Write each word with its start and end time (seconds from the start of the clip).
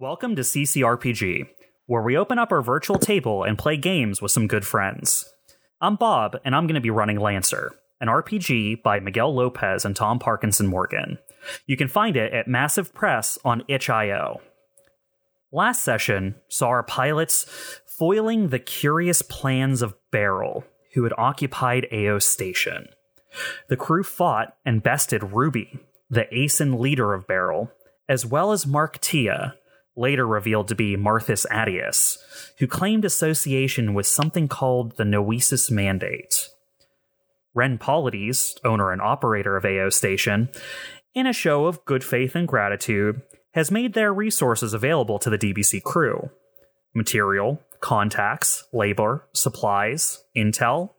Welcome 0.00 0.34
to 0.34 0.42
CCRPG, 0.42 1.46
where 1.86 2.02
we 2.02 2.16
open 2.16 2.36
up 2.36 2.50
our 2.50 2.62
virtual 2.62 2.98
table 2.98 3.44
and 3.44 3.56
play 3.56 3.76
games 3.76 4.20
with 4.20 4.32
some 4.32 4.48
good 4.48 4.66
friends. 4.66 5.32
I'm 5.80 5.94
Bob, 5.94 6.36
and 6.44 6.52
I'm 6.52 6.66
going 6.66 6.74
to 6.74 6.80
be 6.80 6.90
running 6.90 7.20
Lancer, 7.20 7.70
an 8.00 8.08
RPG 8.08 8.82
by 8.82 8.98
Miguel 8.98 9.32
Lopez 9.32 9.84
and 9.84 9.94
Tom 9.94 10.18
Parkinson 10.18 10.66
Morgan. 10.66 11.18
You 11.68 11.76
can 11.76 11.86
find 11.86 12.16
it 12.16 12.32
at 12.32 12.48
Massif 12.48 12.92
Press 12.92 13.38
on 13.44 13.62
itch.io. 13.68 14.40
Last 15.52 15.82
session 15.82 16.34
saw 16.48 16.66
our 16.70 16.82
pilots 16.82 17.46
foiling 17.86 18.48
the 18.48 18.58
curious 18.58 19.22
plans 19.22 19.80
of 19.80 19.94
Beryl, 20.10 20.64
who 20.94 21.04
had 21.04 21.12
occupied 21.16 21.86
AO 21.92 22.18
Station. 22.18 22.88
The 23.68 23.76
crew 23.76 24.02
fought 24.02 24.56
and 24.66 24.82
bested 24.82 25.32
Ruby, 25.32 25.78
the 26.10 26.26
ASIN 26.32 26.80
leader 26.80 27.14
of 27.14 27.28
Beryl, 27.28 27.70
as 28.08 28.26
well 28.26 28.50
as 28.50 28.66
Mark 28.66 29.00
Tia, 29.00 29.54
later 29.96 30.26
revealed 30.26 30.68
to 30.68 30.74
be 30.74 30.96
Marthus 30.96 31.46
Adius, 31.50 32.18
who 32.58 32.66
claimed 32.66 33.04
association 33.04 33.94
with 33.94 34.06
something 34.06 34.48
called 34.48 34.96
the 34.96 35.04
Noesis 35.04 35.70
Mandate. 35.70 36.48
Ren 37.54 37.78
Polides, 37.78 38.58
owner 38.64 38.90
and 38.90 39.00
operator 39.00 39.56
of 39.56 39.64
AO 39.64 39.88
Station, 39.88 40.48
in 41.14 41.26
a 41.26 41.32
show 41.32 41.66
of 41.66 41.84
good 41.84 42.02
faith 42.02 42.34
and 42.34 42.48
gratitude, 42.48 43.22
has 43.52 43.70
made 43.70 43.94
their 43.94 44.12
resources 44.12 44.74
available 44.74 45.18
to 45.20 45.30
the 45.30 45.38
DBC 45.38 45.82
crew 45.82 46.30
material, 46.96 47.60
contacts, 47.80 48.64
labor, 48.72 49.26
supplies, 49.32 50.22
intel. 50.36 50.90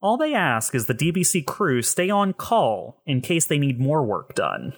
All 0.00 0.16
they 0.16 0.34
ask 0.34 0.74
is 0.74 0.86
the 0.86 0.94
DBC 0.94 1.46
crew 1.46 1.80
stay 1.80 2.10
on 2.10 2.32
call 2.32 3.00
in 3.06 3.20
case 3.20 3.46
they 3.46 3.58
need 3.58 3.78
more 3.78 4.04
work 4.04 4.34
done. 4.34 4.72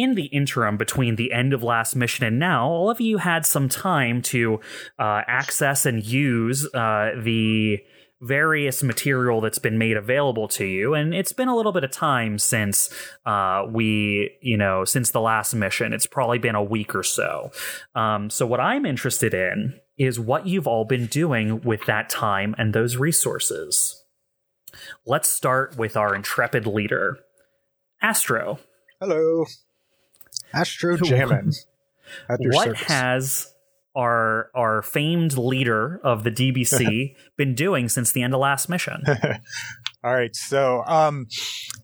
In 0.00 0.14
the 0.14 0.26
interim 0.26 0.78
between 0.78 1.16
the 1.16 1.30
end 1.30 1.52
of 1.52 1.62
last 1.62 1.94
mission 1.94 2.24
and 2.24 2.38
now, 2.38 2.66
all 2.66 2.88
of 2.88 3.02
you 3.02 3.18
had 3.18 3.44
some 3.44 3.68
time 3.68 4.22
to 4.22 4.58
uh, 4.98 5.20
access 5.26 5.84
and 5.84 6.02
use 6.02 6.66
uh, 6.72 7.10
the 7.22 7.80
various 8.22 8.82
material 8.82 9.42
that's 9.42 9.58
been 9.58 9.76
made 9.76 9.98
available 9.98 10.48
to 10.48 10.64
you. 10.64 10.94
And 10.94 11.12
it's 11.12 11.34
been 11.34 11.48
a 11.48 11.54
little 11.54 11.72
bit 11.72 11.84
of 11.84 11.90
time 11.90 12.38
since 12.38 12.88
uh, 13.26 13.66
we 13.68 14.38
you 14.40 14.56
know 14.56 14.86
since 14.86 15.10
the 15.10 15.20
last 15.20 15.52
mission. 15.52 15.92
It's 15.92 16.06
probably 16.06 16.38
been 16.38 16.54
a 16.54 16.62
week 16.62 16.94
or 16.94 17.02
so. 17.02 17.50
Um, 17.94 18.30
so 18.30 18.46
what 18.46 18.58
i'm 18.58 18.86
interested 18.86 19.34
in 19.34 19.78
is 19.98 20.18
what 20.18 20.46
you've 20.46 20.66
all 20.66 20.86
been 20.86 21.08
doing 21.08 21.60
with 21.60 21.84
that 21.84 22.08
time 22.08 22.54
and 22.56 22.72
those 22.72 22.96
resources. 22.96 24.02
Let's 25.04 25.28
start 25.28 25.76
with 25.76 25.94
our 25.94 26.14
intrepid 26.14 26.66
leader 26.66 27.18
astro. 28.00 28.60
Hello. 28.98 29.44
Astro 30.52 30.96
Jammin. 30.96 31.52
At 32.28 32.40
your 32.40 32.52
what 32.52 32.64
service. 32.66 32.82
has 32.82 33.54
our 33.96 34.50
our 34.54 34.82
famed 34.82 35.36
leader 35.36 36.00
of 36.02 36.24
the 36.24 36.30
DBC 36.30 37.14
been 37.36 37.54
doing 37.54 37.88
since 37.88 38.12
the 38.12 38.22
end 38.22 38.34
of 38.34 38.40
last 38.40 38.68
mission? 38.68 39.02
All 40.04 40.14
right, 40.14 40.34
so 40.34 40.82
um, 40.86 41.26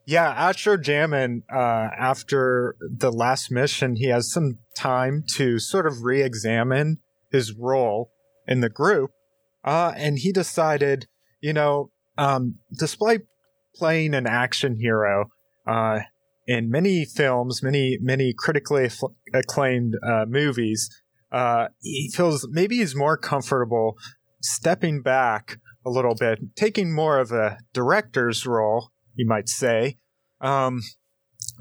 yeah, 0.06 0.28
Astro 0.30 0.76
Jammin. 0.76 1.42
Uh, 1.52 1.88
after 1.98 2.76
the 2.80 3.12
last 3.12 3.50
mission, 3.50 3.96
he 3.96 4.06
has 4.06 4.32
some 4.32 4.58
time 4.74 5.24
to 5.34 5.58
sort 5.58 5.86
of 5.86 6.02
re-examine 6.02 6.98
his 7.30 7.52
role 7.52 8.10
in 8.46 8.60
the 8.60 8.70
group, 8.70 9.10
uh, 9.64 9.92
and 9.96 10.18
he 10.18 10.32
decided, 10.32 11.06
you 11.40 11.52
know, 11.52 11.90
um, 12.16 12.56
despite 12.78 13.22
playing 13.74 14.14
an 14.14 14.26
action 14.26 14.76
hero 14.80 15.26
uh, 15.66 16.00
in 16.46 16.70
many 16.70 17.04
films, 17.04 17.62
many 17.62 17.98
many 18.00 18.32
critically 18.36 18.90
acclaimed 19.34 19.96
uh, 20.06 20.24
movies, 20.28 20.88
uh, 21.32 21.68
he 21.80 22.10
feels 22.14 22.46
maybe 22.50 22.78
he's 22.78 22.94
more 22.94 23.16
comfortable 23.16 23.96
stepping 24.42 25.02
back 25.02 25.58
a 25.84 25.90
little 25.90 26.14
bit, 26.14 26.38
taking 26.56 26.92
more 26.92 27.18
of 27.18 27.32
a 27.32 27.58
director's 27.72 28.46
role, 28.46 28.90
you 29.14 29.26
might 29.26 29.48
say, 29.48 29.98
um, 30.40 30.82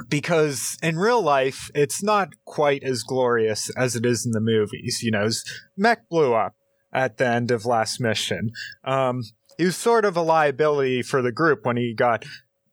because 0.09 0.77
in 0.81 0.97
real 0.97 1.21
life 1.21 1.69
it's 1.73 2.03
not 2.03 2.29
quite 2.45 2.83
as 2.83 3.03
glorious 3.03 3.69
as 3.77 3.95
it 3.95 4.05
is 4.05 4.25
in 4.25 4.31
the 4.31 4.39
movies. 4.39 5.01
You 5.01 5.11
know, 5.11 5.29
mech 5.77 6.07
blew 6.09 6.33
up 6.33 6.53
at 6.93 7.17
the 7.17 7.27
end 7.27 7.51
of 7.51 7.65
last 7.65 7.99
mission. 7.99 8.51
Um, 8.83 9.23
he 9.57 9.65
was 9.65 9.77
sort 9.77 10.05
of 10.05 10.17
a 10.17 10.21
liability 10.21 11.01
for 11.01 11.21
the 11.21 11.31
group 11.31 11.65
when 11.65 11.77
he 11.77 11.93
got 11.93 12.25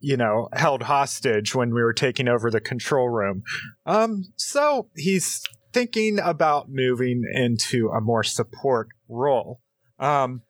you 0.02 0.16
know, 0.16 0.48
held 0.52 0.82
hostage 0.82 1.54
when 1.54 1.72
we 1.72 1.82
were 1.82 1.92
taking 1.92 2.28
over 2.28 2.50
the 2.50 2.60
control 2.60 3.08
room. 3.08 3.42
Um, 3.86 4.24
so 4.36 4.88
he's 4.96 5.40
thinking 5.72 6.18
about 6.22 6.68
moving 6.68 7.22
into 7.32 7.88
a 7.88 8.00
more 8.00 8.22
support 8.24 8.88
role. 9.08 9.60
Um, 9.98 10.42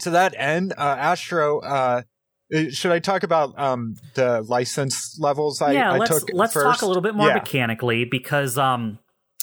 to 0.00 0.10
that 0.10 0.34
end, 0.36 0.74
uh, 0.76 0.96
Astro, 0.98 1.60
uh, 1.60 2.02
should 2.70 2.92
I 2.92 2.98
talk 2.98 3.22
about 3.24 3.58
um, 3.58 3.96
the 4.14 4.42
license 4.42 5.18
levels 5.18 5.60
I, 5.60 5.72
yeah, 5.72 5.92
I 5.92 5.98
let's 5.98 6.20
took 6.20 6.30
let's 6.32 6.52
first? 6.52 6.80
talk 6.80 6.82
a 6.82 6.86
little 6.86 7.02
bit 7.02 7.14
more 7.14 7.26
Yeah. 7.28 7.34
mechanically 7.34 8.04
because 8.04 8.56
um 8.56 8.98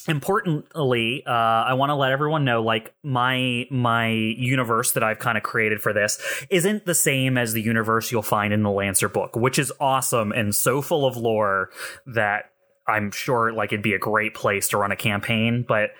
importantly 0.07 1.23
uh 1.25 1.31
i 1.31 1.73
want 1.73 1.89
to 1.89 1.95
let 1.95 2.11
everyone 2.11 2.45
know 2.45 2.61
like 2.61 2.93
my 3.03 3.65
my 3.71 4.07
universe 4.07 4.91
that 4.93 5.03
i've 5.03 5.19
kind 5.19 5.37
of 5.37 5.43
created 5.43 5.81
for 5.81 5.93
this 5.93 6.19
isn't 6.49 6.85
the 6.85 6.95
same 6.95 7.37
as 7.37 7.53
the 7.53 7.61
universe 7.61 8.11
you'll 8.11 8.21
find 8.21 8.53
in 8.53 8.63
the 8.63 8.71
lancer 8.71 9.09
book 9.09 9.35
which 9.35 9.57
is 9.57 9.71
awesome 9.79 10.31
and 10.31 10.53
so 10.55 10.81
full 10.81 11.05
of 11.05 11.17
lore 11.17 11.69
that 12.05 12.51
i'm 12.87 13.11
sure 13.11 13.51
like 13.51 13.71
it'd 13.71 13.83
be 13.83 13.93
a 13.93 13.99
great 13.99 14.33
place 14.33 14.67
to 14.67 14.77
run 14.77 14.91
a 14.91 14.95
campaign 14.95 15.65
but 15.67 15.91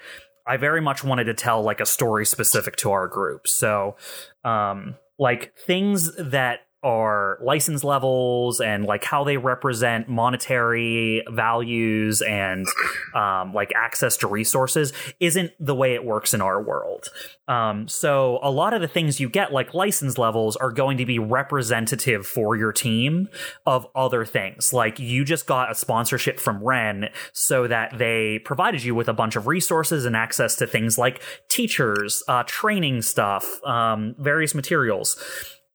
i 0.47 0.57
very 0.57 0.81
much 0.81 1.03
wanted 1.03 1.25
to 1.25 1.33
tell 1.33 1.63
like 1.63 1.79
a 1.79 1.85
story 1.85 2.25
specific 2.25 2.75
to 2.75 2.91
our 2.91 3.07
group. 3.07 3.47
So 3.47 3.95
um 4.43 4.95
like 5.17 5.55
things 5.57 6.13
that 6.17 6.64
are 6.85 7.39
license 7.41 7.83
levels 7.83 8.61
and 8.61 8.85
like 8.85 9.03
how 9.03 9.23
they 9.23 9.37
represent 9.37 10.07
monetary 10.07 11.23
values 11.31 12.21
and 12.21 12.67
um, 13.15 13.51
like 13.53 13.73
access 13.75 14.15
to 14.17 14.27
resources 14.27 14.93
isn't 15.19 15.51
the 15.59 15.73
way 15.73 15.95
it 15.95 16.05
works 16.05 16.35
in 16.35 16.41
our 16.41 16.61
world. 16.61 17.09
Um, 17.47 17.87
so 17.87 18.39
a 18.43 18.51
lot 18.51 18.73
of 18.73 18.81
the 18.81 18.87
things 18.87 19.19
you 19.19 19.29
get, 19.29 19.51
like 19.51 19.73
license 19.73 20.19
levels, 20.19 20.55
are 20.57 20.71
going 20.71 20.97
to 20.97 21.05
be 21.05 21.17
representative 21.17 22.25
for 22.25 22.55
your 22.55 22.71
team 22.71 23.29
of 23.65 23.87
other 23.95 24.23
things. 24.23 24.71
Like 24.71 24.99
you 24.99 25.25
just 25.25 25.47
got 25.47 25.71
a 25.71 25.75
sponsorship 25.75 26.39
from 26.39 26.63
Ren 26.63 27.09
so 27.33 27.67
that 27.67 27.97
they 27.97 28.39
provided 28.39 28.83
you 28.83 28.93
with 28.93 29.09
a 29.09 29.13
bunch 29.13 29.35
of 29.35 29.47
resources 29.47 30.05
and 30.05 30.15
access 30.15 30.55
to 30.57 30.67
things 30.67 30.99
like 30.99 31.21
teachers, 31.49 32.21
uh, 32.27 32.43
training 32.45 33.01
stuff, 33.01 33.63
um, 33.63 34.15
various 34.19 34.53
materials. 34.53 35.17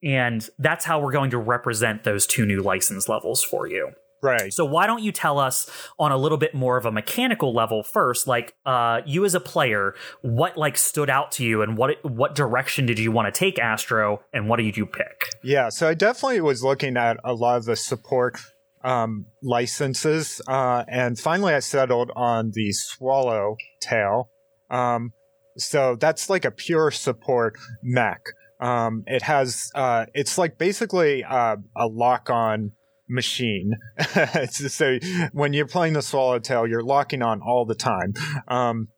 And 0.03 0.49
that's 0.59 0.84
how 0.84 1.00
we're 1.00 1.12
going 1.12 1.31
to 1.31 1.38
represent 1.38 2.05
those 2.05 2.27
two 2.27 2.47
new 2.47 2.62
license 2.62 3.09
levels 3.09 3.43
for 3.43 3.66
you. 3.66 3.93
Right. 4.22 4.53
So 4.53 4.65
why 4.65 4.87
don't 4.87 5.03
you 5.03 5.12
tell 5.12 5.38
us 5.38 5.71
on 5.99 6.12
a 6.12 6.16
little 6.16 6.38
bit 6.38 6.55
more 6.55 6.77
of 6.77 6.84
a 6.84 6.93
mechanical 6.93 7.55
level 7.55 7.83
first, 7.83 8.27
like 8.27 8.55
uh, 8.66 9.00
you 9.06 9.25
as 9.25 9.34
a 9.34 9.41
player, 9.41 9.94
what 10.21 10.56
like 10.56 10.77
stood 10.77 11.09
out 11.09 11.33
to 11.33 11.44
you, 11.44 11.62
and 11.62 11.77
what 11.77 12.05
what 12.05 12.34
direction 12.34 12.87
did 12.87 12.99
you 12.99 13.10
want 13.12 13.33
to 13.33 13.39
take 13.39 13.59
Astro, 13.59 14.22
and 14.33 14.49
what 14.49 14.59
did 14.59 14.77
you 14.77 14.84
pick? 14.84 15.31
Yeah, 15.43 15.71
so 15.71 15.89
I 15.89 15.94
definitely 15.94 16.43
was 16.43 16.62
looking 16.62 16.97
at 16.97 17.16
a 17.25 17.33
lot 17.33 17.56
of 17.56 17.65
the 17.65 17.77
support 17.77 18.39
um, 18.84 19.27
licenses, 19.43 20.43
uh, 20.47 20.84
and 20.87 21.19
finally 21.19 21.55
I 21.55 21.60
settled 21.60 22.10
on 22.15 22.50
the 22.53 22.72
Swallow 22.72 23.56
Tail. 23.81 24.28
Um, 24.71 25.12
so 25.56 25.97
that's 25.97 26.28
like 26.31 26.44
a 26.44 26.50
pure 26.50 26.91
support 26.91 27.56
mech. 27.83 28.21
Um, 28.60 29.04
it 29.07 29.22
has, 29.22 29.71
uh, 29.74 30.07
it's 30.15 30.39
like 30.39 30.59
basically 30.59 31.24
uh, 31.24 31.57
a 31.77 31.86
lock-on 31.86 32.72
machine. 33.09 33.74
So 34.51 34.98
when 35.33 35.53
you're 35.53 35.66
playing 35.66 35.95
the 35.95 36.03
Swallowtail, 36.03 36.66
you're 36.66 36.83
locking 36.83 37.22
on 37.22 37.41
all 37.41 37.65
the 37.65 37.74
time. 37.74 38.15
Um, 38.48 38.89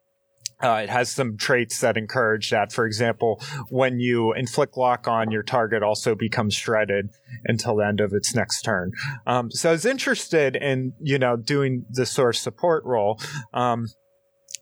uh, 0.62 0.82
it 0.84 0.90
has 0.90 1.10
some 1.10 1.36
traits 1.36 1.80
that 1.80 1.96
encourage 1.96 2.50
that. 2.50 2.72
For 2.72 2.86
example, 2.86 3.42
when 3.68 3.98
you 3.98 4.32
inflict 4.32 4.76
lock 4.76 5.08
on, 5.08 5.32
your 5.32 5.42
target 5.42 5.82
also 5.82 6.14
becomes 6.14 6.54
shredded 6.54 7.10
until 7.44 7.76
the 7.76 7.86
end 7.86 8.00
of 8.00 8.12
its 8.12 8.34
next 8.34 8.62
turn. 8.62 8.92
Um, 9.26 9.50
so 9.50 9.70
I 9.70 9.72
was 9.72 9.84
interested 9.84 10.54
in, 10.54 10.92
you 11.00 11.18
know, 11.18 11.36
doing 11.36 11.84
the 11.90 12.06
source 12.06 12.40
support 12.40 12.84
role. 12.84 13.20
Um, 13.52 13.88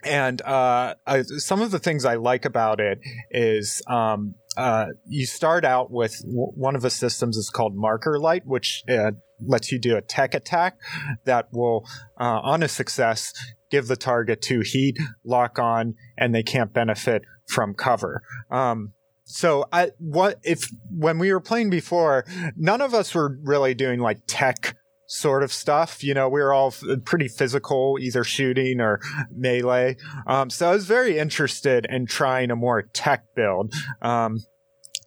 and 0.04 0.40
uh, 0.42 0.94
I, 1.06 1.22
some 1.22 1.60
of 1.60 1.70
the 1.70 1.78
things 1.78 2.04
I 2.04 2.14
like 2.14 2.44
about 2.44 2.80
it 2.80 2.98
is 3.30 3.82
um, 3.86 4.34
uh, 4.56 4.86
you 5.06 5.26
start 5.26 5.64
out 5.64 5.90
with 5.90 6.20
w- 6.22 6.52
one 6.54 6.74
of 6.74 6.82
the 6.82 6.90
systems 6.90 7.36
is 7.36 7.50
called 7.50 7.74
Marker 7.76 8.18
Light, 8.18 8.42
which 8.46 8.82
uh, 8.88 9.12
lets 9.44 9.70
you 9.70 9.78
do 9.78 9.96
a 9.96 10.02
tech 10.02 10.34
attack 10.34 10.78
that 11.24 11.48
will, 11.52 11.86
uh, 12.18 12.40
on 12.42 12.62
a 12.62 12.68
success, 12.68 13.32
give 13.70 13.86
the 13.86 13.96
target 13.96 14.42
two 14.42 14.60
heat, 14.60 14.98
lock 15.24 15.58
on, 15.58 15.94
and 16.16 16.34
they 16.34 16.42
can't 16.42 16.72
benefit 16.72 17.22
from 17.46 17.74
cover. 17.74 18.22
Um, 18.50 18.92
so 19.24 19.64
I 19.72 19.92
what 19.98 20.40
if 20.42 20.68
when 20.90 21.18
we 21.20 21.32
were 21.32 21.40
playing 21.40 21.70
before, 21.70 22.24
none 22.56 22.80
of 22.80 22.94
us 22.94 23.14
were 23.14 23.38
really 23.44 23.74
doing 23.74 24.00
like 24.00 24.18
tech 24.26 24.76
sort 25.10 25.42
of 25.42 25.52
stuff. 25.52 26.04
You 26.04 26.14
know, 26.14 26.28
we 26.28 26.40
were 26.40 26.54
all 26.54 26.68
f- 26.68 26.84
pretty 27.04 27.26
physical, 27.26 27.98
either 28.00 28.22
shooting 28.22 28.80
or 28.80 29.00
melee. 29.36 29.96
Um, 30.26 30.50
so 30.50 30.70
I 30.70 30.72
was 30.72 30.86
very 30.86 31.18
interested 31.18 31.84
in 31.90 32.06
trying 32.06 32.52
a 32.52 32.56
more 32.56 32.82
tech 32.82 33.24
build. 33.34 33.74
Um, 34.00 34.38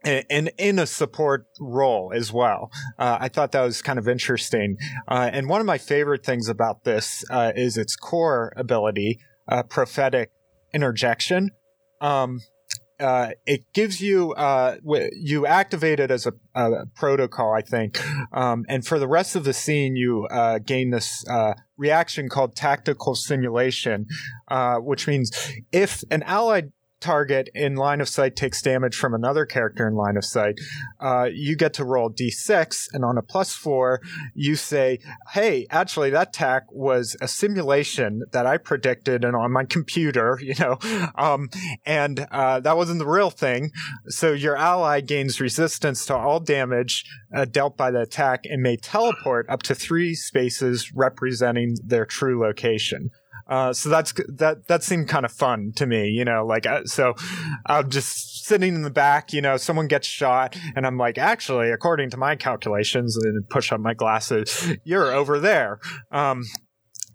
and 0.06 0.52
in 0.58 0.80
a 0.80 0.86
support 0.86 1.46
role 1.62 2.12
as 2.14 2.34
well. 2.34 2.70
Uh, 3.00 3.20
I 3.22 3.30
thought 3.30 3.54
that 3.54 3.62
was 3.62 3.82
kind 3.82 3.98
of 3.98 4.06
interesting. 4.10 4.76
Uh, 5.08 5.30
and 5.32 5.48
one 5.48 5.62
of 5.62 5.66
my 5.66 5.78
favorite 5.78 6.26
things 6.26 6.50
about 6.50 6.84
this 6.84 7.24
uh, 7.30 7.54
is 7.56 7.78
its 7.78 7.96
core 7.96 8.52
ability, 8.58 9.20
uh, 9.48 9.64
prophetic 9.64 10.30
interjection. 10.74 11.52
Um, 12.02 12.42
uh, 13.00 13.31
it 13.45 13.74
gives 13.74 14.01
you 14.01 14.34
uh, 14.34 14.78
you 15.13 15.45
activate 15.45 16.00
it 16.00 16.12
as 16.12 16.25
a, 16.25 16.34
a 16.56 16.86
protocol, 16.95 17.54
I 17.54 17.62
think, 17.62 18.00
um, 18.34 18.66
and 18.69 18.86
for 18.86 19.00
the 19.00 19.07
rest 19.07 19.36
of 19.36 19.44
the 19.44 19.54
scene, 19.54 19.95
you 19.95 20.28
uh, 20.31 20.60
gain 20.60 20.92
this 20.92 21.25
uh, 21.28 21.54
reaction 21.78 22.30
called 22.30 22.56
tactical 22.56 23.16
simulation, 23.16 24.06
uh, 24.50 24.78
which 24.78 25.07
means 25.07 25.31
if 25.72 26.04
an 26.12 26.24
allied 26.24 26.72
target 27.04 27.50
in 27.54 27.76
line 27.76 28.00
of 28.00 28.08
sight 28.08 28.36
takes 28.36 28.62
damage 28.62 28.96
from 28.96 29.14
another 29.14 29.46
character 29.46 29.86
in 29.88 29.94
line 29.94 30.16
of 30.16 30.24
sight, 30.24 30.60
uh, 31.02 31.28
you 31.32 31.56
get 31.56 31.74
to 31.74 31.84
roll 31.84 32.10
d6, 32.10 32.88
and 32.94 33.04
on 33.04 33.18
a 33.18 33.22
plus 33.22 33.54
four, 33.54 34.00
you 34.34 34.56
say, 34.56 35.00
"Hey, 35.32 35.68
actually, 35.70 36.10
that 36.12 36.30
attack 36.30 36.64
was 36.72 37.18
a 37.22 37.28
simulation 37.28 38.24
that 38.32 38.46
I 38.46 38.58
predicted 38.58 39.26
and 39.26 39.36
on 39.36 39.52
my 39.52 39.66
computer, 39.66 40.40
you 40.42 40.56
know, 40.60 40.78
um, 41.16 41.50
and 41.86 42.26
uh, 42.32 42.62
that 42.62 42.78
wasn't 42.78 43.00
the 43.00 43.08
real 43.08 43.30
thing." 43.30 43.72
So 44.08 44.32
your 44.32 44.56
ally 44.56 45.02
gains 45.02 45.42
resistance 45.42 46.06
to 46.06 46.16
all 46.16 46.40
damage 46.40 47.04
uh, 47.36 47.46
dealt 47.46 47.78
by 47.78 47.92
the 47.92 48.02
attack 48.02 48.46
and 48.46 48.62
may 48.62 48.78
teleport 48.78 49.46
up 49.50 49.64
to 49.64 49.76
three 49.76 50.16
spaces 50.16 50.92
representing 50.96 51.76
their 51.84 52.06
true 52.06 52.42
location. 52.42 53.12
Uh, 53.54 53.72
so 53.72 53.88
that's 53.88 54.14
that 54.30 54.68
that 54.68 54.82
seemed 54.82 55.08
kind 55.08 55.26
of 55.26 55.32
fun 55.32 55.72
to 55.76 55.86
me, 55.86 56.10
you 56.10 56.26
know. 56.26 56.44
Like 56.44 56.66
uh, 56.66 56.86
so, 56.86 57.14
I'm 57.68 57.88
just 57.88 58.46
sitting 58.46 58.74
in 58.74 58.82
the 58.82 58.90
back, 58.90 59.32
you 59.32 59.42
know. 59.42 59.58
Someone 59.58 59.88
gets 59.88 60.08
shot, 60.08 60.58
and 60.76 60.88
I'm 60.88 60.98
like, 60.98 61.20
actually, 61.20 61.70
according 61.70 62.10
to 62.12 62.18
my 62.18 62.36
calculations, 62.36 63.16
and 63.16 63.48
push 63.50 63.72
up 63.72 63.80
my 63.80 63.94
glasses, 63.94 64.74
you're 64.84 65.12
over 65.12 65.40
there. 65.40 65.80
Um, 66.12 66.46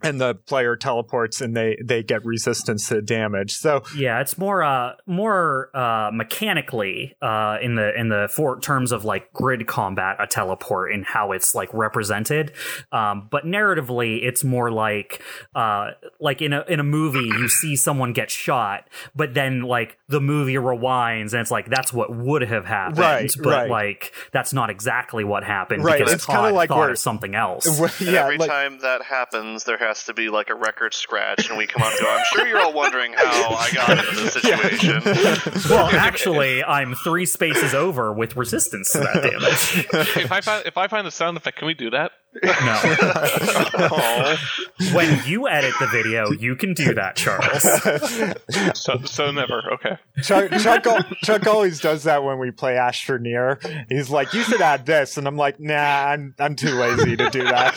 and 0.03 0.19
the 0.19 0.35
player 0.35 0.75
teleports 0.75 1.41
and 1.41 1.55
they 1.55 1.77
they 1.83 2.03
get 2.03 2.25
resistance 2.25 2.89
to 2.89 3.01
damage. 3.01 3.53
So 3.53 3.83
yeah, 3.95 4.19
it's 4.21 4.37
more 4.37 4.63
uh 4.63 4.93
more 5.05 5.69
uh 5.75 6.11
mechanically 6.13 7.15
uh 7.21 7.57
in 7.61 7.75
the 7.75 7.97
in 7.99 8.09
the 8.09 8.29
four 8.31 8.59
terms 8.59 8.91
of 8.91 9.05
like 9.05 9.31
grid 9.33 9.67
combat 9.67 10.17
a 10.19 10.27
teleport 10.27 10.91
and 10.93 11.05
how 11.05 11.31
it's 11.31 11.55
like 11.55 11.73
represented. 11.73 12.51
Um 12.91 13.27
but 13.29 13.45
narratively 13.45 14.23
it's 14.23 14.43
more 14.43 14.71
like 14.71 15.21
uh 15.55 15.91
like 16.19 16.41
in 16.41 16.53
a 16.53 16.63
in 16.67 16.79
a 16.79 16.83
movie 16.83 17.25
you 17.25 17.47
see 17.49 17.75
someone 17.75 18.13
get 18.13 18.29
shot, 18.31 18.89
but 19.15 19.33
then 19.33 19.61
like 19.63 19.97
the 20.07 20.21
movie 20.21 20.55
rewinds 20.55 21.33
and 21.33 21.41
it's 21.41 21.51
like 21.51 21.69
that's 21.69 21.91
what 21.93 22.15
would 22.15 22.41
have 22.43 22.65
happened. 22.65 22.99
Right, 22.99 23.31
but 23.41 23.49
right. 23.49 23.69
like 23.69 24.13
that's 24.31 24.53
not 24.53 24.69
exactly 24.69 25.23
what 25.23 25.43
happened 25.43 25.83
Right, 25.83 25.99
because 25.99 26.13
it's 26.13 26.25
kinda 26.25 26.51
like 26.51 26.69
thought 26.69 26.79
where- 26.79 26.95
something 26.95 27.35
else. 27.35 27.67
And 27.99 28.09
yeah, 28.13 28.23
every 28.23 28.37
like, 28.37 28.49
time 28.49 28.79
that 28.79 29.01
happens, 29.03 29.63
there 29.63 29.77
has 29.77 29.88
to 30.05 30.13
be 30.13 30.29
like 30.29 30.49
a 30.49 30.55
record 30.55 30.93
scratch, 30.93 31.49
and 31.49 31.57
we 31.57 31.67
come 31.67 31.81
up 31.81 31.91
to. 31.97 32.07
I'm 32.07 32.23
sure 32.33 32.47
you're 32.47 32.61
all 32.61 32.73
wondering 32.73 33.13
how 33.13 33.55
I 33.55 33.69
got 33.73 33.89
into 33.89 34.15
this 34.15 34.33
situation. 34.41 35.01
well, 35.69 35.87
actually, 35.87 36.63
I'm 36.63 36.95
three 36.95 37.25
spaces 37.25 37.73
over 37.73 38.13
with 38.13 38.35
resistance 38.35 38.91
to 38.93 38.99
that 38.99 39.23
damage. 39.23 39.87
if 40.17 40.31
I 40.31 40.41
find 40.41 40.65
if 40.65 40.77
I 40.77 40.87
find 40.87 41.05
the 41.05 41.11
sound 41.11 41.37
effect, 41.37 41.57
can 41.57 41.67
we 41.67 41.73
do 41.73 41.89
that? 41.89 42.11
No. 42.43 44.35
When 44.93 45.19
you 45.25 45.49
edit 45.49 45.73
the 45.79 45.87
video, 45.87 46.31
you 46.31 46.55
can 46.55 46.73
do 46.73 46.93
that, 46.93 47.15
Charles. 47.17 47.63
So 48.79 48.99
so 49.03 49.31
never. 49.31 49.61
Okay. 49.73 49.97
Chuck, 50.23 50.51
Chuck, 50.61 50.85
Chuck 51.23 51.47
always 51.47 51.79
does 51.79 52.03
that 52.03 52.23
when 52.23 52.39
we 52.39 52.51
play 52.51 52.73
Astroneer. 52.75 53.85
He's 53.89 54.09
like, 54.09 54.33
"You 54.33 54.43
should 54.43 54.61
add 54.61 54.85
this," 54.85 55.17
and 55.17 55.27
I'm 55.27 55.35
like, 55.37 55.59
"Nah, 55.59 55.73
I'm 55.75 56.33
I'm 56.39 56.55
too 56.55 56.69
lazy 56.75 57.15
to 57.17 57.29
do 57.29 57.43
that." 57.43 57.75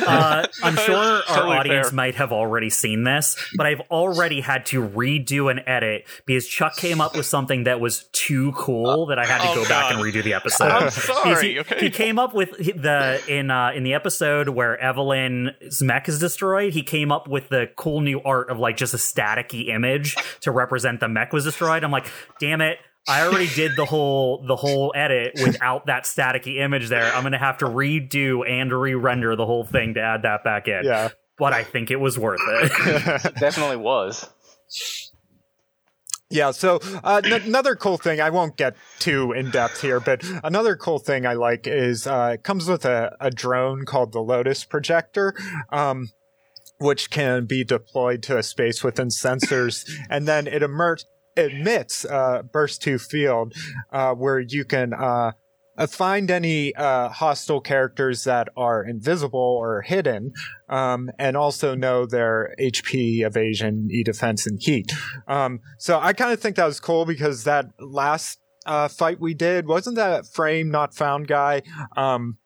Uh, 0.10 0.46
I'm 0.62 0.76
sure 0.76 0.96
our 0.96 1.22
Totally 1.26 1.56
audience 1.56 1.88
fair. 1.88 1.94
might 1.96 2.14
have 2.16 2.32
already 2.32 2.70
seen 2.70 3.04
this, 3.04 3.36
but 3.56 3.66
I've 3.66 3.80
already 3.90 4.40
had 4.40 4.66
to 4.66 4.82
redo 4.86 5.50
an 5.50 5.60
edit 5.68 6.04
because 6.26 6.46
Chuck 6.46 6.76
came 6.76 7.00
up 7.00 7.14
with 7.16 7.26
something 7.26 7.64
that 7.64 7.80
was 7.80 8.08
too 8.12 8.52
cool 8.52 9.06
that 9.06 9.18
I 9.18 9.26
had 9.26 9.40
to 9.42 9.48
Oh, 9.50 9.54
go 9.62 9.68
back 9.68 9.92
and 9.92 10.00
redo 10.02 10.22
the 10.22 10.34
episode. 10.34 10.64
I'm 10.70 10.90
sorry. 10.90 11.52
he, 11.52 11.58
okay. 11.60 11.80
he 11.80 11.90
came 11.90 12.18
up 12.18 12.34
with 12.34 12.50
the 12.56 13.22
in 13.28 13.50
uh, 13.50 13.72
in 13.74 13.84
the 13.84 13.94
episode 13.94 13.99
where 14.48 14.78
Evelyn's 14.78 15.82
mech 15.82 16.08
is 16.08 16.18
destroyed. 16.18 16.72
He 16.72 16.82
came 16.82 17.12
up 17.12 17.28
with 17.28 17.48
the 17.48 17.68
cool 17.76 18.00
new 18.00 18.20
art 18.22 18.50
of 18.50 18.58
like 18.58 18.76
just 18.76 18.94
a 18.94 18.96
staticky 18.96 19.68
image 19.68 20.16
to 20.40 20.50
represent 20.50 21.00
the 21.00 21.08
mech 21.08 21.32
was 21.32 21.44
destroyed. 21.44 21.84
I'm 21.84 21.90
like, 21.90 22.06
damn 22.38 22.60
it. 22.60 22.78
I 23.08 23.26
already 23.26 23.48
did 23.48 23.76
the 23.76 23.86
whole 23.86 24.44
the 24.46 24.56
whole 24.56 24.92
edit 24.94 25.32
without 25.42 25.86
that 25.86 26.04
staticky 26.04 26.58
image 26.60 26.88
there. 26.88 27.12
I'm 27.12 27.22
gonna 27.22 27.38
have 27.38 27.58
to 27.58 27.64
redo 27.64 28.48
and 28.48 28.70
re-render 28.72 29.36
the 29.36 29.46
whole 29.46 29.64
thing 29.64 29.94
to 29.94 30.00
add 30.00 30.22
that 30.22 30.44
back 30.44 30.68
in. 30.68 30.82
yeah. 30.84 31.08
But 31.38 31.54
I 31.54 31.64
think 31.64 31.90
it 31.90 31.96
was 31.96 32.18
worth 32.18 32.40
it. 32.42 33.34
Definitely 33.40 33.76
was. 33.76 34.28
Yeah, 36.30 36.52
so 36.52 36.78
uh, 37.02 37.20
n- 37.24 37.42
another 37.42 37.74
cool 37.74 37.98
thing, 37.98 38.20
I 38.20 38.30
won't 38.30 38.56
get 38.56 38.76
too 39.00 39.32
in 39.32 39.50
depth 39.50 39.80
here, 39.82 39.98
but 39.98 40.22
another 40.44 40.76
cool 40.76 41.00
thing 41.00 41.26
I 41.26 41.32
like 41.32 41.66
is 41.66 42.06
uh, 42.06 42.32
it 42.34 42.44
comes 42.44 42.68
with 42.68 42.84
a, 42.84 43.16
a 43.20 43.32
drone 43.32 43.84
called 43.84 44.12
the 44.12 44.20
Lotus 44.20 44.64
Projector, 44.64 45.34
um, 45.70 46.10
which 46.78 47.10
can 47.10 47.46
be 47.46 47.64
deployed 47.64 48.22
to 48.24 48.38
a 48.38 48.44
space 48.44 48.84
within 48.84 49.08
sensors, 49.08 49.90
and 50.10 50.28
then 50.28 50.46
it 50.46 50.62
emer- 50.62 50.98
emits 51.36 52.04
uh, 52.04 52.42
burst 52.42 52.80
to 52.82 52.98
field 52.98 53.52
uh, 53.90 54.14
where 54.14 54.38
you 54.38 54.64
can 54.64 54.92
uh, 54.94 55.32
uh, 55.80 55.86
find 55.86 56.30
any 56.30 56.74
uh, 56.74 57.08
hostile 57.08 57.60
characters 57.60 58.24
that 58.24 58.48
are 58.56 58.84
invisible 58.84 59.38
or 59.38 59.82
hidden, 59.82 60.32
um, 60.68 61.10
and 61.18 61.36
also 61.36 61.74
know 61.74 62.06
their 62.06 62.54
HP, 62.60 63.26
evasion, 63.26 63.88
E 63.90 64.02
defense, 64.04 64.46
and 64.46 64.60
heat. 64.60 64.92
Um, 65.26 65.60
so 65.78 65.98
I 65.98 66.12
kind 66.12 66.32
of 66.32 66.40
think 66.40 66.56
that 66.56 66.66
was 66.66 66.80
cool 66.80 67.04
because 67.04 67.44
that 67.44 67.66
last 67.80 68.38
uh, 68.66 68.88
fight 68.88 69.20
we 69.20 69.34
did 69.34 69.66
wasn't 69.66 69.96
that 69.96 70.26
frame 70.26 70.70
not 70.70 70.94
found 70.94 71.26
guy. 71.26 71.62
Um, 71.96 72.38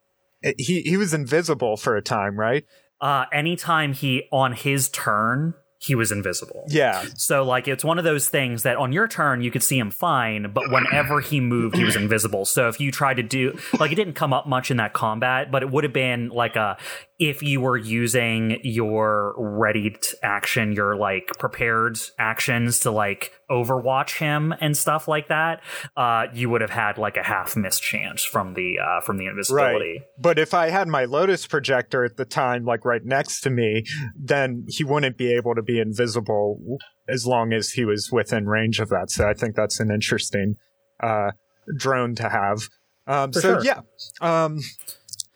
he 0.59 0.83
he 0.83 0.97
was 0.97 1.15
invisible 1.15 1.77
for 1.77 1.97
a 1.97 2.03
time, 2.03 2.39
right? 2.39 2.65
uh, 3.05 3.27
anytime 3.33 3.93
he 3.93 4.23
on 4.33 4.53
his 4.53 4.89
turn, 4.89 5.53
he 5.85 5.95
was 5.95 6.11
invisible. 6.11 6.65
Yeah, 6.69 7.05
So 7.17 7.45
like 7.45 7.69
it's 7.69 7.85
one 7.85 7.99
of 7.99 8.05
those 8.05 8.29
things 8.29 8.63
that 8.63 8.77
on 8.77 8.93
your 8.93 9.07
turn 9.07 9.43
you 9.43 9.51
could 9.51 9.63
see 9.63 9.79
him 9.79 9.91
fine, 9.91 10.51
but 10.53 10.71
whenever 10.71 11.21
he 11.21 11.41
moved, 11.41 11.77
he 11.77 11.85
was 11.85 11.95
invisible. 11.95 12.47
So 12.47 12.69
if 12.69 12.81
you 12.81 12.91
tried 12.91 13.15
to 13.19 13.23
do 13.23 13.59
like 13.79 13.93
it 13.93 13.97
didn't 13.97 14.15
come 14.15 14.33
up 14.33 14.47
much 14.47 14.71
in 14.71 14.79
that 14.79 14.95
combat, 14.95 15.51
but 15.51 15.63
it 15.63 15.71
would 15.71 15.85
have 15.85 15.93
been 15.93 16.31
like 16.31 16.57
a 16.57 16.79
if 17.19 17.43
you 17.43 17.61
were 17.61 17.77
using 17.77 18.59
your 18.65 19.35
ready 19.39 19.95
action, 20.23 20.73
your 20.73 20.97
like 20.97 21.31
prepared 21.39 21.99
actions 22.19 22.81
to 22.81 22.91
like 22.91 23.33
overwatch 23.49 24.19
him 24.19 24.53
and 24.61 24.77
stuff 24.77 25.07
like 25.07 25.29
that, 25.29 25.63
uh, 25.97 26.25
you 26.33 26.51
would 26.51 26.61
have 26.61 26.71
had 26.71 26.99
like 26.99 27.17
a 27.17 27.23
half 27.23 27.57
miss 27.57 27.79
chance 27.79 28.25
from 28.25 28.55
the 28.55 28.79
uh, 28.85 29.01
from 29.01 29.19
the 29.19 29.27
invisibility. 29.27 29.99
right. 30.01 30.09
But 30.19 30.39
if 30.39 30.55
I 30.55 30.71
had 30.71 30.89
my 30.89 31.05
Lotus 31.05 31.47
projector 31.47 32.05
at 32.05 32.17
the 32.17 32.25
time, 32.25 32.65
like 32.65 32.85
right 32.85 33.05
next 33.05 33.43
to 33.43 33.51
me, 33.51 33.85
then 34.21 34.67
he 34.69 34.83
wouldn't 34.83 35.17
be 35.17 35.33
able 35.33 35.55
to 35.55 35.63
be 35.63 35.79
invisible 35.79 36.79
as 37.09 37.27
long 37.27 37.53
as 37.53 37.71
he 37.71 37.85
was 37.85 38.11
within 38.11 38.47
range 38.47 38.81
of 38.81 38.89
that. 38.89 39.11
So 39.11 39.29
I 39.29 39.35
think 39.35 39.55
that's 39.55 39.79
an 39.79 39.91
interesting 39.93 40.57
uh, 41.01 41.31
drone 41.77 42.17
to 42.17 42.29
have. 42.29 42.63
Um, 43.07 43.33
so 43.33 43.41
sure. 43.41 43.65
yeah. 43.65 43.81
Um, 44.21 44.59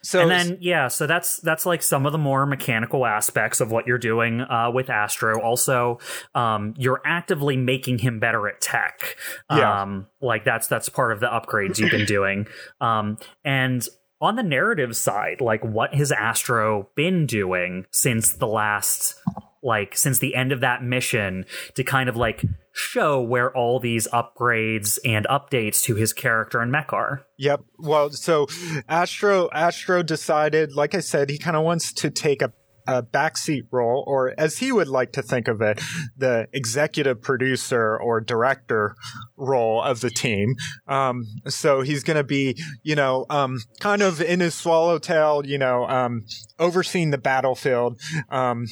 so 0.01 0.21
and 0.21 0.31
then 0.31 0.57
yeah 0.61 0.87
so 0.87 1.05
that's 1.07 1.37
that's 1.37 1.65
like 1.65 1.83
some 1.83 2.05
of 2.05 2.11
the 2.11 2.17
more 2.17 2.45
mechanical 2.45 3.05
aspects 3.05 3.59
of 3.59 3.71
what 3.71 3.85
you're 3.87 3.97
doing 3.97 4.41
uh, 4.41 4.71
with 4.73 4.89
astro. 4.89 5.41
Also 5.41 5.99
um, 6.35 6.73
you're 6.77 7.01
actively 7.05 7.57
making 7.57 7.97
him 7.99 8.19
better 8.19 8.47
at 8.47 8.61
tech. 8.61 9.15
Yeah. 9.51 9.81
um, 9.81 10.07
like 10.21 10.45
that's 10.45 10.67
that's 10.67 10.89
part 10.89 11.11
of 11.11 11.19
the 11.19 11.27
upgrades 11.27 11.79
you've 11.79 11.91
been 11.91 12.05
doing. 12.05 12.47
Um, 12.79 13.17
and 13.43 13.87
on 14.21 14.35
the 14.35 14.43
narrative 14.43 14.95
side 14.95 15.39
like 15.39 15.63
what 15.63 15.93
has 15.93 16.11
astro 16.11 16.89
been 16.95 17.25
doing 17.25 17.85
since 17.91 18.33
the 18.33 18.47
last 18.47 19.15
like 19.63 19.95
since 19.95 20.19
the 20.19 20.35
end 20.35 20.51
of 20.51 20.61
that 20.61 20.83
mission 20.83 21.45
to 21.75 21.83
kind 21.83 22.09
of 22.09 22.15
like 22.15 22.43
show 22.79 23.21
where 23.21 23.55
all 23.55 23.79
these 23.79 24.07
upgrades 24.07 24.97
and 25.05 25.27
updates 25.27 25.83
to 25.83 25.95
his 25.95 26.13
character 26.13 26.61
and 26.61 26.71
mech 26.71 26.93
are 26.93 27.25
Yep. 27.37 27.61
Well, 27.77 28.09
so 28.11 28.47
Astro 28.87 29.49
Astro 29.51 30.03
decided, 30.03 30.73
like 30.75 30.93
I 30.93 30.99
said, 30.99 31.29
he 31.29 31.37
kind 31.37 31.55
of 31.55 31.63
wants 31.63 31.93
to 31.93 32.09
take 32.09 32.41
a 32.41 32.51
a 32.89 33.03
backseat 33.03 33.67
role, 33.71 34.03
or 34.07 34.33
as 34.37 34.57
he 34.57 34.71
would 34.71 34.87
like 34.87 35.11
to 35.11 35.21
think 35.21 35.47
of 35.47 35.61
it, 35.61 35.79
the 36.17 36.47
executive 36.53 37.21
producer 37.21 37.97
or 37.97 38.19
director 38.19 38.95
role 39.37 39.81
of 39.81 40.01
the 40.01 40.09
team. 40.09 40.55
Um, 40.87 41.25
so 41.47 41.81
he's 41.81 42.03
going 42.03 42.17
to 42.17 42.23
be, 42.23 42.59
you 42.81 42.95
know, 42.95 43.27
um, 43.29 43.59
kind 43.79 44.01
of 44.01 44.21
in 44.21 44.39
his 44.39 44.55
swallowtail, 44.55 45.45
you 45.45 45.59
know, 45.59 45.87
um, 45.87 46.25
overseeing 46.57 47.11
the 47.11 47.19
battlefield, 47.19 47.99
um, 48.29 48.65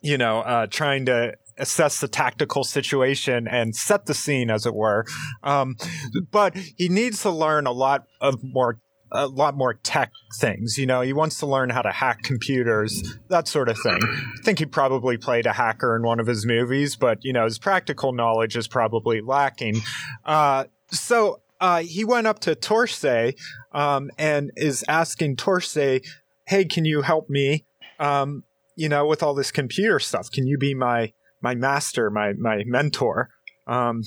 you 0.00 0.18
know, 0.18 0.40
uh, 0.40 0.66
trying 0.66 1.06
to 1.06 1.34
assess 1.58 2.00
the 2.00 2.08
tactical 2.08 2.64
situation 2.64 3.46
and 3.48 3.74
set 3.74 4.06
the 4.06 4.14
scene, 4.14 4.50
as 4.50 4.66
it 4.66 4.74
were. 4.74 5.04
Um, 5.42 5.76
but 6.30 6.56
he 6.76 6.88
needs 6.88 7.22
to 7.22 7.30
learn 7.30 7.66
a 7.66 7.72
lot 7.72 8.06
of 8.20 8.42
more 8.42 8.78
a 9.14 9.28
lot 9.28 9.56
more 9.56 9.74
tech 9.74 10.10
things. 10.40 10.76
You 10.76 10.86
know, 10.86 11.00
he 11.00 11.12
wants 11.12 11.38
to 11.38 11.46
learn 11.46 11.70
how 11.70 11.82
to 11.82 11.92
hack 11.92 12.22
computers, 12.24 13.16
that 13.28 13.46
sort 13.46 13.68
of 13.68 13.78
thing. 13.78 14.00
I 14.02 14.42
think 14.42 14.58
he 14.58 14.66
probably 14.66 15.16
played 15.16 15.46
a 15.46 15.52
hacker 15.52 15.94
in 15.94 16.02
one 16.02 16.18
of 16.18 16.26
his 16.26 16.44
movies, 16.44 16.96
but 16.96 17.18
you 17.22 17.32
know, 17.32 17.44
his 17.44 17.58
practical 17.58 18.12
knowledge 18.12 18.56
is 18.56 18.66
probably 18.66 19.20
lacking. 19.20 19.82
Uh, 20.24 20.64
so 20.90 21.40
uh, 21.60 21.82
he 21.82 22.04
went 22.04 22.26
up 22.26 22.40
to 22.40 22.54
Torsay 22.54 23.34
um, 23.72 24.10
and 24.18 24.50
is 24.56 24.84
asking 24.88 25.36
Torsay, 25.36 26.04
"Hey, 26.46 26.64
can 26.64 26.84
you 26.84 27.02
help 27.02 27.30
me? 27.30 27.64
Um, 28.00 28.42
you 28.76 28.88
know, 28.88 29.06
with 29.06 29.22
all 29.22 29.34
this 29.34 29.52
computer 29.52 30.00
stuff, 30.00 30.30
can 30.30 30.46
you 30.46 30.58
be 30.58 30.74
my 30.74 31.12
my 31.44 31.54
master, 31.54 32.10
my 32.10 32.32
my 32.32 32.64
mentor?" 32.66 33.28
Um, 33.68 34.02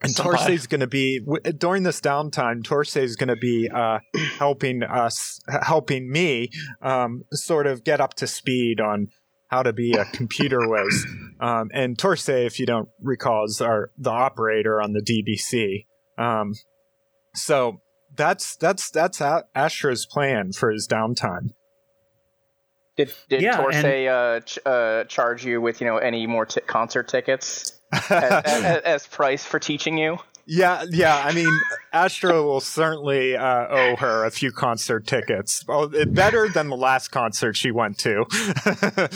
and 0.00 0.14
is 0.48 0.66
going 0.66 0.80
to 0.80 0.86
be 0.86 1.20
during 1.56 1.82
this 1.82 2.00
downtime. 2.00 2.62
Torsay's 2.62 3.16
going 3.16 3.28
to 3.28 3.36
be 3.36 3.68
uh, 3.68 3.98
helping 4.38 4.82
us, 4.82 5.40
helping 5.62 6.10
me, 6.10 6.50
um, 6.80 7.24
sort 7.32 7.66
of 7.66 7.82
get 7.84 8.00
up 8.00 8.14
to 8.14 8.26
speed 8.26 8.80
on 8.80 9.08
how 9.48 9.62
to 9.62 9.72
be 9.72 9.92
a 9.92 10.04
computer 10.04 10.60
whiz. 10.68 11.06
Um, 11.40 11.70
and 11.72 11.96
Torsay, 11.96 12.46
if 12.46 12.60
you 12.60 12.66
don't 12.66 12.88
recall, 13.00 13.44
is 13.44 13.60
our 13.60 13.90
the 13.98 14.10
operator 14.10 14.80
on 14.80 14.92
the 14.92 15.00
DBC. 15.00 15.86
Um, 16.22 16.54
so 17.34 17.80
that's 18.14 18.56
that's 18.56 18.90
that's 18.90 19.20
Astro's 19.54 20.06
plan 20.06 20.52
for 20.52 20.70
his 20.70 20.86
downtime. 20.86 21.50
Did 22.98 23.14
did 23.28 23.42
yeah, 23.42 23.56
Torsay 23.56 24.06
and- 24.06 24.08
uh, 24.08 24.40
ch- 24.40 24.58
uh, 24.66 25.04
charge 25.04 25.44
you 25.44 25.60
with 25.60 25.80
you 25.80 25.86
know 25.86 25.98
any 25.98 26.26
more 26.26 26.44
t- 26.44 26.60
concert 26.62 27.06
tickets? 27.06 27.78
as, 28.10 28.10
as, 28.10 28.82
as, 28.82 29.06
price 29.06 29.44
for 29.44 29.58
teaching 29.58 29.96
you. 29.96 30.18
Yeah, 30.46 30.84
yeah. 30.90 31.22
I 31.24 31.32
mean, 31.32 31.48
Astro 31.92 32.42
will 32.42 32.60
certainly 32.60 33.36
uh, 33.36 33.66
owe 33.68 33.96
her 33.96 34.26
a 34.26 34.30
few 34.30 34.50
concert 34.50 35.06
tickets. 35.06 35.64
Well, 35.66 35.88
better 36.08 36.48
than 36.48 36.68
the 36.68 36.76
last 36.76 37.08
concert 37.08 37.56
she 37.56 37.70
went 37.70 37.98
to. 38.00 38.26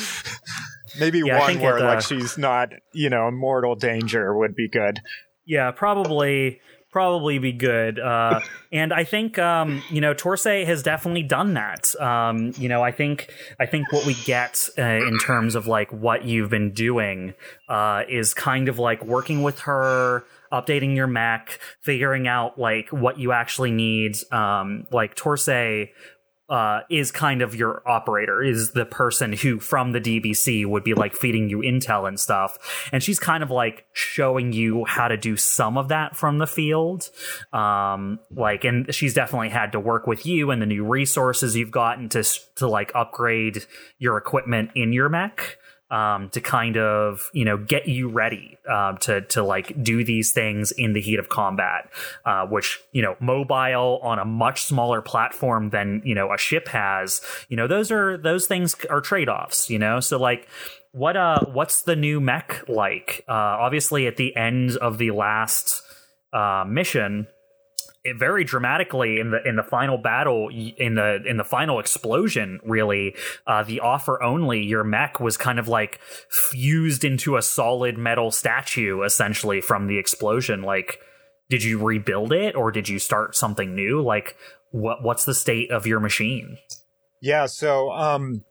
Maybe 1.00 1.22
yeah, 1.24 1.40
one 1.40 1.60
where 1.60 1.78
it, 1.78 1.82
uh, 1.82 1.86
like 1.86 2.02
she's 2.02 2.38
not, 2.38 2.70
you 2.94 3.10
know, 3.10 3.28
in 3.28 3.34
mortal 3.34 3.74
danger 3.74 4.34
would 4.38 4.54
be 4.54 4.68
good. 4.70 5.00
Yeah, 5.44 5.70
probably 5.72 6.60
probably 6.92 7.38
be 7.38 7.50
good. 7.50 7.98
Uh, 7.98 8.40
and 8.72 8.92
I 8.92 9.02
think 9.02 9.38
um, 9.38 9.82
you 9.90 10.00
know 10.00 10.14
Torsay 10.14 10.64
has 10.66 10.82
definitely 10.82 11.24
done 11.24 11.54
that. 11.54 11.98
Um, 12.00 12.52
you 12.56 12.68
know, 12.68 12.82
I 12.82 12.92
think 12.92 13.34
I 13.58 13.66
think 13.66 13.90
what 13.92 14.06
we 14.06 14.14
get 14.24 14.68
uh, 14.78 14.82
in 14.82 15.18
terms 15.18 15.56
of 15.56 15.66
like 15.66 15.92
what 15.92 16.24
you've 16.24 16.50
been 16.50 16.70
doing 16.70 17.34
uh, 17.68 18.04
is 18.08 18.34
kind 18.34 18.68
of 18.68 18.78
like 18.78 19.04
working 19.04 19.42
with 19.42 19.60
her. 19.60 20.24
Updating 20.52 20.94
your 20.94 21.06
Mac, 21.06 21.58
figuring 21.80 22.28
out 22.28 22.58
like 22.58 22.90
what 22.90 23.18
you 23.18 23.32
actually 23.32 23.70
need. 23.70 24.18
Um, 24.30 24.86
like 24.90 25.16
Torsay 25.16 25.92
uh, 26.52 26.82
is 26.90 27.10
kind 27.10 27.40
of 27.40 27.54
your 27.54 27.82
operator, 27.88 28.42
is 28.42 28.72
the 28.72 28.84
person 28.84 29.32
who 29.32 29.58
from 29.58 29.92
the 29.92 30.00
DBC 30.00 30.66
would 30.66 30.84
be 30.84 30.92
like 30.92 31.14
feeding 31.14 31.48
you 31.48 31.60
intel 31.60 32.06
and 32.06 32.20
stuff. 32.20 32.58
And 32.92 33.02
she's 33.02 33.18
kind 33.18 33.42
of 33.42 33.50
like 33.50 33.86
showing 33.94 34.52
you 34.52 34.84
how 34.84 35.08
to 35.08 35.16
do 35.16 35.38
some 35.38 35.78
of 35.78 35.88
that 35.88 36.14
from 36.14 36.36
the 36.36 36.46
field. 36.46 37.08
Um, 37.54 38.20
like, 38.30 38.64
and 38.64 38.94
she's 38.94 39.14
definitely 39.14 39.48
had 39.48 39.72
to 39.72 39.80
work 39.80 40.06
with 40.06 40.26
you 40.26 40.50
and 40.50 40.60
the 40.60 40.66
new 40.66 40.84
resources 40.84 41.56
you've 41.56 41.70
gotten 41.70 42.10
to, 42.10 42.22
to 42.56 42.68
like 42.68 42.92
upgrade 42.94 43.64
your 43.98 44.18
equipment 44.18 44.72
in 44.74 44.92
your 44.92 45.08
mech 45.08 45.56
um, 45.92 46.30
to 46.30 46.40
kind 46.40 46.76
of 46.76 47.30
you 47.32 47.44
know 47.44 47.56
get 47.56 47.86
you 47.86 48.08
ready 48.08 48.58
um, 48.68 48.96
to 48.98 49.20
to 49.20 49.44
like 49.44 49.80
do 49.84 50.02
these 50.02 50.32
things 50.32 50.72
in 50.72 50.94
the 50.94 51.00
heat 51.00 51.18
of 51.18 51.28
combat, 51.28 51.90
uh, 52.24 52.46
which 52.46 52.80
you 52.92 53.02
know 53.02 53.14
mobile 53.20 54.00
on 54.02 54.18
a 54.18 54.24
much 54.24 54.62
smaller 54.62 55.02
platform 55.02 55.70
than 55.70 56.02
you 56.04 56.14
know 56.14 56.32
a 56.32 56.38
ship 56.38 56.66
has. 56.68 57.20
You 57.48 57.56
know 57.56 57.68
those 57.68 57.92
are 57.92 58.16
those 58.16 58.46
things 58.46 58.74
are 58.90 59.02
trade 59.02 59.28
offs. 59.28 59.68
You 59.70 59.78
know 59.78 60.00
so 60.00 60.18
like 60.18 60.48
what 60.92 61.16
uh 61.16 61.44
what's 61.44 61.82
the 61.82 61.94
new 61.94 62.20
mech 62.20 62.64
like? 62.68 63.24
Uh, 63.28 63.32
obviously 63.32 64.06
at 64.06 64.16
the 64.16 64.34
end 64.34 64.76
of 64.78 64.96
the 64.98 65.10
last 65.10 65.82
uh, 66.32 66.64
mission 66.66 67.26
very 68.16 68.42
dramatically 68.42 69.20
in 69.20 69.30
the 69.30 69.46
in 69.48 69.54
the 69.54 69.62
final 69.62 69.96
battle 69.96 70.48
in 70.50 70.96
the 70.96 71.22
in 71.24 71.36
the 71.36 71.44
final 71.44 71.78
explosion 71.78 72.58
really 72.64 73.14
uh, 73.46 73.62
the 73.62 73.78
offer 73.78 74.20
only 74.22 74.60
your 74.60 74.82
mech 74.82 75.20
was 75.20 75.36
kind 75.36 75.58
of 75.58 75.68
like 75.68 76.00
fused 76.28 77.04
into 77.04 77.36
a 77.36 77.42
solid 77.42 77.96
metal 77.96 78.30
statue 78.30 79.02
essentially 79.02 79.60
from 79.60 79.86
the 79.86 79.98
explosion. 79.98 80.62
Like 80.62 80.98
did 81.48 81.62
you 81.62 81.78
rebuild 81.78 82.32
it 82.32 82.56
or 82.56 82.72
did 82.72 82.88
you 82.88 82.98
start 82.98 83.36
something 83.36 83.74
new? 83.74 84.02
Like 84.02 84.36
what 84.72 85.02
what's 85.02 85.24
the 85.24 85.34
state 85.34 85.70
of 85.70 85.86
your 85.86 86.00
machine? 86.00 86.58
Yeah 87.20 87.46
so 87.46 87.92
um 87.92 88.42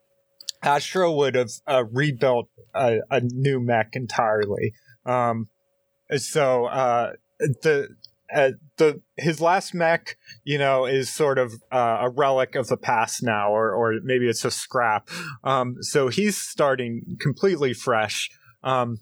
Astro 0.63 1.11
would 1.13 1.33
have 1.35 1.49
uh, 1.67 1.83
rebuilt 1.91 2.47
a, 2.75 2.99
a, 3.09 3.19
new 3.19 3.59
mech 3.59 3.95
entirely. 3.95 4.73
Um 5.05 5.49
so 6.15 6.67
uh 6.67 7.13
the 7.39 7.89
uh, 8.33 8.51
the 8.77 9.01
his 9.17 9.41
last 9.41 9.73
mech, 9.73 10.17
you 10.43 10.57
know, 10.57 10.85
is 10.85 11.13
sort 11.13 11.37
of 11.37 11.53
uh, 11.71 11.99
a 12.01 12.09
relic 12.09 12.55
of 12.55 12.67
the 12.67 12.77
past 12.77 13.23
now, 13.23 13.51
or 13.51 13.73
or 13.73 13.95
maybe 14.03 14.27
it's 14.27 14.45
a 14.45 14.51
scrap. 14.51 15.09
Um, 15.43 15.75
so 15.81 16.07
he's 16.07 16.37
starting 16.37 17.17
completely 17.19 17.73
fresh, 17.73 18.29
um, 18.63 18.97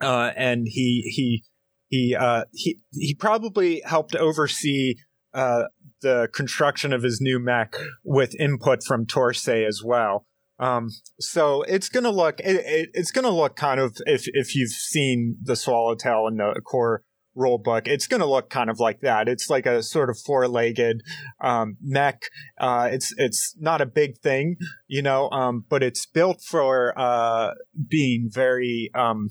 uh, 0.00 0.30
and 0.36 0.66
he 0.66 1.02
he 1.14 1.44
he 1.88 2.14
uh, 2.14 2.44
he 2.52 2.80
he 2.92 3.14
probably 3.14 3.82
helped 3.84 4.14
oversee 4.16 4.94
uh, 5.34 5.64
the 6.02 6.28
construction 6.34 6.92
of 6.92 7.02
his 7.02 7.20
new 7.20 7.38
mech 7.38 7.74
with 8.04 8.34
input 8.40 8.82
from 8.82 9.06
Torsay 9.06 9.66
as 9.66 9.82
well. 9.84 10.26
Um, 10.58 10.88
so 11.20 11.62
it's 11.62 11.90
gonna 11.90 12.10
look 12.10 12.40
it, 12.40 12.64
it, 12.64 12.90
it's 12.94 13.10
gonna 13.10 13.30
look 13.30 13.56
kind 13.56 13.78
of 13.78 13.96
if 14.06 14.24
if 14.28 14.54
you've 14.54 14.70
seen 14.70 15.36
the 15.42 15.56
Swallowtail 15.56 16.26
and 16.26 16.38
the 16.38 16.60
core 16.64 17.02
rule 17.36 17.58
book, 17.58 17.86
it's 17.86 18.06
going 18.06 18.20
to 18.20 18.26
look 18.26 18.50
kind 18.50 18.70
of 18.70 18.80
like 18.80 19.00
that. 19.00 19.28
It's 19.28 19.48
like 19.48 19.66
a 19.66 19.82
sort 19.82 20.10
of 20.10 20.18
four-legged 20.18 21.02
um, 21.40 21.76
mech. 21.80 22.22
Uh, 22.58 22.88
it's 22.90 23.14
it's 23.18 23.54
not 23.58 23.80
a 23.80 23.86
big 23.86 24.18
thing, 24.18 24.56
you 24.88 25.02
know, 25.02 25.30
um, 25.30 25.64
but 25.68 25.82
it's 25.82 26.06
built 26.06 26.40
for 26.42 26.98
uh, 26.98 27.52
being 27.88 28.28
very 28.32 28.90
um, 28.94 29.30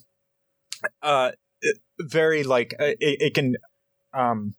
uh, 1.02 1.32
very 2.00 2.44
like 2.44 2.74
uh, 2.80 2.94
it, 3.00 3.22
it 3.22 3.34
can 3.34 3.56
um, 4.14 4.54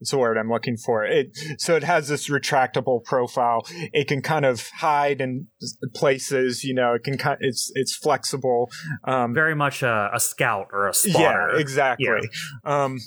it's 0.00 0.10
the 0.10 0.18
word 0.18 0.36
I'm 0.36 0.50
looking 0.50 0.76
for. 0.76 1.04
It 1.04 1.36
so 1.58 1.76
it 1.76 1.82
has 1.82 2.08
this 2.08 2.28
retractable 2.28 3.02
profile. 3.02 3.66
It 3.92 4.08
can 4.08 4.22
kind 4.22 4.44
of 4.44 4.68
hide 4.76 5.20
in 5.20 5.46
places. 5.94 6.64
You 6.64 6.74
know, 6.74 6.94
it 6.94 7.04
can 7.04 7.16
kind. 7.16 7.38
It's 7.40 7.70
it's 7.74 7.94
flexible. 7.94 8.70
Um, 9.04 9.32
Very 9.34 9.54
much 9.54 9.82
a, 9.82 10.10
a, 10.12 10.20
scout 10.20 10.68
or 10.72 10.88
a 10.88 10.94
spotter. 10.94 11.50
Yeah, 11.52 11.60
exactly. 11.60 12.06
Yeah. 12.06 12.84
Um, 12.84 12.98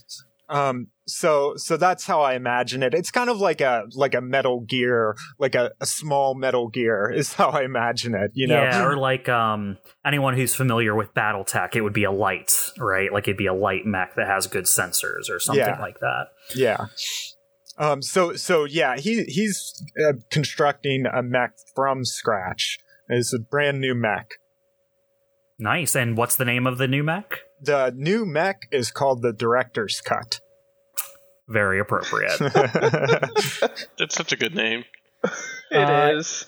um, 0.50 0.88
so 1.08 1.54
so 1.58 1.78
that's 1.78 2.06
how 2.06 2.22
I 2.22 2.34
imagine 2.34 2.84
it. 2.84 2.94
It's 2.94 3.12
kind 3.12 3.30
of 3.30 3.40
like 3.40 3.62
a 3.62 3.84
like 3.94 4.16
a 4.16 4.22
metal 4.22 4.62
gear, 4.62 5.16
like 5.38 5.56
a, 5.56 5.72
a 5.80 5.86
small 5.86 6.36
metal 6.36 6.68
gear 6.70 7.12
is 7.16 7.34
how 7.34 7.50
I 7.50 7.64
imagine 7.64 8.16
it. 8.16 8.32
You 8.34 8.48
know, 8.48 8.62
yeah, 8.62 8.84
or 8.84 8.98
like 8.98 9.30
um 9.30 9.78
anyone 10.06 10.36
who's 10.36 10.56
familiar 10.56 10.96
with 10.96 11.14
BattleTech, 11.14 11.76
it 11.76 11.82
would 11.82 11.94
be 11.94 12.04
a 12.04 12.12
light, 12.12 12.52
right? 12.78 13.14
Like 13.14 13.28
it'd 13.28 13.38
be 13.38 13.46
a 13.46 13.54
light 13.54 13.86
mech 13.86 14.16
that 14.16 14.28
has 14.28 14.48
good 14.48 14.66
sensors 14.66 15.30
or 15.30 15.40
something 15.40 15.66
yeah. 15.66 15.80
like 15.80 16.00
that. 16.00 16.26
Yeah. 16.56 16.88
Um. 17.78 18.02
So 18.02 18.34
so 18.34 18.66
yeah, 18.66 18.98
he 18.98 19.24
he's 19.26 19.74
uh, 20.04 20.14
constructing 20.32 21.06
a 21.06 21.22
mech 21.22 21.52
from 21.76 22.06
scratch. 22.06 22.80
It's 23.08 23.34
a 23.34 23.40
brand 23.40 23.80
new 23.80 23.96
mech. 23.96 24.32
Nice. 25.60 25.96
And 25.96 26.16
what's 26.16 26.38
the 26.38 26.46
name 26.46 26.66
of 26.66 26.78
the 26.78 26.88
new 26.88 27.04
mech? 27.04 27.42
The 27.62 27.94
new 27.96 28.26
mech 28.26 28.68
is 28.72 28.92
called 28.92 29.22
the 29.22 29.34
Director's 29.34 30.02
Cut. 30.02 30.40
Very 31.48 31.80
appropriate. 31.80 32.38
That's 33.98 34.16
such 34.16 34.32
a 34.32 34.38
good 34.38 34.54
name. 34.56 34.86
It 35.72 35.78
uh, 35.78 36.12
is. 36.14 36.46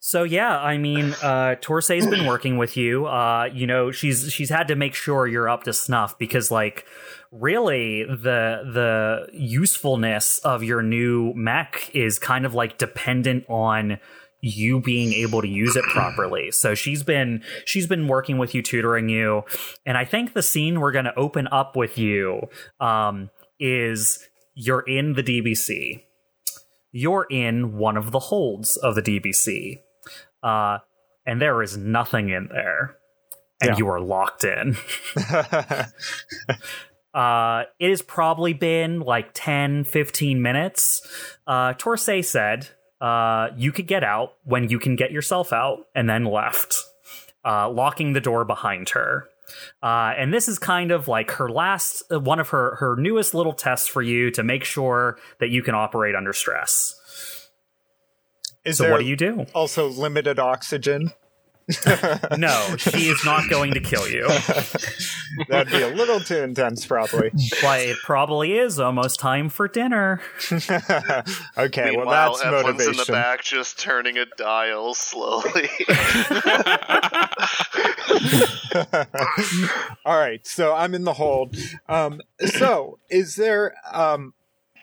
So 0.00 0.22
yeah, 0.22 0.58
I 0.58 0.78
mean, 0.78 1.14
uh, 1.22 1.56
Torsay's 1.60 2.06
been 2.06 2.26
working 2.26 2.56
with 2.56 2.76
you. 2.76 3.06
Uh, 3.06 3.48
you 3.52 3.66
know, 3.66 3.90
she's 3.90 4.32
she's 4.32 4.50
had 4.50 4.68
to 4.68 4.76
make 4.76 4.94
sure 4.94 5.26
you're 5.26 5.48
up 5.48 5.64
to 5.64 5.72
snuff 5.72 6.18
because, 6.18 6.50
like, 6.50 6.86
really, 7.32 8.04
the 8.04 8.62
the 8.72 9.28
usefulness 9.32 10.38
of 10.40 10.62
your 10.62 10.82
new 10.82 11.32
mech 11.34 11.90
is 11.94 12.18
kind 12.18 12.46
of 12.46 12.54
like 12.54 12.78
dependent 12.78 13.44
on 13.48 13.98
you 14.40 14.80
being 14.80 15.12
able 15.12 15.42
to 15.42 15.48
use 15.48 15.76
it 15.76 15.84
properly. 15.84 16.50
So 16.50 16.74
she's 16.74 17.02
been 17.02 17.42
she's 17.64 17.86
been 17.86 18.06
working 18.08 18.38
with 18.38 18.54
you, 18.54 18.62
tutoring 18.62 19.08
you, 19.08 19.44
and 19.84 19.96
I 19.96 20.04
think 20.04 20.34
the 20.34 20.42
scene 20.42 20.80
we're 20.80 20.92
going 20.92 21.06
to 21.06 21.18
open 21.18 21.48
up 21.48 21.76
with 21.76 21.98
you 21.98 22.48
um, 22.80 23.30
is 23.58 24.28
you're 24.54 24.80
in 24.80 25.14
the 25.14 25.22
DBC. 25.22 26.04
You're 26.90 27.26
in 27.30 27.76
one 27.76 27.96
of 27.96 28.12
the 28.12 28.18
holds 28.18 28.76
of 28.76 28.94
the 28.94 29.02
DBC, 29.02 29.80
uh, 30.42 30.78
and 31.26 31.40
there 31.40 31.62
is 31.62 31.76
nothing 31.76 32.30
in 32.30 32.48
there, 32.50 32.96
and 33.60 33.70
yeah. 33.70 33.76
you 33.76 33.88
are 33.88 34.00
locked 34.00 34.44
in. 34.44 34.76
Uh, 37.14 37.64
it 37.80 37.88
has 37.88 38.02
probably 38.02 38.52
been 38.52 39.00
like 39.00 39.30
10, 39.34 39.84
15 39.84 40.40
minutes. 40.40 41.02
Uh, 41.46 41.72
Torsay 41.72 42.24
said 42.24 42.68
uh, 43.00 43.48
you 43.56 43.72
could 43.72 43.86
get 43.86 44.04
out 44.04 44.34
when 44.44 44.68
you 44.68 44.78
can 44.78 44.96
get 44.96 45.10
yourself 45.12 45.52
out, 45.52 45.86
and 45.94 46.08
then 46.08 46.24
left, 46.24 46.74
uh, 47.44 47.68
locking 47.70 48.12
the 48.12 48.20
door 48.20 48.44
behind 48.44 48.90
her. 48.90 49.28
Uh, 49.82 50.12
and 50.16 50.32
this 50.32 50.46
is 50.46 50.58
kind 50.58 50.90
of 50.90 51.08
like 51.08 51.30
her 51.32 51.48
last, 51.48 52.02
uh, 52.12 52.20
one 52.20 52.38
of 52.38 52.50
her 52.50 52.76
her 52.76 52.96
newest 52.96 53.32
little 53.34 53.54
tests 53.54 53.88
for 53.88 54.02
you 54.02 54.30
to 54.32 54.42
make 54.42 54.64
sure 54.64 55.18
that 55.40 55.48
you 55.48 55.62
can 55.62 55.74
operate 55.74 56.14
under 56.14 56.32
stress. 56.32 56.94
Is 58.64 58.78
so 58.78 58.90
what 58.90 58.98
do 58.98 59.06
you 59.06 59.16
do? 59.16 59.46
Also, 59.54 59.88
limited 59.88 60.38
oxygen. 60.38 61.12
no, 62.38 62.76
she 62.78 63.08
is 63.08 63.22
not 63.24 63.50
going 63.50 63.74
to 63.74 63.80
kill 63.80 64.08
you. 64.08 64.26
That'd 65.48 65.70
be 65.70 65.82
a 65.82 65.88
little 65.94 66.18
too 66.18 66.38
intense, 66.38 66.86
probably. 66.86 67.30
But 67.60 67.80
it 67.80 67.98
probably 68.02 68.56
is 68.56 68.80
almost 68.80 69.20
time 69.20 69.50
for 69.50 69.68
dinner. 69.68 70.22
okay, 70.50 71.90
Meanwhile, 71.90 72.06
well 72.06 72.32
that's 72.32 72.42
F1's 72.42 72.62
motivation. 72.62 72.90
in 72.92 72.96
the 72.96 73.06
back, 73.12 73.42
just 73.42 73.78
turning 73.78 74.16
a 74.16 74.24
dial 74.36 74.94
slowly. 74.94 75.68
All 80.06 80.18
right, 80.18 80.46
so 80.46 80.74
I'm 80.74 80.94
in 80.94 81.04
the 81.04 81.14
hold. 81.14 81.54
Um, 81.86 82.22
so, 82.46 82.98
is 83.10 83.36
there 83.36 83.74
um, 83.92 84.32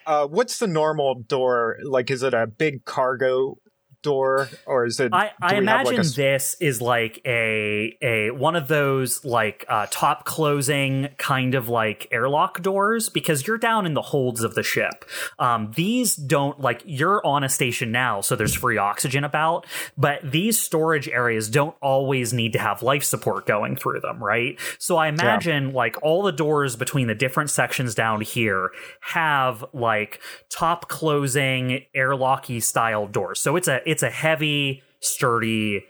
uh, 0.06 0.26
what's 0.26 0.58
the 0.58 0.68
normal 0.68 1.16
door 1.16 1.78
like? 1.82 2.10
Is 2.10 2.22
it 2.22 2.32
a 2.32 2.46
big 2.46 2.84
cargo 2.84 3.58
door 4.06 4.48
or 4.66 4.86
is 4.86 5.00
it 5.00 5.12
i, 5.12 5.32
I 5.42 5.56
imagine 5.56 5.96
like 5.96 6.06
a... 6.06 6.10
this 6.10 6.56
is 6.60 6.80
like 6.80 7.20
a 7.26 7.98
a 8.00 8.30
one 8.30 8.54
of 8.54 8.68
those 8.68 9.24
like 9.24 9.64
uh, 9.68 9.86
top 9.90 10.24
closing 10.24 11.08
kind 11.18 11.54
of 11.54 11.68
like 11.68 12.06
airlock 12.12 12.62
doors 12.62 13.08
because 13.08 13.46
you're 13.46 13.58
down 13.58 13.84
in 13.84 13.94
the 13.94 14.02
holds 14.02 14.42
of 14.42 14.54
the 14.54 14.62
ship. 14.62 15.04
Um, 15.38 15.72
these 15.74 16.14
don't 16.14 16.60
like 16.60 16.82
you're 16.84 17.24
on 17.26 17.42
a 17.42 17.48
station 17.48 17.90
now 17.90 18.20
so 18.20 18.36
there's 18.36 18.54
free 18.54 18.78
oxygen 18.78 19.24
about 19.24 19.66
but 19.98 20.20
these 20.22 20.60
storage 20.60 21.08
areas 21.08 21.48
don't 21.48 21.74
always 21.82 22.32
need 22.32 22.52
to 22.52 22.58
have 22.58 22.82
life 22.82 23.02
support 23.02 23.46
going 23.46 23.76
through 23.76 24.00
them 24.00 24.22
right? 24.22 24.58
So 24.78 24.96
i 24.96 25.08
imagine 25.08 25.68
yeah. 25.68 25.74
like 25.74 25.96
all 26.02 26.22
the 26.22 26.32
doors 26.32 26.76
between 26.76 27.08
the 27.08 27.14
different 27.14 27.50
sections 27.50 27.94
down 27.94 28.20
here 28.20 28.70
have 29.00 29.64
like 29.72 30.20
top 30.48 30.88
closing 30.88 31.84
airlocky 31.94 32.62
style 32.62 33.06
doors. 33.06 33.40
So 33.40 33.56
it's 33.56 33.68
a 33.68 33.80
it's 33.88 33.95
it's 33.96 34.02
a 34.02 34.10
heavy, 34.10 34.82
sturdy, 35.00 35.82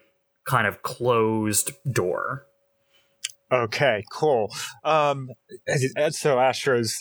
kind 0.46 0.68
of 0.68 0.82
closed 0.82 1.72
door. 1.90 2.46
Okay, 3.50 4.04
cool. 4.12 4.54
Um, 4.84 5.30
so 6.10 6.38
Astro's 6.38 6.96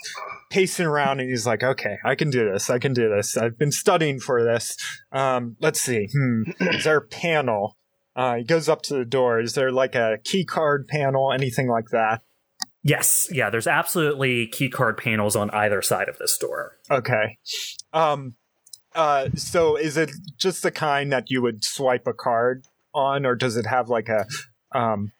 pacing 0.50 0.88
around 0.88 1.20
and 1.20 1.30
he's 1.30 1.46
like, 1.46 1.62
"Okay, 1.62 1.98
I 2.04 2.16
can 2.16 2.32
do 2.32 2.52
this. 2.52 2.72
I 2.72 2.80
can 2.80 2.92
do 2.94 3.08
this. 3.08 3.38
I've 3.38 3.56
been 3.56 3.72
studying 3.72 4.20
for 4.20 4.44
this. 4.44 4.76
Um, 5.12 5.58
let's 5.62 5.80
see. 5.80 6.08
Hmm, 6.12 6.42
is 6.60 6.86
there 6.86 6.98
a 6.98 7.08
panel?" 7.08 7.78
Uh, 8.16 8.38
he 8.38 8.44
goes 8.44 8.68
up 8.68 8.82
to 8.84 8.96
the 8.96 9.06
door. 9.06 9.40
Is 9.40 9.54
there 9.54 9.72
like 9.72 9.94
a 9.94 10.18
key 10.24 10.44
card 10.44 10.88
panel, 10.88 11.32
anything 11.32 11.68
like 11.68 11.90
that? 11.92 12.22
Yes, 12.82 13.30
yeah. 13.32 13.52
There's 13.52 13.68
absolutely 13.68 14.48
key 14.48 14.70
card 14.70 14.98
panels 14.98 15.36
on 15.36 15.52
either 15.52 15.84
side 15.84 16.10
of 16.10 16.18
this 16.18 16.36
door. 16.40 16.80
Okay. 16.90 17.38
Um, 17.94 18.38
uh, 18.96 19.30
so 19.36 19.76
is 19.76 19.98
it 19.98 20.12
just 20.38 20.64
the 20.64 20.72
kind 20.72 21.12
that 21.12 21.30
you 21.30 21.42
would 21.42 21.64
swipe 21.64 22.08
a 22.08 22.14
card 22.14 22.66
on, 22.94 23.26
or 23.26 23.36
does 23.36 23.58
it 23.58 23.66
have 23.66 23.90
like 23.90 24.10
a, 24.10 24.26
um, 24.78 25.12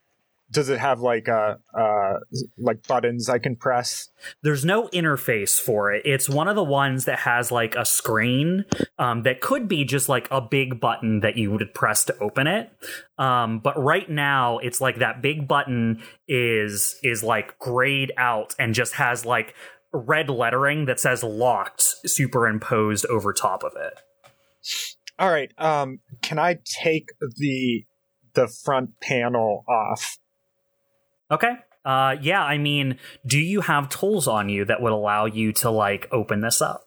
does 0.52 0.70
it 0.70 0.80
have 0.80 1.02
like 1.02 1.28
a 1.28 1.60
uh, 1.78 2.20
like 2.58 2.88
buttons 2.88 3.30
I 3.30 3.40
can 3.40 3.56
press? 3.56 4.10
There's 4.44 4.64
no 4.64 4.88
interface 4.90 5.60
for 5.60 5.92
it. 5.92 6.04
It's 6.06 6.30
one 6.30 6.48
of 6.48 6.56
the 6.56 6.64
ones 6.64 7.06
that 7.06 7.20
has 7.20 7.52
like 7.52 7.76
a 7.76 7.84
screen 7.84 8.64
um, 8.98 9.24
that 9.24 9.42
could 9.42 9.68
be 9.68 9.84
just 9.84 10.08
like 10.08 10.28
a 10.32 10.40
big 10.40 10.80
button 10.80 11.22
that 11.22 11.36
you 11.36 11.52
would 11.52 11.74
press 11.74 12.06
to 12.06 12.18
open 12.20 12.48
it. 12.48 12.72
Um, 13.18 13.60
but 13.60 13.78
right 13.82 14.10
now, 14.10 14.60
it's 14.60 14.80
like 14.80 15.00
that 15.00 15.22
big 15.22 15.48
button 15.48 16.02
is 16.28 16.98
is 17.04 17.24
like 17.24 17.58
grayed 17.60 18.14
out 18.16 18.56
and 18.58 18.74
just 18.74 18.94
has 18.94 19.26
like 19.26 19.56
red 19.96 20.30
lettering 20.30 20.86
that 20.86 21.00
says 21.00 21.24
locked 21.24 21.96
superimposed 22.06 23.06
over 23.08 23.34
top 23.34 23.64
of 23.64 23.74
it. 23.76 24.02
All 25.18 25.32
right. 25.32 25.52
Um, 25.58 26.00
can 26.22 26.40
I 26.40 26.58
take 26.84 27.10
the 27.20 27.86
the 28.34 28.48
front 28.48 29.00
panel 29.02 29.64
off? 29.68 30.18
Okay. 31.32 31.54
Uh, 31.86 32.18
yeah. 32.22 32.44
I 32.44 32.58
mean, 32.58 32.98
do 33.26 33.40
you 33.40 33.62
have 33.62 33.90
tools 33.90 34.28
on 34.28 34.50
you 34.50 34.66
that 34.66 34.82
would 34.82 34.92
allow 34.92 35.26
you 35.26 35.54
to 35.54 35.70
like 35.70 36.08
open 36.12 36.42
this 36.42 36.62
up? 36.62 36.84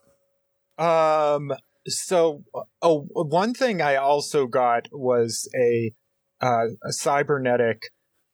Um. 0.78 1.52
So, 1.86 2.44
oh, 2.82 3.06
one 3.12 3.54
thing 3.54 3.80
I 3.80 3.96
also 3.96 4.46
got 4.46 4.88
was 4.92 5.48
a 5.56 5.94
uh, 6.40 6.66
a 6.84 6.92
cybernetic 6.92 7.84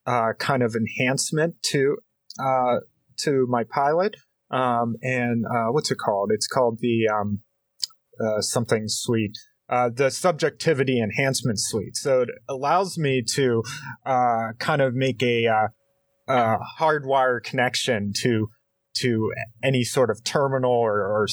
uh, 0.05 0.33
kind 0.37 0.61
of 0.61 0.75
enhancement 0.75 1.55
to 1.71 1.97
uh, 2.37 2.79
to 3.19 3.47
my 3.49 3.63
pilot 3.63 4.17
um, 4.55 4.95
and 5.01 5.45
uh, 5.45 5.71
what's 5.71 5.91
it 5.91 5.97
called? 5.97 6.31
It's 6.33 6.47
called 6.47 6.79
the 6.79 7.09
um, 7.13 7.41
uh, 8.23 8.41
something 8.41 8.85
suite. 8.87 9.37
Uh, 9.67 9.89
the 9.93 10.11
subjectivity 10.11 11.01
enhancement 11.01 11.59
suite. 11.59 11.97
So 11.97 12.21
it 12.21 12.29
allows 12.47 12.99
me 12.99 13.23
to 13.33 13.63
uh, 14.05 14.49
kind 14.59 14.79
of 14.79 14.93
make 14.93 15.23
a, 15.23 15.47
uh, 15.47 15.67
a 16.27 16.57
hardwire 16.79 17.43
connection 17.43 18.13
to 18.21 18.47
to 18.97 19.33
any 19.63 19.83
sort 19.83 20.09
of 20.09 20.23
terminal 20.23 20.71
or, 20.71 21.01
or 21.01 21.27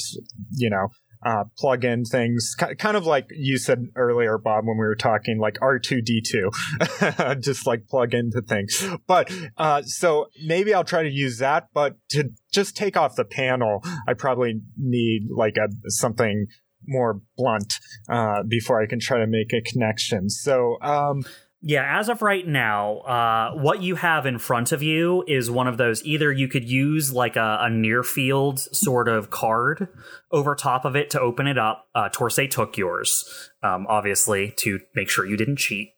you 0.51 0.69
know 0.69 0.87
uh, 1.25 1.45
plug 1.57 1.85
in 1.85 2.05
things, 2.05 2.55
kind 2.77 2.97
of 2.97 3.05
like 3.05 3.27
you 3.31 3.57
said 3.57 3.87
earlier, 3.95 4.37
Bob, 4.37 4.65
when 4.65 4.77
we 4.77 4.85
were 4.85 4.95
talking, 4.95 5.39
like 5.39 5.55
R2D2, 5.59 7.39
just 7.41 7.65
like 7.65 7.87
plug 7.87 8.13
into 8.13 8.41
things. 8.41 8.85
But 9.07 9.31
uh, 9.57 9.83
so 9.83 10.27
maybe 10.43 10.73
I'll 10.73 10.83
try 10.83 11.03
to 11.03 11.11
use 11.11 11.39
that, 11.39 11.69
but 11.73 11.97
to 12.09 12.29
just 12.51 12.75
take 12.75 12.97
off 12.97 13.15
the 13.15 13.25
panel, 13.25 13.83
I 14.07 14.13
probably 14.13 14.61
need 14.77 15.29
like 15.29 15.57
a 15.57 15.67
something 15.87 16.47
more 16.87 17.21
blunt 17.37 17.73
uh, 18.09 18.43
before 18.47 18.81
I 18.81 18.87
can 18.87 18.99
try 18.99 19.19
to 19.19 19.27
make 19.27 19.53
a 19.53 19.61
connection. 19.61 20.29
So, 20.29 20.77
um, 20.81 21.23
yeah, 21.65 21.97
as 21.97 22.09
of 22.09 22.21
right 22.21 22.45
now, 22.45 22.97
uh, 22.99 23.53
what 23.53 23.81
you 23.81 23.95
have 23.95 24.25
in 24.25 24.37
front 24.37 24.73
of 24.73 24.83
you 24.83 25.23
is 25.27 25.49
one 25.49 25.65
of 25.65 25.77
those. 25.77 26.03
Either 26.03 26.29
you 26.29 26.49
could 26.49 26.65
use 26.65 27.13
like 27.13 27.37
a, 27.37 27.59
a 27.61 27.69
near 27.69 28.03
field 28.03 28.59
sort 28.59 29.07
of 29.07 29.29
card 29.29 29.87
over 30.29 30.55
top 30.55 30.83
of 30.83 30.97
it 30.97 31.09
to 31.11 31.21
open 31.21 31.47
it 31.47 31.57
up. 31.57 31.87
Uh, 31.95 32.09
took 32.09 32.75
yours, 32.75 33.49
um, 33.63 33.87
obviously, 33.87 34.53
to 34.57 34.81
make 34.93 35.09
sure 35.09 35.25
you 35.25 35.37
didn't 35.37 35.55
cheat. 35.55 35.93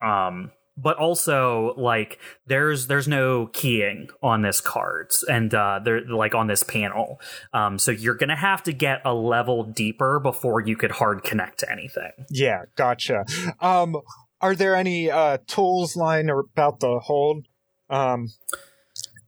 Um, 0.00 0.50
but 0.78 0.96
also, 0.96 1.74
like, 1.76 2.18
there's 2.46 2.86
there's 2.86 3.06
no 3.06 3.48
keying 3.52 4.08
on 4.22 4.40
this 4.40 4.62
cards, 4.62 5.22
and 5.28 5.54
uh, 5.54 5.80
they're 5.84 6.00
like 6.06 6.34
on 6.34 6.46
this 6.46 6.62
panel. 6.62 7.20
Um, 7.52 7.78
so 7.78 7.90
you're 7.90 8.14
gonna 8.14 8.34
have 8.34 8.62
to 8.62 8.72
get 8.72 9.02
a 9.04 9.12
level 9.12 9.64
deeper 9.64 10.18
before 10.18 10.62
you 10.62 10.74
could 10.74 10.92
hard 10.92 11.22
connect 11.22 11.58
to 11.60 11.70
anything. 11.70 12.12
Yeah, 12.30 12.62
gotcha. 12.76 13.26
Um, 13.60 13.96
are 14.42 14.54
there 14.54 14.76
any 14.76 15.10
uh, 15.10 15.38
tools 15.46 15.96
lying 15.96 16.28
about 16.28 16.80
the 16.80 16.98
hold? 16.98 17.46
Um, 17.88 18.28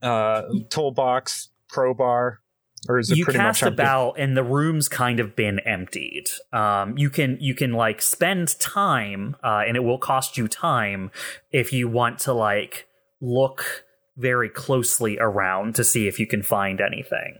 uh, 0.01 0.43
toolbox, 0.69 1.49
crowbar, 1.69 2.41
or 2.87 2.99
is 2.99 3.09
it 3.09 3.17
you 3.17 3.25
pretty 3.25 3.39
cast 3.39 3.63
much 3.63 3.71
about 3.71 4.19
and 4.19 4.35
the 4.35 4.43
room's 4.43 4.87
kind 4.87 5.19
of 5.19 5.35
been 5.35 5.59
emptied. 5.59 6.25
Um, 6.53 6.97
you 6.97 7.09
can 7.09 7.37
you 7.39 7.55
can 7.55 7.73
like 7.73 8.01
spend 8.01 8.59
time 8.59 9.35
uh, 9.43 9.63
and 9.67 9.75
it 9.77 9.83
will 9.83 9.97
cost 9.97 10.37
you 10.37 10.47
time 10.47 11.11
if 11.51 11.73
you 11.73 11.87
want 11.87 12.19
to 12.19 12.33
like 12.33 12.87
look 13.21 13.85
very 14.17 14.49
closely 14.49 15.17
around 15.19 15.75
to 15.75 15.83
see 15.83 16.07
if 16.07 16.19
you 16.19 16.27
can 16.27 16.43
find 16.43 16.81
anything. 16.81 17.39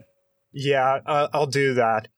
Yeah 0.52 1.00
uh, 1.04 1.28
i'll 1.34 1.46
do 1.46 1.74
that 1.74 2.08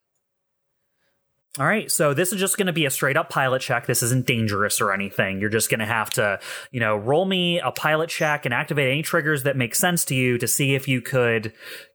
all 1.58 1.66
right, 1.66 1.90
so 1.90 2.14
this 2.14 2.32
is 2.32 2.38
just 2.38 2.56
going 2.56 2.66
to 2.68 2.72
be 2.72 2.86
a 2.86 2.90
straight 2.90 3.16
up 3.16 3.30
pilot 3.30 3.60
check. 3.60 3.86
This 3.86 4.02
isn't 4.02 4.26
dangerous 4.26 4.80
or 4.80 4.92
anything. 4.92 5.40
You're 5.40 5.50
just 5.50 5.70
going 5.70 5.80
to 5.80 5.86
have 5.86 6.10
to, 6.10 6.38
you 6.70 6.80
know, 6.80 6.96
roll 6.96 7.24
me 7.24 7.58
a 7.60 7.72
pilot 7.72 8.10
check 8.10 8.44
and 8.44 8.54
activate 8.54 8.90
any 8.90 9.02
triggers 9.02 9.42
that 9.42 9.56
make 9.56 9.74
sense 9.74 10.04
to 10.06 10.14
you 10.14 10.38
to 10.38 10.46
see 10.46 10.74
if 10.74 10.86
you 10.86 11.00
could 11.00 11.52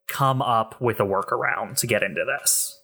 come 0.07 0.41
up 0.41 0.79
with 0.81 0.99
a 0.99 1.03
workaround 1.03 1.77
to 1.77 1.87
get 1.87 2.03
into 2.03 2.25
this. 2.25 2.79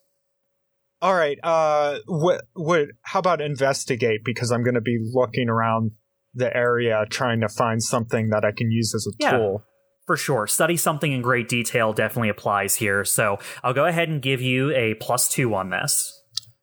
All 1.02 1.16
right. 1.16 1.38
Uh, 1.44 2.00
what? 2.08 2.42
What? 2.54 2.90
How 3.04 3.20
about 3.20 3.42
investigate? 3.42 4.22
Because 4.24 4.52
I'm 4.52 4.64
going 4.64 4.76
to 4.76 4.82
be 4.82 5.00
looking 5.14 5.50
around 5.50 5.92
the 6.34 6.56
area 6.56 7.06
trying 7.10 7.42
to 7.42 7.50
find 7.50 7.82
something 7.82 8.30
that 8.30 8.46
I 8.46 8.52
can 8.52 8.72
use 8.72 8.94
as 8.94 9.08
a 9.08 9.12
Yeah. 9.20 9.32
tool. 9.38 9.64
For 10.06 10.18
sure. 10.18 10.48
Study 10.48 10.76
something 10.76 11.12
in 11.12 11.22
great 11.22 11.48
detail 11.48 11.94
definitely 11.94 12.30
applies 12.30 12.76
here. 12.76 13.06
So 13.06 13.38
I'll 13.64 13.74
go 13.74 13.86
ahead 13.86 14.10
and 14.10 14.22
give 14.22 14.42
you 14.42 14.72
a 14.72 14.96
plus 14.96 15.30
two 15.30 15.54
on 15.54 15.70
this. 15.70 16.19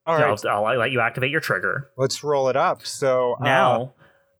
All 0.07 0.14
right. 0.16 0.38
I'll, 0.47 0.64
I'll 0.66 0.79
let 0.79 0.92
you 0.92 1.01
activate 1.01 1.31
your 1.31 1.40
trigger. 1.40 1.90
Let's 1.97 2.23
roll 2.23 2.49
it 2.49 2.57
up. 2.57 2.87
So 2.87 3.35
uh, 3.40 3.45
Now, 3.45 3.95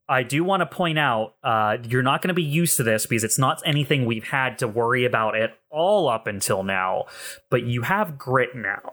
I 0.09 0.23
do 0.23 0.45
want 0.45 0.61
to 0.61 0.67
point 0.67 0.99
out 0.99 1.35
uh, 1.43 1.79
you're 1.83 2.03
not 2.05 2.23
going 2.23 2.29
to 2.29 2.35
be 2.35 2.43
used 2.45 2.77
to 2.77 2.85
this 2.85 3.07
because 3.07 3.25
it's 3.25 3.39
not 3.39 3.61
anything 3.67 4.05
we've 4.07 4.25
had 4.25 4.59
to 4.59 4.69
worry 4.69 5.05
about 5.05 5.37
at 5.37 5.59
all 5.71 6.09
up 6.09 6.27
until 6.29 6.63
now, 6.63 7.07
but 7.51 7.65
you 7.65 7.83
have 7.83 8.17
grit 8.17 8.51
now. 8.55 8.93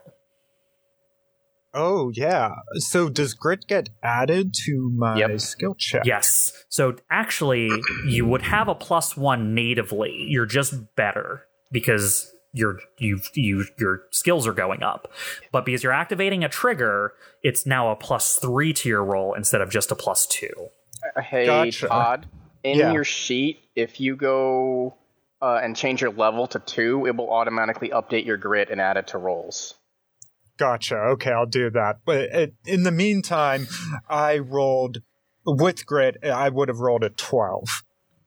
Oh 1.76 2.12
yeah. 2.14 2.52
So 2.76 3.10
does 3.10 3.34
grit 3.34 3.66
get 3.68 3.90
added 4.04 4.54
to 4.66 4.92
my 4.96 5.18
Yep. 5.18 5.40
skill 5.40 5.76
check? 5.76 6.04
Yes. 6.06 6.52
So 6.70 6.96
actually, 7.10 7.70
you 8.08 8.26
would 8.28 8.44
have 8.44 8.68
a 8.68 8.76
plus 8.76 9.18
one 9.18 9.56
natively. 9.56 10.26
You're 10.28 10.46
just 10.46 10.96
better 10.96 11.46
because 11.72 12.32
your 12.54 12.80
you 12.98 13.20
you 13.34 13.66
your 13.78 14.04
skills 14.12 14.48
are 14.48 14.54
going 14.54 14.84
up. 14.84 15.12
But 15.52 15.66
because 15.66 15.84
you're 15.84 15.92
activating 15.92 16.44
a 16.44 16.50
trigger, 16.50 17.14
it's 17.42 17.66
now 17.66 17.92
a 17.92 17.96
plus 17.96 18.36
three 18.38 18.74
to 18.74 18.90
your 18.90 19.04
roll 19.04 19.34
instead 19.34 19.62
of 19.62 19.70
just 19.70 19.92
a 19.92 19.96
plus 19.96 20.26
two. 20.28 20.70
Uh, 21.16 21.22
Hey, 21.22 21.46
Gotcha. 21.46 21.88
Todd, 21.88 22.28
in 22.64 22.78
Yeah. 22.80 22.94
your 22.94 23.04
sheet, 23.04 23.60
if 23.76 24.00
you 24.00 24.16
go 24.16 24.96
uh, 25.42 25.60
and 25.62 25.76
change 25.76 26.02
your 26.02 26.12
level 26.12 26.48
to 26.48 26.60
two, 26.60 27.06
it 27.06 27.16
will 27.18 27.30
automatically 27.30 27.90
update 27.90 28.26
your 28.26 28.38
grit 28.38 28.70
and 28.70 28.80
add 28.80 28.96
it 28.98 29.08
to 29.08 29.18
rolls. 29.18 29.74
Gotcha. 30.58 30.96
Okay, 30.96 31.32
I'll 31.32 31.46
do 31.48 31.70
that. 31.72 31.98
But 32.06 32.22
it, 32.22 32.54
in 32.66 32.84
the 32.84 32.92
meantime, 32.92 33.68
I 34.08 34.38
rolled 34.38 35.00
with 35.46 35.86
grit. 35.86 36.24
I 36.24 36.48
would 36.50 36.70
have 36.70 36.80
rolled 36.80 37.04
a 37.04 37.10
twelve. 37.10 37.84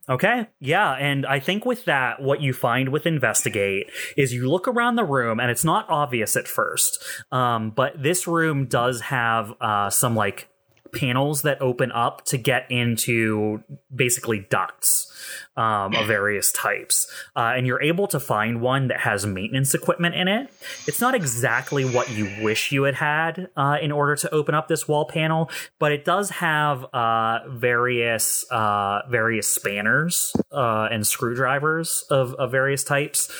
Okay. 0.08 0.46
Yeah. 0.60 0.92
And 0.92 1.26
I 1.26 1.40
think 1.40 1.66
with 1.66 1.84
that, 1.86 2.22
what 2.22 2.40
you 2.40 2.52
find 2.52 2.90
with 2.90 3.06
Investigate 3.06 3.90
is 4.16 4.32
you 4.32 4.48
look 4.48 4.68
around 4.68 4.94
the 4.94 5.04
room 5.04 5.40
and 5.40 5.50
it's 5.50 5.64
not 5.64 5.84
obvious 5.88 6.36
at 6.36 6.46
first. 6.46 7.04
Um, 7.32 7.70
but 7.70 8.00
this 8.00 8.26
room 8.26 8.66
does 8.66 9.00
have 9.02 9.52
uh, 9.60 9.90
some 9.90 10.14
like 10.14 10.48
panels 10.92 11.42
that 11.42 11.60
open 11.60 11.92
up 11.92 12.24
to 12.26 12.38
get 12.38 12.70
into 12.70 13.62
basically 13.94 14.46
ducts 14.50 15.12
um, 15.56 15.94
of 15.94 16.06
various 16.06 16.52
types. 16.52 17.10
Uh, 17.34 17.54
and 17.56 17.66
you're 17.66 17.82
able 17.82 18.06
to 18.08 18.20
find 18.20 18.60
one 18.60 18.88
that 18.88 19.00
has 19.00 19.26
maintenance 19.26 19.74
equipment 19.74 20.14
in 20.14 20.28
it. 20.28 20.50
It's 20.86 21.00
not 21.00 21.14
exactly 21.14 21.84
what 21.84 22.10
you 22.10 22.30
wish 22.42 22.72
you 22.72 22.84
had 22.84 22.94
had 22.94 23.48
uh, 23.56 23.78
in 23.80 23.92
order 23.92 24.16
to 24.16 24.34
open 24.34 24.54
up 24.54 24.68
this 24.68 24.86
wall 24.86 25.06
panel, 25.06 25.50
but 25.78 25.92
it 25.92 26.04
does 26.04 26.30
have 26.30 26.84
uh, 26.92 27.40
various 27.48 28.44
uh, 28.50 29.02
various 29.08 29.48
spanners 29.48 30.34
uh, 30.52 30.88
and 30.90 31.06
screwdrivers 31.06 32.04
of, 32.10 32.34
of 32.34 32.50
various 32.50 32.84
types 32.84 33.30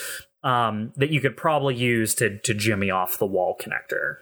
um, 0.43 0.93
that 0.97 1.11
you 1.11 1.21
could 1.21 1.37
probably 1.37 1.75
use 1.75 2.15
to 2.15 2.39
to 2.39 2.55
jimmy 2.55 2.91
off 2.91 3.19
the 3.19 3.27
wall 3.27 3.57
connector. 3.61 4.19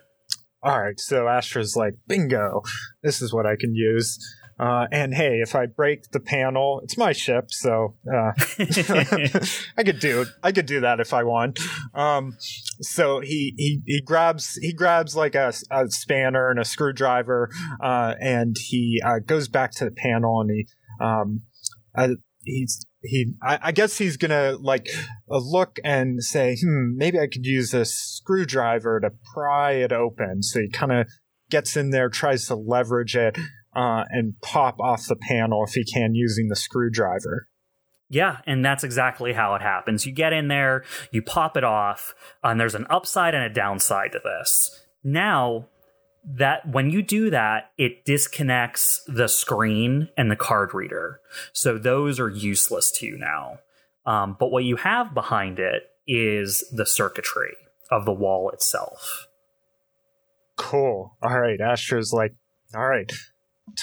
All 0.65 0.81
right. 0.81 0.99
So 0.99 1.29
Astro's 1.29 1.77
like, 1.77 1.95
bingo. 2.09 2.63
This 3.03 3.21
is 3.21 3.33
what 3.33 3.47
I 3.47 3.57
can 3.57 3.75
use. 3.75 4.19
Uh, 4.59 4.87
and 4.93 5.13
hey, 5.15 5.41
if 5.41 5.55
I 5.55 5.67
break 5.67 6.11
the 6.13 6.21
panel, 6.21 6.81
it's 6.85 6.97
my 6.97 7.13
ship, 7.13 7.51
so 7.51 7.97
uh, 8.07 8.33
I 9.77 9.83
could 9.85 9.99
do. 9.99 10.27
I 10.45 10.53
could 10.53 10.67
do 10.67 10.81
that 10.81 11.01
if 11.01 11.13
I 11.13 11.25
want. 11.25 11.59
Um, 11.93 12.37
so 12.81 13.19
he, 13.19 13.53
he 13.57 13.83
he 13.85 14.01
grabs 14.01 14.55
he 14.55 14.73
grabs 14.73 15.17
like 15.17 15.35
a, 15.35 15.53
a 15.73 15.89
spanner 15.89 16.51
and 16.51 16.61
a 16.61 16.65
screwdriver, 16.65 17.51
uh, 17.83 18.15
and 18.21 18.57
he 18.57 19.03
uh, 19.05 19.19
goes 19.19 19.49
back 19.49 19.73
to 19.73 19.87
the 19.87 19.91
panel 19.91 20.41
and 20.41 20.51
he 20.51 20.69
um, 21.01 21.43
uh, 21.97 22.11
he's 22.45 22.85
he 23.03 23.35
I, 23.43 23.59
I 23.63 23.73
guess 23.73 23.99
he's 23.99 24.17
gonna 24.17 24.57
like 24.61 24.89
uh, 25.31 25.39
look 25.39 25.79
and 25.85 26.23
say, 26.23 26.57
hmm, 26.61 26.97
maybe 26.97 27.19
I 27.19 27.27
could 27.27 27.47
use 27.47 27.75
a 27.75 27.85
screwdriver 27.85 29.01
to 29.01 29.11
pry 29.35 29.73
it 29.73 29.93
open. 29.93 30.43
So 30.43 30.61
he 30.61 30.69
kind 30.69 30.93
of 30.93 31.07
gets 31.51 31.77
in 31.77 31.91
there, 31.91 32.09
tries 32.09 32.47
to 32.47 32.55
leverage 32.55 33.17
it, 33.17 33.37
uh, 33.77 34.05
and 34.11 34.35
pop 34.41 34.81
off 34.81 35.07
the 35.07 35.17
panel 35.17 35.65
if 35.67 35.75
he 35.75 35.85
can 35.85 36.15
using 36.15 36.49
the 36.49 36.57
screwdriver. 36.57 37.49
Yeah, 38.09 38.39
and 38.47 38.65
that's 38.65 38.85
exactly 38.85 39.33
how 39.33 39.55
it 39.55 39.63
happens. 39.63 40.07
You 40.07 40.13
get 40.13 40.33
in 40.33 40.49
there, 40.49 40.85
you 41.11 41.23
pop 41.23 41.57
it 41.57 41.65
off, 41.65 42.15
and 42.43 42.61
there's 42.61 42.75
an 42.75 42.87
upside 42.91 43.35
and 43.35 43.45
a 43.45 43.53
downside 43.53 44.13
to 44.13 44.21
this. 44.23 44.85
Now, 45.03 45.69
that 46.27 46.69
when 46.69 46.91
you 46.91 47.03
do 47.03 47.31
that, 47.31 47.71
it 47.77 48.05
disconnects 48.05 49.03
the 49.07 49.29
screen 49.29 50.09
and 50.17 50.31
the 50.31 50.37
card 50.37 50.75
reader. 50.75 51.21
So 51.53 51.79
those 51.79 52.19
are 52.19 52.31
useless 52.31 52.91
to 52.99 53.07
you 53.07 53.19
now. 53.19 53.59
Um, 54.07 54.37
but 54.39 54.51
what 54.51 54.65
you 54.65 54.77
have 54.77 55.15
behind 55.15 55.59
it 55.59 55.85
is 56.07 56.65
the 56.73 56.87
circuitry 56.87 57.55
of 57.91 58.05
the 58.05 58.13
wall 58.13 58.51
itself. 58.51 59.27
Cool. 60.57 61.17
All 61.23 61.41
right. 61.41 61.61
Astro's 61.61 62.13
like, 62.13 62.35
all 62.75 62.87
right, 62.87 63.11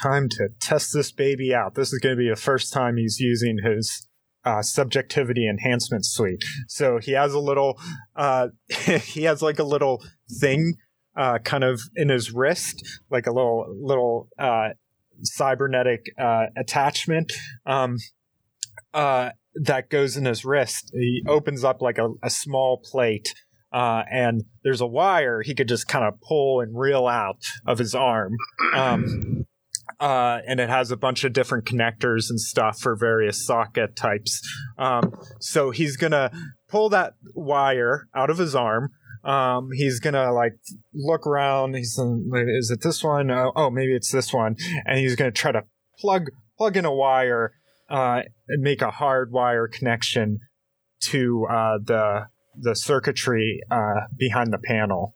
time 0.02 0.28
to 0.30 0.50
test 0.60 0.94
this 0.94 1.12
baby 1.12 1.54
out. 1.54 1.76
This 1.76 1.94
is 1.94 2.00
going 2.00 2.16
to 2.16 2.20
be 2.20 2.30
the 2.30 2.36
first 2.36 2.74
time 2.74 2.98
he's 2.98 3.20
using 3.20 3.58
his 3.64 4.08
uh, 4.44 4.62
subjectivity 4.62 5.48
enhancement 5.48 6.06
suite. 6.06 6.44
So 6.68 7.00
he 7.00 7.12
has 7.12 7.34
a 7.34 7.40
little, 7.40 7.80
uh, 8.16 8.50
he 9.04 9.24
has 9.24 9.42
like 9.42 9.60
a 9.60 9.64
little 9.64 10.04
thing, 10.40 10.74
uh, 11.16 11.40
kind 11.40 11.64
of 11.64 11.82
in 11.96 12.10
his 12.10 12.32
wrist, 12.32 12.84
like 13.10 13.28
a 13.28 13.32
little, 13.32 13.66
little, 13.82 14.30
uh, 14.40 14.70
cybernetic, 15.24 16.06
uh, 16.18 16.48
attachment, 16.58 17.32
um, 17.66 17.98
uh, 18.94 19.30
that 19.56 19.90
goes 19.90 20.18
in 20.18 20.26
his 20.26 20.46
wrist. 20.46 20.92
He 20.94 21.24
opens 21.28 21.64
up 21.64 21.82
like 21.82 21.98
a, 21.98 22.10
a 22.24 22.30
small 22.30 22.78
plate 22.78 23.34
uh, 23.72 24.04
and 24.12 24.44
there's 24.64 24.82
a 24.82 24.88
wire 24.88 25.42
he 25.42 25.56
could 25.56 25.68
just 25.68 25.88
kind 25.88 26.06
of 26.06 26.20
pull 26.22 26.62
and 26.62 26.78
reel 26.78 27.08
out 27.08 27.42
of 27.66 27.78
his 27.78 27.96
arm. 27.96 28.34
Um, 28.76 29.46
uh, 30.00 30.40
and 30.48 30.60
it 30.60 30.70
has 30.70 30.92
a 30.92 30.98
bunch 30.98 31.24
of 31.24 31.32
different 31.34 31.66
connectors 31.66 32.30
and 32.30 32.40
stuff 32.40 32.80
for 32.80 32.96
various 32.96 33.46
socket 33.46 33.96
types. 33.96 34.42
Um, 34.78 35.14
so 35.40 35.72
he's 35.72 35.96
gonna 35.96 36.32
pull 36.68 36.90
that 36.90 37.14
wire 37.36 38.08
out 38.16 38.30
of 38.30 38.38
his 38.38 38.56
arm. 38.56 38.90
Um, 39.24 39.70
he's 39.74 40.00
gonna 40.00 40.32
like 40.32 40.54
look 40.94 41.28
around. 41.28 41.76
He's 41.76 42.00
is 42.00 42.72
it 42.72 42.82
this 42.82 43.04
one? 43.04 43.30
Oh, 43.32 43.52
oh, 43.56 43.70
maybe 43.70 43.94
it's 43.94 44.12
this 44.12 44.34
one. 44.34 44.56
And 44.86 45.00
he's 45.00 45.16
gonna 45.16 45.32
try 45.32 45.52
to 45.52 45.64
plug 46.00 46.28
plug 46.58 46.78
in 46.78 46.86
a 46.86 46.94
wire 46.94 47.54
uh, 47.90 48.22
and 48.48 48.62
make 48.64 48.82
a 48.82 48.92
hard 48.92 49.32
wire 49.32 49.68
connection 49.68 50.40
to 51.02 51.46
uh, 51.50 51.78
the 51.84 52.28
the 52.60 52.76
circuitry 52.76 53.62
uh, 53.70 54.08
behind 54.18 54.52
the 54.52 54.58
panel. 54.58 55.16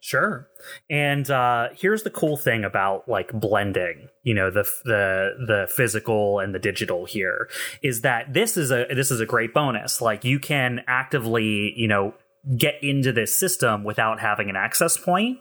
Sure. 0.00 0.48
And 0.90 1.30
uh, 1.30 1.68
here's 1.74 2.02
the 2.02 2.10
cool 2.10 2.36
thing 2.36 2.62
about 2.62 3.08
like 3.08 3.32
blending, 3.32 4.08
you 4.22 4.34
know, 4.34 4.50
the 4.50 4.64
the 4.84 5.30
the 5.46 5.66
physical 5.74 6.40
and 6.40 6.54
the 6.54 6.58
digital 6.58 7.06
here 7.06 7.48
is 7.82 8.02
that 8.02 8.34
this 8.34 8.58
is 8.58 8.70
a 8.70 8.84
this 8.94 9.10
is 9.10 9.20
a 9.20 9.24
great 9.24 9.54
bonus. 9.54 10.02
Like 10.02 10.22
you 10.22 10.38
can 10.38 10.82
actively, 10.86 11.72
you 11.74 11.88
know, 11.88 12.12
get 12.56 12.82
into 12.82 13.12
this 13.12 13.34
system 13.34 13.84
without 13.84 14.20
having 14.20 14.50
an 14.50 14.56
access 14.56 14.96
point. 14.96 15.38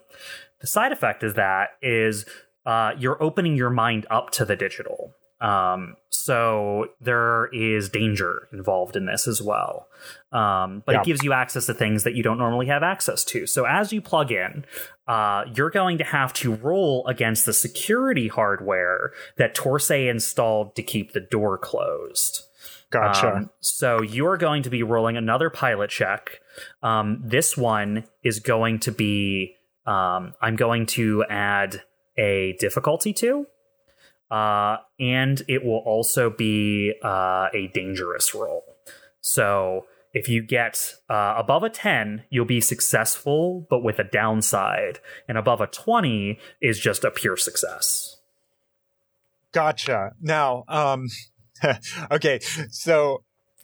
The 0.61 0.67
side 0.67 0.91
effect 0.91 1.23
is 1.23 1.33
that 1.33 1.71
is 1.81 2.25
uh, 2.65 2.91
you're 2.97 3.21
opening 3.21 3.55
your 3.55 3.69
mind 3.69 4.05
up 4.09 4.31
to 4.31 4.45
the 4.45 4.55
digital. 4.55 5.13
Um, 5.41 5.97
so 6.09 6.87
there 7.01 7.47
is 7.51 7.89
danger 7.89 8.47
involved 8.53 8.95
in 8.95 9.05
this 9.05 9.27
as 9.27 9.41
well. 9.41 9.87
Um, 10.31 10.83
but 10.85 10.93
Yeah. 10.93 11.01
it 11.01 11.05
gives 11.05 11.21
you 11.21 11.33
access 11.33 11.65
to 11.65 11.73
things 11.73 12.03
that 12.03 12.13
you 12.13 12.23
don't 12.23 12.37
normally 12.37 12.67
have 12.67 12.81
access 12.81 13.25
to. 13.25 13.45
So 13.45 13.65
as 13.65 13.91
you 13.91 14.01
plug 14.01 14.31
in, 14.31 14.63
uh, 15.05 15.43
you're 15.53 15.69
going 15.69 15.97
to 15.97 16.05
have 16.05 16.31
to 16.35 16.55
roll 16.55 17.05
against 17.07 17.45
the 17.45 17.51
security 17.51 18.29
hardware 18.29 19.11
that 19.35 19.53
Torsay 19.53 20.07
installed 20.09 20.77
to 20.77 20.83
keep 20.83 21.11
the 21.11 21.19
door 21.19 21.57
closed. 21.57 22.43
Gotcha. 22.93 23.35
Um, 23.37 23.49
so 23.59 24.03
you're 24.03 24.37
going 24.37 24.61
to 24.63 24.69
be 24.69 24.83
rolling 24.83 25.17
another 25.17 25.49
pilot 25.49 25.89
check. 25.89 26.41
Um, 26.83 27.23
this 27.25 27.57
one 27.57 28.03
is 28.23 28.39
going 28.39 28.79
to 28.81 28.91
be 28.91 29.55
um, 29.87 30.35
I'm 30.39 30.55
going 30.55 30.85
to 30.87 31.25
add 31.27 31.81
a 32.17 32.55
difficulty 32.59 33.11
to, 33.13 33.47
uh, 34.29 34.77
and 34.99 35.41
it 35.47 35.65
will 35.65 35.81
also 35.85 36.29
be 36.29 36.93
uh, 37.03 37.47
a 37.51 37.71
dangerous 37.73 38.35
roll. 38.35 38.63
So 39.21 39.87
if 40.13 40.29
you 40.29 40.43
get 40.43 40.93
uh, 41.09 41.33
above 41.35 41.63
a 41.63 41.69
10, 41.71 42.25
you'll 42.29 42.45
be 42.45 42.61
successful, 42.61 43.65
but 43.71 43.83
with 43.83 43.97
a 43.97 44.03
downside, 44.03 44.99
and 45.27 45.35
above 45.35 45.61
a 45.61 45.67
20 45.67 46.37
is 46.61 46.79
just 46.79 47.03
a 47.03 47.09
pure 47.09 47.37
success. 47.37 48.17
Gotcha. 49.51 50.11
Now, 50.21 50.63
um, 50.67 51.07
okay, 52.11 52.39
so 52.69 53.23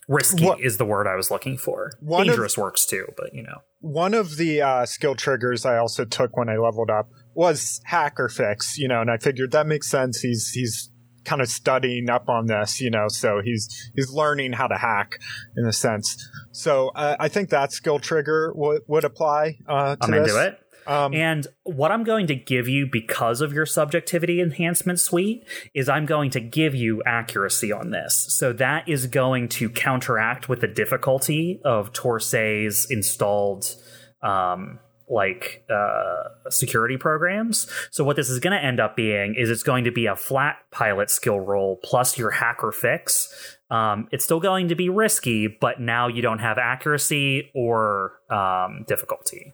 Risky 0.09 0.43
what, 0.43 0.59
is 0.59 0.77
the 0.77 0.85
word 0.85 1.05
I 1.05 1.15
was 1.15 1.29
looking 1.29 1.55
for. 1.55 1.91
Dangerous 2.03 2.57
of, 2.57 2.62
works 2.63 2.85
too, 2.85 3.05
but 3.15 3.33
you 3.33 3.43
know. 3.43 3.62
One 3.79 4.15
of 4.15 4.38
the 4.38 4.62
uh, 4.62 4.85
skill 4.88 5.13
triggers 5.13 5.65
I 5.65 5.77
also 5.77 6.03
took 6.03 6.35
when 6.35 6.49
I 6.49 6.57
leveled 6.57 6.89
up 6.89 7.09
was 7.35 7.79
hack 7.85 8.19
or 8.19 8.27
fix, 8.27 8.75
you 8.77 8.88
know, 8.88 9.01
and 9.01 9.12
I 9.12 9.17
figured 9.17 9.51
that 9.51 9.67
makes 9.67 9.88
sense. 9.88 10.19
He's 10.21 10.49
he's 10.49 10.91
kind 11.25 11.43
of 11.43 11.47
studying 11.47 12.09
up 12.09 12.27
on 12.27 12.47
this, 12.47 12.81
you 12.81 12.89
know, 12.89 13.07
so 13.07 13.39
he's 13.43 13.91
he's 13.95 14.12
learning 14.12 14.53
how 14.53 14.65
to 14.65 14.77
hack 14.77 15.19
in 15.55 15.65
a 15.67 15.73
sense. 15.73 16.17
So 16.51 16.89
uh, 16.95 17.15
I 17.19 17.27
think 17.27 17.49
that 17.49 17.71
skill 17.71 17.99
trigger 17.99 18.51
would 18.55 18.81
would 18.88 19.03
apply 19.03 19.59
uh, 19.67 19.95
to 19.95 20.05
I'm 20.05 20.12
this. 20.12 20.31
into 20.31 20.47
it. 20.47 20.59
Um, 20.89 21.13
and 21.13 21.45
what 21.63 21.91
I'm 21.91 22.04
going 22.04 22.25
to 22.28 22.36
give 22.36 22.67
you 22.67 22.88
because 22.91 23.41
of 23.41 23.54
your 23.54 23.67
subjectivity 23.67 24.41
enhancement 24.41 24.99
suite 24.99 25.45
is 25.75 25.88
I'm 25.88 26.08
going 26.08 26.32
to 26.32 26.39
give 26.39 26.73
you 26.73 27.04
accuracy 27.06 27.71
on 27.71 27.91
this. 27.91 28.15
So 28.15 28.54
that 28.54 28.89
is 28.89 29.06
going 29.06 29.49
to 29.49 29.69
counteract 29.69 30.49
with 30.49 30.62
the 30.62 30.67
difficulty 30.67 31.62
of 31.63 31.93
Torsay's 31.93 32.88
installed 32.89 33.75
um, 34.23 34.80
like 35.08 35.63
uh, 35.69 36.49
security 36.49 36.97
programs. 36.97 37.69
So 37.91 38.04
what 38.04 38.15
this 38.15 38.32
is 38.32 38.39
going 38.39 38.60
to 38.60 38.63
end 38.63 38.80
up 38.80 38.95
being 38.95 39.36
is 39.36 39.52
it's 39.52 39.63
going 39.63 39.84
to 39.84 39.91
be 39.91 40.08
a 40.08 40.15
flat 40.15 40.58
pilot 40.71 41.12
skill 41.12 41.39
roll 41.39 41.80
plus 41.84 42.17
your 42.17 42.32
hack 42.32 42.63
or 42.63 42.71
fix. 42.71 43.58
Um, 43.69 44.08
it's 44.12 44.25
still 44.25 44.39
going 44.39 44.69
to 44.69 44.75
be 44.75 44.89
risky, 44.89 45.47
but 45.47 45.80
now 45.80 46.08
you 46.08 46.23
don't 46.23 46.39
have 46.39 46.58
accuracy 46.58 47.52
or 47.54 48.13
um, 48.32 48.86
difficulty. 48.88 49.54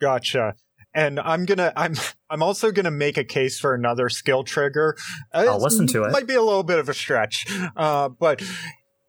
Gotcha. 0.00 0.54
And 0.94 1.20
I'm 1.20 1.44
gonna 1.44 1.72
I'm 1.76 1.94
I'm 2.30 2.42
also 2.42 2.72
gonna 2.72 2.90
make 2.90 3.16
a 3.16 3.24
case 3.24 3.58
for 3.58 3.74
another 3.74 4.08
skill 4.08 4.44
trigger. 4.44 4.96
Uh, 5.32 5.46
I'll 5.48 5.60
listen 5.60 5.86
to 5.88 6.04
it. 6.04 6.12
Might 6.12 6.26
be 6.26 6.34
a 6.34 6.42
little 6.42 6.62
bit 6.62 6.78
of 6.78 6.88
a 6.88 6.94
stretch, 6.94 7.46
uh, 7.76 8.08
but 8.08 8.42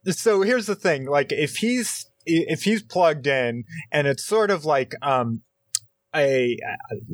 so 0.05 0.41
here's 0.41 0.65
the 0.65 0.75
thing: 0.75 1.05
like 1.05 1.31
if 1.31 1.57
he's 1.57 2.09
if 2.27 2.63
he's 2.63 2.83
plugged 2.83 3.25
in 3.25 3.63
and 3.91 4.07
it's 4.07 4.25
sort 4.25 4.51
of 4.51 4.65
like 4.65 4.93
um 5.01 5.43
a 6.15 6.57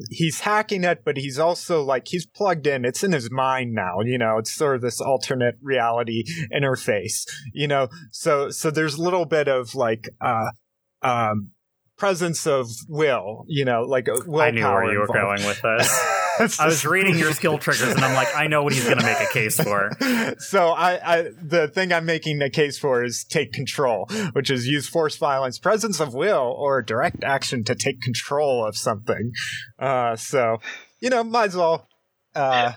he's 0.09 0.41
hacking 0.41 0.83
it 0.83 1.03
but 1.03 1.17
he's 1.17 1.39
also 1.39 1.81
like 1.81 2.07
he's 2.07 2.25
plugged 2.25 2.67
in 2.67 2.85
it's 2.85 3.03
in 3.03 3.11
his 3.11 3.31
mind 3.31 3.73
now 3.73 3.99
you 4.01 4.17
know 4.17 4.37
it's 4.37 4.53
sort 4.53 4.75
of 4.75 4.81
this 4.81 5.01
alternate 5.01 5.55
reality 5.61 6.23
interface 6.53 7.25
you 7.53 7.67
know 7.67 7.87
so 8.11 8.49
so 8.49 8.69
there's 8.69 8.95
a 8.95 9.01
little 9.01 9.25
bit 9.25 9.47
of 9.47 9.73
like 9.73 10.09
uh 10.21 10.51
um 11.01 11.49
presence 11.97 12.47
of 12.47 12.67
will, 12.87 13.45
you 13.47 13.65
know, 13.65 13.81
like 13.81 14.07
willpower. 14.07 14.41
I 14.41 14.51
knew 14.51 14.63
where 14.63 14.91
you 14.91 14.99
were 14.99 15.07
going 15.07 15.45
with 15.45 15.61
this. 16.39 16.59
I 16.59 16.65
was 16.65 16.85
reading 16.85 17.17
your 17.17 17.33
skill 17.33 17.57
triggers, 17.57 17.93
and 17.93 18.03
I'm 18.03 18.15
like, 18.15 18.35
I 18.35 18.47
know 18.47 18.63
what 18.63 18.73
he's 18.73 18.83
going 18.83 18.97
to 18.97 19.05
make 19.05 19.19
a 19.19 19.31
case 19.31 19.59
for. 19.59 19.91
So 20.39 20.69
I, 20.69 21.17
I, 21.17 21.21
the 21.41 21.67
thing 21.67 21.93
I'm 21.93 22.05
making 22.05 22.41
a 22.41 22.49
case 22.49 22.77
for 22.77 23.03
is 23.03 23.23
take 23.23 23.51
control, 23.51 24.07
which 24.33 24.49
is 24.49 24.67
use 24.67 24.87
force, 24.87 25.15
violence, 25.15 25.59
presence 25.59 25.99
of 25.99 26.13
will, 26.13 26.55
or 26.57 26.81
direct 26.81 27.23
action 27.23 27.63
to 27.65 27.75
take 27.75 28.01
control 28.01 28.65
of 28.65 28.75
something. 28.75 29.31
Uh, 29.79 30.15
so 30.15 30.57
you 30.99 31.09
know, 31.09 31.23
might 31.23 31.47
as 31.47 31.55
well 31.55 31.87
uh, 32.35 32.73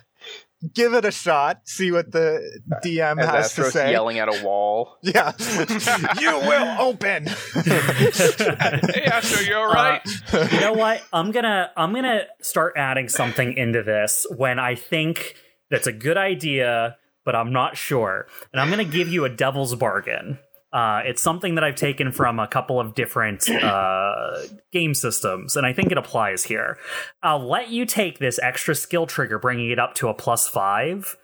give 0.75 0.95
it 0.95 1.05
a 1.05 1.11
shot, 1.11 1.61
see 1.65 1.93
what 1.93 2.11
the 2.13 2.41
DM 2.85 3.21
As 3.21 3.29
has 3.29 3.53
Astros 3.53 3.65
to 3.67 3.71
say. 3.71 3.91
Yelling 3.93 4.19
at 4.19 4.29
a 4.29 4.45
wall. 4.45 4.99
Yeah, 5.03 5.33
you 6.21 6.31
will 6.31 6.77
open. 6.81 7.27
hey, 7.27 9.05
Astro, 9.05 9.41
you 9.43 9.55
all 9.55 9.69
right? 9.69 10.01
Uh, 10.33 10.49
you 10.51 10.61
know 10.61 10.73
what? 10.73 11.03
I'm 11.13 11.31
gonna 11.31 11.71
I'm 11.77 11.95
gonna 11.95 12.23
start 12.41 12.75
adding 12.77 13.09
something 13.09 13.53
into 13.57 13.83
this 13.83 14.27
when 14.37 14.59
I 14.59 14.75
think 14.75 15.35
that's 15.71 15.87
a 15.87 15.93
good 15.93 16.17
idea, 16.17 16.97
but 17.25 17.37
I'm 17.37 17.53
not 17.53 17.77
sure, 17.77 18.27
and 18.53 18.61
I'm 18.61 18.71
gonna 18.71 18.85
give 18.85 19.09
you 19.09 19.25
a 19.25 19.29
devil's 19.29 19.75
bargain. 19.75 20.39
Uh, 20.77 21.01
it's 21.07 21.23
something 21.23 21.55
that 21.55 21.65
I've 21.65 21.75
taken 21.75 22.13
from 22.13 22.39
a 22.39 22.47
couple 22.47 22.79
of 22.79 22.95
different 22.95 23.49
uh, 23.49 24.43
game 24.75 24.93
systems, 24.93 25.57
and 25.57 25.65
I 25.65 25.73
think 25.73 25.91
it 25.91 25.97
applies 25.97 26.45
here. 26.45 26.77
I'll 27.23 27.49
let 27.49 27.71
you 27.71 27.87
take 27.87 28.19
this 28.19 28.39
extra 28.43 28.75
skill 28.75 29.07
trigger, 29.07 29.39
bringing 29.39 29.71
it 29.71 29.79
up 29.79 29.95
to 29.95 30.09
a 30.09 30.15
plus 30.15 30.47
five, 30.47 31.17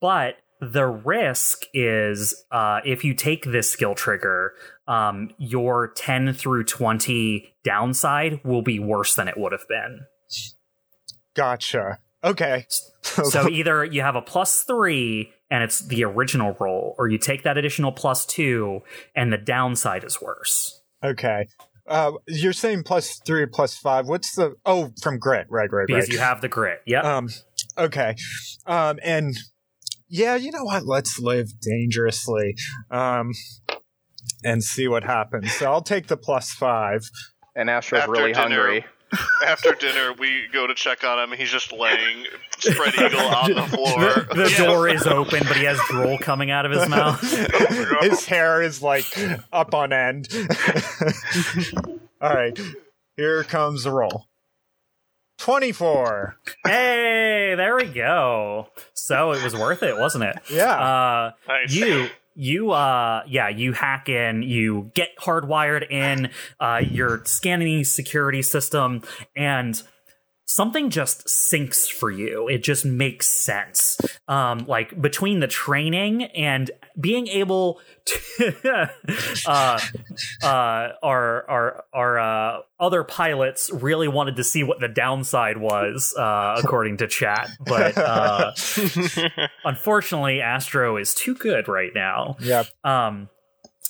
but 0.00 0.36
the 0.60 0.86
risk 0.86 1.64
is 1.74 2.44
uh, 2.52 2.78
if 2.84 3.02
you 3.02 3.12
take 3.12 3.44
this 3.44 3.68
skill 3.68 3.96
trigger, 3.96 4.52
um, 4.86 5.30
your 5.36 5.88
10 5.96 6.32
through 6.32 6.62
20 6.62 7.56
downside 7.64 8.40
will 8.44 8.62
be 8.62 8.78
worse 8.78 9.16
than 9.16 9.26
it 9.26 9.36
would 9.36 9.50
have 9.50 9.66
been. 9.66 10.06
Gotcha. 11.34 11.98
Okay. 12.22 12.66
so 13.02 13.48
either 13.50 13.84
you 13.84 14.02
have 14.02 14.14
a 14.14 14.22
plus 14.22 14.62
three 14.62 15.32
and 15.52 15.62
it's 15.62 15.80
the 15.80 16.02
original 16.02 16.56
roll, 16.58 16.94
or 16.98 17.08
you 17.08 17.18
take 17.18 17.42
that 17.42 17.58
additional 17.58 17.92
plus 17.92 18.24
two 18.24 18.80
and 19.14 19.30
the 19.30 19.36
downside 19.36 20.02
is 20.02 20.20
worse. 20.20 20.80
Okay. 21.04 21.46
Uh, 21.86 22.12
you're 22.26 22.54
saying 22.54 22.84
plus 22.84 23.20
three, 23.26 23.44
plus 23.44 23.76
five. 23.76 24.06
What's 24.08 24.34
the 24.34 24.54
oh 24.64 24.92
from 25.02 25.18
grit? 25.18 25.46
Right, 25.50 25.70
right, 25.70 25.86
because 25.86 26.04
right. 26.04 26.12
you 26.12 26.20
have 26.20 26.40
the 26.40 26.48
grit. 26.48 26.80
Yeah. 26.86 27.00
Um. 27.00 27.28
Okay. 27.76 28.14
Um. 28.66 28.98
And 29.04 29.36
yeah, 30.08 30.36
you 30.36 30.52
know 30.52 30.64
what? 30.64 30.86
Let's 30.86 31.18
live 31.18 31.48
dangerously. 31.60 32.54
Um. 32.90 33.32
And 34.44 34.64
see 34.64 34.88
what 34.88 35.04
happens. 35.04 35.52
So 35.52 35.70
I'll 35.70 35.82
take 35.82 36.06
the 36.06 36.16
plus 36.16 36.50
five. 36.52 37.02
And 37.54 37.68
Astro's 37.68 38.02
After 38.02 38.12
really 38.12 38.32
dinner, 38.32 38.48
hungry. 38.48 38.84
After 39.46 39.74
dinner, 39.74 40.12
we 40.18 40.48
go 40.52 40.66
to 40.66 40.74
check 40.74 41.04
on 41.04 41.18
him. 41.18 41.36
He's 41.36 41.50
just 41.50 41.72
laying 41.72 42.26
spread 42.58 42.94
eagle 42.94 43.20
on 43.20 43.52
the 43.52 43.62
floor. 43.62 44.26
The, 44.30 44.34
the 44.34 44.50
yeah. 44.50 44.64
door 44.64 44.88
is 44.88 45.06
open, 45.06 45.40
but 45.46 45.56
he 45.56 45.64
has 45.64 45.78
drool 45.88 46.18
coming 46.18 46.50
out 46.50 46.66
of 46.66 46.72
his 46.72 46.88
mouth. 46.88 47.20
his 48.02 48.24
hair 48.26 48.62
is 48.62 48.82
like 48.82 49.04
up 49.52 49.74
on 49.74 49.92
end. 49.92 50.28
All 52.20 52.34
right, 52.34 52.58
here 53.16 53.44
comes 53.44 53.84
the 53.84 53.90
roll. 53.90 54.26
24. 55.38 56.36
Hey, 56.64 57.54
there 57.56 57.74
we 57.76 57.86
go. 57.86 58.68
So 58.94 59.32
it 59.32 59.42
was 59.42 59.56
worth 59.56 59.82
it, 59.82 59.98
wasn't 59.98 60.24
it? 60.24 60.36
Yeah. 60.48 60.70
Uh, 60.72 61.32
nice. 61.48 61.74
You 61.74 62.08
you 62.34 62.70
uh 62.70 63.22
yeah 63.26 63.48
you 63.48 63.72
hack 63.72 64.08
in 64.08 64.42
you 64.42 64.90
get 64.94 65.10
hardwired 65.20 65.90
in 65.90 66.30
uh 66.60 66.80
you're 66.82 67.22
scanning 67.24 67.78
the 67.78 67.84
security 67.84 68.42
system 68.42 69.02
and 69.36 69.82
something 70.52 70.90
just 70.90 71.28
sinks 71.28 71.88
for 71.88 72.10
you. 72.10 72.48
It 72.48 72.62
just 72.62 72.84
makes 72.84 73.26
sense. 73.26 73.98
Um, 74.28 74.66
like 74.66 75.00
between 75.00 75.40
the 75.40 75.46
training 75.46 76.24
and 76.24 76.70
being 76.98 77.26
able 77.28 77.80
to, 78.04 78.88
uh, 79.46 79.78
uh, 80.42 80.88
our 81.02 81.50
our 81.50 81.84
our 81.92 82.18
uh, 82.18 82.58
other 82.78 83.04
pilots 83.04 83.70
really 83.72 84.08
wanted 84.08 84.36
to 84.36 84.44
see 84.44 84.62
what 84.62 84.80
the 84.80 84.88
downside 84.88 85.58
was, 85.58 86.14
uh, 86.18 86.60
according 86.62 86.98
to 86.98 87.06
chat. 87.06 87.48
But 87.64 87.96
uh, 87.96 88.52
unfortunately, 89.64 90.40
Astro 90.40 90.96
is 90.96 91.14
too 91.14 91.34
good 91.34 91.68
right 91.68 91.92
now. 91.94 92.36
Yep. 92.40 92.66
Um, 92.84 93.28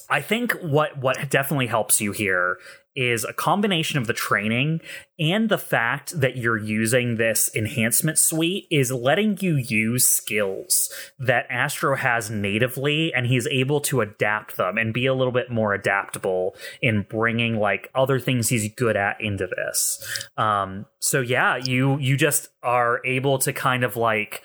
I 0.08 0.20
think 0.20 0.52
what 0.60 0.98
what 0.98 1.30
definitely 1.30 1.68
helps 1.68 2.00
you 2.00 2.12
here 2.12 2.58
is 2.94 3.24
a 3.24 3.32
combination 3.32 3.98
of 3.98 4.06
the 4.06 4.12
training 4.12 4.80
and 5.18 5.48
the 5.48 5.58
fact 5.58 6.18
that 6.20 6.36
you're 6.36 6.58
using 6.58 7.16
this 7.16 7.50
enhancement 7.54 8.18
suite 8.18 8.66
is 8.70 8.90
letting 8.90 9.38
you 9.40 9.56
use 9.56 10.06
skills 10.06 10.92
that 11.18 11.46
Astro 11.48 11.96
has 11.96 12.30
natively 12.30 13.12
and 13.14 13.26
he's 13.26 13.46
able 13.46 13.80
to 13.82 14.00
adapt 14.00 14.56
them 14.56 14.78
and 14.78 14.92
be 14.92 15.06
a 15.06 15.14
little 15.14 15.32
bit 15.32 15.50
more 15.50 15.74
adaptable 15.74 16.54
in 16.80 17.06
bringing 17.08 17.58
like 17.58 17.90
other 17.94 18.18
things 18.18 18.48
he's 18.48 18.72
good 18.74 18.96
at 18.96 19.20
into 19.20 19.46
this. 19.46 20.28
Um 20.36 20.86
so 20.98 21.20
yeah, 21.20 21.56
you 21.56 21.98
you 21.98 22.16
just 22.16 22.48
are 22.62 23.00
able 23.04 23.38
to 23.38 23.52
kind 23.52 23.84
of 23.84 23.96
like 23.96 24.42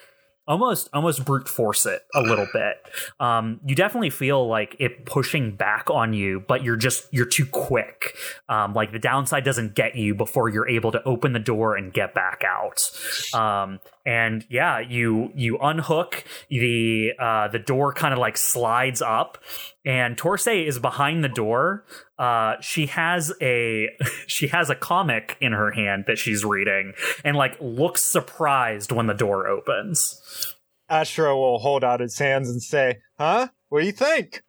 almost 0.47 0.89
almost 0.93 1.25
brute 1.25 1.47
force 1.47 1.85
it 1.85 2.03
a 2.15 2.21
little 2.21 2.47
bit. 2.53 2.77
Um, 3.19 3.59
you 3.65 3.75
definitely 3.75 4.09
feel 4.09 4.47
like 4.47 4.75
it 4.79 5.05
pushing 5.05 5.55
back 5.55 5.89
on 5.89 6.13
you, 6.13 6.43
but 6.47 6.63
you're 6.63 6.75
just 6.75 7.07
you're 7.11 7.25
too 7.25 7.45
quick. 7.45 8.15
Um, 8.49 8.73
like 8.73 8.91
the 8.91 8.99
downside 8.99 9.43
doesn't 9.43 9.75
get 9.75 9.95
you 9.95 10.15
before 10.15 10.49
you're 10.49 10.67
able 10.67 10.91
to 10.91 11.03
open 11.03 11.33
the 11.33 11.39
door 11.39 11.75
and 11.75 11.93
get 11.93 12.13
back 12.13 12.43
out. 12.45 12.89
Um, 13.33 13.79
and 14.07 14.45
yeah, 14.49 14.79
you 14.79 15.33
you 15.35 15.57
unhook 15.57 16.23
the 16.49 17.11
uh, 17.19 17.49
the 17.49 17.59
door, 17.59 17.91
kind 17.91 18.13
of 18.13 18.19
like 18.19 18.37
slides 18.37 19.01
up, 19.01 19.37
and 19.85 20.15
Torsay 20.15 20.65
is 20.65 20.79
behind 20.79 21.25
the 21.25 21.29
door. 21.29 21.83
Uh, 22.17 22.53
she 22.61 22.85
has 22.85 23.33
a 23.41 23.89
she 24.27 24.47
has 24.47 24.69
a 24.69 24.75
comic 24.75 25.35
in 25.41 25.51
her 25.51 25.71
hand 25.71 26.05
that 26.07 26.17
she's 26.17 26.45
reading, 26.45 26.93
and 27.25 27.35
like 27.35 27.57
looks 27.59 28.01
surprised 28.01 28.93
when 28.93 29.07
the 29.07 29.13
door 29.13 29.45
opens. 29.45 30.55
Astro 30.89 31.35
will 31.35 31.59
hold 31.59 31.83
out 31.83 31.99
his 31.99 32.17
hands 32.17 32.49
and 32.49 32.63
say, 32.63 32.99
"Huh? 33.19 33.49
What 33.67 33.81
do 33.81 33.85
you 33.87 33.91
think?" 33.91 34.41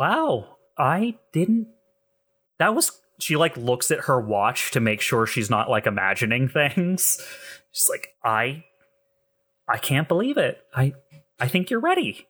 Wow, 0.00 0.56
I 0.76 1.16
didn't. 1.32 1.68
That 2.58 2.74
was 2.74 2.90
she 3.20 3.36
like 3.36 3.56
looks 3.56 3.92
at 3.92 4.00
her 4.00 4.20
watch 4.20 4.72
to 4.72 4.80
make 4.80 5.00
sure 5.00 5.26
she's 5.26 5.48
not 5.48 5.70
like 5.70 5.86
imagining 5.86 6.48
things. 6.74 7.20
She's 7.74 7.90
like, 7.90 8.10
I 8.24 8.64
I 9.68 9.78
can't 9.78 10.08
believe 10.08 10.38
it. 10.38 10.62
I 10.74 10.94
I 11.40 11.48
think 11.48 11.70
you're 11.70 11.80
ready. 11.80 12.28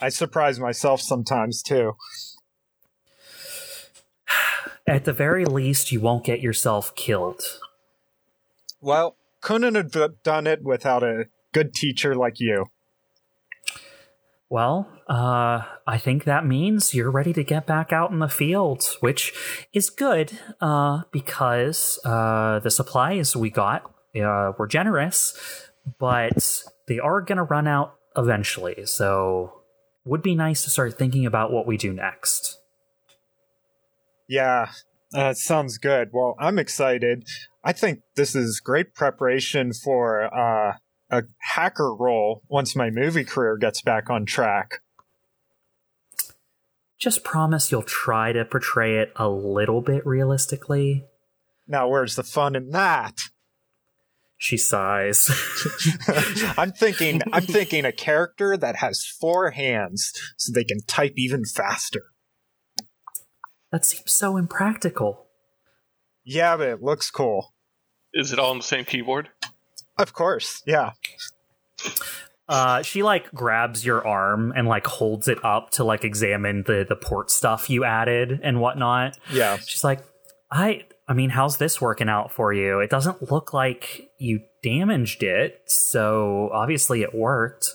I 0.00 0.08
surprise 0.08 0.58
myself 0.58 1.02
sometimes 1.02 1.62
too. 1.62 1.92
At 4.86 5.04
the 5.04 5.12
very 5.12 5.44
least, 5.44 5.92
you 5.92 6.00
won't 6.00 6.24
get 6.24 6.40
yourself 6.40 6.94
killed. 6.94 7.42
Well, 8.80 9.16
couldn't 9.42 9.74
have 9.74 10.22
done 10.22 10.46
it 10.46 10.62
without 10.62 11.02
a 11.02 11.26
good 11.52 11.74
teacher 11.74 12.16
like 12.16 12.40
you. 12.40 12.66
Well, 14.48 14.88
uh, 15.08 15.62
I 15.86 15.98
think 15.98 16.24
that 16.24 16.46
means 16.46 16.94
you're 16.94 17.10
ready 17.10 17.32
to 17.34 17.44
get 17.44 17.66
back 17.66 17.92
out 17.92 18.10
in 18.10 18.18
the 18.18 18.28
field, 18.28 18.96
which 19.00 19.32
is 19.72 19.88
good 19.90 20.38
uh, 20.60 21.02
because 21.10 21.98
uh, 22.04 22.58
the 22.60 22.70
supplies 22.70 23.36
we 23.36 23.50
got 23.50 23.91
uh, 24.20 24.52
were 24.58 24.66
generous, 24.66 25.70
but 25.98 26.62
they 26.86 26.98
are 26.98 27.20
going 27.20 27.38
to 27.38 27.44
run 27.44 27.66
out 27.66 27.94
eventually. 28.16 28.86
So, 28.86 29.62
would 30.04 30.22
be 30.22 30.34
nice 30.34 30.64
to 30.64 30.70
start 30.70 30.98
thinking 30.98 31.26
about 31.26 31.52
what 31.52 31.66
we 31.66 31.76
do 31.76 31.92
next. 31.92 32.60
Yeah, 34.28 34.70
uh, 35.14 35.34
sounds 35.34 35.78
good. 35.78 36.10
Well, 36.12 36.36
I'm 36.38 36.58
excited. 36.58 37.26
I 37.64 37.72
think 37.72 38.00
this 38.16 38.34
is 38.34 38.60
great 38.60 38.94
preparation 38.94 39.72
for 39.72 40.24
uh, 40.34 40.76
a 41.10 41.22
hacker 41.38 41.94
role 41.94 42.42
once 42.48 42.74
my 42.74 42.90
movie 42.90 43.24
career 43.24 43.56
gets 43.56 43.82
back 43.82 44.10
on 44.10 44.24
track. 44.24 44.80
Just 46.98 47.24
promise 47.24 47.70
you'll 47.70 47.82
try 47.82 48.32
to 48.32 48.44
portray 48.44 48.98
it 48.98 49.12
a 49.16 49.28
little 49.28 49.82
bit 49.82 50.06
realistically. 50.06 51.04
Now, 51.68 51.88
where's 51.88 52.16
the 52.16 52.22
fun 52.22 52.54
in 52.56 52.70
that? 52.70 53.18
She 54.42 54.56
sighs. 54.56 55.30
I'm 56.58 56.72
thinking 56.72 57.22
I'm 57.32 57.44
thinking 57.44 57.84
a 57.84 57.92
character 57.92 58.56
that 58.56 58.74
has 58.74 59.06
four 59.06 59.52
hands 59.52 60.12
so 60.36 60.50
they 60.52 60.64
can 60.64 60.80
type 60.88 61.12
even 61.16 61.44
faster. 61.44 62.02
That 63.70 63.84
seems 63.84 64.12
so 64.12 64.36
impractical. 64.36 65.28
Yeah, 66.24 66.56
but 66.56 66.66
it 66.66 66.82
looks 66.82 67.08
cool. 67.08 67.54
Is 68.14 68.32
it 68.32 68.40
all 68.40 68.50
on 68.50 68.56
the 68.56 68.64
same 68.64 68.84
keyboard? 68.84 69.28
Of 69.96 70.12
course, 70.12 70.64
yeah. 70.66 70.90
Uh, 72.48 72.82
she 72.82 73.04
like 73.04 73.30
grabs 73.32 73.86
your 73.86 74.04
arm 74.04 74.52
and 74.56 74.66
like 74.66 74.88
holds 74.88 75.28
it 75.28 75.38
up 75.44 75.70
to 75.70 75.84
like 75.84 76.02
examine 76.02 76.64
the 76.66 76.84
the 76.88 76.96
port 76.96 77.30
stuff 77.30 77.70
you 77.70 77.84
added 77.84 78.40
and 78.42 78.60
whatnot. 78.60 79.16
Yeah. 79.32 79.58
She's 79.58 79.84
like, 79.84 80.00
I 80.50 80.82
I 81.08 81.14
mean, 81.14 81.30
how's 81.30 81.58
this 81.58 81.80
working 81.80 82.08
out 82.08 82.32
for 82.32 82.52
you? 82.52 82.80
It 82.80 82.90
doesn't 82.90 83.30
look 83.30 83.52
like 83.52 84.10
you 84.18 84.40
damaged 84.62 85.22
it, 85.22 85.62
so 85.66 86.50
obviously 86.52 87.02
it 87.02 87.14
worked. 87.14 87.66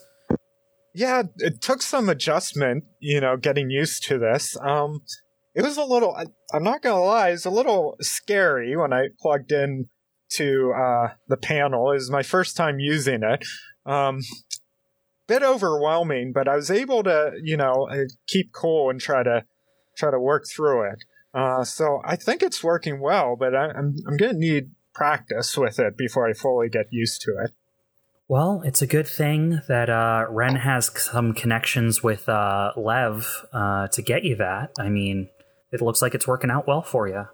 Yeah, 0.95 1.23
it 1.37 1.61
took 1.61 1.81
some 1.81 2.09
adjustment, 2.09 2.85
you 2.99 3.21
know, 3.21 3.37
getting 3.37 3.69
used 3.69 4.03
to 4.05 4.17
this. 4.17 4.57
Um, 4.61 5.01
it 5.53 5.63
was 5.63 5.77
a 5.77 5.83
little, 5.83 6.15
I, 6.15 6.25
I'm 6.53 6.63
not 6.63 6.81
gonna 6.81 7.03
lie, 7.03 7.29
it's 7.29 7.45
a 7.45 7.51
little 7.51 7.97
scary 8.01 8.75
when 8.75 8.93
I 8.93 9.09
plugged 9.19 9.51
in 9.51 9.89
to 10.29 10.73
uh, 10.75 11.07
the 11.27 11.37
panel. 11.37 11.91
It 11.91 11.95
was 11.95 12.11
my 12.11 12.23
first 12.23 12.55
time 12.57 12.79
using 12.79 13.21
it. 13.23 13.45
Um, 13.85 14.21
bit 15.27 15.43
overwhelming, 15.43 16.31
but 16.33 16.47
I 16.47 16.55
was 16.55 16.71
able 16.71 17.03
to, 17.03 17.33
you 17.43 17.57
know, 17.57 17.87
uh, 17.91 18.05
keep 18.27 18.53
cool 18.53 18.89
and 18.89 18.99
try 18.99 19.23
to 19.23 19.43
try 19.97 20.11
to 20.11 20.19
work 20.19 20.45
through 20.49 20.89
it. 20.91 21.03
Uh, 21.37 21.63
so 21.63 22.01
I 22.03 22.15
think 22.15 22.41
it's 22.41 22.63
working 22.63 22.99
well, 22.99 23.35
but 23.37 23.53
I, 23.55 23.67
I'm 23.67 23.95
I'm 24.07 24.17
gonna 24.17 24.33
need 24.33 24.71
practice 24.93 25.55
with 25.57 25.77
it 25.79 25.95
before 25.95 26.27
I 26.27 26.33
fully 26.33 26.69
get 26.69 26.87
used 26.89 27.21
to 27.21 27.31
it. 27.43 27.51
Well, 28.27 28.61
it's 28.65 28.81
a 28.81 28.87
good 28.87 29.07
thing 29.07 29.61
that 29.67 29.89
uh, 29.89 30.25
Ren 30.29 30.55
has 30.55 30.91
some 30.99 31.33
connections 31.33 32.01
with 32.01 32.27
uh, 32.27 32.71
Lev 32.75 33.45
uh, 33.53 33.87
to 33.89 34.01
get 34.01 34.23
you 34.23 34.35
that. 34.37 34.71
I 34.79 34.89
mean, 34.89 35.29
it 35.71 35.81
looks 35.81 36.01
like 36.01 36.15
it's 36.15 36.27
working 36.27 36.49
out 36.49 36.67
well 36.67 36.81
for 36.81 37.07
you. 37.07 37.25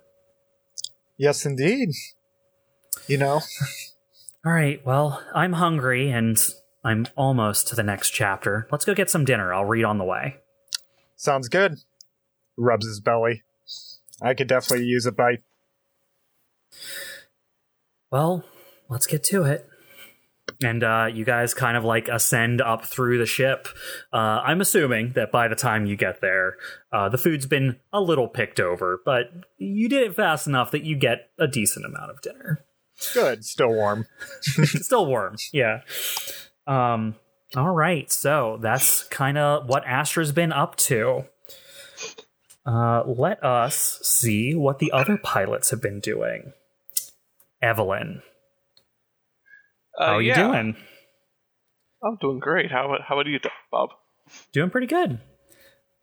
Yes, 1.18 1.46
indeed 1.46 1.90
you 3.08 3.18
know? 3.18 3.42
All 4.46 4.52
right, 4.52 4.86
well, 4.86 5.24
I'm 5.34 5.54
hungry 5.54 6.10
and 6.10 6.38
I'm 6.84 7.08
almost 7.16 7.68
to 7.70 7.76
the 7.76 7.84
next 7.84 8.10
chapter. 8.10 8.68
Let's 8.72 8.86
go 8.86 8.94
get 8.94 9.10
some 9.10 9.26
dinner. 9.26 9.54
I'll 9.54 9.66
read 9.66 9.86
on 9.86 9.98
the 9.98 10.04
way. 10.04 10.38
Sounds 11.16 11.48
good. 11.48 11.78
Rubs 12.58 12.86
his 12.86 13.00
belly. 13.00 13.44
I 14.22 14.34
could 14.34 14.48
definitely 14.48 14.86
use 14.86 15.06
a 15.06 15.12
bite. 15.12 15.44
Well, 18.12 18.44
let's 18.90 19.08
get 19.08 19.24
to 19.26 19.44
it. 19.44 19.68
And 20.64 20.84
uh, 20.84 21.08
you 21.12 21.26
guys 21.26 21.54
kind 21.54 21.78
of 21.78 21.84
like 21.84 22.08
ascend 22.08 22.62
up 22.62 22.86
through 22.86 23.18
the 23.18 23.26
ship. 23.26 23.68
Uh, 24.12 24.42
I'm 24.44 24.62
assuming 24.62 25.14
that 25.14 25.32
by 25.32 25.48
the 25.48 25.56
time 25.56 25.86
you 25.86 25.96
get 25.96 26.22
there, 26.22 26.58
uh, 26.92 27.10
the 27.10 27.18
food's 27.18 27.46
been 27.46 27.80
a 27.92 28.02
little 28.02 28.28
picked 28.28 28.60
over, 28.60 29.02
but 29.04 29.32
you 29.58 29.90
did 29.90 30.04
it 30.04 30.16
fast 30.16 30.48
enough 30.48 30.72
that 30.72 30.84
you 30.84 30.96
get 30.96 31.30
a 31.40 31.48
decent 31.48 31.86
amount 31.86 32.12
of 32.12 32.22
dinner. 32.22 32.66
Good, 33.14 33.46
still 33.46 33.74
warm. 33.74 34.06
still 34.42 35.06
warm, 35.06 35.38
yeah. 35.52 35.82
Um, 36.68 37.16
all 37.56 37.72
right, 37.72 38.12
so 38.12 38.58
that's 38.62 39.04
kind 39.06 39.38
of 39.38 39.68
what 39.68 39.86
Astro's 39.86 40.32
been 40.32 40.52
up 40.52 40.76
to. 40.78 41.26
Uh, 42.66 43.04
let 43.06 43.44
us 43.44 44.00
see 44.04 44.56
what 44.56 44.80
the 44.80 44.92
other 44.92 45.18
pilots 45.18 45.72
have 45.72 45.82
been 45.82 46.00
doing. 46.00 46.54
Evelyn, 47.62 48.22
uh, 49.98 50.06
how 50.06 50.16
are 50.16 50.22
yeah. 50.22 50.38
you 50.38 50.52
doing? 50.52 50.76
I'm 52.04 52.18
doing 52.20 52.40
great. 52.40 52.72
How 52.72 52.98
how 53.06 53.16
about 53.16 53.28
you, 53.28 53.40
Bob? 53.72 53.90
Doing 54.52 54.70
pretty 54.70 54.88
good. 54.88 55.20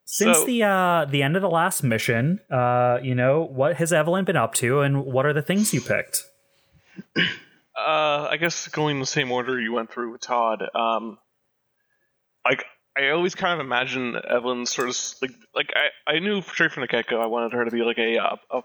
Since 0.05 0.39
so, 0.39 0.45
the 0.45 0.63
uh, 0.63 1.05
the 1.05 1.23
end 1.23 1.35
of 1.35 1.41
the 1.41 1.49
last 1.49 1.83
mission, 1.83 2.39
uh, 2.51 2.99
you 3.01 3.15
know, 3.15 3.43
what 3.43 3.77
has 3.77 3.93
Evelyn 3.93 4.25
been 4.25 4.35
up 4.35 4.53
to, 4.55 4.81
and 4.81 5.05
what 5.05 5.25
are 5.25 5.33
the 5.33 5.41
things 5.41 5.73
you 5.73 5.81
picked? 5.81 6.23
Uh, 7.73 8.27
I 8.29 8.37
guess 8.39 8.67
going 8.67 8.99
the 8.99 9.05
same 9.05 9.31
order 9.31 9.59
you 9.59 9.73
went 9.73 9.91
through 9.91 10.11
with 10.11 10.21
Todd. 10.21 10.63
Um, 10.75 11.17
like 12.43 12.65
I 12.97 13.09
always 13.09 13.35
kind 13.35 13.59
of 13.59 13.65
imagine 13.65 14.15
Evelyn 14.29 14.65
sort 14.65 14.89
of 14.89 14.97
like 15.21 15.31
like 15.55 15.73
I, 15.75 16.15
I 16.15 16.19
knew 16.19 16.41
straight 16.41 16.71
from 16.71 16.81
the 16.81 16.87
get 16.87 17.07
go 17.07 17.21
I 17.21 17.27
wanted 17.27 17.53
her 17.53 17.63
to 17.63 17.71
be 17.71 17.83
like 17.83 17.97
a 17.97 18.17
uh, 18.17 18.35
a 18.49 18.61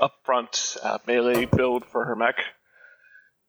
upfront 0.00 0.76
uh, 0.82 0.98
melee 1.06 1.44
build 1.44 1.84
for 1.84 2.04
her 2.04 2.16
mech. 2.16 2.36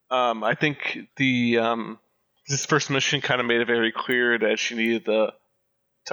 Um, 0.10 0.44
I 0.44 0.56
think 0.56 0.98
the 1.18 1.60
um, 1.60 2.00
this 2.48 2.66
first 2.66 2.90
mission 2.90 3.22
kind 3.22 3.40
of 3.40 3.48
made 3.48 3.62
it 3.62 3.68
very 3.68 3.94
clear 3.96 4.38
that 4.40 4.60
she 4.60 4.76
needed 4.76 5.06
the 5.06 5.34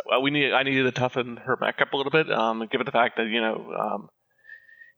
well, 0.07 0.23
we 0.23 0.31
need 0.31 0.53
I 0.53 0.63
needed 0.63 0.85
to 0.85 0.93
toughen 0.93 1.37
her 1.37 1.57
mech 1.61 1.81
up 1.81 1.93
a 1.93 1.97
little 1.97 2.13
bit. 2.13 2.31
Um, 2.31 2.67
given 2.71 2.85
the 2.85 2.93
fact 2.93 3.17
that 3.17 3.27
you 3.27 3.41
know 3.41 3.73
um, 3.79 4.09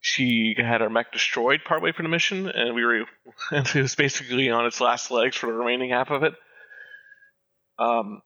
she 0.01 0.55
had 0.57 0.81
her 0.81 0.91
mech 0.91 1.13
destroyed 1.13 1.61
partway 1.67 1.93
through 1.93 2.05
the 2.05 2.09
mission, 2.11 2.49
and 2.49 2.75
we 2.75 2.85
were 2.85 3.05
and 3.51 3.67
it 3.67 3.83
was 3.83 3.95
basically 3.95 4.51
on 4.51 4.67
its 4.67 4.81
last 4.81 5.11
legs 5.11 5.37
for 5.37 5.47
the 5.47 5.53
remaining 5.53 5.91
half 5.91 6.11
of 6.11 6.23
it. 6.23 6.35
Um, 7.79 8.23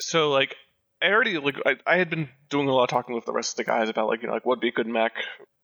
so 0.00 0.30
like 0.30 0.56
I 1.02 1.08
already 1.08 1.38
like 1.38 1.56
I, 1.64 1.76
I 1.86 1.96
had 1.96 2.10
been 2.10 2.28
doing 2.50 2.68
a 2.68 2.72
lot 2.72 2.84
of 2.84 2.90
talking 2.90 3.14
with 3.14 3.24
the 3.24 3.32
rest 3.32 3.52
of 3.52 3.56
the 3.56 3.70
guys 3.70 3.88
about 3.88 4.08
like 4.08 4.22
you 4.22 4.28
know 4.28 4.34
like 4.34 4.46
what'd 4.46 4.60
be 4.60 4.68
a 4.68 4.72
good 4.72 4.86
mech 4.86 5.12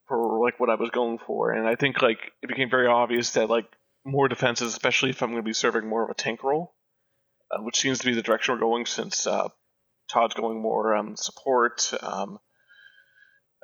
for 0.07 0.43
like 0.43 0.59
what 0.59 0.69
I 0.69 0.75
was 0.75 0.89
going 0.91 1.19
for, 1.19 1.51
and 1.51 1.67
I 1.67 1.75
think 1.75 2.01
like 2.01 2.19
it 2.41 2.47
became 2.47 2.69
very 2.69 2.87
obvious 2.87 3.31
that 3.31 3.49
like 3.49 3.65
more 4.05 4.27
defenses, 4.27 4.73
especially 4.73 5.11
if 5.11 5.21
I'm 5.21 5.31
going 5.31 5.41
to 5.41 5.47
be 5.47 5.53
serving 5.53 5.87
more 5.87 6.03
of 6.03 6.09
a 6.09 6.13
tank 6.13 6.43
role, 6.43 6.73
uh, 7.51 7.61
which 7.61 7.79
seems 7.79 7.99
to 7.99 8.05
be 8.05 8.13
the 8.13 8.21
direction 8.21 8.53
we're 8.53 8.59
going 8.59 8.85
since 8.85 9.25
uh, 9.25 9.47
Todd's 10.11 10.33
going 10.33 10.61
more 10.61 10.95
um, 10.95 11.15
support. 11.15 11.91
Um, 12.01 12.39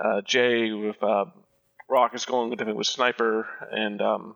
uh, 0.03 0.21
Jay 0.21 0.71
with 0.71 1.01
uh, 1.03 1.25
Rock 1.89 2.15
is 2.15 2.25
going 2.25 2.49
with 2.49 2.61
with 2.61 2.87
Sniper, 2.87 3.47
and 3.71 4.01
um, 4.01 4.35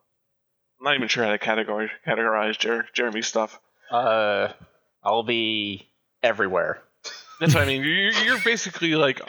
I'm 0.79 0.83
not 0.83 0.95
even 0.95 1.07
sure 1.07 1.23
how 1.23 1.31
to 1.31 1.39
categorize 1.39 1.89
categorize 2.05 2.59
Jer- 2.59 2.87
Jeremy's 2.93 3.27
stuff. 3.27 3.59
Uh, 3.89 4.49
I'll 5.03 5.23
be 5.23 5.92
everywhere. 6.23 6.81
That's 7.39 7.53
what 7.53 7.63
I 7.63 7.65
mean. 7.65 7.83
You're, 7.83 8.11
you're 8.11 8.41
basically 8.43 8.95
like 8.95 9.21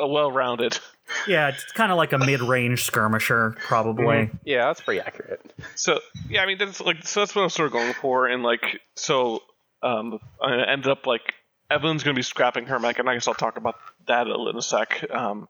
a 0.00 0.06
well-rounded. 0.06 0.78
Yeah, 1.26 1.48
it's 1.48 1.64
kind 1.72 1.90
of 1.92 1.98
like 1.98 2.12
a 2.12 2.18
mid-range 2.18 2.84
skirmisher, 2.84 3.56
probably. 3.58 4.04
Mm-hmm. 4.04 4.36
Yeah, 4.44 4.66
that's 4.66 4.80
pretty 4.80 5.00
accurate. 5.00 5.40
So 5.74 6.00
yeah, 6.28 6.42
I 6.42 6.46
mean 6.46 6.58
that's 6.58 6.80
like 6.80 7.06
so 7.06 7.20
that's 7.20 7.34
what 7.34 7.42
I 7.42 7.44
was 7.44 7.54
sort 7.54 7.66
of 7.66 7.72
going 7.72 7.92
for, 7.94 8.26
and 8.26 8.42
like 8.42 8.80
so 8.94 9.42
um, 9.82 10.18
I 10.40 10.64
ended 10.70 10.88
up 10.88 11.06
like 11.06 11.34
Evelyn's 11.70 12.02
going 12.02 12.14
to 12.14 12.18
be 12.18 12.22
scrapping 12.22 12.66
her 12.66 12.78
mech, 12.78 12.98
and 12.98 13.08
I 13.08 13.14
guess 13.14 13.28
I'll 13.28 13.34
talk 13.34 13.56
about 13.56 13.76
that 14.06 14.26
in 14.26 14.56
a 14.56 14.62
sec. 14.62 15.04
Um, 15.10 15.48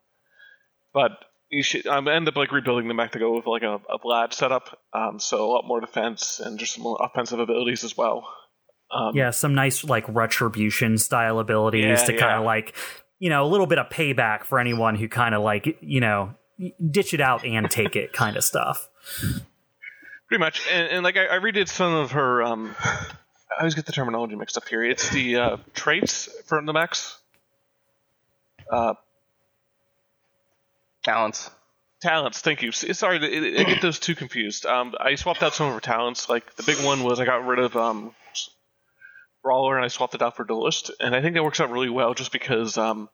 but 0.93 1.11
you 1.49 1.63
should 1.63 1.87
um, 1.87 2.07
end 2.07 2.27
up 2.27 2.35
like 2.35 2.51
rebuilding 2.51 2.87
the 2.87 2.93
mech 2.93 3.11
to 3.13 3.19
go 3.19 3.35
with 3.35 3.47
like 3.47 3.63
a, 3.63 3.75
a 3.89 3.99
Vlad 3.99 4.33
setup, 4.33 4.79
um, 4.93 5.19
so 5.19 5.45
a 5.45 5.51
lot 5.51 5.65
more 5.65 5.79
defense 5.79 6.39
and 6.39 6.59
just 6.59 6.73
some 6.73 6.83
more 6.83 6.97
offensive 7.01 7.39
abilities 7.39 7.83
as 7.83 7.95
well. 7.97 8.27
Um, 8.91 9.15
yeah, 9.15 9.31
some 9.31 9.55
nice 9.55 9.83
like 9.83 10.05
retribution 10.07 10.97
style 10.97 11.39
abilities 11.39 11.85
yeah, 11.85 12.05
to 12.05 12.13
yeah. 12.13 12.19
kind 12.19 12.39
of 12.39 12.45
like 12.45 12.75
you 13.19 13.29
know 13.29 13.45
a 13.45 13.49
little 13.49 13.67
bit 13.67 13.79
of 13.79 13.89
payback 13.89 14.43
for 14.43 14.59
anyone 14.59 14.95
who 14.95 15.07
kind 15.07 15.35
of 15.35 15.41
like 15.41 15.77
you 15.81 15.99
know 15.99 16.35
ditch 16.89 17.13
it 17.13 17.21
out 17.21 17.45
and 17.45 17.69
take 17.69 17.95
it 17.95 18.13
kind 18.13 18.37
of 18.37 18.43
stuff. 18.43 18.87
Pretty 20.27 20.39
much, 20.39 20.61
and, 20.71 20.87
and 20.89 21.03
like 21.03 21.17
I, 21.17 21.35
I 21.35 21.39
redid 21.39 21.67
some 21.67 21.93
of 21.93 22.11
her 22.11 22.43
um, 22.43 22.75
I 23.55 23.61
always 23.61 23.75
get 23.75 23.85
the 23.85 23.91
terminology 23.91 24.35
mixed 24.35 24.57
up 24.57 24.67
here. 24.67 24.83
It's 24.83 25.09
the 25.09 25.35
uh, 25.37 25.57
traits 25.73 26.29
from 26.45 26.65
the 26.65 26.73
max. 26.73 27.17
Uh, 28.69 28.95
talents. 31.03 31.49
Talents. 32.01 32.41
Thank 32.41 32.61
you. 32.61 32.71
Sorry, 32.71 33.17
I 33.17 33.63
get 33.63 33.81
those 33.81 33.99
two 33.99 34.15
confused. 34.15 34.65
Um, 34.65 34.93
I 34.99 35.15
swapped 35.15 35.41
out 35.41 35.53
some 35.53 35.67
of 35.67 35.73
her 35.73 35.79
talents. 35.79 36.27
Like 36.27 36.55
the 36.55 36.63
big 36.63 36.83
one 36.83 37.03
was 37.03 37.19
I 37.19 37.25
got 37.25 37.45
rid 37.45 37.59
of 37.59 37.75
um, 37.77 38.13
Brawler 39.45 39.75
and 39.75 39.85
I 39.85 39.89
swapped 39.89 40.15
it 40.15 40.23
out 40.23 40.35
for 40.35 40.43
Duelist, 40.43 40.89
and 40.99 41.15
I 41.15 41.21
think 41.21 41.35
that 41.35 41.43
works 41.43 41.59
out 41.59 41.69
really 41.69 41.91
well 41.91 42.15
just 42.15 42.31
because 42.31 42.79
um, 42.79 43.09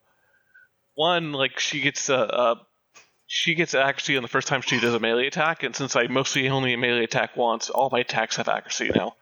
one 0.95 1.33
like 1.33 1.59
she 1.59 1.81
gets 1.81 2.07
a. 2.07 2.15
Uh, 2.15 2.19
uh, 2.19 2.55
she 3.27 3.55
gets 3.55 3.73
accuracy 3.73 4.17
on 4.17 4.23
the 4.23 4.29
first 4.29 4.49
time 4.49 4.61
she 4.61 4.79
does 4.79 4.93
a 4.93 4.99
melee 4.99 5.27
attack, 5.27 5.63
and 5.63 5.75
since 5.75 5.95
I 5.95 6.07
mostly 6.07 6.49
only 6.49 6.75
melee 6.75 7.03
attack 7.03 7.35
once, 7.37 7.69
all 7.69 7.89
my 7.89 7.99
attacks 7.99 8.37
have 8.37 8.49
accuracy 8.49 8.91
now. 8.93 9.15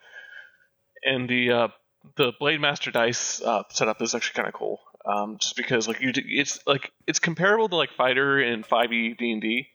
And 1.03 1.27
the 1.27 1.51
uh, 1.51 1.67
the 2.15 2.31
Blade 2.39 2.61
Master 2.61 2.91
dice 2.91 3.41
uh, 3.41 3.63
setup 3.69 4.01
is 4.03 4.13
actually 4.13 4.35
kind 4.35 4.47
of 4.47 4.53
cool, 4.53 4.79
um, 5.05 5.37
just 5.39 5.55
because 5.55 5.87
like 5.87 6.01
you, 6.01 6.11
it's 6.15 6.59
like 6.67 6.91
it's 7.07 7.19
comparable 7.19 7.69
to 7.69 7.75
like 7.75 7.91
Fighter 7.97 8.39
in 8.39 8.63
5e 8.63 9.17
D 9.17 9.31
and 9.31 9.41
D, 9.41 9.67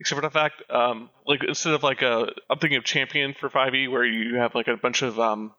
except 0.00 0.20
for 0.20 0.26
the 0.26 0.30
fact 0.30 0.62
um, 0.70 1.10
like 1.26 1.44
instead 1.46 1.74
of 1.74 1.82
like 1.82 2.00
a 2.00 2.28
I'm 2.48 2.58
thinking 2.58 2.78
of 2.78 2.84
Champion 2.84 3.34
for 3.38 3.50
5e 3.50 3.90
where 3.90 4.04
you 4.06 4.36
have 4.36 4.54
like 4.54 4.68
a 4.68 4.76
bunch 4.76 5.02
of 5.02 5.20
um, 5.20 5.52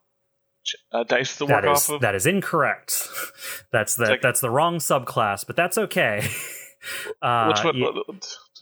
uh, 0.92 1.04
dice 1.04 1.36
to 1.38 1.46
work 1.46 1.62
that 1.62 1.64
is, 1.64 1.84
off 1.84 1.94
of. 1.94 2.00
That 2.00 2.14
is 2.14 2.26
incorrect. 2.26 3.08
That's 3.72 3.96
the 3.96 4.06
like, 4.06 4.22
that's 4.22 4.40
the 4.40 4.50
wrong 4.50 4.76
subclass, 4.76 5.46
but 5.46 5.56
that's 5.56 5.78
okay. 5.78 6.26
Uh, 7.20 7.46
Which 7.48 7.64
one? 7.64 7.76
You, 7.76 8.04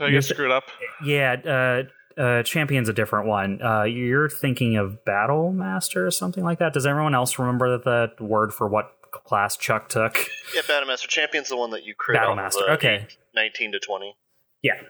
I 0.01 0.11
get 0.11 0.25
screwed 0.25 0.51
up? 0.51 0.65
Yeah, 1.05 1.85
uh, 2.19 2.21
uh, 2.21 2.43
champion's 2.45 2.89
a 2.89 2.95
different 2.95 3.29
one. 3.29 3.61
Uh, 3.63 3.83
you're 3.83 4.31
thinking 4.31 4.77
of 4.77 5.05
battle 5.05 5.53
master 5.53 6.07
or 6.07 6.11
something 6.11 6.43
like 6.43 6.59
that. 6.59 6.73
Does 6.73 6.87
everyone 6.87 7.15
else 7.15 7.39
remember 7.39 7.77
that 7.77 8.17
the 8.17 8.25
word 8.25 8.55
for 8.55 8.69
what 8.69 8.91
class 9.13 9.57
Chuck 9.57 9.91
took? 9.91 10.17
Yeah, 10.55 10.63
battle 10.67 10.89
master. 10.89 11.09
Champion's 11.09 11.49
the 11.49 11.57
one 11.57 11.71
that 11.71 11.85
you 11.85 11.95
create. 11.95 12.19
Battle 12.19 12.37
master. 12.37 12.71
okay, 12.71 13.07
nineteen 13.35 13.71
to 13.73 13.79
twenty. 13.79 14.17
Yeah. 14.63 14.81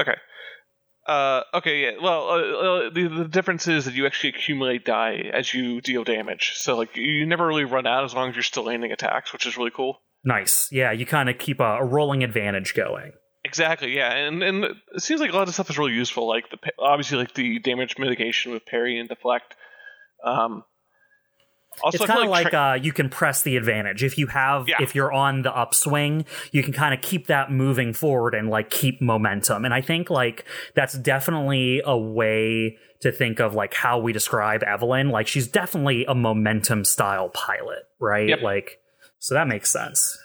Okay. 0.00 0.16
Uh, 1.06 1.42
okay, 1.52 1.82
yeah. 1.82 1.90
Well, 2.02 2.28
uh, 2.28 2.34
uh, 2.34 2.90
the, 2.90 3.08
the 3.08 3.28
difference 3.28 3.68
is 3.68 3.84
that 3.84 3.94
you 3.94 4.06
actually 4.06 4.30
accumulate 4.30 4.84
die 4.84 5.30
as 5.32 5.52
you 5.52 5.80
deal 5.80 6.02
damage. 6.02 6.52
So, 6.56 6.76
like, 6.76 6.96
you 6.96 7.26
never 7.26 7.46
really 7.46 7.64
run 7.64 7.86
out 7.86 8.04
as 8.04 8.14
long 8.14 8.30
as 8.30 8.36
you're 8.36 8.42
still 8.42 8.64
landing 8.64 8.90
attacks, 8.90 9.32
which 9.32 9.46
is 9.46 9.58
really 9.58 9.70
cool. 9.70 10.00
Nice. 10.24 10.68
Yeah, 10.72 10.92
you 10.92 11.04
kind 11.04 11.28
of 11.28 11.38
keep 11.38 11.60
a, 11.60 11.64
a, 11.80 11.84
rolling 11.84 12.24
advantage 12.24 12.74
going. 12.74 13.12
Exactly. 13.44 13.94
Yeah, 13.94 14.10
and 14.10 14.42
and 14.42 14.64
it 14.64 15.02
seems 15.02 15.20
like 15.20 15.30
a 15.30 15.36
lot 15.36 15.48
of 15.48 15.54
stuff 15.54 15.68
is 15.68 15.76
really 15.76 15.92
useful. 15.92 16.26
Like 16.26 16.48
the 16.50 16.56
obviously 16.78 17.18
like 17.18 17.34
the 17.34 17.58
damage 17.58 17.96
mitigation 17.98 18.52
with 18.52 18.64
parry 18.64 18.98
and 18.98 19.06
deflect. 19.06 19.54
Um, 20.24 20.64
also, 21.82 21.96
it's 21.96 22.06
kind 22.06 22.22
of 22.22 22.30
like, 22.30 22.44
like 22.44 22.50
tra- 22.50 22.60
uh, 22.60 22.74
you 22.74 22.92
can 22.92 23.08
press 23.08 23.42
the 23.42 23.56
advantage 23.56 24.02
if 24.02 24.18
you 24.18 24.26
have 24.28 24.68
yeah. 24.68 24.76
if 24.80 24.94
you're 24.94 25.12
on 25.12 25.42
the 25.42 25.54
upswing, 25.56 26.24
you 26.52 26.62
can 26.62 26.72
kind 26.72 26.94
of 26.94 27.00
keep 27.00 27.26
that 27.26 27.50
moving 27.50 27.92
forward 27.92 28.34
and 28.34 28.48
like 28.48 28.70
keep 28.70 29.00
momentum. 29.00 29.64
And 29.64 29.74
I 29.74 29.80
think 29.80 30.10
like 30.10 30.44
that's 30.74 30.94
definitely 30.94 31.82
a 31.84 31.96
way 31.96 32.78
to 33.00 33.12
think 33.12 33.40
of 33.40 33.54
like 33.54 33.74
how 33.74 33.98
we 33.98 34.12
describe 34.12 34.62
Evelyn. 34.62 35.10
Like 35.10 35.26
she's 35.26 35.48
definitely 35.48 36.04
a 36.06 36.14
momentum 36.14 36.84
style 36.84 37.28
pilot, 37.28 37.84
right? 38.00 38.28
Yep. 38.28 38.42
Like 38.42 38.78
so 39.18 39.34
that 39.34 39.48
makes 39.48 39.70
sense. 39.70 40.18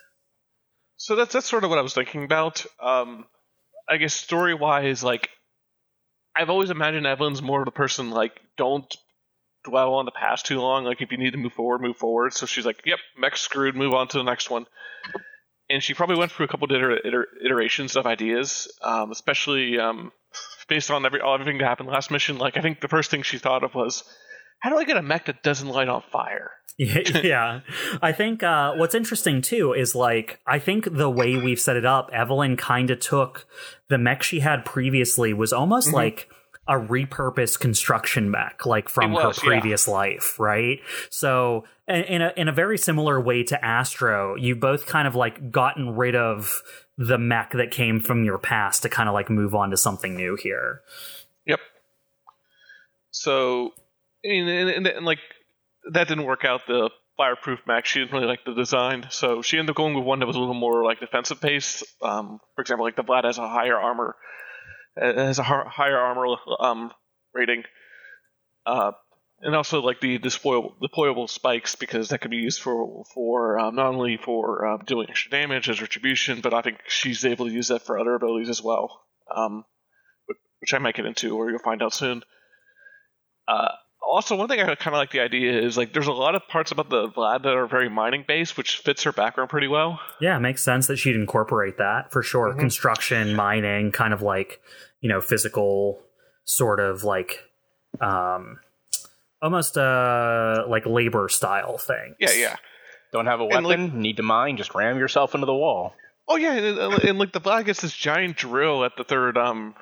So 0.98 1.16
that's 1.16 1.34
that's 1.34 1.48
sort 1.48 1.64
of 1.64 1.70
what 1.70 1.80
I 1.80 1.82
was 1.82 1.94
thinking 1.94 2.24
about. 2.24 2.66
Um, 2.82 3.26
I 3.88 3.98
guess 3.98 4.14
story 4.14 4.54
wise, 4.54 5.04
like 5.04 5.30
I've 6.36 6.50
always 6.50 6.70
imagined 6.70 7.08
Evelyn's 7.08 7.42
more 7.42 7.60
of 7.60 7.66
the 7.66 7.72
person 7.72 8.12
like 8.12 8.40
don't 8.58 8.96
dwell 9.64 9.96
on 9.96 10.06
the 10.06 10.12
past 10.12 10.46
too 10.46 10.60
long. 10.60 10.84
Like 10.84 11.02
if 11.02 11.12
you 11.12 11.18
need 11.18 11.32
to 11.32 11.38
move 11.38 11.54
forward, 11.54 11.82
move 11.82 11.98
forward. 11.98 12.34
So 12.34 12.46
she's 12.46 12.66
like, 12.66 12.82
"Yep, 12.86 13.00
mech 13.18 13.38
screwed. 13.38 13.76
Move 13.76 13.94
on 13.94 14.08
to 14.10 14.18
the 14.18 14.24
next 14.24 14.50
one." 14.50 14.66
And 15.70 15.84
she 15.84 15.94
probably 15.94 16.18
went 16.18 16.32
through 16.32 16.46
a 16.46 16.50
couple 16.50 16.68
iter- 16.74 17.06
iter- 17.06 17.28
iterations 17.46 17.96
of 17.96 18.08
ideas, 18.08 18.68
um, 18.82 19.12
especially 19.12 19.78
um, 19.80 20.12
based 20.68 20.90
on 20.90 21.06
every 21.06 21.22
everything 21.22 21.58
that 21.60 21.66
happened 21.66 21.90
last 21.90 22.12
mission. 22.12 22.38
Like 22.38 22.58
I 22.58 22.62
think 22.62 22.82
the 22.82 22.88
first 22.88 23.12
thing 23.12 23.22
she 23.22 23.38
thought 23.38 23.64
of 23.64 23.76
was, 23.76 24.04
"How 24.60 24.70
do 24.70 24.78
I 24.78 24.84
get 24.84 24.98
a 24.98 25.02
mech 25.02 25.26
that 25.26 25.44
doesn't 25.44 25.68
light 25.68 25.90
on 25.90 26.02
fire?" 26.12 26.52
yeah. 26.80 27.60
I 28.02 28.14
think 28.14 28.42
uh, 28.42 28.74
what's 28.76 28.96
interesting 28.96 29.42
too 29.42 29.74
is 29.74 29.96
like, 29.96 30.40
I 30.48 30.60
think 30.60 30.88
the 30.96 31.10
way 31.10 31.36
we've 31.36 31.60
set 31.60 31.76
it 31.76 31.86
up, 31.86 32.10
Evelyn 32.14 32.56
kind 32.56 32.90
of 32.90 33.02
took 33.02 33.46
the 33.90 33.98
mech 33.98 34.24
she 34.24 34.40
had 34.40 34.64
previously 34.64 35.34
was 35.34 35.52
almost 35.52 35.88
mm-hmm. 35.88 35.98
like 35.98 36.30
a 36.70 36.74
repurposed 36.74 37.60
construction 37.60 38.30
mech, 38.30 38.64
like 38.64 38.88
from 38.88 39.12
was, 39.12 39.40
her 39.40 39.42
previous 39.42 39.88
yeah. 39.88 39.94
life, 39.94 40.40
right? 40.40 40.80
So, 41.10 41.66
in 41.88 42.22
a, 42.22 42.32
in 42.38 42.48
a 42.48 42.52
very 42.52 42.78
similar 42.78 43.20
way 43.20 43.44
to 43.46 43.66
Astro, 43.66 44.36
you've 44.36 44.60
both 44.60 44.86
kind 44.86 45.08
of 45.08 45.16
like 45.16 45.52
gotten 45.52 45.96
rid 45.96 46.16
of 46.16 46.54
the 47.00 47.18
mech 47.18 47.54
that 47.54 47.72
came 47.72 48.00
from 48.00 48.24
your 48.24 48.38
past 48.38 48.84
to 48.84 48.90
kind 48.90 49.10
of 49.10 49.14
like 49.14 49.32
move 49.32 49.56
on 49.56 49.72
to 49.72 49.78
something 49.78 50.16
new 50.16 50.38
here. 50.40 50.82
Yep. 51.48 51.60
So, 53.10 53.74
and, 54.24 54.48
and, 54.48 54.86
and 54.86 55.06
like 55.06 55.20
that 55.92 56.08
didn't 56.08 56.26
work 56.26 56.46
out. 56.46 56.62
The 56.68 56.92
fireproof 57.18 57.62
mech, 57.66 57.88
she 57.88 58.00
didn't 58.00 58.14
really 58.14 58.28
like 58.28 58.46
the 58.46 58.54
design, 58.54 59.08
so 59.10 59.42
she 59.42 59.58
ended 59.58 59.72
up 59.72 59.76
going 59.76 59.96
with 59.96 60.06
one 60.06 60.20
that 60.20 60.28
was 60.28 60.36
a 60.36 60.40
little 60.40 60.54
more 60.54 60.86
like 60.86 61.00
defensive 61.00 61.42
based. 61.42 61.84
Um, 62.04 62.40
for 62.54 62.62
example, 62.62 62.86
like 62.86 62.96
the 62.96 63.04
Vlad 63.04 63.24
has 63.24 63.40
a 63.40 63.50
higher 63.50 63.76
armor, 63.76 64.16
has 65.02 65.40
a 65.40 65.44
higher 65.44 65.98
armor 65.98 66.36
um, 66.60 66.92
rating, 67.34 67.64
uh, 68.66 68.92
and 69.42 69.56
also 69.56 69.82
like 69.82 70.02
the 70.02 70.20
deployable, 70.20 70.74
deployable 70.82 71.30
spikes 71.30 71.76
because 71.76 72.10
that 72.10 72.22
can 72.22 72.32
be 72.32 72.38
used 72.38 72.62
for 72.62 73.04
for 73.14 73.60
um, 73.60 73.76
not 73.76 73.88
only 73.88 74.18
for 74.18 74.66
uh, 74.66 74.78
doing 74.86 75.08
extra 75.10 75.32
damage 75.32 75.70
as 75.70 75.82
retribution, 75.82 76.42
but 76.42 76.54
I 76.54 76.62
think 76.62 76.78
she's 76.88 77.26
able 77.26 77.48
to 77.48 77.52
use 77.54 77.70
that 77.70 77.86
for 77.86 78.00
other 78.00 78.16
abilities 78.16 78.50
as 78.50 78.62
well, 78.62 79.02
um, 79.34 79.64
which 80.60 80.74
I 80.74 80.80
might 80.80 80.96
get 80.96 81.06
into, 81.06 81.38
or 81.38 81.50
you'll 81.50 81.60
find 81.60 81.82
out 81.82 81.94
soon. 81.94 82.24
Uh, 83.48 83.70
also, 84.10 84.36
one 84.36 84.48
thing 84.48 84.60
I 84.60 84.76
kind 84.76 84.96
of 84.96 85.00
like 85.00 85.12
the 85.12 85.20
idea 85.20 85.62
is 85.62 85.78
like 85.78 85.94
there's 85.94 86.08
a 86.08 86.12
lot 86.12 86.36
of 86.36 86.48
parts 86.48 86.72
about 86.72 86.90
the 86.90 87.08
Vlad 87.10 87.44
that 87.44 87.54
are 87.54 87.68
very 87.68 87.90
mining 87.90 88.26
based, 88.28 88.58
which 88.58 88.78
fits 88.78 89.04
her 89.04 89.12
background 89.12 89.50
pretty 89.50 89.68
well. 89.68 90.00
Yeah, 90.20 90.36
it 90.38 90.40
makes 90.40 90.64
sense 90.64 90.88
that 90.88 90.98
she'd 90.98 91.16
incorporate 91.16 91.78
that 91.78 92.12
for 92.12 92.24
sure. 92.24 92.50
Mm-hmm. 92.50 92.60
Construction, 92.60 93.36
mining, 93.36 93.92
kind 93.92 94.14
of 94.14 94.22
like 94.22 94.62
you 95.02 95.10
know 95.10 95.22
physical, 95.22 96.02
sort 96.44 96.80
of 96.80 97.04
like 97.04 97.44
um, 98.02 98.60
almost 99.42 99.78
uh 99.78 100.66
like 100.68 100.86
labor 100.86 101.30
style 101.30 101.78
thing. 101.78 102.16
Yeah, 102.20 102.34
yeah. 102.34 102.56
Don't 103.12 103.26
have 103.26 103.40
a 103.40 103.46
weapon, 103.46 103.64
like, 103.64 103.94
need 103.94 104.18
to 104.18 104.24
mine, 104.24 104.58
just 104.58 104.76
ram 104.76 105.00
yourself 105.00 105.34
into 105.34 105.46
the 105.46 105.54
wall. 105.54 105.94
Oh 106.28 106.36
yeah, 106.36 106.54
and, 106.54 107.04
and 107.04 107.20
like 107.20 107.32
the 107.32 107.42
Vlad 107.42 107.66
gets 107.66 107.82
this 107.82 107.94
giant 107.94 108.38
drill 108.38 108.86
at 108.86 108.96
the 108.98 109.04
third 109.04 109.38
um 109.38 109.76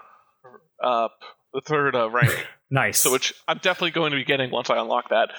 uh 0.82 1.10
the 1.58 1.62
third 1.62 1.96
uh, 1.96 2.10
rank. 2.10 2.48
Nice. 2.70 3.00
So 3.00 3.14
which 3.14 3.34
I'm 3.48 3.60
definitely 3.60 3.92
going 3.92 4.12
to 4.12 4.18
be 4.18 4.26
getting 4.26 4.52
once 4.52 4.70
I 4.70 4.78
unlock 4.78 5.12
that. 5.12 5.30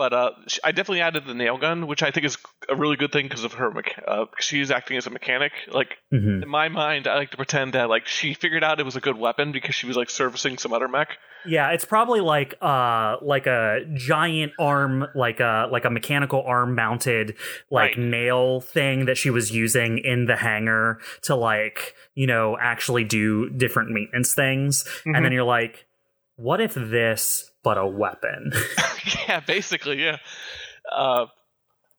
But 0.00 0.14
uh, 0.14 0.30
I 0.64 0.72
definitely 0.72 1.02
added 1.02 1.26
the 1.26 1.34
nail 1.34 1.58
gun, 1.58 1.86
which 1.86 2.02
I 2.02 2.10
think 2.10 2.24
is 2.24 2.38
a 2.70 2.74
really 2.74 2.96
good 2.96 3.12
thing 3.12 3.26
because 3.26 3.44
of 3.44 3.52
her. 3.52 3.70
Uh, 4.08 4.24
she's 4.38 4.70
acting 4.70 4.96
as 4.96 5.06
a 5.06 5.10
mechanic. 5.10 5.52
Like 5.70 5.98
mm-hmm. 6.10 6.42
in 6.42 6.48
my 6.48 6.70
mind, 6.70 7.06
I 7.06 7.16
like 7.16 7.32
to 7.32 7.36
pretend 7.36 7.74
that 7.74 7.90
like 7.90 8.06
she 8.06 8.32
figured 8.32 8.64
out 8.64 8.80
it 8.80 8.84
was 8.84 8.96
a 8.96 9.00
good 9.02 9.18
weapon 9.18 9.52
because 9.52 9.74
she 9.74 9.86
was 9.86 9.98
like 9.98 10.08
servicing 10.08 10.56
some 10.56 10.72
other 10.72 10.88
mech. 10.88 11.18
Yeah, 11.44 11.72
it's 11.72 11.84
probably 11.84 12.22
like 12.22 12.54
uh 12.62 13.16
like 13.20 13.46
a 13.46 13.80
giant 13.92 14.52
arm, 14.58 15.06
like 15.14 15.40
a 15.40 15.68
like 15.70 15.84
a 15.84 15.90
mechanical 15.90 16.44
arm 16.46 16.74
mounted 16.74 17.36
like 17.70 17.90
right. 17.90 17.98
nail 17.98 18.62
thing 18.62 19.04
that 19.04 19.18
she 19.18 19.28
was 19.28 19.50
using 19.50 19.98
in 19.98 20.24
the 20.24 20.36
hangar 20.36 20.98
to 21.24 21.34
like 21.34 21.94
you 22.14 22.26
know 22.26 22.56
actually 22.58 23.04
do 23.04 23.50
different 23.50 23.90
maintenance 23.90 24.32
things, 24.32 24.82
mm-hmm. 24.82 25.08
and 25.08 25.16
then 25.16 25.24
mm-hmm. 25.24 25.34
you're 25.34 25.44
like 25.44 25.84
what 26.36 26.58
if 26.58 26.72
this 26.72 27.49
but 27.62 27.78
a 27.78 27.86
weapon? 27.86 28.52
yeah, 29.28 29.40
basically, 29.40 30.02
yeah. 30.02 30.18
Uh, 30.90 31.26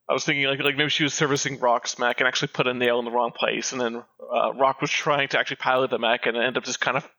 I 0.09 0.13
was 0.13 0.25
thinking 0.25 0.45
like 0.45 0.59
like 0.59 0.75
maybe 0.75 0.89
she 0.89 1.03
was 1.03 1.13
servicing 1.13 1.59
Rock's 1.59 1.97
mech 1.97 2.19
and 2.19 2.27
actually 2.27 2.49
put 2.49 2.67
a 2.67 2.73
nail 2.73 2.99
in 2.99 3.05
the 3.05 3.11
wrong 3.11 3.31
place, 3.31 3.71
and 3.71 3.79
then 3.79 3.95
uh, 3.95 4.53
Rock 4.53 4.81
was 4.81 4.91
trying 4.91 5.29
to 5.29 5.39
actually 5.39 5.57
pilot 5.57 5.89
the 5.89 5.99
mech 5.99 6.25
and 6.25 6.35
ended 6.35 6.57
up 6.57 6.63
just 6.63 6.81
kind 6.81 6.97
of 6.97 7.09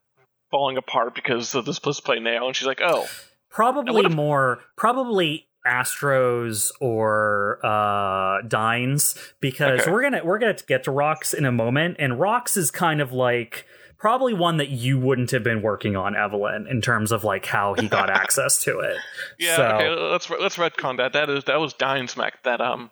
falling 0.50 0.76
apart 0.76 1.14
because 1.14 1.54
of 1.54 1.64
this 1.64 1.78
plus 1.78 2.00
play 2.00 2.20
nail, 2.20 2.46
and 2.46 2.54
she's 2.54 2.66
like, 2.66 2.80
oh. 2.82 3.06
Probably 3.50 4.08
more, 4.08 4.60
probably 4.76 5.46
Astro's 5.64 6.72
or 6.80 7.58
uh 7.62 8.42
Dines 8.48 9.16
because 9.40 9.82
okay. 9.82 9.90
we're 9.90 10.02
gonna 10.02 10.22
we're 10.24 10.38
gonna 10.38 10.56
get 10.66 10.84
to 10.84 10.90
Rocks 10.90 11.34
in 11.34 11.44
a 11.44 11.52
moment, 11.52 11.96
and 11.98 12.18
Rocks 12.18 12.56
is 12.56 12.70
kind 12.70 13.00
of 13.00 13.12
like 13.12 13.66
probably 14.02 14.34
one 14.34 14.56
that 14.56 14.68
you 14.68 14.98
wouldn't 14.98 15.30
have 15.30 15.44
been 15.44 15.62
working 15.62 15.94
on, 15.94 16.16
Evelyn, 16.16 16.66
in 16.68 16.82
terms 16.82 17.12
of 17.12 17.22
like 17.22 17.46
how 17.46 17.74
he 17.74 17.88
got 17.88 18.10
access 18.20 18.60
to 18.64 18.80
it. 18.80 18.96
Yeah, 19.38 19.56
so, 19.56 19.64
okay, 19.64 19.88
let's 19.88 20.28
let's 20.28 20.56
retcon 20.56 20.96
that. 20.96 21.12
That 21.12 21.30
is 21.30 21.44
that 21.44 21.60
was 21.60 21.72
Dine's 21.72 22.16
mech 22.16 22.42
that 22.42 22.60
um 22.60 22.90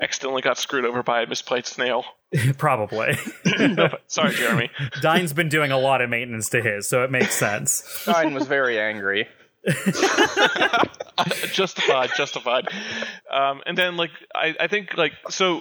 accidentally 0.00 0.40
got 0.40 0.56
screwed 0.56 0.86
over 0.86 1.02
by 1.02 1.20
a 1.22 1.26
misplaced 1.26 1.74
snail. 1.74 2.02
Probably. 2.56 3.12
Sorry, 4.06 4.34
Jeremy. 4.34 4.70
Dine's 5.02 5.34
been 5.34 5.50
doing 5.50 5.70
a 5.70 5.78
lot 5.78 6.00
of 6.00 6.08
maintenance 6.08 6.48
to 6.50 6.62
his, 6.62 6.88
so 6.88 7.04
it 7.04 7.10
makes 7.10 7.34
sense. 7.34 8.04
Dine 8.06 8.32
was 8.32 8.46
very 8.46 8.80
angry. 8.80 9.28
justified, 11.52 12.08
justified. 12.16 12.68
Um, 13.30 13.60
and 13.66 13.76
then 13.76 13.98
like 13.98 14.12
I, 14.34 14.54
I 14.58 14.66
think 14.68 14.96
like 14.96 15.12
so. 15.28 15.60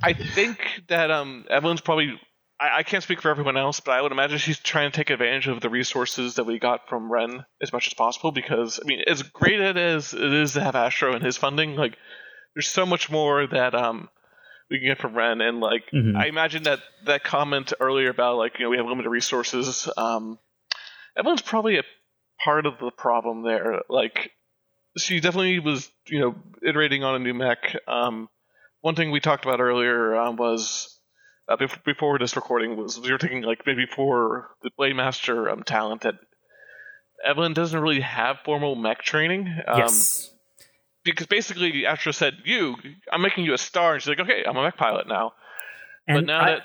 I 0.00 0.12
think 0.12 0.58
that 0.86 1.10
um, 1.10 1.44
Evelyn's 1.50 1.80
probably. 1.80 2.20
I, 2.58 2.78
I 2.78 2.82
can't 2.82 3.02
speak 3.02 3.20
for 3.20 3.30
everyone 3.30 3.56
else, 3.56 3.80
but 3.80 3.92
I 3.92 4.02
would 4.02 4.12
imagine 4.12 4.38
she's 4.38 4.58
trying 4.58 4.90
to 4.90 4.96
take 4.96 5.10
advantage 5.10 5.48
of 5.48 5.60
the 5.60 5.70
resources 5.70 6.36
that 6.36 6.44
we 6.44 6.58
got 6.58 6.88
from 6.88 7.10
Ren 7.10 7.44
as 7.60 7.72
much 7.72 7.86
as 7.86 7.94
possible. 7.94 8.32
Because 8.32 8.80
I 8.82 8.86
mean, 8.86 9.02
as 9.06 9.22
great 9.22 9.60
as 9.60 10.14
it 10.14 10.32
is 10.32 10.52
to 10.54 10.60
have 10.62 10.76
Astro 10.76 11.14
and 11.14 11.24
his 11.24 11.36
funding, 11.36 11.76
like 11.76 11.96
there's 12.54 12.68
so 12.68 12.86
much 12.86 13.10
more 13.10 13.46
that 13.46 13.74
um 13.74 14.08
we 14.70 14.78
can 14.78 14.88
get 14.88 14.98
from 14.98 15.14
Ren, 15.14 15.40
and 15.40 15.60
like 15.60 15.84
mm-hmm. 15.92 16.16
I 16.16 16.26
imagine 16.26 16.64
that 16.64 16.80
that 17.04 17.24
comment 17.24 17.72
earlier 17.80 18.10
about 18.10 18.36
like 18.36 18.58
you 18.58 18.64
know 18.64 18.70
we 18.70 18.78
have 18.78 18.86
limited 18.86 19.10
resources. 19.10 19.88
Um, 19.96 20.38
Evelyn's 21.16 21.42
probably 21.42 21.78
a 21.78 21.84
part 22.42 22.66
of 22.66 22.78
the 22.78 22.90
problem 22.90 23.42
there. 23.42 23.82
Like 23.88 24.32
she 24.98 25.20
definitely 25.20 25.60
was 25.60 25.90
you 26.08 26.20
know 26.20 26.34
iterating 26.66 27.04
on 27.04 27.14
a 27.14 27.18
new 27.18 27.34
mech. 27.34 27.76
Um, 27.86 28.28
one 28.80 28.94
thing 28.94 29.10
we 29.10 29.20
talked 29.20 29.44
about 29.44 29.60
earlier 29.60 30.16
um, 30.16 30.36
was 30.36 30.95
uh, 31.48 31.56
before, 31.56 31.82
before 31.84 32.18
this 32.18 32.36
recording 32.36 32.76
was 32.76 32.98
we 33.00 33.12
were 33.12 33.18
thinking 33.18 33.42
like 33.42 33.62
maybe 33.66 33.86
for 33.86 34.48
the 34.62 34.70
Playmaster 34.70 34.96
Master 34.96 35.50
um, 35.50 35.62
talent 35.62 36.02
that 36.02 36.14
Evelyn 37.24 37.54
doesn't 37.54 37.78
really 37.78 38.00
have 38.00 38.38
formal 38.44 38.74
mech 38.74 39.02
training. 39.02 39.48
Um, 39.66 39.78
yes 39.78 40.30
because 41.06 41.26
basically 41.26 41.86
Astro 41.86 42.12
said, 42.12 42.34
"You, 42.44 42.76
I'm 43.10 43.22
making 43.22 43.44
you 43.44 43.54
a 43.54 43.58
star," 43.58 43.94
and 43.94 44.02
she's 44.02 44.08
like, 44.08 44.20
"Okay, 44.20 44.44
I'm 44.46 44.56
a 44.56 44.62
mech 44.62 44.76
pilot 44.76 45.08
now." 45.08 45.32
And 46.06 46.18
but 46.18 46.26
now 46.26 46.40
I, 46.40 46.50
that, 46.50 46.62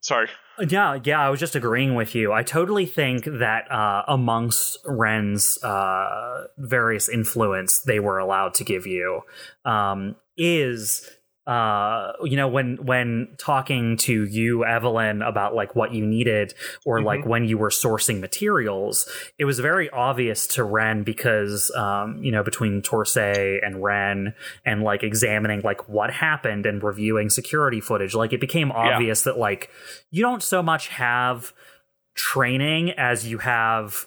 sorry, 0.00 0.28
yeah, 0.68 0.98
yeah, 1.02 1.20
I 1.20 1.28
was 1.28 1.40
just 1.40 1.56
agreeing 1.56 1.94
with 1.94 2.14
you. 2.14 2.32
I 2.32 2.42
totally 2.42 2.86
think 2.86 3.24
that 3.24 3.70
uh, 3.70 4.04
amongst 4.08 4.78
Ren's 4.86 5.62
uh, 5.62 6.46
various 6.56 7.08
influence 7.08 7.80
they 7.80 8.00
were 8.00 8.18
allowed 8.18 8.54
to 8.54 8.64
give 8.64 8.86
you 8.86 9.22
um, 9.64 10.16
is 10.36 11.10
uh 11.46 12.12
you 12.22 12.36
know 12.36 12.48
when 12.48 12.76
when 12.86 13.28
talking 13.36 13.98
to 13.98 14.24
you 14.24 14.64
evelyn 14.64 15.20
about 15.20 15.54
like 15.54 15.76
what 15.76 15.92
you 15.92 16.06
needed 16.06 16.54
or 16.86 16.96
mm-hmm. 16.96 17.06
like 17.06 17.26
when 17.26 17.44
you 17.44 17.58
were 17.58 17.68
sourcing 17.68 18.18
materials 18.18 19.06
it 19.38 19.44
was 19.44 19.58
very 19.58 19.90
obvious 19.90 20.46
to 20.46 20.64
ren 20.64 21.02
because 21.02 21.70
um 21.76 22.16
you 22.22 22.32
know 22.32 22.42
between 22.42 22.80
torsay 22.80 23.58
and 23.62 23.82
ren 23.82 24.32
and 24.64 24.82
like 24.82 25.02
examining 25.02 25.60
like 25.60 25.86
what 25.86 26.10
happened 26.10 26.64
and 26.64 26.82
reviewing 26.82 27.28
security 27.28 27.80
footage 27.80 28.14
like 28.14 28.32
it 28.32 28.40
became 28.40 28.72
obvious 28.72 29.26
yeah. 29.26 29.32
that 29.32 29.38
like 29.38 29.68
you 30.10 30.22
don't 30.22 30.42
so 30.42 30.62
much 30.62 30.88
have 30.88 31.52
training 32.14 32.90
as 32.92 33.26
you 33.26 33.36
have 33.36 34.06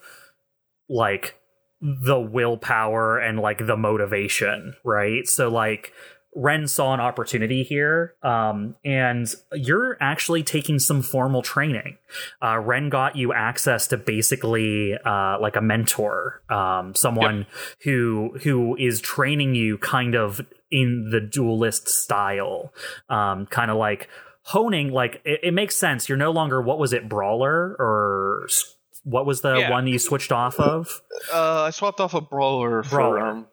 like 0.90 1.36
the 1.80 2.20
willpower 2.20 3.20
and 3.20 3.40
like 3.40 3.68
the 3.68 3.78
motivation 3.78 4.74
right 4.84 5.28
so 5.28 5.50
like 5.50 5.94
Ren 6.36 6.68
saw 6.68 6.94
an 6.94 7.00
opportunity 7.00 7.64
here, 7.64 8.14
um, 8.22 8.76
and 8.86 9.28
you're 9.54 9.98
actually 10.00 10.44
taking 10.44 10.78
some 10.78 11.02
formal 11.02 11.42
training. 11.42 11.98
Uh, 12.42 12.60
Ren 12.60 12.90
got 12.90 13.16
you 13.16 13.34
access 13.34 13.88
to 13.88 13.98
basically 13.98 14.96
uh, 15.04 15.40
like 15.40 15.56
a 15.56 15.62
mentor, 15.62 16.44
um, 16.50 16.94
someone 16.96 17.40
yep. 17.40 17.48
who 17.84 18.38
who 18.44 18.76
is 18.78 19.02
training 19.02 19.56
you 19.56 19.78
kind 19.80 20.16
of 20.16 20.42
in 20.70 21.10
the 21.12 21.22
duelist 21.22 21.90
style, 21.90 22.74
um, 23.10 23.48
kind 23.48 23.72
of 23.72 23.78
like 23.78 24.08
honing. 24.44 24.92
Like 24.92 25.22
it, 25.26 25.40
it, 25.44 25.54
makes 25.54 25.76
sense. 25.76 26.08
You're 26.08 26.18
no 26.18 26.32
longer 26.32 26.62
what 26.62 26.78
was 26.78 26.94
it, 26.94 27.10
brawler 27.10 27.76
or 27.80 28.48
what 29.04 29.26
was 29.26 29.42
the 29.42 29.56
yeah. 29.56 29.72
one 29.72 29.88
you 29.88 30.00
switched 30.00 30.32
off 30.32 30.60
of? 30.60 31.02
Uh, 31.34 31.64
I 31.64 31.70
swapped 31.72 32.00
off 32.00 32.14
a 32.14 32.22
brawler, 32.22 32.84
brawler. 32.84 33.20
for 33.20 33.26
um, 33.26 33.48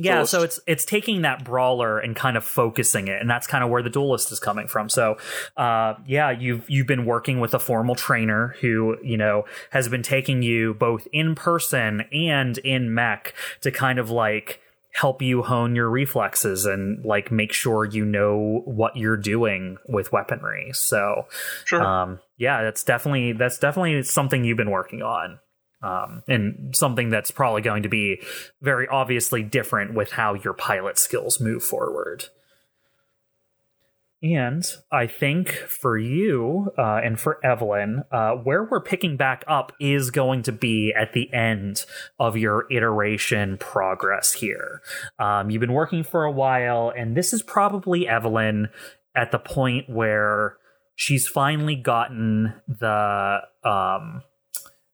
yeah, 0.00 0.14
duelist. 0.14 0.30
so 0.30 0.42
it's 0.42 0.60
it's 0.66 0.84
taking 0.84 1.22
that 1.22 1.44
brawler 1.44 1.98
and 1.98 2.16
kind 2.16 2.36
of 2.36 2.44
focusing 2.44 3.08
it, 3.08 3.20
and 3.20 3.28
that's 3.28 3.46
kind 3.46 3.62
of 3.62 3.70
where 3.70 3.82
the 3.82 3.90
duelist 3.90 4.32
is 4.32 4.40
coming 4.40 4.66
from. 4.66 4.88
So, 4.88 5.18
uh, 5.56 5.94
yeah, 6.06 6.30
you've 6.30 6.68
you've 6.68 6.86
been 6.86 7.04
working 7.04 7.40
with 7.40 7.54
a 7.54 7.58
formal 7.58 7.94
trainer 7.94 8.54
who 8.60 8.96
you 9.02 9.16
know 9.16 9.44
has 9.70 9.88
been 9.88 10.02
taking 10.02 10.42
you 10.42 10.74
both 10.74 11.06
in 11.12 11.34
person 11.34 12.02
and 12.12 12.58
in 12.58 12.94
mech 12.94 13.34
to 13.62 13.70
kind 13.70 13.98
of 13.98 14.10
like 14.10 14.60
help 14.92 15.22
you 15.22 15.42
hone 15.42 15.76
your 15.76 15.88
reflexes 15.88 16.66
and 16.66 17.04
like 17.04 17.30
make 17.30 17.52
sure 17.52 17.84
you 17.84 18.04
know 18.04 18.62
what 18.64 18.96
you're 18.96 19.16
doing 19.16 19.78
with 19.88 20.12
weaponry. 20.12 20.72
So, 20.72 21.26
sure. 21.64 21.82
um, 21.82 22.20
yeah, 22.38 22.62
that's 22.62 22.82
definitely 22.82 23.32
that's 23.32 23.58
definitely 23.58 24.02
something 24.02 24.44
you've 24.44 24.56
been 24.56 24.70
working 24.70 25.02
on 25.02 25.38
um, 25.82 26.22
and 26.28 26.74
something 26.76 27.10
that's 27.10 27.30
probably 27.30 27.62
going 27.62 27.82
to 27.82 27.88
be 27.88 28.20
very 28.60 28.86
obviously 28.88 29.42
different 29.42 29.94
with 29.94 30.12
how 30.12 30.34
your 30.34 30.52
pilot 30.52 30.98
skills 30.98 31.40
move 31.40 31.62
forward. 31.62 32.26
And 34.22 34.66
I 34.92 35.06
think 35.06 35.48
for 35.48 35.96
you 35.96 36.72
uh, 36.76 37.00
and 37.02 37.18
for 37.18 37.44
Evelyn, 37.44 38.04
uh, 38.12 38.32
where 38.32 38.64
we're 38.64 38.82
picking 38.82 39.16
back 39.16 39.44
up 39.48 39.72
is 39.80 40.10
going 40.10 40.42
to 40.42 40.52
be 40.52 40.92
at 40.92 41.14
the 41.14 41.32
end 41.32 41.86
of 42.18 42.36
your 42.36 42.70
iteration 42.70 43.56
progress 43.56 44.34
here. 44.34 44.82
Um, 45.18 45.48
you've 45.48 45.60
been 45.60 45.72
working 45.72 46.04
for 46.04 46.24
a 46.24 46.30
while, 46.30 46.92
and 46.94 47.16
this 47.16 47.32
is 47.32 47.42
probably 47.42 48.06
Evelyn 48.06 48.68
at 49.16 49.32
the 49.32 49.38
point 49.38 49.88
where 49.88 50.58
she's 50.94 51.26
finally 51.26 51.76
gotten 51.76 52.52
the 52.68 53.40
um, 53.64 54.22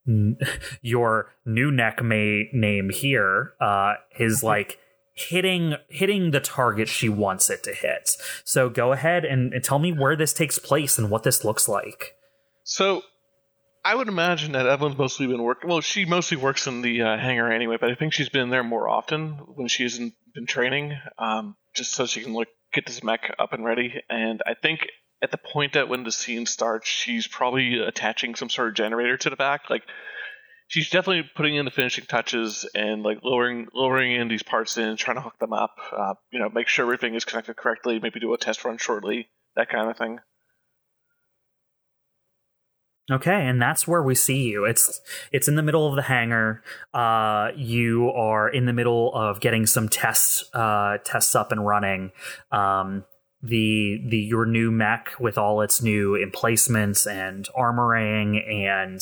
your 0.81 1.33
new 1.45 1.71
neck 1.71 2.03
may 2.03 2.49
name 2.53 2.89
here 2.89 3.53
uh, 3.59 3.95
is 4.19 4.43
like 4.43 4.79
hitting 5.13 5.73
hitting 5.89 6.29
the 6.31 6.39
target 6.39 6.87
she 6.87 7.09
wants 7.09 7.49
it 7.49 7.63
to 7.63 7.73
hit. 7.73 8.11
So 8.43 8.69
go 8.69 8.91
ahead 8.91 9.25
and, 9.25 9.53
and 9.53 9.63
tell 9.63 9.79
me 9.79 9.91
where 9.91 10.15
this 10.15 10.33
takes 10.33 10.59
place 10.59 10.97
and 10.97 11.09
what 11.09 11.23
this 11.23 11.43
looks 11.43 11.67
like. 11.67 12.13
So 12.63 13.01
I 13.83 13.95
would 13.95 14.07
imagine 14.07 14.51
that 14.51 14.67
Evelyn's 14.67 14.97
mostly 14.97 15.27
been 15.27 15.41
working. 15.41 15.69
Well, 15.69 15.81
she 15.81 16.05
mostly 16.05 16.37
works 16.37 16.67
in 16.67 16.81
the 16.81 17.01
uh, 17.01 17.17
hangar 17.17 17.51
anyway, 17.51 17.77
but 17.79 17.89
I 17.89 17.95
think 17.95 18.13
she's 18.13 18.29
been 18.29 18.49
there 18.49 18.63
more 18.63 18.89
often 18.89 19.31
when 19.55 19.67
she 19.67 19.83
hasn't 19.83 20.13
been 20.35 20.45
training, 20.45 20.97
um, 21.17 21.55
just 21.73 21.93
so 21.93 22.05
she 22.05 22.21
can 22.21 22.33
like 22.33 22.49
get 22.73 22.85
this 22.85 23.03
mech 23.03 23.33
up 23.39 23.53
and 23.53 23.63
ready. 23.63 23.93
And 24.09 24.41
I 24.45 24.53
think 24.53 24.87
at 25.21 25.31
the 25.31 25.37
point 25.37 25.73
that 25.73 25.89
when 25.89 26.03
the 26.03 26.11
scene 26.11 26.45
starts, 26.45 26.87
she's 26.87 27.27
probably 27.27 27.79
attaching 27.79 28.35
some 28.35 28.49
sort 28.49 28.69
of 28.69 28.75
generator 28.75 29.17
to 29.17 29.29
the 29.29 29.35
back. 29.35 29.69
Like 29.69 29.83
she's 30.67 30.89
definitely 30.89 31.29
putting 31.35 31.55
in 31.55 31.65
the 31.65 31.71
finishing 31.71 32.05
touches 32.05 32.69
and 32.75 33.03
like 33.03 33.19
lowering 33.23 33.67
lowering 33.73 34.13
in 34.13 34.27
these 34.27 34.43
parts 34.43 34.77
in, 34.77 34.95
trying 34.97 35.17
to 35.17 35.21
hook 35.21 35.39
them 35.39 35.53
up. 35.53 35.75
Uh, 35.91 36.13
you 36.31 36.39
know, 36.39 36.49
make 36.49 36.67
sure 36.67 36.85
everything 36.85 37.15
is 37.15 37.25
connected 37.25 37.55
correctly. 37.55 37.99
Maybe 37.99 38.19
do 38.19 38.33
a 38.33 38.37
test 38.37 38.63
run 38.63 38.77
shortly, 38.77 39.29
that 39.55 39.69
kind 39.69 39.89
of 39.89 39.97
thing. 39.97 40.19
Okay, 43.09 43.47
and 43.47 43.61
that's 43.61 43.87
where 43.87 44.03
we 44.03 44.15
see 44.15 44.43
you. 44.43 44.65
It's 44.65 44.99
it's 45.31 45.47
in 45.47 45.55
the 45.55 45.63
middle 45.63 45.87
of 45.87 45.95
the 45.95 46.01
hangar. 46.01 46.61
Uh, 46.93 47.51
you 47.55 48.09
are 48.09 48.49
in 48.49 48.65
the 48.65 48.73
middle 48.73 49.15
of 49.15 49.39
getting 49.39 49.65
some 49.65 49.87
tests 49.87 50.43
uh, 50.53 50.97
tests 51.05 51.33
up 51.33 51.53
and 51.53 51.65
running. 51.65 52.11
Um, 52.51 53.05
the 53.41 54.01
the 54.05 54.17
your 54.17 54.45
new 54.45 54.71
mech 54.71 55.11
with 55.19 55.37
all 55.37 55.61
its 55.61 55.81
new 55.81 56.15
emplacements 56.15 57.05
and 57.05 57.47
armoring 57.57 58.47
and 58.51 59.01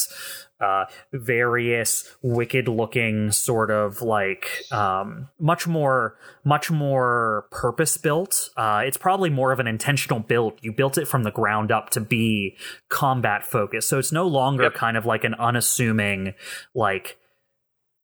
uh, 0.59 0.85
various 1.11 2.15
wicked 2.21 2.67
looking 2.67 3.31
sort 3.31 3.69
of 3.71 4.01
like 4.01 4.63
um, 4.71 5.29
much 5.39 5.67
more 5.67 6.17
much 6.43 6.69
more 6.69 7.47
purpose 7.51 7.97
built 7.97 8.49
uh, 8.57 8.81
it's 8.85 8.97
probably 8.97 9.29
more 9.29 9.51
of 9.51 9.59
an 9.59 9.67
intentional 9.67 10.19
build. 10.19 10.53
You 10.61 10.71
built 10.71 10.97
it 10.97 11.07
from 11.07 11.23
the 11.23 11.31
ground 11.31 11.71
up 11.71 11.89
to 11.91 12.01
be 12.01 12.57
combat 12.89 13.43
focused 13.45 13.89
so 13.89 13.99
it's 13.99 14.11
no 14.11 14.27
longer 14.27 14.63
yep. 14.63 14.73
kind 14.73 14.97
of 14.97 15.05
like 15.05 15.23
an 15.23 15.33
unassuming 15.35 16.33
like 16.73 17.17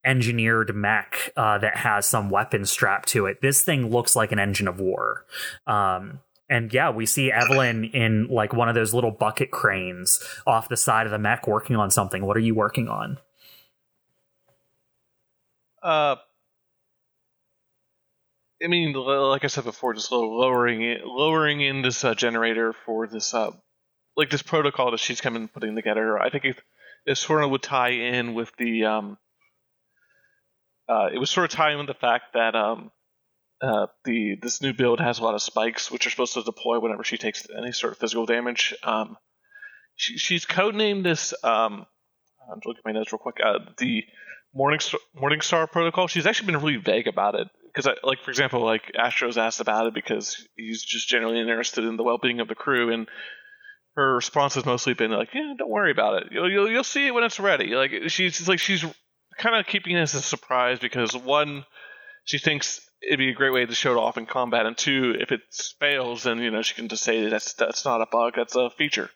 engineered 0.03 0.75
mech 0.75 1.31
uh, 1.37 1.57
that 1.59 1.77
has 1.77 2.05
some 2.05 2.29
weapon 2.29 2.65
strapped 2.65 3.09
to 3.09 3.25
it. 3.25 3.41
This 3.41 3.61
thing 3.61 3.89
looks 3.89 4.15
like 4.15 4.31
an 4.31 4.39
engine 4.39 4.67
of 4.67 4.79
war. 4.79 5.25
Um, 5.67 6.19
and 6.49 6.73
yeah, 6.73 6.89
we 6.89 7.05
see 7.05 7.31
Evelyn 7.31 7.85
in 7.85 8.27
like 8.27 8.51
one 8.53 8.67
of 8.67 8.75
those 8.75 8.93
little 8.93 9.11
bucket 9.11 9.51
cranes 9.51 10.21
off 10.45 10.67
the 10.67 10.75
side 10.75 11.05
of 11.05 11.11
the 11.11 11.19
mech 11.19 11.47
working 11.47 11.77
on 11.77 11.89
something. 11.91 12.25
What 12.25 12.35
are 12.35 12.41
you 12.41 12.53
working 12.55 12.89
on? 12.89 13.17
Uh, 15.81 16.17
I 18.63 18.67
mean, 18.67 18.93
like 18.93 19.43
I 19.43 19.47
said 19.47 19.63
before, 19.63 19.93
just 19.93 20.11
lowering 20.11 20.83
it, 20.83 21.05
lowering 21.05 21.61
in 21.61 21.81
this 21.81 22.03
uh, 22.03 22.13
generator 22.13 22.73
for 22.85 23.07
this, 23.07 23.33
uh, 23.33 23.51
like 24.17 24.29
this 24.29 24.41
protocol 24.41 24.91
that 24.91 24.99
she's 24.99 25.21
coming 25.21 25.47
putting 25.47 25.75
together. 25.75 26.19
I 26.19 26.29
think 26.29 26.45
it, 26.45 26.57
it 27.05 27.17
sort 27.17 27.43
of 27.43 27.49
would 27.49 27.63
tie 27.63 27.91
in 27.91 28.33
with 28.33 28.51
the 28.57 28.85
um, 28.85 29.17
uh, 30.91 31.07
it 31.13 31.17
was 31.17 31.29
sort 31.29 31.45
of 31.45 31.57
tying 31.57 31.77
with 31.77 31.87
the 31.87 31.93
fact 31.93 32.33
that 32.33 32.53
um, 32.53 32.91
uh, 33.61 33.87
the 34.03 34.35
this 34.41 34.61
new 34.61 34.73
build 34.73 34.99
has 34.99 35.19
a 35.19 35.23
lot 35.23 35.35
of 35.35 35.41
spikes, 35.41 35.89
which 35.89 36.05
are 36.05 36.09
supposed 36.09 36.33
to 36.33 36.43
deploy 36.43 36.79
whenever 36.79 37.03
she 37.03 37.17
takes 37.17 37.47
any 37.57 37.71
sort 37.71 37.93
of 37.93 37.99
physical 37.99 38.25
damage. 38.25 38.73
Um, 38.83 39.17
she, 39.95 40.17
she's 40.17 40.45
codenamed 40.45 41.03
this. 41.03 41.33
Um, 41.43 41.85
I'm 42.51 42.59
looking 42.65 42.79
at 42.79 42.85
my 42.85 42.91
notes 42.91 43.13
real 43.13 43.19
quick. 43.19 43.37
Uh, 43.43 43.59
the 43.77 44.03
Morningstar, 44.53 44.95
Morningstar 45.15 45.71
Protocol. 45.71 46.07
She's 46.07 46.25
actually 46.25 46.47
been 46.47 46.61
really 46.61 46.75
vague 46.75 47.07
about 47.07 47.35
it 47.35 47.47
because, 47.73 47.87
like 48.03 48.21
for 48.23 48.31
example, 48.31 48.61
like 48.65 48.91
Astro's 48.97 49.37
asked 49.37 49.61
about 49.61 49.87
it 49.87 49.93
because 49.93 50.45
he's 50.57 50.83
just 50.83 51.07
generally 51.07 51.39
interested 51.39 51.85
in 51.85 51.95
the 51.95 52.03
well-being 52.03 52.41
of 52.41 52.49
the 52.49 52.55
crew, 52.55 52.91
and 52.91 53.07
her 53.95 54.15
response 54.15 54.55
has 54.55 54.65
mostly 54.65 54.93
been 54.93 55.11
like, 55.11 55.29
"Yeah, 55.33 55.53
don't 55.57 55.69
worry 55.69 55.91
about 55.91 56.23
it. 56.23 56.31
You'll 56.31 56.51
you'll, 56.51 56.69
you'll 56.69 56.83
see 56.83 57.07
it 57.07 57.13
when 57.13 57.23
it's 57.23 57.39
ready." 57.39 57.75
Like 57.75 57.91
she's 58.07 58.45
like 58.45 58.59
she's 58.59 58.83
kind 59.41 59.55
of 59.55 59.65
keeping 59.65 59.97
it 59.97 60.01
as 60.01 60.13
a 60.13 60.21
surprise 60.21 60.79
because 60.79 61.15
one, 61.15 61.65
she 62.23 62.37
thinks 62.37 62.79
it'd 63.01 63.17
be 63.17 63.29
a 63.29 63.33
great 63.33 63.51
way 63.51 63.65
to 63.65 63.75
show 63.75 63.93
it 63.93 63.97
off 63.97 64.17
in 64.17 64.25
combat, 64.27 64.65
and 64.65 64.77
two, 64.77 65.15
if 65.19 65.31
it 65.31 65.41
fails, 65.79 66.23
then 66.23 66.37
you 66.37 66.51
know 66.51 66.61
she 66.61 66.75
can 66.75 66.87
just 66.87 67.03
say 67.03 67.27
that's 67.27 67.53
that's 67.53 67.83
not 67.83 68.01
a 68.01 68.05
bug, 68.11 68.33
that's 68.35 68.55
a 68.55 68.69
feature. 68.69 69.09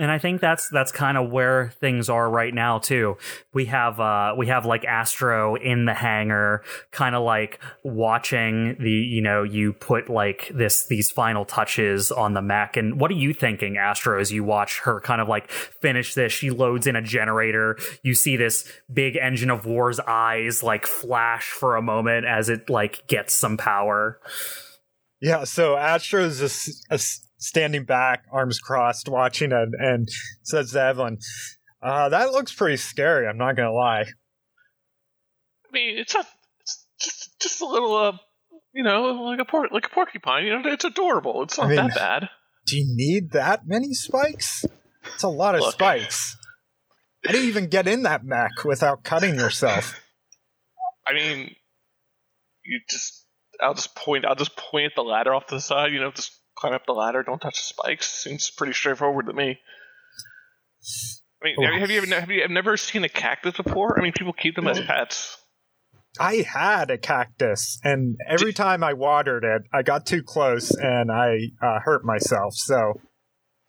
And 0.00 0.10
I 0.10 0.16
think 0.16 0.40
that's 0.40 0.70
that's 0.70 0.92
kind 0.92 1.18
of 1.18 1.30
where 1.30 1.74
things 1.78 2.08
are 2.08 2.30
right 2.30 2.54
now 2.54 2.78
too. 2.78 3.18
We 3.52 3.66
have 3.66 4.00
uh 4.00 4.34
we 4.34 4.46
have 4.46 4.64
like 4.64 4.86
Astro 4.86 5.56
in 5.56 5.84
the 5.84 5.92
hangar, 5.92 6.62
kind 6.90 7.14
of 7.14 7.22
like 7.22 7.60
watching 7.84 8.76
the 8.80 8.90
you 8.90 9.20
know 9.20 9.42
you 9.42 9.74
put 9.74 10.08
like 10.08 10.50
this 10.54 10.86
these 10.86 11.10
final 11.10 11.44
touches 11.44 12.10
on 12.10 12.32
the 12.32 12.40
mech. 12.40 12.78
And 12.78 12.98
what 12.98 13.10
are 13.10 13.14
you 13.14 13.34
thinking, 13.34 13.76
Astro, 13.76 14.18
as 14.18 14.32
you 14.32 14.42
watch 14.42 14.80
her 14.80 15.02
kind 15.02 15.20
of 15.20 15.28
like 15.28 15.50
finish 15.50 16.14
this? 16.14 16.32
She 16.32 16.48
loads 16.48 16.86
in 16.86 16.96
a 16.96 17.02
generator. 17.02 17.76
You 18.02 18.14
see 18.14 18.38
this 18.38 18.66
big 18.90 19.16
engine 19.16 19.50
of 19.50 19.66
war's 19.66 20.00
eyes 20.00 20.62
like 20.62 20.86
flash 20.86 21.50
for 21.50 21.76
a 21.76 21.82
moment 21.82 22.24
as 22.24 22.48
it 22.48 22.70
like 22.70 23.06
gets 23.06 23.34
some 23.34 23.58
power. 23.58 24.18
Yeah, 25.20 25.44
so 25.44 25.76
Astro's 25.76 26.38
just 26.38 26.86
a 26.88 26.98
standing 27.40 27.84
back, 27.84 28.24
arms 28.30 28.60
crossed, 28.60 29.08
watching 29.08 29.50
it, 29.50 29.68
and 29.78 30.08
says 30.44 30.70
to 30.72 30.80
Evelyn, 30.80 31.18
uh, 31.82 32.08
"That 32.10 32.30
looks 32.30 32.54
pretty 32.54 32.76
scary. 32.76 33.26
I'm 33.26 33.38
not 33.38 33.56
gonna 33.56 33.72
lie." 33.72 34.02
I 34.02 35.72
mean, 35.72 35.98
it's 35.98 36.14
a, 36.14 36.24
it's 36.60 36.86
just 37.00 37.40
just 37.40 37.60
a 37.60 37.66
little, 37.66 37.96
uh, 37.96 38.12
you 38.72 38.84
know, 38.84 39.02
like 39.24 39.40
a 39.40 39.44
por- 39.44 39.68
like 39.72 39.86
a 39.86 39.90
porcupine. 39.90 40.44
You 40.44 40.58
know, 40.58 40.70
it's 40.70 40.84
adorable. 40.84 41.42
It's 41.42 41.58
not 41.58 41.66
I 41.66 41.68
mean, 41.68 41.76
that 41.76 41.94
bad. 41.94 42.28
Do 42.66 42.76
you 42.76 42.84
need 42.88 43.32
that 43.32 43.66
many 43.66 43.94
spikes? 43.94 44.64
It's 45.14 45.22
a 45.22 45.28
lot 45.28 45.54
of 45.54 45.62
Look. 45.62 45.72
spikes. 45.72 46.36
How 47.24 47.32
do 47.32 47.38
you 47.40 47.48
even 47.48 47.68
get 47.68 47.88
in 47.88 48.02
that 48.04 48.24
mech 48.24 48.64
without 48.64 49.02
cutting 49.04 49.34
yourself? 49.34 50.00
I 51.06 51.14
mean, 51.14 51.54
you 52.64 52.80
just. 52.88 53.26
I'll 53.62 53.74
just 53.74 53.94
point. 53.94 54.24
I'll 54.24 54.36
just 54.36 54.56
point 54.56 54.86
at 54.86 54.92
the 54.96 55.02
ladder 55.02 55.34
off 55.34 55.46
to 55.46 55.56
the 55.56 55.60
side. 55.60 55.92
You 55.92 56.00
know, 56.00 56.10
just 56.10 56.39
climb 56.60 56.74
up 56.74 56.86
the 56.86 56.92
ladder, 56.92 57.22
don't 57.22 57.40
touch 57.40 57.56
the 57.56 57.62
spikes. 57.62 58.08
Seems 58.08 58.50
pretty 58.50 58.72
straightforward 58.72 59.26
to 59.26 59.32
me. 59.32 59.58
I 61.42 61.46
mean, 61.46 61.62
have, 61.62 61.80
have 61.80 61.90
you 61.90 62.02
ever 62.02 62.20
have 62.20 62.30
you 62.30 62.48
never 62.48 62.76
seen 62.76 63.04
a 63.04 63.08
cactus 63.08 63.56
before? 63.56 63.98
I 63.98 64.02
mean, 64.02 64.12
people 64.12 64.32
keep 64.32 64.56
them 64.56 64.68
as 64.68 64.80
pets. 64.80 65.38
I 66.18 66.44
had 66.46 66.90
a 66.90 66.98
cactus, 66.98 67.78
and 67.84 68.16
every 68.28 68.52
time 68.52 68.82
I 68.82 68.94
watered 68.94 69.44
it, 69.44 69.62
I 69.72 69.82
got 69.82 70.06
too 70.06 70.22
close 70.22 70.70
and 70.74 71.10
I 71.10 71.38
uh, 71.62 71.78
hurt 71.80 72.04
myself. 72.04 72.54
So, 72.54 73.00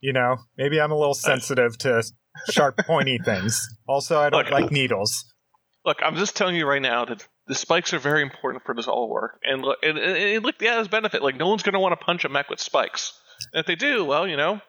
you 0.01 0.11
know, 0.11 0.37
maybe 0.57 0.81
I'm 0.81 0.91
a 0.91 0.97
little 0.97 1.13
sensitive 1.13 1.77
to 1.79 2.03
sharp, 2.49 2.77
pointy 2.79 3.19
things. 3.23 3.67
Also, 3.87 4.19
I 4.19 4.29
don't 4.29 4.45
look, 4.45 4.51
like 4.51 4.71
needles. 4.71 5.23
Look, 5.85 5.99
I'm 6.03 6.15
just 6.15 6.35
telling 6.35 6.55
you 6.55 6.67
right 6.67 6.81
now 6.81 7.05
that 7.05 7.27
the 7.47 7.55
spikes 7.55 7.93
are 7.93 7.99
very 7.99 8.21
important 8.21 8.63
for 8.65 8.73
this 8.75 8.87
all 8.87 9.09
work. 9.09 9.39
And 9.43 9.61
look, 9.61 9.79
and, 9.83 9.97
and, 9.97 10.17
and 10.17 10.45
look, 10.45 10.55
yeah, 10.61 10.75
there's 10.75 10.87
benefit. 10.87 11.23
Like 11.23 11.35
no 11.35 11.47
one's 11.47 11.63
going 11.63 11.73
to 11.73 11.79
want 11.79 11.99
to 11.99 12.05
punch 12.05 12.25
a 12.25 12.29
mech 12.29 12.49
with 12.49 12.59
spikes. 12.59 13.13
And 13.53 13.61
if 13.61 13.65
they 13.65 13.75
do, 13.75 14.05
well, 14.05 14.27
you 14.27 14.37
know, 14.37 14.61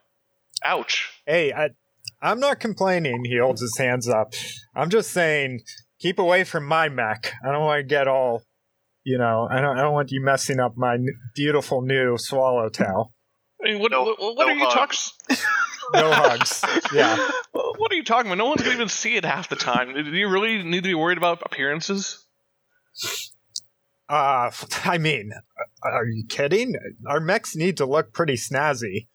ouch. 0.65 1.11
Hey, 1.27 1.53
I, 1.53 1.71
I'm 2.21 2.41
not 2.41 2.61
complaining. 2.61 3.25
He 3.25 3.39
holds 3.39 3.61
his 3.61 3.77
hands 3.77 4.09
up. 4.09 4.35
I'm 4.75 4.91
just 4.91 5.11
saying, 5.11 5.61
keep 5.99 6.19
away 6.19 6.45
from 6.45 6.65
my 6.65 6.89
mech. 6.89 7.33
I 7.45 7.53
don't 7.53 7.63
want 7.63 7.81
to 7.81 7.85
get 7.85 8.09
all, 8.09 8.43
you 9.05 9.19
know, 9.19 9.49
I 9.51 9.61
don't, 9.61 9.79
I 9.79 9.83
don't 9.83 9.93
want 9.93 10.11
you 10.11 10.23
messing 10.23 10.61
up 10.61 10.77
my 10.77 10.99
beautiful 11.35 11.83
new 11.83 12.17
swallowtail. 12.17 13.13
I 13.63 13.73
mean, 13.73 13.81
what, 13.81 13.93
no, 13.93 14.03
what, 14.03 14.19
what 14.19 14.37
no 14.39 14.47
are 14.47 14.53
you 14.53 14.71
talking? 14.71 14.99
no 15.95 16.13
hugs. 16.13 16.65
Yeah. 16.93 17.31
What 17.79 17.91
are 17.91 17.97
you 17.97 18.05
talking 18.05 18.31
about? 18.31 18.39
No 18.39 18.47
one's 18.47 18.63
gonna 18.63 18.75
even 18.75 18.89
see 18.89 19.17
it 19.17 19.25
half 19.25 19.49
the 19.49 19.57
time. 19.57 19.93
Do 19.93 20.03
you 20.03 20.29
really 20.29 20.63
need 20.63 20.85
to 20.85 20.89
be 20.89 20.95
worried 20.95 21.19
about 21.19 21.43
appearances? 21.45 22.22
Uh, 24.09 24.51
I 24.85 24.99
mean, 24.99 25.33
are 25.83 26.07
you 26.07 26.25
kidding? 26.29 26.75
Our 27.07 27.21
mechs 27.21 27.57
need 27.57 27.77
to 27.79 27.87
look 27.87 28.13
pretty 28.13 28.35
snazzy. 28.35 29.09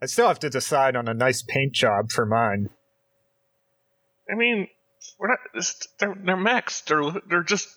I 0.00 0.06
still 0.06 0.28
have 0.28 0.38
to 0.40 0.50
decide 0.50 0.94
on 0.94 1.08
a 1.08 1.14
nice 1.14 1.42
paint 1.42 1.72
job 1.72 2.12
for 2.12 2.24
mine. 2.24 2.70
I 4.30 4.36
mean, 4.36 4.68
we're 5.18 5.28
not. 5.28 5.38
They're, 5.98 6.16
they're 6.24 6.36
mechs. 6.36 6.82
They're 6.82 7.02
they're 7.28 7.42
just 7.42 7.68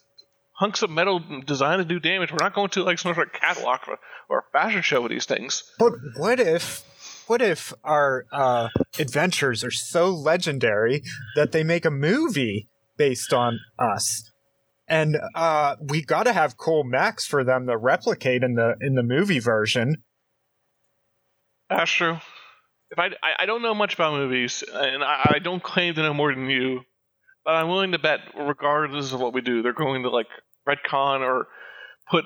hunks 0.53 0.83
of 0.83 0.91
metal 0.91 1.19
designed 1.45 1.79
to 1.79 1.85
do 1.85 1.99
damage. 1.99 2.31
We're 2.31 2.37
not 2.39 2.53
going 2.53 2.69
to 2.71 2.83
like 2.83 2.99
some 2.99 3.13
sort 3.15 3.27
of 3.27 3.33
catalog 3.33 3.79
or, 3.87 3.97
or 4.29 4.39
a 4.39 4.43
fashion 4.51 4.81
show 4.83 5.01
with 5.01 5.11
these 5.11 5.25
things. 5.25 5.63
But 5.79 5.93
what 6.17 6.39
if 6.39 6.83
what 7.27 7.41
if 7.41 7.73
our 7.83 8.25
uh, 8.31 8.69
adventures 8.99 9.63
are 9.63 9.71
so 9.71 10.09
legendary 10.09 11.01
that 11.35 11.51
they 11.51 11.63
make 11.63 11.85
a 11.85 11.91
movie 11.91 12.69
based 12.97 13.33
on 13.33 13.59
us? 13.79 14.30
And 14.91 15.17
uh, 15.35 15.77
we 15.81 16.03
got 16.03 16.23
to 16.23 16.33
have 16.33 16.57
cool 16.57 16.83
mechs 16.83 17.25
for 17.25 17.45
them 17.45 17.65
to 17.67 17.77
replicate 17.77 18.43
in 18.43 18.55
the 18.55 18.75
in 18.81 18.95
the 18.95 19.03
movie 19.03 19.39
version. 19.39 20.03
That's 21.69 21.89
true. 21.89 22.17
If 22.91 22.99
I, 22.99 23.05
I, 23.23 23.31
I 23.39 23.45
don't 23.45 23.61
know 23.61 23.73
much 23.73 23.93
about 23.93 24.13
movies, 24.13 24.65
and 24.69 25.01
I, 25.01 25.35
I 25.35 25.39
don't 25.39 25.63
claim 25.63 25.93
to 25.93 26.01
know 26.01 26.13
more 26.13 26.35
than 26.35 26.49
you, 26.49 26.81
but 27.45 27.51
I'm 27.51 27.69
willing 27.69 27.93
to 27.93 27.99
bet, 27.99 28.19
regardless 28.37 29.13
of 29.13 29.21
what 29.21 29.33
we 29.33 29.39
do, 29.39 29.61
they're 29.61 29.71
going 29.71 30.03
to 30.03 30.09
like 30.09 30.27
retcon 30.67 31.21
or 31.21 31.47
put 32.09 32.25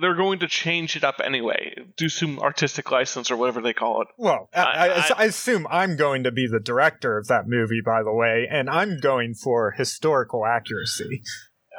they're 0.00 0.16
going 0.16 0.38
to 0.38 0.48
change 0.48 0.96
it 0.96 1.04
up 1.04 1.16
anyway 1.22 1.74
do 1.96 2.08
some 2.08 2.38
artistic 2.38 2.90
license 2.90 3.30
or 3.30 3.36
whatever 3.36 3.60
they 3.60 3.72
call 3.72 4.02
it 4.02 4.08
well 4.16 4.48
I, 4.54 4.60
I, 4.60 5.10
I, 5.18 5.24
assume 5.24 5.66
i'm 5.68 5.96
going 5.96 6.22
to 6.24 6.30
be 6.30 6.46
the 6.46 6.60
director 6.60 7.18
of 7.18 7.26
that 7.26 7.46
movie 7.46 7.82
by 7.84 8.02
the 8.02 8.12
way 8.12 8.46
and 8.50 8.70
i'm 8.70 8.98
going 8.98 9.34
for 9.34 9.72
historical 9.72 10.46
accuracy 10.46 11.22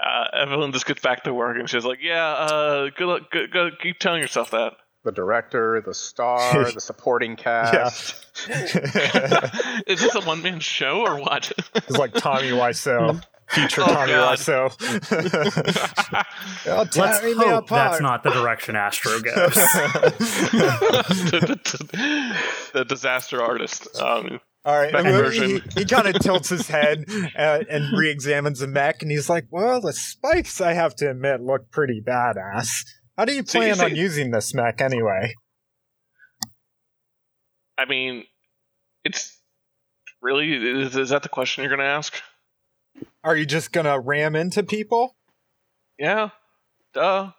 uh, 0.02 0.26
Evelyn 0.34 0.72
just 0.72 0.86
gets 0.86 1.02
back 1.02 1.24
to 1.24 1.34
work 1.34 1.58
and 1.58 1.70
she's 1.70 1.86
like, 1.86 2.00
"Yeah, 2.02 2.26
uh, 2.26 2.90
good 2.96 3.08
luck. 3.08 3.32
Good, 3.32 3.52
good, 3.52 3.80
keep 3.80 4.00
telling 4.00 4.22
yourself 4.22 4.52
that." 4.52 4.74
The 5.04 5.12
director, 5.12 5.82
the 5.86 5.94
star, 5.94 6.72
the 6.72 6.82
supporting 6.82 7.36
cast. 7.36 8.16
Is 9.88 10.00
this 10.02 10.16
a 10.16 10.22
one 10.22 10.42
man 10.42 10.60
show 10.60 11.02
or 11.02 11.20
what? 11.20 11.52
it's 11.76 11.98
like 11.98 12.14
Tommy 12.14 12.50
Wiseau. 12.50 13.24
Future 13.48 13.82
oh, 13.82 13.88
Tommy 13.88 14.12
God. 14.14 14.38
Wiseau. 14.38 14.72
oh, 16.68 16.86
Let's 16.96 17.20
hope 17.38 17.68
that's 17.68 18.00
not 18.00 18.24
the 18.24 18.30
direction 18.30 18.78
Astro 18.78 19.20
goes. 19.20 19.56
the 22.74 22.86
disaster 22.88 23.42
artist. 23.42 24.00
Um, 24.00 24.40
all 24.64 24.78
right, 24.78 24.94
and 24.94 25.34
he, 25.34 25.62
he 25.76 25.86
kind 25.86 26.08
of 26.08 26.22
tilts 26.22 26.50
his 26.50 26.68
head 26.68 27.06
uh, 27.36 27.64
and 27.68 27.98
re-examines 27.98 28.60
the 28.60 28.68
mech, 28.68 29.02
and 29.02 29.10
he's 29.10 29.28
like, 29.28 29.48
"Well, 29.50 29.82
the 29.82 29.94
spikes, 29.94 30.62
I 30.62 30.74
have 30.74 30.96
to 30.98 31.10
admit, 31.10 31.42
look 31.42 31.72
pretty 31.72 32.02
badass. 32.06 32.86
How 33.18 33.26
do 33.26 33.34
you 33.34 33.44
plan 33.44 33.76
so 33.76 33.88
you 33.88 33.92
on 33.92 33.96
using 33.96 34.30
this 34.30 34.54
mech 34.54 34.80
anyway?" 34.80 35.34
I 37.78 37.86
mean, 37.86 38.26
it's 39.04 39.40
really 40.22 40.54
is, 40.54 40.96
is 40.96 41.10
that 41.10 41.24
the 41.24 41.30
question 41.30 41.64
you're 41.64 41.76
going 41.76 41.86
to 41.86 41.92
ask? 41.92 42.22
Are 43.24 43.36
you 43.36 43.48
just 43.48 43.72
going 43.72 43.86
to 43.86 44.00
ram 44.00 44.36
into 44.36 44.62
people? 44.62 45.16
Yeah, 45.98 46.30
duh. 46.94 47.32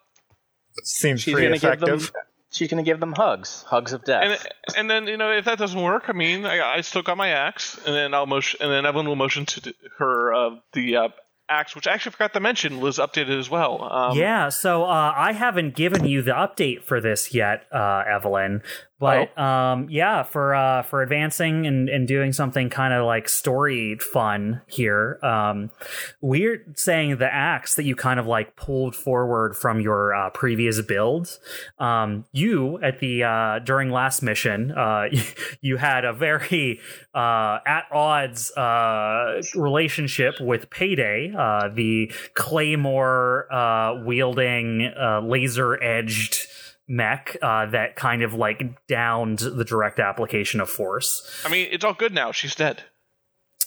Seems 0.83 1.20
She's 1.20 1.35
pretty 1.35 1.55
effective 1.55 2.11
she's 2.53 2.68
going 2.68 2.82
to 2.82 2.88
give 2.88 3.00
them 3.00 3.12
hugs, 3.12 3.64
hugs 3.66 3.92
of 3.92 4.05
death. 4.05 4.22
And, 4.68 4.76
and, 4.76 4.90
then 4.90 5.07
you 5.07 5.16
know 5.16 5.32
if 5.32 5.46
that 5.46 5.59
doesn't 5.59 5.80
work, 5.80 6.05
I 6.09 6.12
mean, 6.12 6.46
I, 6.46 6.76
I 6.76 6.80
still 6.82 7.03
got 7.03 7.16
my 7.16 7.28
axe, 7.28 7.76
and 7.84 7.94
then 7.94 8.14
I'll 8.14 8.26
motion, 8.26 8.61
and 8.62 8.70
then 8.70 8.86
Evelyn 8.86 9.09
will 9.09 9.16
motion 9.16 9.46
to 9.46 9.74
her 9.98 10.32
uh, 10.32 10.50
the 10.72 10.96
uh, 10.96 11.09
axe, 11.48 11.74
which 11.74 11.86
I 11.86 11.92
actually 11.92 12.12
forgot 12.12 12.32
to 12.34 12.40
mention 12.40 12.80
was 12.80 12.98
updated 12.98 13.38
as 13.38 13.50
well. 13.50 13.82
Um, 13.82 14.16
yeah, 14.16 14.48
so 14.48 14.84
uh, 14.84 15.12
I 15.16 15.32
haven't 15.32 15.74
given 15.74 16.05
you 16.05 16.22
the 16.22 16.32
update 16.32 16.84
for 16.84 17.00
this 17.00 17.34
yet, 17.34 17.66
uh, 17.72 18.05
Evelyn. 18.09 18.62
But 19.03 19.32
oh. 19.36 19.42
um, 19.42 19.88
yeah, 19.90 20.22
for 20.22 20.55
uh, 20.55 20.82
for 20.82 21.03
advancing 21.03 21.66
and, 21.66 21.88
and 21.88 22.07
doing 22.07 22.32
something 22.32 22.70
kind 22.70 22.94
of 22.94 23.05
like 23.05 23.28
story 23.28 23.96
fun 23.96 24.61
here, 24.68 25.18
um, 25.24 25.72
we're 26.20 26.64
saying 26.76 27.16
the 27.16 27.26
axe 27.26 27.74
that 27.74 27.82
you 27.82 27.96
kind 27.96 28.20
of 28.20 28.28
like 28.28 28.55
pulled 28.55 28.94
forward 28.94 29.57
from 29.57 29.80
your 29.80 30.14
uh, 30.14 30.30
previous 30.30 30.80
build. 30.82 31.36
Um, 31.80 32.26
you 32.30 32.78
at 32.80 33.00
the 33.00 33.24
uh, 33.24 33.59
during 33.59 33.90
last 33.90 34.22
mission, 34.22 34.70
uh, 34.70 35.09
you 35.61 35.78
had 35.78 36.05
a 36.05 36.12
very 36.12 36.78
uh, 37.12 37.59
at 37.66 37.86
odds 37.90 38.53
uh, 38.53 39.42
relationship 39.57 40.40
with 40.40 40.70
Payday, 40.70 41.34
uh, 41.36 41.70
the 41.74 42.12
claymore 42.34 43.53
uh, 43.53 44.00
wielding, 44.05 44.92
uh, 44.96 45.22
laser 45.24 45.82
edged 45.82 46.46
mech 46.93 47.36
uh, 47.40 47.66
that 47.66 47.97
kind 47.97 48.22
of 48.22 48.34
like 48.34 48.62
downed 48.86 49.38
the 49.38 49.64
direct 49.64 49.99
application 49.99 50.61
of 50.61 50.68
force. 50.68 51.43
I 51.45 51.49
mean, 51.49 51.68
it's 51.70 51.84
all 51.84 51.95
good 51.95 52.12
now. 52.12 52.32
She's 52.32 52.55
dead. 52.55 52.84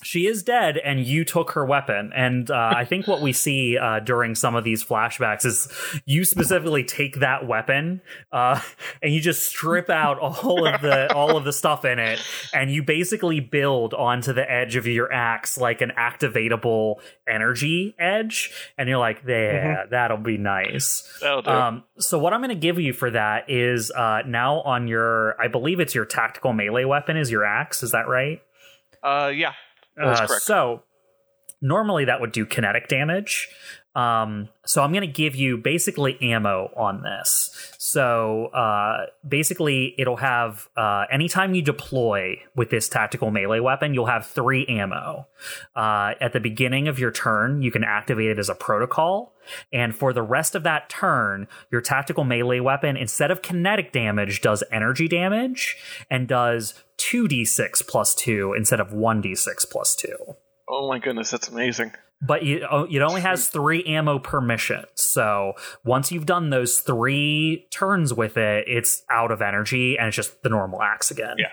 She 0.06 0.28
is 0.28 0.43
dead 0.43 0.78
and 0.78 1.03
you 1.03 1.26
took 1.26 1.51
her 1.51 1.66
weapon. 1.66 2.12
And 2.16 2.49
uh, 2.51 2.74
i 2.76 2.86
think 2.86 3.08
what 3.08 3.22
we 3.22 3.34
see 3.34 3.78
uh, 3.78 3.99
during 3.99 4.36
some 4.36 4.56
of 4.56 4.64
these 4.64 4.84
flashbacks 4.84 5.45
is 5.45 5.68
you 6.06 6.24
specifically 6.24 6.84
take 6.84 7.20
that 7.20 7.47
weapon 7.47 8.01
uh, 8.32 8.62
and 9.01 9.14
you 9.14 9.20
just 9.20 9.45
strip 9.45 9.89
out 9.89 10.20
all 10.20 10.68
of 10.68 10.82
the 10.82 11.14
all 11.16 11.36
of 11.36 11.43
the 11.43 11.53
stuff 11.53 11.86
in 11.86 11.97
it 11.97 12.22
and 12.53 12.72
you 12.72 12.84
basically 12.84 13.39
build 13.39 13.93
onto 13.93 14.32
the 14.32 14.49
edge 14.49 14.76
of 14.76 14.86
your 14.86 15.12
axe 15.12 15.58
like 15.58 15.82
an 15.82 15.91
activatable 15.97 16.95
energy 17.28 17.95
edge. 17.97 18.51
And 18.78 18.88
you're 18.88 18.99
like 18.99 19.24
yeah 19.28 19.34
mm-hmm. 19.34 19.89
that'll 19.89 20.18
be 20.18 20.38
nice. 20.38 21.18
That'll 21.22 21.41
do. 21.41 21.49
Um, 21.49 21.84
so 21.97 22.20
what 22.20 22.34
i'm 22.34 22.41
going 22.41 22.49
to 22.49 22.56
give 22.56 22.80
you 22.80 22.93
for 22.93 23.10
that 23.10 23.49
is 23.49 23.89
uh, 23.91 24.22
now 24.28 24.62
on 24.62 24.88
your 24.88 25.39
i 25.41 25.47
believe 25.47 25.80
it's 25.80 25.95
your 25.95 26.06
tactical 26.06 26.53
melee 26.53 26.86
weapon 26.86 27.18
is 27.18 27.32
your 27.32 27.43
axe. 27.43 27.82
Is 27.82 27.91
that 27.91 28.08
right? 28.08 28.41
Uh, 29.03 29.32
yeah 29.34 29.53
uh, 30.02 30.28
so 30.28 30.84
normally 31.62 32.06
that 32.06 32.22
would 32.22 32.32
do 32.32 32.46
kinetic 32.46 32.88
damage. 32.88 33.50
Um, 33.96 34.50
so 34.66 34.84
I'm 34.84 34.91
going 34.91 35.02
to 35.02 35.08
give 35.08 35.36
you 35.36 35.58
basically 35.58 36.18
ammo 36.22 36.70
on 36.76 37.02
this. 37.02 37.74
So 37.78 38.48
uh, 38.48 39.06
basically, 39.28 39.96
it'll 39.98 40.18
have 40.18 40.68
uh, 40.76 41.06
anytime 41.10 41.56
you 41.56 41.62
deploy 41.62 42.41
with 42.56 42.70
this 42.70 42.89
tactical 42.89 43.32
melee 43.32 43.60
weapon, 43.60 43.93
you'll 43.93 44.08
have 44.08 44.26
three 44.26 44.66
ammo. 44.66 45.28
Uh, 45.76 46.14
at 46.20 46.34
the 46.34 46.39
beginning 46.41 46.88
of 46.88 47.00
your 47.00 47.12
turn, 47.12 47.62
you 47.62 47.72
can 47.72 47.84
activate 47.84 48.32
it 48.32 48.39
as 48.39 48.50
a 48.50 48.56
protocol. 48.56 49.34
And 49.72 49.96
for 49.96 50.12
the 50.12 50.24
rest 50.24 50.56
of 50.56 50.64
that 50.64 50.89
turn, 50.89 51.48
your 51.72 51.82
tactical 51.82 52.24
melee 52.24 52.60
weapon, 52.60 52.98
instead 52.98 53.32
of 53.32 53.41
kinetic 53.41 53.93
damage, 53.93 54.41
does 54.41 54.64
energy 54.72 55.08
damage 55.08 55.78
and 56.10 56.28
does 56.28 56.74
2d6 56.98 57.88
plus 57.88 58.14
2 58.16 58.54
instead 58.58 58.80
of 58.80 58.89
1d6 58.89 59.70
plus 59.70 59.96
2. 59.96 60.36
Oh 60.68 60.89
my 60.89 61.00
goodness, 61.00 61.30
that's 61.32 61.48
amazing. 61.48 61.93
But 62.22 62.43
it, 62.43 62.63
oh, 62.70 62.88
it 62.89 63.01
only 63.01 63.22
has 63.22 63.49
three 63.49 63.84
ammo 63.84 64.20
per 64.20 64.41
mission. 64.41 64.86
So 64.95 65.53
once 65.84 66.11
you've 66.11 66.26
done 66.26 66.49
those 66.49 66.80
three 66.80 67.68
turns 67.72 68.13
with 68.13 68.38
it, 68.38 68.66
it's 68.68 69.03
out 69.11 69.32
of 69.32 69.41
energy 69.41 69.97
and 69.97 70.07
it's 70.07 70.16
just 70.16 70.41
the 70.41 70.49
normal 70.49 70.82
axe 70.82 71.11
again. 71.11 71.36
Yeah. 71.38 71.47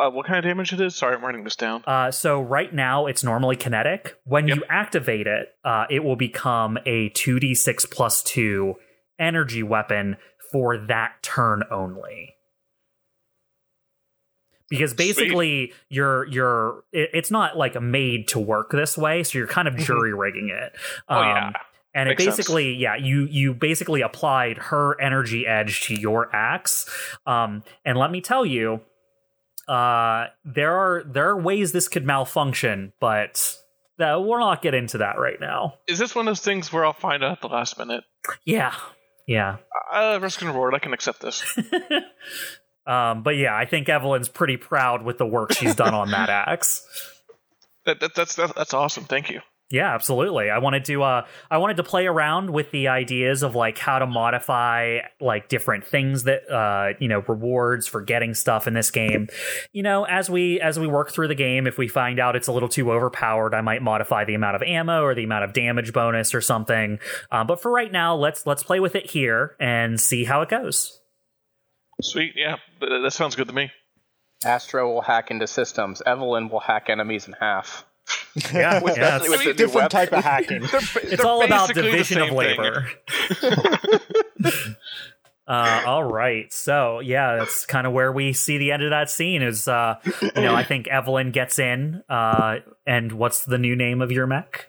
Uh, 0.00 0.10
what 0.10 0.26
kind 0.26 0.38
of 0.38 0.44
damage 0.44 0.72
it 0.72 0.80
is? 0.80 0.94
Sorry, 0.94 1.16
I'm 1.16 1.24
writing 1.24 1.42
this 1.42 1.56
down. 1.56 1.82
Uh, 1.84 2.10
so 2.10 2.40
right 2.40 2.72
now 2.72 3.06
it's 3.06 3.24
normally 3.24 3.56
kinetic. 3.56 4.16
When 4.24 4.46
yep. 4.46 4.58
you 4.58 4.64
activate 4.68 5.26
it, 5.26 5.48
uh, 5.64 5.86
it 5.90 6.04
will 6.04 6.14
become 6.14 6.78
a 6.86 7.10
2d6 7.10 7.90
plus 7.90 8.22
2 8.22 8.74
energy 9.18 9.62
weapon 9.64 10.16
for 10.52 10.78
that 10.86 11.22
turn 11.22 11.64
only 11.70 12.37
because 14.68 14.94
basically 14.94 15.68
Sweet. 15.68 15.74
you're 15.88 16.26
you're 16.26 16.84
it, 16.92 17.10
it's 17.14 17.30
not 17.30 17.56
like 17.56 17.80
made 17.80 18.28
to 18.28 18.38
work 18.38 18.70
this 18.70 18.96
way 18.96 19.22
so 19.22 19.38
you're 19.38 19.46
kind 19.46 19.68
of 19.68 19.74
mm-hmm. 19.74 19.84
jury 19.84 20.14
rigging 20.14 20.50
it. 20.50 20.72
Um, 21.08 21.18
oh 21.18 21.22
yeah. 21.22 21.52
And 21.94 22.08
Makes 22.08 22.22
it 22.22 22.26
basically 22.26 22.72
sense. 22.74 22.82
yeah 22.82 22.96
you 22.96 23.26
you 23.26 23.54
basically 23.54 24.02
applied 24.02 24.58
her 24.58 25.00
energy 25.00 25.46
edge 25.46 25.82
to 25.82 25.94
your 25.94 26.34
axe. 26.34 26.88
Um, 27.26 27.62
and 27.84 27.98
let 27.98 28.10
me 28.10 28.20
tell 28.20 28.44
you 28.44 28.80
uh, 29.66 30.26
there 30.44 30.74
are 30.74 31.02
there 31.04 31.28
are 31.28 31.40
ways 31.40 31.72
this 31.72 31.88
could 31.88 32.06
malfunction 32.06 32.92
but 33.00 33.56
that 33.98 34.22
we'll 34.22 34.38
not 34.38 34.62
get 34.62 34.74
into 34.74 34.98
that 34.98 35.18
right 35.18 35.40
now. 35.40 35.74
Is 35.88 35.98
this 35.98 36.14
one 36.14 36.28
of 36.28 36.30
those 36.30 36.40
things 36.44 36.72
where 36.72 36.84
i'll 36.84 36.92
find 36.92 37.24
out 37.24 37.32
at 37.32 37.40
the 37.40 37.48
last 37.48 37.78
minute? 37.78 38.04
Yeah. 38.44 38.74
Yeah. 39.26 39.56
Uh, 39.92 40.18
risk 40.20 40.40
and 40.42 40.50
reward 40.50 40.74
i 40.74 40.78
can 40.78 40.92
accept 40.92 41.20
this 41.20 41.58
Um, 42.88 43.22
but 43.22 43.36
yeah, 43.36 43.54
I 43.54 43.66
think 43.66 43.88
Evelyn's 43.88 44.28
pretty 44.28 44.56
proud 44.56 45.02
with 45.04 45.18
the 45.18 45.26
work 45.26 45.52
she's 45.52 45.74
done 45.74 45.94
on 45.94 46.10
that 46.10 46.30
axe. 46.48 46.82
That, 47.84 48.00
that, 48.00 48.14
that's 48.14 48.34
that, 48.36 48.54
that's 48.56 48.74
awesome. 48.74 49.04
Thank 49.04 49.30
you. 49.30 49.40
Yeah, 49.70 49.94
absolutely. 49.94 50.48
I 50.48 50.58
wanted 50.58 50.86
to 50.86 51.02
uh 51.02 51.26
I 51.50 51.58
wanted 51.58 51.76
to 51.76 51.82
play 51.82 52.06
around 52.06 52.48
with 52.48 52.70
the 52.70 52.88
ideas 52.88 53.42
of 53.42 53.54
like 53.54 53.76
how 53.76 53.98
to 53.98 54.06
modify 54.06 55.00
like 55.20 55.50
different 55.50 55.86
things 55.86 56.24
that 56.24 56.50
uh 56.50 56.94
you 56.98 57.08
know 57.08 57.22
rewards 57.28 57.86
for 57.86 58.00
getting 58.00 58.32
stuff 58.32 58.66
in 58.66 58.72
this 58.72 58.90
game. 58.90 59.28
You 59.72 59.82
know, 59.82 60.04
as 60.04 60.30
we 60.30 60.58
as 60.58 60.78
we 60.78 60.86
work 60.86 61.10
through 61.10 61.28
the 61.28 61.34
game, 61.34 61.66
if 61.66 61.76
we 61.76 61.86
find 61.86 62.18
out 62.18 62.34
it's 62.34 62.48
a 62.48 62.52
little 62.52 62.70
too 62.70 62.90
overpowered, 62.90 63.54
I 63.54 63.60
might 63.60 63.82
modify 63.82 64.24
the 64.24 64.34
amount 64.34 64.56
of 64.56 64.62
ammo 64.62 65.02
or 65.02 65.14
the 65.14 65.24
amount 65.24 65.44
of 65.44 65.52
damage 65.52 65.92
bonus 65.92 66.34
or 66.34 66.40
something. 66.40 66.98
Um, 67.30 67.46
but 67.46 67.60
for 67.60 67.70
right 67.70 67.92
now, 67.92 68.16
let's 68.16 68.46
let's 68.46 68.62
play 68.62 68.80
with 68.80 68.94
it 68.94 69.10
here 69.10 69.54
and 69.60 70.00
see 70.00 70.24
how 70.24 70.40
it 70.40 70.48
goes. 70.48 70.98
Sweet, 72.00 72.34
yeah, 72.36 72.56
that 72.80 73.12
sounds 73.12 73.34
good 73.34 73.48
to 73.48 73.54
me. 73.54 73.70
Astro 74.44 74.92
will 74.92 75.00
hack 75.00 75.30
into 75.30 75.46
systems. 75.46 76.00
Evelyn 76.04 76.48
will 76.48 76.60
hack 76.60 76.88
enemies 76.88 77.26
in 77.26 77.34
half. 77.34 77.84
Yeah, 78.52 78.80
yeah 78.96 79.18
it's, 79.20 79.46
a 79.46 79.54
different 79.54 79.90
type 79.90 80.12
of 80.12 80.22
hacking. 80.22 80.60
they're, 80.72 80.80
it's 80.80 81.16
they're 81.16 81.26
all 81.26 81.44
about 81.44 81.74
division 81.74 82.22
of 82.22 82.30
labor. 82.30 82.88
uh, 85.48 85.82
all 85.86 86.04
right, 86.04 86.52
so 86.52 87.00
yeah, 87.00 87.36
that's 87.36 87.66
kind 87.66 87.86
of 87.86 87.92
where 87.92 88.12
we 88.12 88.32
see 88.32 88.58
the 88.58 88.70
end 88.70 88.84
of 88.84 88.90
that 88.90 89.10
scene. 89.10 89.42
Is 89.42 89.66
uh, 89.66 89.96
you 90.22 90.42
know, 90.42 90.54
I 90.54 90.62
think 90.62 90.86
Evelyn 90.86 91.32
gets 91.32 91.58
in, 91.58 92.04
uh, 92.08 92.58
and 92.86 93.12
what's 93.12 93.44
the 93.44 93.58
new 93.58 93.74
name 93.74 94.00
of 94.00 94.12
your 94.12 94.28
mech? 94.28 94.68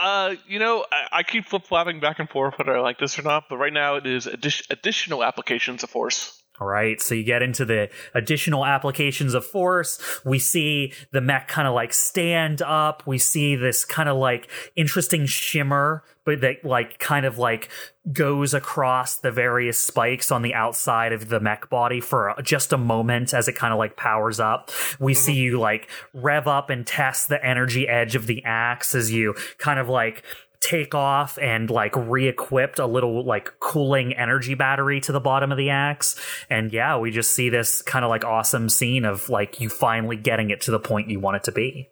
Uh, 0.00 0.34
you 0.48 0.58
know, 0.58 0.86
I, 0.90 1.18
I 1.18 1.22
keep 1.22 1.44
flip 1.44 1.64
flopping 1.64 2.00
back 2.00 2.18
and 2.20 2.28
forth 2.28 2.54
whether 2.58 2.74
I 2.76 2.80
like 2.80 2.98
this 2.98 3.18
or 3.18 3.22
not, 3.22 3.50
but 3.50 3.58
right 3.58 3.72
now 3.72 3.96
it 3.96 4.06
is 4.06 4.26
addi- 4.26 4.68
additional 4.70 5.22
applications 5.22 5.82
of 5.82 5.90
force. 5.90 6.39
All 6.60 6.66
right, 6.66 7.00
so 7.00 7.14
you 7.14 7.24
get 7.24 7.42
into 7.42 7.64
the 7.64 7.88
additional 8.12 8.66
applications 8.66 9.32
of 9.32 9.46
force. 9.46 9.98
We 10.26 10.38
see 10.38 10.92
the 11.10 11.22
mech 11.22 11.48
kind 11.48 11.66
of 11.66 11.72
like 11.72 11.94
stand 11.94 12.60
up. 12.60 13.02
We 13.06 13.16
see 13.16 13.56
this 13.56 13.86
kind 13.86 14.10
of 14.10 14.18
like 14.18 14.50
interesting 14.76 15.24
shimmer, 15.24 16.04
but 16.26 16.42
that 16.42 16.62
like 16.62 16.98
kind 16.98 17.24
of 17.24 17.38
like 17.38 17.70
goes 18.12 18.52
across 18.52 19.16
the 19.16 19.30
various 19.30 19.80
spikes 19.80 20.30
on 20.30 20.42
the 20.42 20.52
outside 20.52 21.14
of 21.14 21.30
the 21.30 21.40
mech 21.40 21.70
body 21.70 22.00
for 22.00 22.34
just 22.42 22.74
a 22.74 22.78
moment 22.78 23.32
as 23.32 23.48
it 23.48 23.54
kind 23.54 23.72
of 23.72 23.78
like 23.78 23.96
powers 23.96 24.38
up. 24.38 24.70
We 24.98 25.14
mm-hmm. 25.14 25.20
see 25.20 25.34
you 25.34 25.58
like 25.58 25.88
rev 26.12 26.46
up 26.46 26.68
and 26.68 26.86
test 26.86 27.28
the 27.28 27.42
energy 27.42 27.88
edge 27.88 28.14
of 28.16 28.26
the 28.26 28.44
axe 28.44 28.94
as 28.94 29.10
you 29.10 29.34
kind 29.56 29.78
of 29.78 29.88
like 29.88 30.24
take 30.60 30.94
off 30.94 31.38
and 31.38 31.70
like 31.70 31.96
re-equipped 31.96 32.78
a 32.78 32.86
little 32.86 33.24
like 33.24 33.58
cooling 33.60 34.12
energy 34.12 34.54
battery 34.54 35.00
to 35.00 35.10
the 35.10 35.20
bottom 35.20 35.50
of 35.50 35.56
the 35.56 35.70
axe 35.70 36.20
and 36.50 36.70
yeah 36.70 36.98
we 36.98 37.10
just 37.10 37.30
see 37.30 37.48
this 37.48 37.80
kind 37.80 38.04
of 38.04 38.10
like 38.10 38.24
awesome 38.24 38.68
scene 38.68 39.06
of 39.06 39.30
like 39.30 39.58
you 39.58 39.70
finally 39.70 40.16
getting 40.16 40.50
it 40.50 40.60
to 40.60 40.70
the 40.70 40.78
point 40.78 41.08
you 41.08 41.18
want 41.18 41.36
it 41.36 41.44
to 41.44 41.52
be 41.52 41.88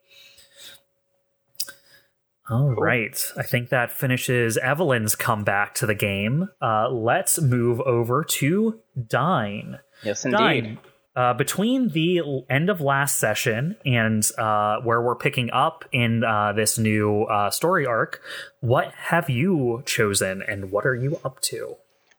all 2.51 2.75
cool. 2.75 2.83
right. 2.83 3.33
I 3.37 3.43
think 3.43 3.69
that 3.69 3.91
finishes 3.91 4.57
Evelyn's 4.57 5.15
comeback 5.15 5.75
to 5.77 5.87
the 5.87 5.95
game. 5.95 6.49
Uh, 6.63 6.89
let's 6.89 7.39
move 7.41 7.81
over 7.81 8.25
to 8.25 8.81
Dine. 9.07 9.81
Yes, 10.03 10.25
indeed. 10.25 10.39
Dine, 10.39 10.79
uh, 11.19 11.35
between 11.35 11.89
the 11.89 12.45
end 12.49 12.71
of 12.71 12.81
last 12.81 13.19
session 13.19 13.75
and 13.85 14.25
uh, 14.39 14.79
where 14.83 15.03
we're 15.03 15.17
picking 15.17 15.51
up 15.51 15.85
in 15.91 16.23
uh, 16.23 16.53
this 16.53 16.79
new 16.79 17.25
uh, 17.25 17.51
story 17.51 17.85
arc, 17.85 18.23
what 18.61 18.93
have 18.95 19.29
you 19.29 19.83
chosen 19.85 20.43
and 20.43 20.71
what 20.71 20.87
are 20.87 20.95
you 20.95 21.19
up 21.25 21.41
to? 21.41 21.75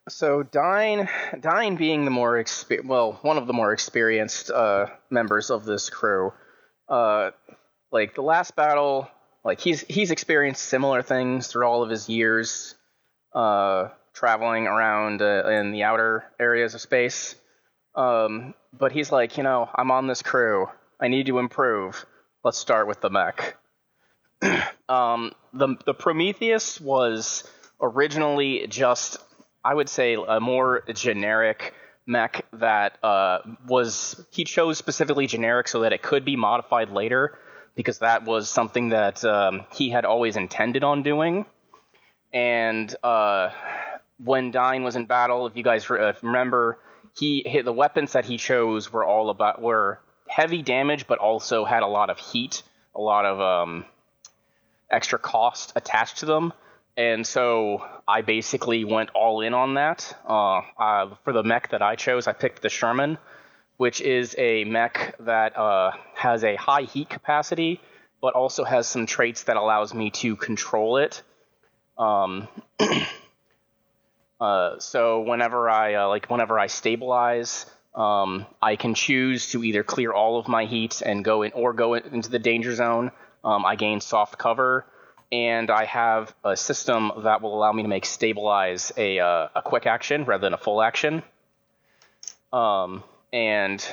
So 0.10 0.44
Dine, 0.44 1.08
Dine 1.40 1.78
being 1.78 2.04
the 2.04 2.12
more 2.12 2.44
well, 2.84 3.18
one 3.22 3.38
of 3.38 3.48
the 3.48 3.54
more 3.54 3.72
experienced 3.72 4.52
uh, 4.52 4.88
members 5.10 5.50
of 5.50 5.64
this 5.64 5.90
crew, 5.90 6.34
uh, 6.90 7.32
like 7.94 8.16
the 8.16 8.22
last 8.22 8.54
battle, 8.58 9.08
like 9.46 9.62
he's 9.62 9.80
he's 9.88 10.12
experienced 10.12 10.64
similar 10.64 11.04
things 11.04 11.48
through 11.48 11.66
all 11.66 11.84
of 11.84 11.90
his 11.90 12.10
years 12.10 12.76
traveling 13.34 14.68
around 14.68 15.22
in 15.22 15.72
the 15.72 15.84
outer 15.84 16.26
areas 16.38 16.74
of 16.76 16.82
space. 16.82 17.36
Um, 17.96 18.54
but 18.78 18.92
he's 18.92 19.12
like, 19.12 19.38
you 19.38 19.44
know, 19.44 19.70
I'm 19.74 19.92
on 19.92 20.08
this 20.08 20.22
crew. 20.22 20.68
I 21.00 21.08
need 21.08 21.28
to 21.28 21.40
improve. 21.40 22.06
Let's 22.44 22.58
start 22.58 22.88
with 22.88 23.02
the 23.02 23.10
mech. 23.10 23.58
um, 24.90 25.32
the 25.54 25.76
the 25.86 25.94
Prometheus 25.94 26.80
was 26.80 27.44
originally 27.82 28.68
just, 28.68 29.18
I 29.64 29.74
would 29.74 29.90
say, 29.90 30.16
a 30.16 30.40
more 30.40 30.84
generic 30.94 31.74
mech 32.06 32.46
that 32.54 32.98
uh, 33.04 33.40
was 33.68 34.26
he 34.32 34.44
chose 34.44 34.78
specifically 34.78 35.28
generic 35.28 35.68
so 35.68 35.82
that 35.82 35.94
it 35.94 36.02
could 36.02 36.26
be 36.26 36.36
modified 36.36 36.90
later 36.90 37.38
because 37.76 38.00
that 38.00 38.26
was 38.26 38.50
something 38.50 38.90
that 38.90 39.24
um, 39.24 39.66
he 39.72 39.90
had 39.90 40.06
always 40.06 40.36
intended 40.36 40.84
on 40.84 41.04
doing. 41.04 41.46
And 42.34 42.94
uh, 43.04 43.50
when 44.24 44.52
Dine 44.52 44.84
was 44.84 44.96
in 44.96 45.06
battle, 45.06 45.48
if 45.48 45.56
you 45.56 45.64
guys 45.64 45.90
re- 45.90 46.10
uh, 46.10 46.14
remember, 46.22 46.80
he 47.20 47.44
hit 47.46 47.66
the 47.66 47.74
weapons 47.74 48.14
that 48.14 48.26
he 48.26 48.38
chose 48.38 48.92
were 48.92 49.04
all 49.04 49.30
about 49.30 49.62
were 49.62 50.00
heavy 50.28 50.62
damage, 50.62 51.08
but 51.08 51.20
also 51.20 51.66
had 51.66 51.84
a 51.84 51.88
lot 51.88 52.10
of 52.10 52.18
heat, 52.18 52.64
a 52.96 53.02
lot 53.02 53.26
of 53.26 53.42
um, 53.42 53.86
extra 54.90 55.20
cost 55.20 55.74
attached 55.76 56.18
to 56.18 56.26
them. 56.26 56.54
And 56.96 57.26
so 57.26 57.86
I 58.08 58.22
basically 58.22 58.84
went 58.84 59.10
all 59.12 59.42
in 59.42 59.54
on 59.54 59.76
that. 59.76 60.16
Uh, 60.28 60.62
uh, 60.78 61.16
for 61.24 61.34
the 61.34 61.44
mech 61.44 61.70
that 61.70 61.82
I 61.82 61.96
chose, 61.96 62.28
I 62.28 62.34
picked 62.34 62.62
the 62.62 62.70
Sherman, 62.70 63.18
which 63.78 64.02
is 64.02 64.36
a 64.38 64.64
mech 64.66 65.16
that 65.20 65.58
uh, 65.58 65.92
has 66.16 66.44
a 66.44 66.56
high 66.56 66.84
heat 66.84 67.10
capacity, 67.10 67.82
but 68.22 68.34
also 68.34 68.64
has 68.64 68.88
some 68.88 69.06
traits 69.06 69.44
that 69.44 69.58
allows 69.58 69.94
me 69.94 70.10
to 70.12 70.36
control 70.36 70.98
it. 70.98 71.22
Um, 71.98 72.48
uh, 74.40 74.80
so 74.80 75.22
whenever 75.22 75.70
I 75.70 75.96
uh, 75.96 76.08
like 76.08 76.30
whenever 76.30 76.58
I 76.58 76.68
stabilize, 76.68 77.66
um, 77.94 78.46
I 78.62 78.76
can 78.76 78.94
choose 78.94 79.52
to 79.52 79.64
either 79.64 79.84
clear 79.84 80.14
all 80.14 80.40
of 80.40 80.48
my 80.48 80.66
heat 80.66 81.02
and 81.02 81.24
go 81.24 81.42
in, 81.44 81.52
or 81.54 81.74
go 81.74 81.96
into 81.96 82.30
the 82.30 82.40
danger 82.40 82.74
zone. 82.74 83.12
Um, 83.44 83.66
I 83.66 83.76
gain 83.76 84.00
soft 84.00 84.38
cover, 84.38 84.86
and 85.32 85.70
I 85.70 85.86
have 85.86 86.34
a 86.44 86.56
system 86.56 87.12
that 87.24 87.42
will 87.42 87.56
allow 87.56 87.72
me 87.72 87.84
to 87.84 87.90
make 87.90 88.06
stabilize 88.06 88.94
a 88.96 89.20
uh, 89.20 89.50
a 89.56 89.62
quick 89.62 89.86
action 89.86 90.24
rather 90.26 90.42
than 90.42 90.54
a 90.54 90.58
full 90.58 90.82
action. 90.82 91.22
Um, 92.54 93.04
and 93.34 93.86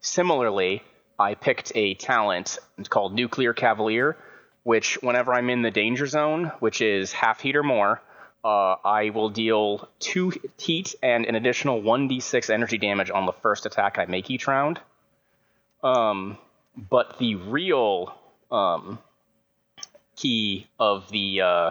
similarly, 0.00 0.82
I 1.18 1.34
picked 1.34 1.72
a 1.74 1.94
talent 1.94 2.58
called 2.90 3.14
Nuclear 3.14 3.54
Cavalier, 3.54 4.16
which 4.64 4.98
whenever 5.02 5.32
I'm 5.32 5.48
in 5.50 5.62
the 5.62 5.70
danger 5.70 6.06
zone, 6.06 6.52
which 6.58 6.80
is 6.80 7.12
half 7.12 7.40
heat 7.40 7.56
or 7.56 7.62
more, 7.62 8.02
uh, 8.46 8.76
I 8.84 9.10
will 9.10 9.28
deal 9.28 9.88
two 9.98 10.32
heat 10.56 10.94
and 11.02 11.26
an 11.26 11.34
additional 11.34 11.82
1d6 11.82 12.48
energy 12.48 12.78
damage 12.78 13.10
on 13.10 13.26
the 13.26 13.32
first 13.32 13.66
attack 13.66 13.98
I 13.98 14.04
make 14.04 14.30
each 14.30 14.46
round. 14.46 14.78
Um, 15.82 16.38
but 16.76 17.18
the 17.18 17.34
real 17.34 18.16
um, 18.52 19.00
key 20.14 20.68
of 20.78 21.10
the 21.10 21.40
uh, 21.40 21.70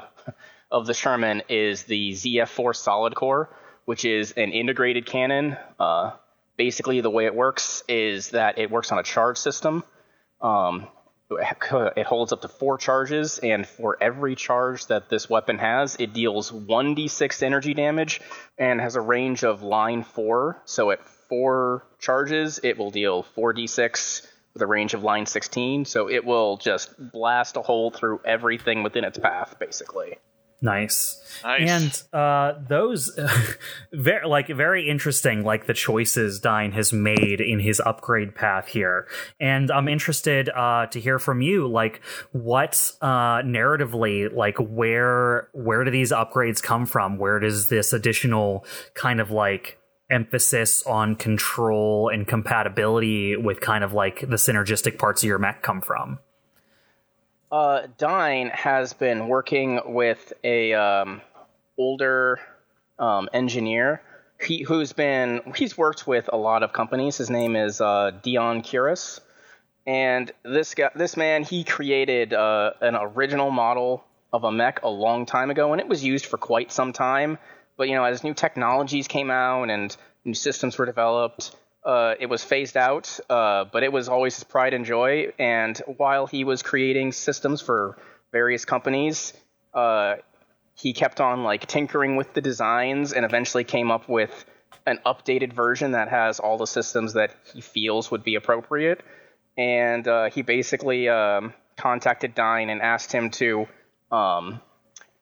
of 0.69 0.86
the 0.86 0.93
Sherman 0.93 1.43
is 1.47 1.84
the 1.84 2.11
ZF4 2.11 2.76
Solid 2.76 3.15
Core, 3.15 3.49
which 3.86 4.03
is 4.03 4.34
an 4.34 4.51
integrated 4.51 5.05
cannon. 5.05 5.55
Uh, 5.80 6.11
basically, 6.57 6.99
the 6.99 7.09
way 7.09 7.26
it 7.26 7.36
works 7.36 7.84
is 7.88 8.32
that 8.32 8.57
it 8.57 8.69
works 8.69 8.91
on 8.91 8.99
a 8.99 9.03
charge 9.03 9.38
system. 9.38 9.82
Um, 10.41 10.89
it 11.32 12.05
holds 12.05 12.32
up 12.32 12.41
to 12.41 12.47
four 12.47 12.78
charges, 12.78 13.39
and 13.39 13.67
for 13.67 13.97
every 14.01 14.36
charge 14.36 14.88
that 14.88 15.09
this 15.09 15.30
weapon 15.30 15.57
has, 15.57 15.95
it 15.99 16.13
deals 16.13 16.51
1d6 16.51 17.43
energy 17.43 17.73
damage 17.73 18.21
and 18.57 18.80
has 18.80 18.95
a 18.95 19.01
range 19.01 19.43
of 19.43 19.63
line 19.63 20.03
4. 20.03 20.61
So 20.65 20.91
at 20.91 21.03
four 21.03 21.88
charges, 21.99 22.59
it 22.63 22.78
will 22.78 22.91
deal 22.91 23.26
4d6 23.36 24.28
with 24.53 24.61
a 24.61 24.67
range 24.67 24.93
of 24.93 25.03
line 25.03 25.26
16. 25.26 25.86
So 25.86 26.09
it 26.09 26.23
will 26.23 26.57
just 26.57 26.93
blast 27.11 27.57
a 27.57 27.61
hole 27.61 27.91
through 27.91 28.21
everything 28.26 28.84
within 28.84 29.03
its 29.03 29.17
path, 29.17 29.57
basically. 29.59 30.17
Nice. 30.66 31.22
Nice. 31.43 31.70
And 32.13 32.20
uh, 32.20 32.53
those, 32.68 33.18
very 33.93 34.28
like 34.28 34.47
very 34.47 34.89
interesting, 34.89 35.43
like 35.43 35.68
the 35.68 35.76
choices 35.76 36.39
Dine 36.39 36.72
has 36.72 36.91
made 36.91 37.39
in 37.39 37.59
his 37.59 37.80
upgrade 37.80 38.34
path 38.34 38.68
here. 38.68 39.07
And 39.39 39.70
I'm 39.70 39.88
interested 39.88 40.49
uh, 40.49 40.88
to 40.88 40.99
hear 40.99 41.20
from 41.20 41.41
you, 41.41 41.68
like 41.68 42.01
what 42.32 42.91
uh, 42.99 43.43
narratively, 43.43 44.34
like 44.34 44.57
where 44.57 45.49
where 45.53 45.84
do 45.84 45.91
these 45.91 46.11
upgrades 46.11 46.63
come 46.63 46.88
from? 46.88 47.20
Where 47.20 47.39
does 47.39 47.68
this 47.68 47.93
additional 47.93 48.66
kind 48.95 49.20
of 49.20 49.30
like 49.30 49.78
emphasis 50.09 50.82
on 50.88 51.16
control 51.16 52.09
and 52.09 52.28
compatibility 52.28 53.36
with 53.36 53.59
kind 53.61 53.84
of 53.84 53.93
like 53.93 54.22
the 54.22 54.38
synergistic 54.38 54.97
parts 54.97 55.22
of 55.22 55.28
your 55.28 55.38
mech 55.38 55.61
come 55.61 55.82
from? 55.82 56.18
Uh, 57.56 57.88
Dine 57.97 58.49
has 58.49 58.91
been 58.91 59.30
working 59.30 59.80
with 59.86 60.34
a 60.43 60.74
um, 60.74 61.22
older 61.78 62.41
um, 62.99 63.30
engineer 63.32 64.01
he, 64.41 64.64
who's 64.64 64.91
been 64.91 65.39
he's 65.56 65.78
worked 65.78 66.06
with 66.06 66.30
a 66.34 66.36
lot 66.36 66.64
of 66.64 66.74
companies. 66.74 67.16
His 67.16 67.30
name 67.30 67.56
is 67.56 67.80
uh, 67.80 68.12
Dion 68.22 68.62
Curis, 68.62 69.22
and 69.88 70.30
this 70.43 70.76
guy, 70.76 70.89
this 70.95 71.16
man, 71.16 71.43
he 71.43 71.64
created 71.64 72.34
uh, 72.34 72.74
an 72.82 72.97
original 72.97 73.51
model 73.51 74.03
of 74.34 74.43
a 74.43 74.51
mech 74.51 74.84
a 74.84 74.89
long 74.89 75.26
time 75.26 75.49
ago, 75.49 75.72
and 75.72 75.80
it 75.80 75.88
was 75.88 76.03
used 76.03 76.26
for 76.26 76.38
quite 76.38 76.74
some 76.74 76.91
time. 76.91 77.38
But 77.78 77.88
you 77.88 77.95
know, 77.95 78.03
as 78.03 78.22
new 78.22 78.34
technologies 78.34 79.08
came 79.08 79.32
out 79.32 79.70
and 79.70 79.95
new 80.26 80.34
systems 80.34 80.78
were 80.78 80.86
developed, 80.86 81.56
uh, 81.86 82.15
it 82.19 82.25
was 82.25 82.43
phased 82.43 82.75
out, 82.75 83.19
uh, 83.29 83.65
but 83.71 83.83
it 83.83 83.91
was 83.91 84.09
always 84.09 84.36
his 84.36 84.43
pride 84.43 84.73
and 84.73 84.86
joy. 84.86 85.31
And 85.38 85.77
while 85.97 86.25
he 86.25 86.43
was 86.43 86.63
creating 86.63 87.11
systems 87.11 87.61
for 87.61 87.97
various 88.31 88.65
companies, 88.65 89.33
uh, 89.73 90.15
he 90.73 90.93
kept 90.93 91.21
on 91.21 91.43
like 91.43 91.67
tinkering 91.67 92.15
with 92.15 92.33
the 92.33 92.41
designs 92.41 93.13
and 93.13 93.23
eventually 93.23 93.63
came 93.63 93.91
up 93.91 94.09
with 94.09 94.45
an 94.88 94.99
updated 95.05 95.53
version 95.53 95.91
that 95.91 96.09
has 96.09 96.39
all 96.39 96.57
the 96.57 96.67
systems 96.67 97.13
that 97.13 97.31
he 97.53 97.61
feels 97.61 98.09
would 98.11 98.23
be 98.23 98.36
appropriate. 98.36 99.01
And 99.57 100.07
uh, 100.07 100.29
he 100.31 100.41
basically 100.41 101.07
um, 101.07 101.53
contacted 101.77 102.36
Dine 102.36 102.69
and 102.69 102.81
asked 102.81 103.11
him 103.11 103.29
to 103.31 103.67
um, 104.11 104.59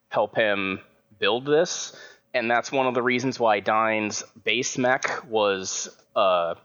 help 0.09 0.36
him 0.36 0.80
build 1.20 1.45
this. 1.45 1.95
And 2.34 2.50
that's 2.50 2.72
one 2.72 2.88
of 2.88 2.94
the 2.94 3.02
reasons 3.02 3.40
why 3.40 3.60
Dine's 3.60 4.24
base 4.44 4.78
mech 4.78 5.24
was 5.30 5.90
uh, 6.16 6.56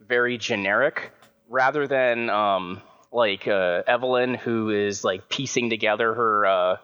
very 0.00 0.38
generic 0.38 1.10
rather 1.48 1.86
than 1.86 2.30
um, 2.30 2.82
like 3.10 3.48
uh, 3.48 3.82
Evelyn, 3.86 4.34
who 4.34 4.70
is 4.70 5.02
like 5.02 5.28
piecing 5.28 5.70
together 5.70 6.14
her 6.14 6.46
uh, 6.46 6.76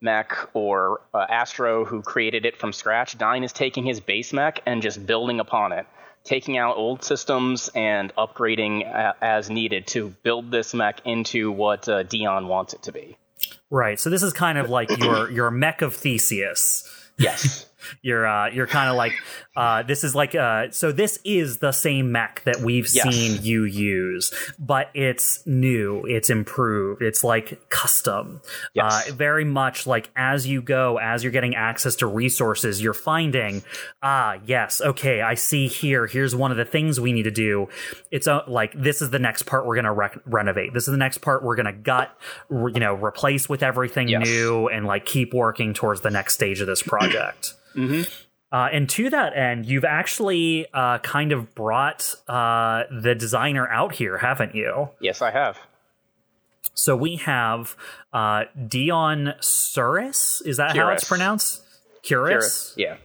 mech, 0.00 0.50
or 0.54 1.00
uh, 1.14 1.26
Astro, 1.28 1.84
who 1.84 2.02
created 2.02 2.44
it 2.44 2.56
from 2.56 2.72
scratch. 2.72 3.16
Dine 3.16 3.44
is 3.44 3.52
taking 3.52 3.84
his 3.84 4.00
base 4.00 4.32
mech 4.32 4.60
and 4.66 4.82
just 4.82 5.06
building 5.06 5.40
upon 5.40 5.72
it, 5.72 5.86
taking 6.24 6.58
out 6.58 6.76
old 6.76 7.04
systems 7.04 7.70
and 7.74 8.14
upgrading 8.16 8.86
a- 8.86 9.14
as 9.22 9.48
needed 9.50 9.86
to 9.88 10.08
build 10.22 10.50
this 10.50 10.74
mech 10.74 11.00
into 11.06 11.50
what 11.50 11.88
uh, 11.88 12.02
Dion 12.02 12.48
wants 12.48 12.74
it 12.74 12.82
to 12.82 12.92
be. 12.92 13.16
Right. 13.70 13.98
So 14.00 14.10
this 14.10 14.22
is 14.22 14.32
kind 14.32 14.58
of 14.58 14.68
like 14.68 14.90
your 14.98 15.30
your 15.30 15.50
mech 15.50 15.82
of 15.82 15.94
Theseus. 15.94 16.88
Yes. 17.16 17.66
You're 18.02 18.26
uh, 18.26 18.50
you're 18.50 18.66
kind 18.66 18.90
of 18.90 18.96
like 18.96 19.12
uh, 19.56 19.82
this 19.82 20.04
is 20.04 20.14
like 20.14 20.34
uh, 20.34 20.70
so 20.70 20.92
this 20.92 21.18
is 21.24 21.58
the 21.58 21.72
same 21.72 22.12
mech 22.12 22.42
that 22.44 22.60
we've 22.60 22.88
Yes. 22.92 23.14
seen 23.14 23.42
you 23.42 23.64
use, 23.64 24.32
but 24.58 24.90
it's 24.94 25.46
new, 25.46 26.04
it's 26.06 26.30
improved, 26.30 27.02
it's 27.02 27.22
like 27.24 27.68
custom. 27.68 28.40
Yes. 28.74 29.10
Uh, 29.10 29.14
very 29.14 29.44
much 29.44 29.86
like 29.86 30.10
as 30.16 30.46
you 30.46 30.62
go, 30.62 30.98
as 30.98 31.22
you're 31.22 31.32
getting 31.32 31.54
access 31.54 31.94
to 31.96 32.06
resources, 32.06 32.82
you're 32.82 32.94
finding 32.94 33.62
ah 34.02 34.38
yes, 34.46 34.80
okay, 34.80 35.20
I 35.20 35.34
see 35.34 35.68
here. 35.68 36.06
Here's 36.06 36.34
one 36.34 36.50
of 36.50 36.56
the 36.56 36.64
things 36.64 36.98
we 37.00 37.12
need 37.12 37.24
to 37.24 37.30
do. 37.30 37.68
It's 38.10 38.26
uh, 38.26 38.42
like 38.46 38.72
this 38.74 39.02
is 39.02 39.10
the 39.10 39.18
next 39.18 39.44
part 39.44 39.66
we're 39.66 39.76
gonna 39.76 39.92
rec- 39.92 40.20
renovate. 40.26 40.72
This 40.74 40.84
is 40.88 40.92
the 40.92 40.96
next 40.98 41.18
part 41.18 41.42
we're 41.42 41.56
gonna 41.56 41.72
gut, 41.72 42.10
re- 42.48 42.72
you 42.72 42.80
know, 42.80 42.94
replace 42.94 43.48
with 43.48 43.62
everything 43.62 44.08
Yes. 44.08 44.26
new, 44.26 44.68
and 44.68 44.86
like 44.86 45.04
keep 45.04 45.32
working 45.34 45.74
towards 45.74 46.00
the 46.00 46.10
next 46.10 46.34
stage 46.34 46.60
of 46.60 46.66
this 46.66 46.82
project. 46.82 47.54
Uh, 48.52 48.68
and 48.72 48.88
to 48.90 49.10
that 49.10 49.36
end, 49.36 49.64
you've 49.66 49.84
actually 49.84 50.66
uh, 50.74 50.98
kind 50.98 51.30
of 51.32 51.54
brought 51.54 52.16
uh, 52.26 52.82
the 52.90 53.14
designer 53.14 53.68
out 53.68 53.94
here, 53.94 54.18
haven't 54.18 54.54
you? 54.54 54.90
yes, 55.00 55.22
I 55.22 55.30
have. 55.30 55.58
So 56.74 56.96
we 56.96 57.16
have 57.16 57.76
uh, 58.12 58.44
Dion 58.66 59.34
Suris. 59.40 60.44
Is 60.46 60.56
that 60.56 60.74
how 60.74 60.88
it's 60.90 61.04
Curis. 61.04 61.08
pronounced? 61.08 61.62
Curis. 62.02 62.74
Yeah. 62.76 62.96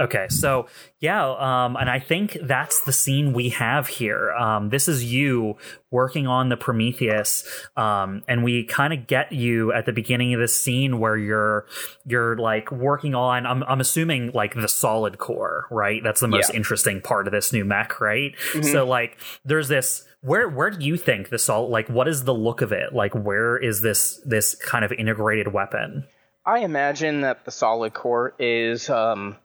Okay, 0.00 0.28
so 0.30 0.66
yeah, 1.00 1.28
um, 1.28 1.76
and 1.76 1.90
I 1.90 1.98
think 1.98 2.38
that's 2.42 2.80
the 2.84 2.92
scene 2.92 3.34
we 3.34 3.50
have 3.50 3.86
here. 3.86 4.30
Um, 4.32 4.70
this 4.70 4.88
is 4.88 5.04
you 5.04 5.58
working 5.90 6.26
on 6.26 6.48
the 6.48 6.56
Prometheus, 6.56 7.46
um, 7.76 8.22
and 8.26 8.42
we 8.42 8.64
kind 8.64 8.94
of 8.94 9.06
get 9.06 9.32
you 9.32 9.72
at 9.74 9.84
the 9.84 9.92
beginning 9.92 10.32
of 10.32 10.40
this 10.40 10.58
scene 10.58 10.98
where 11.00 11.18
you're 11.18 11.66
you're 12.06 12.36
like 12.38 12.72
working 12.72 13.14
on. 13.14 13.44
I'm 13.44 13.62
I'm 13.64 13.80
assuming 13.80 14.30
like 14.32 14.54
the 14.54 14.68
solid 14.68 15.18
core, 15.18 15.66
right? 15.70 16.02
That's 16.02 16.20
the 16.20 16.28
most 16.28 16.50
Yeah. 16.50 16.56
interesting 16.56 17.02
part 17.02 17.26
of 17.26 17.32
this 17.32 17.52
new 17.52 17.64
mech, 17.66 18.00
right? 18.00 18.34
So 18.62 18.86
like, 18.86 19.18
there's 19.44 19.68
this. 19.68 20.06
Where 20.22 20.48
where 20.48 20.70
do 20.70 20.84
you 20.84 20.96
think 20.96 21.28
this 21.28 21.48
all 21.50 21.68
like? 21.68 21.88
What 21.88 22.08
is 22.08 22.24
the 22.24 22.34
look 22.34 22.62
of 22.62 22.72
it? 22.72 22.94
Like, 22.94 23.14
where 23.14 23.58
is 23.58 23.82
this 23.82 24.18
this 24.24 24.54
kind 24.54 24.82
of 24.84 24.92
integrated 24.92 25.52
weapon? 25.52 26.06
I 26.46 26.60
imagine 26.60 27.20
that 27.20 27.44
the 27.44 27.50
solid 27.50 27.92
core 27.92 28.34
is 28.38 28.88
um, 28.88 29.36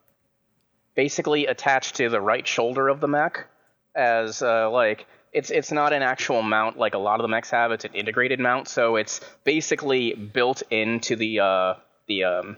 basically 0.96 1.46
attached 1.46 1.96
to 1.96 2.10
the 2.10 2.22
right 2.22 2.48
shoulder 2.48 2.88
of 2.88 3.00
the 3.00 3.08
mech, 3.08 3.48
as 3.96 4.42
uh, 4.42 4.70
like 4.70 5.06
it's 5.32 5.52
it's 5.52 5.72
not 5.72 5.94
an 5.94 6.02
actual 6.02 6.42
mount 6.42 6.78
like 6.78 6.94
a 6.94 6.98
lot 6.98 7.20
of 7.20 7.24
the 7.24 7.28
mechs 7.28 7.50
have. 7.52 7.72
It's 7.72 7.86
an 7.86 7.94
integrated 7.94 8.40
mount, 8.40 8.68
so 8.68 8.96
it's 8.96 9.20
basically 9.44 10.14
built 10.14 10.64
into 10.72 11.16
the 11.16 11.42
uh, 11.42 11.74
the 12.08 12.24
um, 12.24 12.58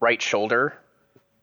right 0.00 0.20
shoulder. 0.20 0.74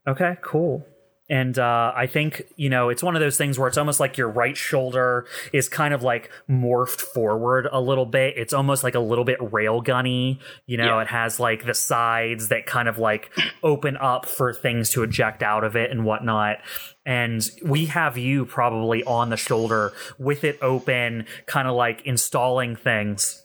Okay, 0.06 0.38
cool. 0.42 0.86
And 1.34 1.58
uh, 1.58 1.92
I 1.96 2.06
think 2.06 2.44
you 2.58 2.70
know 2.70 2.90
it's 2.90 3.02
one 3.02 3.16
of 3.16 3.20
those 3.22 3.38
things 3.38 3.58
where 3.58 3.68
it's 3.68 3.78
almost 3.78 4.00
like 4.00 4.18
your 4.18 4.30
right 4.30 4.56
shoulder 4.56 5.26
is 5.52 5.68
kind 5.68 5.94
of 5.94 6.04
like 6.04 6.30
morphed 6.48 7.02
forward 7.02 7.68
a 7.72 7.82
little 7.82 8.06
bit. 8.06 8.36
It's 8.38 8.54
almost 8.54 8.84
like 8.84 8.94
a 8.94 9.00
little 9.00 9.26
bit 9.26 9.40
railgunny. 9.40 10.38
You 10.68 10.78
know, 10.78 10.98
Yeah. 10.98 11.02
it 11.02 11.08
has 11.08 11.40
like 11.40 11.66
the 11.66 11.74
sides 11.74 12.50
that 12.50 12.66
kind 12.68 12.88
of 12.88 13.00
like 13.00 13.32
open 13.64 13.98
up 13.98 14.28
for 14.28 14.54
things 14.54 14.92
to 14.92 15.02
eject 15.04 15.42
out 15.42 15.64
of 15.64 15.76
it 15.76 15.90
and 15.90 16.06
whatnot. 16.06 16.58
And 17.06 17.42
we 17.66 17.88
have 17.88 18.18
you 18.18 18.46
probably 18.46 19.04
on 19.04 19.30
the 19.30 19.38
shoulder 19.38 19.92
with 20.20 20.44
it 20.44 20.58
open, 20.62 21.26
kind 21.48 21.68
of 21.68 21.76
like 21.76 22.02
installing 22.06 22.76
things 22.76 23.43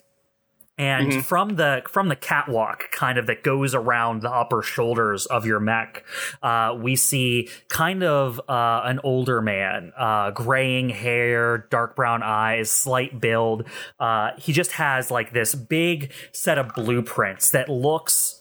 and 0.78 1.24
from 1.26 1.56
the 1.56 1.82
from 1.88 2.08
the 2.08 2.16
catwalk 2.16 2.90
kind 2.92 3.18
of 3.18 3.26
that 3.26 3.42
goes 3.42 3.74
around 3.74 4.22
the 4.22 4.30
upper 4.30 4.62
shoulders 4.62 5.26
of 5.26 5.44
your 5.44 5.60
mech 5.60 6.04
uh, 6.42 6.74
we 6.80 6.96
see 6.96 7.48
kind 7.68 8.02
of 8.02 8.40
uh, 8.48 8.82
an 8.84 9.00
older 9.02 9.42
man 9.42 9.92
uh, 9.96 10.30
graying 10.30 10.88
hair 10.88 11.58
dark 11.70 11.96
brown 11.96 12.22
eyes 12.22 12.70
slight 12.70 13.20
build 13.20 13.64
uh, 13.98 14.30
he 14.38 14.52
just 14.52 14.72
has 14.72 15.10
like 15.10 15.32
this 15.32 15.54
big 15.54 16.12
set 16.32 16.58
of 16.58 16.72
blueprints 16.74 17.50
that 17.50 17.68
looks 17.68 18.36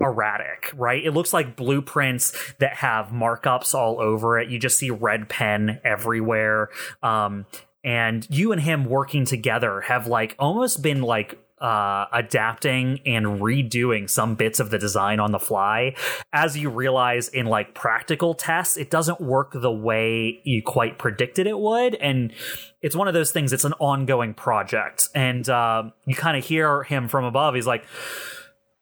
erratic, 0.00 0.72
right? 0.76 1.04
It 1.04 1.12
looks 1.12 1.32
like 1.32 1.56
blueprints 1.56 2.54
that 2.58 2.76
have 2.76 3.08
markups 3.08 3.74
all 3.74 4.00
over 4.00 4.38
it. 4.38 4.48
You 4.48 4.58
just 4.58 4.78
see 4.78 4.90
red 4.90 5.28
pen 5.28 5.80
everywhere. 5.84 6.70
Um, 7.02 7.46
and 7.82 8.26
you 8.30 8.52
and 8.52 8.60
him 8.60 8.84
working 8.84 9.24
together 9.24 9.80
have 9.82 10.06
like 10.06 10.36
almost 10.38 10.82
been 10.82 11.02
like 11.02 11.38
uh, 11.60 12.06
adapting 12.12 13.00
and 13.04 13.40
redoing 13.40 14.08
some 14.08 14.34
bits 14.34 14.60
of 14.60 14.70
the 14.70 14.78
design 14.78 15.20
on 15.20 15.32
the 15.32 15.38
fly. 15.38 15.94
As 16.32 16.56
you 16.56 16.70
realize 16.70 17.28
in 17.28 17.46
like 17.46 17.74
practical 17.74 18.34
tests, 18.34 18.76
it 18.76 18.90
doesn't 18.90 19.20
work 19.20 19.52
the 19.54 19.72
way 19.72 20.40
you 20.44 20.62
quite 20.62 20.98
predicted 20.98 21.46
it 21.46 21.58
would. 21.58 21.94
And 21.96 22.32
it's 22.80 22.96
one 22.96 23.08
of 23.08 23.14
those 23.14 23.30
things, 23.30 23.52
it's 23.52 23.64
an 23.64 23.74
ongoing 23.74 24.34
project. 24.34 25.08
And 25.14 25.48
uh, 25.48 25.90
you 26.06 26.14
kind 26.14 26.36
of 26.36 26.44
hear 26.44 26.82
him 26.82 27.08
from 27.08 27.24
above. 27.24 27.54
He's 27.54 27.66
like, 27.66 27.84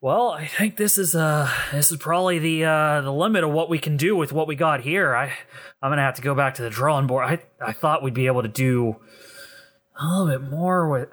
well, 0.00 0.30
I 0.30 0.46
think 0.46 0.76
this 0.76 0.96
is 0.96 1.16
uh 1.16 1.50
this 1.72 1.90
is 1.90 1.96
probably 1.96 2.38
the 2.38 2.64
uh 2.64 3.00
the 3.00 3.12
limit 3.12 3.42
of 3.42 3.50
what 3.50 3.68
we 3.68 3.78
can 3.78 3.96
do 3.96 4.14
with 4.14 4.32
what 4.32 4.46
we 4.46 4.54
got 4.54 4.82
here. 4.82 5.14
I 5.14 5.32
I'm 5.82 5.90
gonna 5.90 6.02
have 6.02 6.14
to 6.14 6.22
go 6.22 6.36
back 6.36 6.54
to 6.54 6.62
the 6.62 6.70
drawing 6.70 7.08
board. 7.08 7.24
I 7.24 7.40
I 7.60 7.72
thought 7.72 8.02
we'd 8.02 8.14
be 8.14 8.28
able 8.28 8.42
to 8.42 8.48
do 8.48 8.96
a 9.98 10.06
little 10.06 10.38
bit 10.38 10.48
more 10.48 10.88
with 10.88 11.08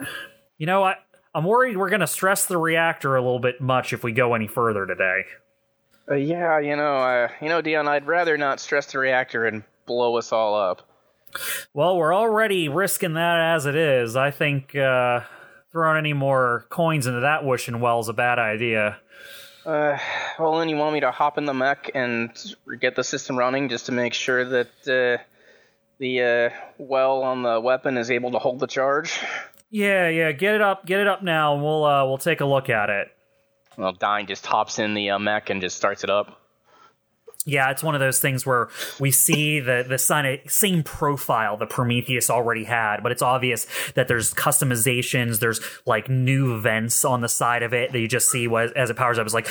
you 0.60 0.68
know 0.68 0.84
I 0.84 0.98
I'm 1.36 1.44
worried 1.44 1.76
we're 1.76 1.90
gonna 1.90 2.08
stress 2.08 2.46
the 2.46 2.58
reactor 2.58 3.18
a 3.18 3.22
little 3.22 3.40
bit 3.40 3.60
much 3.60 3.92
if 3.92 4.06
we 4.06 4.14
go 4.14 4.36
any 4.36 4.48
further 4.48 4.86
today. 4.86 5.26
Uh, 6.10 6.16
yeah, 6.16 6.60
you 6.60 6.78
know, 6.78 6.96
uh, 6.96 7.28
you 7.42 7.50
know, 7.50 7.62
Dion, 7.62 7.90
I'd 7.90 8.08
rather 8.08 8.38
not 8.38 8.62
stress 8.62 8.90
the 8.92 9.00
reactor 9.00 9.46
and 9.46 9.64
blow 9.86 10.16
us 10.16 10.32
all 10.32 10.56
up. 10.56 10.88
Well, 11.74 11.98
we're 11.98 12.16
already 12.16 12.70
risking 12.70 13.16
that 13.16 13.54
as 13.54 13.66
it 13.66 13.76
is. 13.76 14.16
I 14.16 14.32
think 14.32 14.74
uh 14.76 15.22
throwing 15.74 15.98
any 15.98 16.14
more 16.14 16.66
coins 16.70 17.06
into 17.06 17.20
that 17.20 17.44
wishing 17.44 17.82
well 17.82 18.00
is 18.00 18.08
a 18.08 18.14
bad 18.14 18.40
idea. 18.40 18.98
Uh, 19.66 19.98
well, 20.40 20.58
then 20.58 20.70
you 20.70 20.78
want 20.78 20.94
me 20.94 21.02
to 21.02 21.12
hop 21.12 21.38
in 21.38 21.44
the 21.44 21.54
mech 21.54 21.92
and 21.94 22.32
get 22.80 22.96
the 22.96 23.04
system 23.04 23.38
running 23.38 23.68
just 23.68 23.88
to 23.88 23.92
make 23.92 24.14
sure 24.14 24.46
that 24.46 24.68
uh, 24.88 25.22
the 25.98 26.22
uh, 26.22 26.50
well 26.78 27.24
on 27.24 27.44
the 27.44 27.60
weapon 27.60 27.98
is 27.98 28.10
able 28.10 28.32
to 28.32 28.40
hold 28.40 28.62
the 28.62 28.68
charge. 28.68 29.20
Yeah, 29.70 30.08
yeah, 30.10 30.32
get 30.32 30.56
it 30.56 30.62
up, 30.62 30.86
get 30.86 31.02
it 31.02 31.08
up 31.08 31.24
now, 31.24 31.54
and 31.54 31.64
we'll 31.64 31.84
uh 31.84 32.06
we'll 32.06 32.18
take 32.18 32.42
a 32.42 32.46
look 32.46 32.70
at 32.70 32.90
it. 32.90 33.08
Well, 33.78 33.92
Dine 33.92 34.26
just 34.26 34.46
hops 34.46 34.80
in 34.80 34.94
the 34.94 35.12
uh, 35.12 35.20
mech 35.20 35.50
and 35.50 35.62
just 35.62 35.76
starts 35.76 36.04
it 36.04 36.10
up. 36.10 36.40
Yeah, 37.48 37.70
it's 37.70 37.84
one 37.84 37.94
of 37.94 38.00
those 38.00 38.20
things 38.20 38.44
where 38.44 38.70
we 39.00 39.12
see 39.12 39.60
the 39.60 39.86
the 39.88 40.00
sign- 40.00 40.40
same 40.48 40.82
profile 40.82 41.58
the 41.58 41.68
Prometheus 41.68 42.30
already 42.30 42.64
had, 42.64 43.04
but 43.04 43.12
it's 43.12 43.22
obvious 43.22 43.68
that 43.94 44.08
there's 44.08 44.34
customizations, 44.34 45.40
there's 45.40 45.62
like 45.86 46.10
new 46.10 46.60
vents 46.60 47.06
on 47.06 47.22
the 47.22 47.30
side 47.30 47.62
of 47.62 47.74
it 47.74 47.92
that 47.92 48.00
you 48.00 48.08
just 48.08 48.30
see 48.30 48.48
as 48.76 48.90
it 48.90 48.96
powers 48.96 49.20
up. 49.20 49.26
It's 49.26 49.36
like 49.36 49.48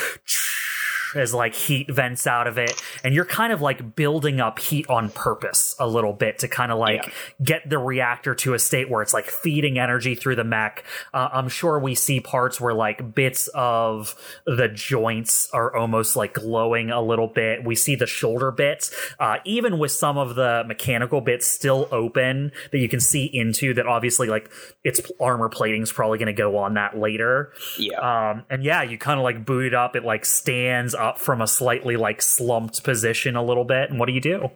as 1.15 1.33
like 1.35 1.55
heat 1.55 1.91
vents 1.91 2.27
out 2.27 2.47
of 2.47 2.59
it, 2.59 2.81
and 3.03 3.15
you're 3.15 3.25
kind 3.25 3.53
of 3.53 3.61
like 3.61 3.95
building 3.97 4.41
up 4.41 4.59
heat 4.59 4.89
on 4.89 5.11
purpose 5.11 5.75
a 5.79 5.87
little 5.87 6.13
bit 6.13 6.39
to 6.41 6.49
kind 6.49 6.73
of 6.73 6.79
like 6.79 7.07
Yeah. 7.07 7.13
get 7.43 7.69
the 7.71 7.79
reactor 7.79 8.35
to 8.37 8.55
a 8.55 8.59
state 8.59 8.89
where 8.91 9.03
it's 9.03 9.15
like 9.15 9.27
feeding 9.27 9.79
energy 9.79 10.15
through 10.15 10.37
the 10.37 10.45
mech. 10.45 10.85
Uh, 11.13 11.29
I'm 11.33 11.49
sure 11.49 11.79
we 11.79 11.95
see 11.95 12.21
parts 12.21 12.61
where 12.61 12.75
like 12.75 13.15
bits 13.15 13.49
of 13.55 14.15
the 14.47 14.69
joints 14.69 15.49
are 15.53 15.75
almost 15.75 16.17
like 16.17 16.35
glowing 16.35 16.91
a 16.91 17.01
little 17.03 17.29
bit. 17.29 17.65
We 17.65 17.75
see 17.77 17.95
the 17.97 18.07
shoulder 18.07 18.51
bits, 18.51 18.95
uh, 19.19 19.39
even 19.45 19.79
with 19.79 19.93
some 19.93 20.19
of 20.19 20.35
the 20.35 20.65
mechanical 20.67 21.21
bits 21.21 21.47
still 21.47 21.89
open 21.93 22.53
that 22.73 22.79
you 22.79 22.89
can 22.89 23.01
see 23.01 23.25
into. 23.27 23.75
That 23.75 23.87
obviously 23.87 24.29
like 24.29 24.51
its 24.85 25.01
armor 25.21 25.49
plating 25.49 25.83
is 25.83 25.93
probably 25.93 26.19
going 26.19 26.27
to 26.27 26.33
go 26.33 26.57
on 26.59 26.75
that 26.75 26.99
later. 26.99 27.53
Yeah. 27.79 27.99
Um, 28.31 28.45
and 28.51 28.63
yeah, 28.65 28.83
you 28.83 28.99
kind 28.99 29.19
of 29.19 29.25
like 29.25 29.45
boot 29.45 29.65
it 29.67 29.75
up. 29.75 29.97
It 29.97 30.05
like 30.05 30.25
stands 30.25 30.95
up 31.05 31.19
from 31.19 31.41
a 31.41 31.47
slightly 31.47 31.97
like 31.97 32.23
slumped 32.23 32.83
position 32.83 33.37
a 33.37 33.43
little 33.43 33.65
bit. 33.65 33.91
And 33.91 33.99
what 33.99 34.07
do 34.07 34.13
you 34.13 34.21
do? 34.21 34.51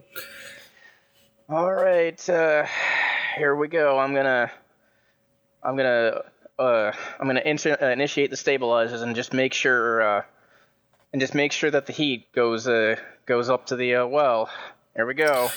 All 1.48 1.72
right, 1.72 2.28
uh, 2.28 2.66
here 3.36 3.54
we 3.54 3.68
go. 3.68 3.98
I'm 3.98 4.14
gonna, 4.14 4.50
I'm 5.62 5.76
gonna, 5.76 6.22
uh, 6.58 6.92
I'm 7.18 7.26
gonna 7.26 7.40
uh, 7.40 7.86
initiate 7.86 8.30
the 8.30 8.36
stabilizers 8.36 9.00
and 9.00 9.14
just 9.14 9.32
make 9.32 9.54
sure, 9.54 10.02
uh, 10.02 10.22
and 11.12 11.20
just 11.20 11.34
make 11.34 11.52
sure 11.52 11.70
that 11.70 11.86
the 11.86 11.92
heat 11.94 12.30
goes, 12.32 12.68
uh, 12.68 12.96
goes 13.24 13.48
up 13.48 13.66
to 13.66 13.76
the 13.76 13.94
uh, 13.94 14.06
well. 14.06 14.50
Here 14.94 15.06
we 15.06 15.14
go. 15.14 15.48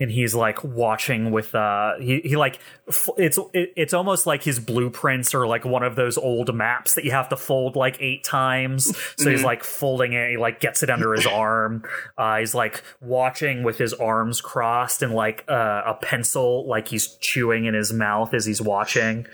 And 0.00 0.10
he's 0.10 0.34
like 0.34 0.62
watching 0.64 1.30
with 1.30 1.54
uh 1.54 1.92
he, 2.00 2.20
he 2.20 2.36
like 2.36 2.58
f- 2.88 3.10
it's 3.16 3.38
it, 3.52 3.72
it's 3.76 3.94
almost 3.94 4.26
like 4.26 4.42
his 4.42 4.58
blueprints 4.58 5.34
are 5.34 5.46
like 5.46 5.64
one 5.64 5.84
of 5.84 5.94
those 5.94 6.18
old 6.18 6.52
maps 6.54 6.94
that 6.94 7.04
you 7.04 7.12
have 7.12 7.28
to 7.28 7.36
fold 7.36 7.76
like 7.76 7.96
eight 8.00 8.24
times. 8.24 8.96
So 9.16 9.30
he's 9.30 9.44
like 9.44 9.62
folding 9.62 10.12
it 10.12 10.30
he 10.30 10.36
like 10.36 10.58
gets 10.60 10.82
it 10.82 10.90
under 10.90 11.12
his 11.14 11.26
arm. 11.26 11.84
Uh 12.18 12.38
he's 12.38 12.54
like 12.54 12.82
watching 13.00 13.62
with 13.62 13.78
his 13.78 13.92
arms 13.92 14.40
crossed 14.40 15.02
and 15.02 15.14
like 15.14 15.44
uh, 15.48 15.82
a 15.86 15.94
pencil 15.94 16.66
like 16.66 16.88
he's 16.88 17.16
chewing 17.16 17.66
in 17.66 17.74
his 17.74 17.92
mouth 17.92 18.34
as 18.34 18.44
he's 18.44 18.60
watching. 18.60 19.26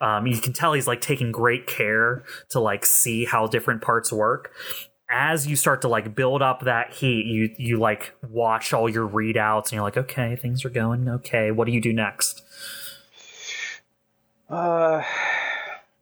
Um 0.00 0.26
you 0.26 0.38
can 0.38 0.52
tell 0.52 0.74
he's 0.74 0.86
like 0.86 1.00
taking 1.00 1.32
great 1.32 1.66
care 1.66 2.24
to 2.50 2.60
like 2.60 2.84
see 2.84 3.24
how 3.24 3.46
different 3.46 3.80
parts 3.80 4.12
work 4.12 4.52
as 5.12 5.46
you 5.46 5.54
start 5.56 5.82
to 5.82 5.88
like 5.88 6.14
build 6.14 6.40
up 6.40 6.62
that 6.62 6.94
heat, 6.94 7.26
you 7.26 7.54
you 7.58 7.78
like 7.78 8.14
watch 8.28 8.72
all 8.72 8.88
your 8.88 9.06
readouts 9.06 9.64
and 9.64 9.72
you're 9.72 9.82
like, 9.82 9.98
okay, 9.98 10.34
things 10.36 10.64
are 10.64 10.70
going 10.70 11.08
okay. 11.08 11.50
What 11.50 11.66
do 11.66 11.72
you 11.72 11.80
do 11.80 11.92
next? 11.92 12.42
Uh, 14.48 15.02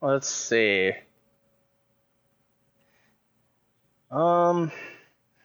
let's 0.01 0.29
see. 0.29 0.93
Um, 4.11 4.71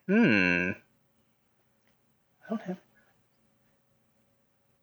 hmm. 0.07 0.71
Have. 2.49 2.77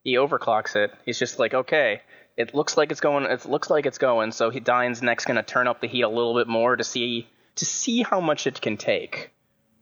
He 0.04 0.16
overclocks 0.16 0.74
it. 0.74 0.92
He's 1.06 1.18
just 1.18 1.38
like, 1.38 1.54
okay, 1.54 2.02
it 2.36 2.54
looks 2.54 2.76
like 2.76 2.90
it's 2.90 3.00
going. 3.00 3.24
It 3.24 3.46
looks 3.46 3.70
like 3.70 3.86
it's 3.86 3.98
going. 3.98 4.32
So 4.32 4.50
he 4.50 4.58
Dine's 4.58 5.02
next 5.02 5.26
gonna 5.26 5.44
turn 5.44 5.68
up 5.68 5.80
the 5.80 5.86
heat 5.86 6.02
a 6.02 6.08
little 6.08 6.34
bit 6.34 6.48
more 6.48 6.74
to 6.74 6.82
see 6.82 7.28
to 7.56 7.64
see 7.64 8.02
how 8.02 8.20
much 8.20 8.46
it 8.46 8.60
can 8.60 8.76
take, 8.76 9.30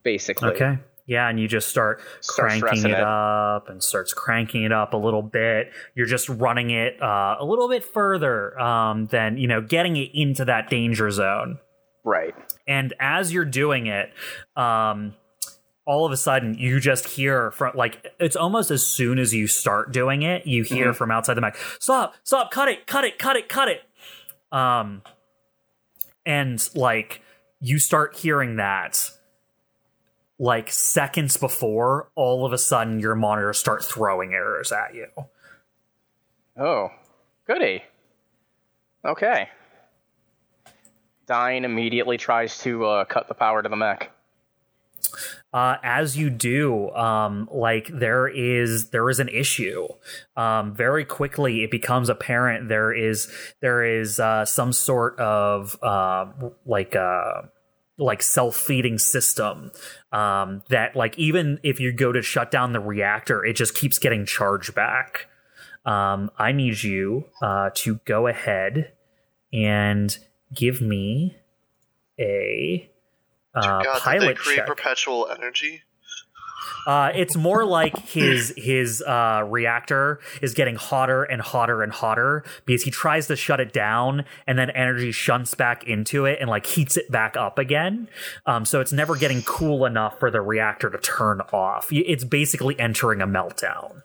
basically. 0.03 0.51
Okay. 0.51 0.79
Yeah, 1.07 1.29
and 1.29 1.41
you 1.41 1.49
just 1.49 1.69
start 1.69 2.01
Start 2.21 2.61
cranking 2.61 2.91
it, 2.93 2.99
it. 2.99 3.01
up 3.01 3.69
and 3.69 3.83
starts 3.83 4.13
cranking 4.15 4.63
it 4.63 4.71
up 4.73 4.95
a 4.95 4.97
little 4.97 5.23
bit. 5.23 5.73
You're 5.97 6.07
just 6.07 6.29
running 6.29 6.71
it 6.71 7.03
uh, 7.03 7.37
a 7.41 7.45
little 7.45 7.69
bit 7.69 7.85
further 7.85 8.59
um, 8.61 9.07
than, 9.09 9.37
you 9.37 9.49
know, 9.49 9.61
getting 9.61 9.97
it 9.97 10.11
into 10.15 10.45
that 10.45 10.71
danger 10.71 11.11
zone. 11.11 11.59
Right. 12.03 12.35
and 12.67 12.95
as 12.99 13.31
you're 13.31 13.45
doing 13.45 13.87
it 13.87 14.11
um 14.57 15.15
all 15.85 16.07
of 16.07 16.13
a 16.13 16.17
sudden 16.17 16.55
you 16.55 16.81
just 16.81 17.07
hear 17.07 17.51
from 17.51 17.77
like 17.77 18.15
it's 18.19 18.37
almost 18.37 18.71
as 18.71 18.85
soon 18.85 19.19
as 19.19 19.35
you 19.35 19.47
start 19.47 19.93
doing 19.93 20.23
it 20.23 20.47
you 20.47 20.63
hear 20.63 20.95
from 20.95 21.11
outside 21.11 21.35
the 21.35 21.43
mic 21.43 21.57
stop 21.79 22.15
stop 22.25 22.51
cut 22.51 22.69
it 22.69 22.87
cut 22.87 23.05
it 23.05 23.19
cut 23.19 23.37
it 23.37 23.51
cut 23.51 23.69
it 23.69 23.83
um 24.51 25.03
and 26.25 26.71
like 26.75 27.21
you 27.61 27.79
start 27.79 28.17
hearing 28.17 28.57
that 28.57 29.11
like 30.39 30.71
seconds 30.71 31.37
before 31.37 32.11
all 32.15 32.47
of 32.47 32.53
a 32.53 32.59
sudden 32.59 32.99
your 32.99 33.15
monitors 33.15 33.59
start 33.59 33.85
throwing 33.85 34.33
errors 34.33 34.73
at 34.73 34.95
you 34.95 35.07
Oh, 36.61 36.91
goody. 37.47 37.83
Okay. 39.03 39.49
Dine 41.27 41.65
immediately 41.65 42.19
tries 42.19 42.59
to 42.59 42.85
uh, 42.85 43.05
cut 43.07 43.29
the 43.29 43.35
power 43.35 43.63
to 43.63 43.69
the 43.69 43.77
mech. 43.77 44.11
Uh, 45.53 45.77
as 45.83 46.17
you 46.17 46.31
do, 46.31 46.91
um, 46.91 47.49
like 47.53 47.89
there 47.93 48.29
is 48.29 48.91
there 48.91 49.11
is 49.11 49.19
an 49.19 49.29
issue. 49.29 49.89
Um, 50.37 50.75
very 50.75 51.05
quickly, 51.05 51.65
it 51.65 51.71
becomes 51.71 52.09
apparent 52.09 52.69
there 52.69 52.93
is 52.93 53.33
there 53.61 53.83
is 53.85 54.21
uh, 54.21 54.45
some 54.45 54.73
sort 54.73 55.19
of 55.19 55.77
uh, 55.83 56.27
like 56.65 56.95
uh, 56.95 57.43
like 58.01 58.23
self-feeding 58.23 58.99
system 58.99 59.71
um, 60.13 60.63
that 60.69 60.97
like 60.97 61.19
even 61.19 61.59
if 61.63 61.79
you 61.79 61.93
go 61.93 62.13
to 62.13 62.23
shut 62.23 62.51
down 62.51 62.73
the 62.73 62.81
reactor 62.81 63.45
it 63.45 63.55
just 63.55 63.75
keeps 63.75 63.99
getting 63.99 64.25
charged 64.25 64.75
back 64.75 65.27
um, 65.85 66.31
i 66.39 66.51
need 66.51 66.83
you 66.83 67.27
uh, 67.43 67.71
to 67.75 68.01
go 68.07 68.27
ahead 68.27 68.93
and 69.53 70.19
give 70.55 70.81
me 70.81 71.37
a 72.19 72.91
uh, 73.55 73.61
God, 73.61 73.83
did 73.83 73.93
they 73.95 73.99
pilot 74.01 74.37
create 74.39 74.57
check 74.59 74.67
perpetual 74.67 75.29
energy? 75.31 75.83
uh, 76.87 77.11
it's 77.15 77.37
more 77.37 77.65
like 77.65 77.99
his 78.07 78.53
his 78.57 79.03
uh, 79.03 79.45
reactor 79.47 80.21
is 80.41 80.55
getting 80.55 80.77
hotter 80.77 81.25
and 81.25 81.41
hotter 81.43 81.83
and 81.83 81.93
hotter 81.93 82.43
because 82.65 82.83
he 82.83 82.91
tries 82.91 83.27
to 83.27 83.37
shut 83.37 83.61
it 83.61 83.73
down 83.73 84.25
and 84.47 84.59
then 84.59 84.71
energy 84.71 85.13
shunts 85.13 85.55
back 85.55 85.85
into 85.85 86.25
it 86.25 86.39
and 86.41 86.49
like 86.49 86.65
heats 86.67 86.97
it 86.97 87.11
back 87.11 87.37
up 87.37 87.59
again. 87.59 88.09
Um, 88.47 88.65
so 88.65 88.81
it's 88.81 88.93
never 88.93 89.15
getting 89.17 89.43
cool 89.43 89.85
enough 89.85 90.19
for 90.19 90.31
the 90.31 90.41
reactor 90.41 90.89
to 90.91 90.99
turn 90.99 91.41
off. 91.53 91.89
It's 91.91 92.25
basically 92.25 92.79
entering 92.79 93.21
a 93.21 93.27
meltdown. 93.27 94.03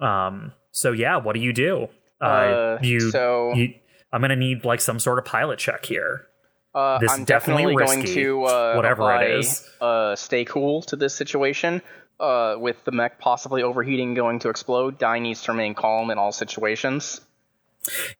Um, 0.00 0.52
so 0.72 0.92
yeah, 0.92 1.16
what 1.16 1.34
do 1.34 1.40
you 1.40 1.52
do? 1.52 1.88
Uh, 2.20 2.78
you, 2.82 3.10
so- 3.10 3.52
you, 3.54 3.74
I'm 4.12 4.20
gonna 4.20 4.36
need 4.36 4.64
like 4.64 4.80
some 4.80 4.98
sort 4.98 5.18
of 5.18 5.24
pilot 5.24 5.58
check 5.58 5.86
here. 5.86 6.26
Uh, 6.74 6.98
This 6.98 7.10
I'm 7.10 7.24
definitely 7.24 7.74
going 7.74 8.04
to 8.04 8.44
uh, 8.44 8.74
whatever 8.74 9.02
it 9.12 9.16
apply, 9.16 9.24
is. 9.38 9.68
Uh, 9.80 10.14
stay 10.16 10.44
cool 10.44 10.82
to 10.82 10.96
this 10.96 11.14
situation. 11.14 11.82
Uh, 12.20 12.56
with 12.58 12.84
the 12.84 12.92
mech 12.92 13.18
possibly 13.18 13.62
overheating, 13.62 14.12
going 14.12 14.38
to 14.40 14.50
explode, 14.50 14.98
Dai 14.98 15.18
needs 15.20 15.42
to 15.44 15.52
remain 15.52 15.74
calm 15.74 16.10
in 16.10 16.18
all 16.18 16.32
situations. 16.32 17.22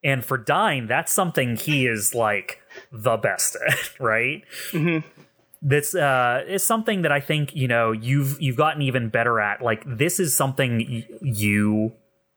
And 0.02 0.24
for 0.24 0.38
Dine, 0.38 0.86
that's 0.86 1.12
something 1.12 1.56
he 1.56 1.86
is 1.86 2.14
like 2.14 2.60
the 2.90 3.18
best 3.18 3.56
at, 3.68 3.90
right? 4.00 4.42
Mhm. 4.70 5.04
That's 5.62 5.94
uh, 5.94 6.44
is 6.48 6.62
something 6.64 7.02
that 7.02 7.12
I 7.12 7.20
think 7.20 7.54
you 7.54 7.68
know 7.68 7.92
you've 7.92 8.40
you've 8.40 8.56
gotten 8.56 8.80
even 8.80 9.10
better 9.10 9.38
at. 9.38 9.60
Like 9.60 9.82
this 9.86 10.18
is 10.18 10.34
something 10.34 10.78
y- 10.78 11.06
you 11.20 11.92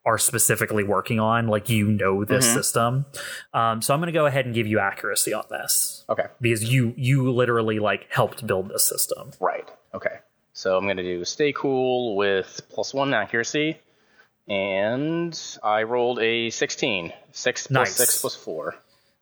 are 0.06 0.18
specifically 0.18 0.84
working 0.84 1.20
on. 1.20 1.48
Like 1.48 1.70
you 1.70 1.88
know 1.88 2.26
this 2.26 2.46
Mhm. 2.48 2.54
system. 2.54 3.06
Um, 3.54 3.82
so 3.82 3.94
I'm 3.94 4.00
going 4.00 4.08
to 4.08 4.12
go 4.12 4.26
ahead 4.26 4.46
and 4.46 4.54
give 4.54 4.68
you 4.68 4.80
accuracy 4.80 5.34
on 5.34 5.46
this 5.50 6.04
Okay. 6.10 6.26
because 6.42 6.64
you 6.72 6.94
you 6.98 7.32
literally 7.32 7.80
like 7.80 8.08
helped 8.12 8.46
build 8.46 8.70
this 8.70 8.84
system. 8.88 9.32
Right. 9.40 9.70
Okay. 9.94 10.20
So 10.54 10.78
I'm 10.78 10.84
going 10.86 10.98
to 10.98 11.04
do 11.04 11.24
stay 11.26 11.52
cool 11.54 12.16
with 12.16 12.62
plus 12.70 12.94
one 12.94 13.14
accuracy, 13.14 13.80
and 14.48 15.40
I 15.64 15.84
rolled 15.84 16.20
a 16.20 16.50
16. 16.50 17.14
Six 17.32 17.68
plus 17.68 17.74
Nice. 17.74 17.96
six 17.96 18.22
plus 18.22 18.36
four. 18.36 18.76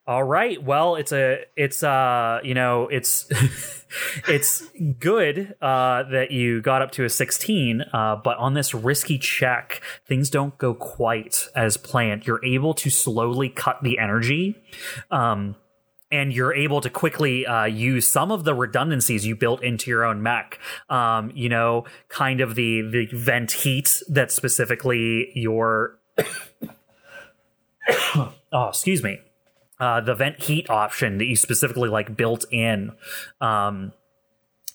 All 0.08 0.24
right. 0.24 0.62
Well, 0.62 0.96
it's 0.96 1.12
a 1.12 1.46
it's 1.56 1.84
uh 1.84 2.40
you 2.44 2.56
know 2.56 2.88
it's 2.88 3.28
it's 4.28 4.68
good 5.00 5.56
uh 5.62 6.04
that 6.04 6.32
you 6.32 6.60
got 6.62 6.82
up 6.82 6.92
to 6.94 7.06
a 7.06 7.10
16 7.10 7.82
uh 7.94 8.16
but 8.16 8.38
on 8.38 8.56
this 8.56 8.74
risky 8.74 9.20
check 9.20 9.82
things 10.08 10.32
don't 10.32 10.58
go 10.58 10.74
quite 10.74 11.48
as 11.56 11.78
planned. 11.78 12.26
You're 12.26 12.44
able 12.44 12.74
to 12.76 12.90
slowly 12.90 13.50
cut 13.50 13.84
the 13.84 14.00
energy 14.00 14.56
um 15.12 15.56
and 16.12 16.34
you're 16.34 16.54
able 16.54 16.82
to 16.82 16.90
quickly 16.90 17.46
uh, 17.46 17.64
use 17.64 18.06
some 18.06 18.32
of 18.32 18.44
the 18.44 18.54
redundancies 18.54 19.26
you 19.26 19.34
built 19.34 19.64
into 19.64 19.90
your 19.90 20.04
own 20.04 20.22
mech. 20.22 20.60
Um, 20.90 21.32
you 21.34 21.48
know, 21.48 21.86
kind 22.10 22.42
of 22.42 22.56
the 22.56 22.82
the 22.82 23.06
vent 23.14 23.52
heat 23.54 24.02
that 24.10 24.30
specifically 24.32 25.32
your 25.36 26.00
oh, 28.52 28.68
excuse 28.68 29.02
me 29.04 29.22
uh, 29.82 30.00
the 30.00 30.16
vent 30.16 30.42
heat 30.44 30.70
option 30.70 31.18
that 31.18 31.26
you 31.26 31.36
specifically 31.36 31.90
like 31.90 32.16
built 32.16 32.46
in 32.52 32.92
um, 33.42 33.92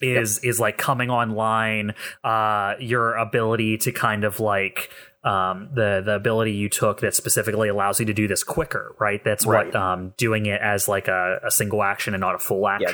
is 0.03 0.41
is 0.41 0.61
like 0.61 0.77
coming 0.77 1.09
online. 1.11 1.95
Uh, 2.23 2.75
your 2.81 3.15
ability 3.15 3.79
to 3.79 3.93
kind 3.93 4.25
of 4.25 4.41
like 4.41 4.91
um, 5.25 5.71
the 5.75 6.03
the 6.05 6.15
ability 6.15 6.53
you 6.53 6.69
took 6.69 7.01
that 7.01 7.15
specifically 7.15 7.69
allows 7.69 7.99
you 7.99 8.07
to 8.07 8.13
do 8.15 8.29
this 8.29 8.45
quicker, 8.45 8.95
right? 9.01 9.23
That's 9.25 9.47
Right. 9.47 9.67
what 9.67 9.75
um, 9.77 10.13
doing 10.17 10.47
it 10.47 10.61
as 10.61 10.87
like 10.89 11.09
a, 11.09 11.41
a 11.45 11.51
single 11.51 11.83
action 11.83 12.13
and 12.15 12.21
not 12.21 12.35
a 12.35 12.39
full 12.39 12.69
action 12.69 12.89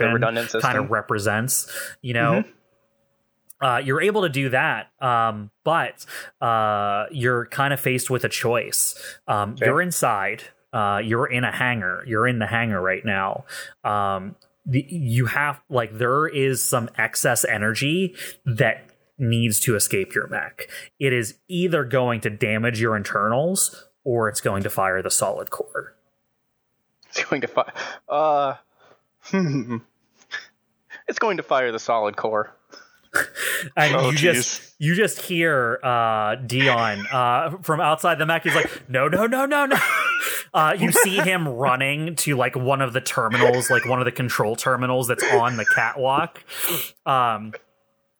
system. 0.44 0.60
kind 0.60 0.78
of 0.78 0.90
represents. 0.90 1.70
You 2.02 2.14
know. 2.14 2.44
Uh, 3.60 3.78
you're 3.78 4.02
able 4.02 4.22
to 4.22 4.28
do 4.28 4.48
that, 4.48 4.88
um, 5.00 5.48
but 5.62 6.04
uh, 6.40 7.04
you're 7.12 7.46
kind 7.46 7.72
of 7.72 7.78
faced 7.78 8.10
with 8.10 8.24
a 8.24 8.28
choice. 8.28 8.96
Um, 9.28 9.52
Okay. 9.52 9.66
You're 9.66 9.80
inside. 9.80 10.42
Uh, 10.72 11.00
you're 11.02 11.26
in 11.26 11.44
a 11.44 11.52
hangar. 11.52 12.04
You're 12.06 12.26
in 12.26 12.38
the 12.38 12.46
hangar 12.46 12.80
right 12.80 13.04
now. 13.04 13.44
Um, 13.84 14.36
the, 14.64 14.86
you 14.88 15.26
have 15.26 15.60
like 15.68 15.98
there 15.98 16.26
is 16.26 16.64
some 16.64 16.88
excess 16.96 17.44
energy 17.44 18.14
that 18.46 18.86
needs 19.18 19.60
to 19.60 19.76
escape 19.76 20.14
your 20.14 20.26
mech. 20.28 20.68
It 20.98 21.12
is 21.12 21.38
either 21.48 21.84
going 21.84 22.20
to 22.22 22.30
damage 22.30 22.80
your 22.80 22.96
internals 22.96 23.88
or 24.04 24.28
it's 24.28 24.40
going 24.40 24.62
to 24.62 24.70
fire 24.70 25.02
the 25.02 25.10
solid 25.10 25.50
core. 25.50 25.94
It's 27.08 27.24
going 27.24 27.42
to 27.42 27.48
fire. 27.48 27.72
Uh, 28.08 28.54
hmm. 29.22 29.78
It's 31.08 31.18
going 31.18 31.38
to 31.38 31.42
fire 31.42 31.72
the 31.72 31.78
solid 31.78 32.16
core. 32.16 32.54
And 33.76 33.94
Oh, 33.94 34.10
you 34.10 34.16
just 34.16 34.74
you 34.78 34.94
just 34.94 35.20
hear 35.20 35.78
uh, 35.84 36.34
Dion 36.34 37.06
uh, 37.12 37.58
from 37.62 37.80
outside 37.80 38.18
the 38.18 38.26
mech. 38.26 38.42
He's 38.42 38.54
like, 38.54 38.88
"No, 38.88 39.06
no, 39.06 39.26
no, 39.26 39.46
no, 39.46 39.66
no." 39.66 39.76
Uh, 40.54 40.76
you 40.78 40.92
see 40.92 41.16
him 41.16 41.48
running 41.48 42.14
to 42.14 42.36
like 42.36 42.54
one 42.54 42.82
of 42.82 42.92
the 42.92 43.00
terminals, 43.00 43.70
like 43.70 43.86
one 43.86 44.00
of 44.00 44.04
the 44.04 44.12
control 44.12 44.54
terminals 44.54 45.08
that's 45.08 45.24
on 45.32 45.56
the 45.56 45.64
catwalk. 45.64 46.44
Um, 47.06 47.54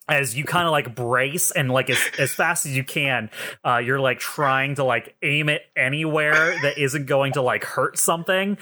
as 0.09 0.35
you 0.37 0.45
kind 0.45 0.67
of 0.67 0.73
like 0.73 0.95
brace 0.95 1.51
and 1.51 1.71
like 1.71 1.91
as, 1.91 1.99
as 2.19 2.33
fast 2.33 2.65
as 2.65 2.75
you 2.75 2.85
can, 2.85 3.31
uh, 3.67 3.79
you're 3.79 4.01
like 4.01 4.19
trying 4.19 4.75
to 4.77 4.85
like 4.85 5.15
aim 5.23 5.51
it 5.51 5.63
anywhere 5.77 6.59
that 6.63 6.79
isn't 6.79 7.05
going 7.05 7.35
to 7.35 7.43
like 7.43 7.65
hurt 7.65 7.99
something. 7.99 8.57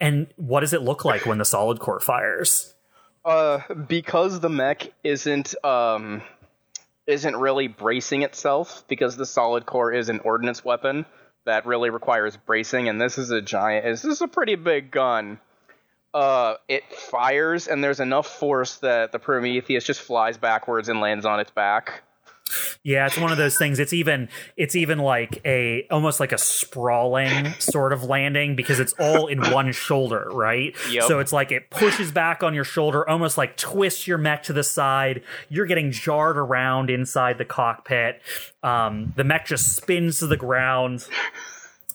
And 0.00 0.28
what 0.36 0.60
does 0.60 0.72
it 0.72 0.82
look 0.82 1.04
like 1.04 1.26
when 1.26 1.38
the 1.38 1.44
solid 1.44 1.80
core 1.80 2.00
fires? 2.00 2.74
Uh, 3.28 3.60
because 3.74 4.40
the 4.40 4.48
mech 4.48 4.90
isn't 5.04 5.54
um 5.62 6.22
isn't 7.06 7.36
really 7.36 7.68
bracing 7.68 8.22
itself 8.22 8.84
because 8.88 9.18
the 9.18 9.26
solid 9.26 9.66
core 9.66 9.92
is 9.92 10.08
an 10.08 10.18
ordnance 10.20 10.64
weapon 10.64 11.04
that 11.44 11.66
really 11.66 11.90
requires 11.90 12.38
bracing, 12.38 12.88
and 12.88 12.98
this 12.98 13.18
is 13.18 13.30
a 13.30 13.42
giant. 13.42 13.84
This 13.84 14.06
is 14.06 14.22
a 14.22 14.28
pretty 14.28 14.54
big 14.54 14.90
gun. 14.90 15.38
Uh, 16.14 16.54
it 16.68 16.90
fires, 16.90 17.68
and 17.68 17.84
there's 17.84 18.00
enough 18.00 18.26
force 18.26 18.76
that 18.76 19.12
the 19.12 19.18
Prometheus 19.18 19.84
just 19.84 20.00
flies 20.00 20.38
backwards 20.38 20.88
and 20.88 21.00
lands 21.02 21.26
on 21.26 21.38
its 21.38 21.50
back. 21.50 22.04
Yeah, 22.82 23.06
it's 23.06 23.18
one 23.18 23.32
of 23.32 23.38
those 23.38 23.58
things. 23.58 23.78
It's 23.78 23.92
even 23.92 24.28
it's 24.56 24.74
even 24.76 24.98
like 24.98 25.40
a 25.44 25.86
almost 25.90 26.20
like 26.20 26.32
a 26.32 26.38
sprawling 26.38 27.52
sort 27.58 27.92
of 27.92 28.04
landing 28.04 28.56
because 28.56 28.80
it's 28.80 28.92
all 28.98 29.26
in 29.26 29.40
one 29.50 29.72
shoulder, 29.72 30.28
right? 30.32 30.74
Yep. 30.90 31.04
So 31.04 31.18
it's 31.18 31.32
like 31.32 31.52
it 31.52 31.70
pushes 31.70 32.12
back 32.12 32.42
on 32.42 32.54
your 32.54 32.64
shoulder, 32.64 33.08
almost 33.08 33.36
like 33.38 33.56
twists 33.56 34.06
your 34.06 34.18
mech 34.18 34.44
to 34.44 34.52
the 34.52 34.64
side. 34.64 35.22
You're 35.48 35.66
getting 35.66 35.90
jarred 35.90 36.38
around 36.38 36.90
inside 36.90 37.38
the 37.38 37.44
cockpit. 37.44 38.20
Um, 38.62 39.12
the 39.16 39.24
mech 39.24 39.46
just 39.46 39.76
spins 39.76 40.20
to 40.20 40.26
the 40.26 40.36
ground. 40.36 41.06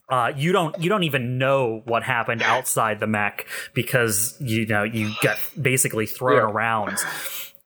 Uh, 0.10 0.32
you 0.36 0.52
don't 0.52 0.78
you 0.80 0.90
don't 0.90 1.04
even 1.04 1.38
know 1.38 1.82
what 1.86 2.04
happened 2.04 2.44
outside 2.44 3.00
the 3.00 3.08
mech 3.08 3.48
because 3.74 4.36
you 4.40 4.66
know 4.66 4.84
you 4.84 5.12
got 5.24 5.38
basically 5.60 6.06
thrown 6.06 6.38
Yeah. 6.38 6.44
around 6.44 6.98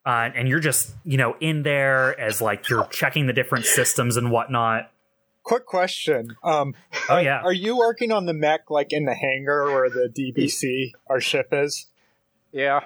uh, 0.07 0.29
and 0.33 0.47
you're 0.47 0.61
just 0.61 0.95
you 1.03 1.17
know 1.17 1.35
in 1.41 1.63
there 1.63 2.17
as 2.19 2.41
like 2.41 2.69
you're 2.69 2.87
checking 2.87 3.27
the 3.27 3.33
different 3.33 3.65
systems 3.65 4.15
and 4.15 4.31
whatnot. 4.31 4.89
Quick 5.43 5.65
question. 5.65 6.35
Um, 6.43 6.73
Oh 7.09 7.17
yeah, 7.17 7.41
are 7.41 7.53
you 7.53 7.77
working 7.77 8.11
on 8.11 8.25
the 8.25 8.33
mech 8.33 8.69
like 8.69 8.93
in 8.93 9.03
the 9.05 9.13
hangar 9.13 9.65
where 9.65 9.89
the 9.89 10.09
DBC 10.09 10.91
our 11.07 11.19
ship 11.19 11.49
is? 11.51 11.87
Yeah. 12.53 12.85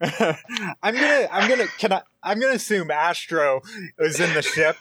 I'm 0.00 0.94
gonna, 0.94 1.28
I'm 1.32 1.48
gonna, 1.48 1.66
can 1.78 1.92
I? 1.92 2.02
I'm 2.22 2.38
gonna 2.38 2.54
assume 2.54 2.90
Astro 2.90 3.62
was 3.98 4.20
in 4.20 4.32
the 4.34 4.42
ship, 4.42 4.76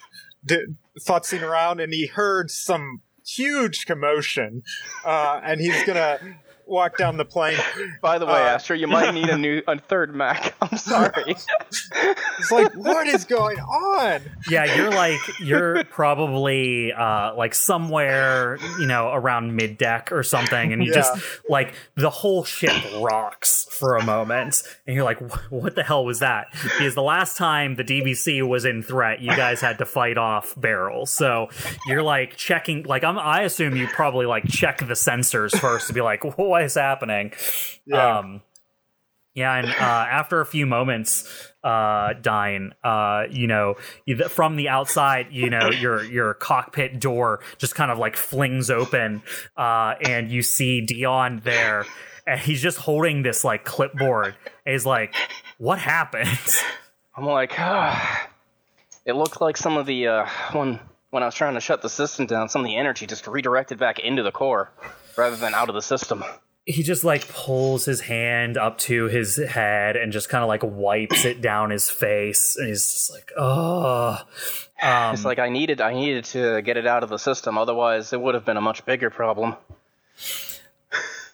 did, 0.46 0.76
futzing 1.00 1.42
around, 1.42 1.80
and 1.80 1.94
he 1.94 2.08
heard 2.08 2.52
some 2.52 3.02
huge 3.26 3.86
commotion, 3.86 4.64
uh, 5.04 5.40
and 5.44 5.62
he's 5.62 5.84
gonna 5.86 6.20
walk 6.68 6.98
down 6.98 7.18
the 7.18 7.26
plane. 7.26 7.58
By 8.02 8.18
the 8.18 8.26
way, 8.26 8.34
Uh, 8.34 8.56
Astro, 8.56 8.76
you 8.76 8.88
might 8.88 9.14
need 9.14 9.30
a 9.30 9.38
new 9.38 9.62
a 9.68 9.78
third 9.80 10.16
Mac. 10.16 10.56
I'm 10.62 10.78
sorry. 10.78 11.36
It's 12.38 12.52
like, 12.52 12.74
what 12.74 13.08
is 13.08 13.24
going 13.26 13.58
on? 13.60 14.22
yeah. 14.50 14.76
You're 14.76 14.92
like 14.92 15.20
you're 15.40 15.84
probably 15.86 16.92
uh, 16.92 17.34
like 17.36 17.54
somewhere 17.56 18.58
you 18.80 18.88
know 18.88 19.12
around 19.14 19.56
mid 19.56 19.78
deck 19.78 20.12
or 20.12 20.24
something, 20.24 20.74
and 20.74 20.84
you 20.84 20.90
Yeah. 20.90 20.96
just 20.96 21.22
like 21.50 21.74
the 21.96 22.10
whole 22.10 22.44
ship 22.44 22.74
rocks 23.00 23.68
for 23.72 23.96
a 23.98 24.04
moment, 24.04 24.64
and 24.86 24.96
you're 24.96 25.06
like, 25.06 25.20
what 25.50 25.76
the 25.76 25.84
hell 25.84 26.06
was 26.06 26.20
that? 26.20 26.48
Because 26.62 26.96
the 26.96 27.02
last 27.02 27.38
time 27.38 27.76
the 27.76 27.84
DBC 27.84 28.46
was 28.48 28.66
in 28.66 28.84
threat, 28.84 29.22
you 29.22 29.30
guys 29.36 29.62
had 29.62 29.78
to 29.80 29.86
fight 29.86 30.18
off 30.18 30.54
barrels, 30.58 31.10
so 31.12 31.50
you're 31.88 32.04
like 32.04 32.36
checking. 32.36 32.84
Like 32.84 33.04
I'm, 33.04 33.18
I 33.18 33.42
assume 33.44 33.76
you 33.76 33.88
probably 33.88 34.26
like 34.26 34.46
check 34.48 34.80
the 34.80 34.94
sensors 34.94 35.58
first 35.60 35.88
to 35.88 35.94
be 35.94 36.02
like, 36.02 36.24
what 36.24 36.50
is 36.64 36.76
happening? 36.76 37.34
Yeah. 37.86 38.20
Um, 38.20 38.42
Yeah, 39.34 39.54
and 39.54 39.68
uh, 39.68 39.74
after 39.74 40.40
a 40.40 40.46
few 40.46 40.66
moments, 40.66 41.52
uh, 41.62 42.14
dying, 42.22 42.72
uh, 42.86 43.24
you 43.30 43.48
know, 43.48 43.76
from 44.30 44.56
the 44.56 44.70
outside, 44.70 45.28
you 45.32 45.50
know, 45.50 45.70
your 45.82 46.02
your 46.06 46.34
cockpit 46.36 47.02
door 47.02 47.42
just 47.58 47.76
kind 47.76 47.92
of 47.92 47.98
like 47.98 48.16
flings 48.16 48.70
open, 48.70 49.24
uh, 49.58 49.96
and 50.02 50.32
you 50.32 50.42
see 50.42 50.80
Dion 50.80 51.42
there, 51.44 51.86
and 52.26 52.40
he's 52.40 52.62
just 52.62 52.78
holding 52.78 53.24
this 53.24 53.44
like 53.44 53.66
clipboard. 53.66 54.36
And 54.66 54.72
he's 54.72 54.86
like, 54.86 55.14
"What 55.58 55.80
happened?" 55.80 56.30
I'm 57.18 57.26
like, 57.26 57.60
ah. 57.60 58.30
It 59.06 59.14
looked 59.14 59.40
like 59.42 59.58
some 59.58 59.76
of 59.78 59.86
the 59.86 60.08
uh, 60.08 60.26
when 60.54 60.80
when 61.10 61.24
I 61.24 61.26
was 61.26 61.36
trying 61.36 61.56
to 61.56 61.60
shut 61.62 61.82
the 61.82 61.90
system 61.90 62.26
down, 62.26 62.48
some 62.48 62.62
of 62.62 62.68
the 62.68 62.78
energy 62.78 63.06
just 63.06 63.28
redirected 63.28 63.80
back 63.80 64.00
into 64.00 64.24
the 64.24 64.32
core 64.32 64.72
rather 65.18 65.36
than 65.36 65.54
out 65.54 65.70
of 65.70 65.76
the 65.76 65.82
system. 65.82 66.24
he 66.66 66.82
just 66.84 67.04
like 67.04 67.28
pulls 67.30 67.86
his 67.86 68.02
hand 68.02 68.58
up 68.58 68.78
to 68.80 69.06
his 69.06 69.38
head 69.38 69.96
and 69.96 70.12
just 70.12 70.30
kind 70.30 70.44
of 70.44 70.48
like 70.48 70.62
wipes 70.64 71.24
it 71.26 71.40
down 71.42 71.70
his 71.70 71.90
face 71.90 72.56
and 72.58 72.68
he's 72.68 72.84
just 72.92 73.12
like 73.14 73.32
oh 73.38 74.20
um, 74.82 75.14
It's 75.14 75.24
like 75.26 75.40
I 75.40 75.50
needed 75.50 75.80
I 75.80 75.94
needed 75.94 76.26
to 76.26 76.62
get 76.62 76.76
it 76.78 76.86
out 76.88 77.04
of 77.04 77.10
the 77.10 77.18
system, 77.18 77.58
otherwise 77.58 78.12
it 78.14 78.20
would 78.20 78.34
have 78.36 78.46
been 78.46 78.58
a 78.58 78.62
much 78.62 78.84
bigger 78.86 79.10
problem. 79.10 79.56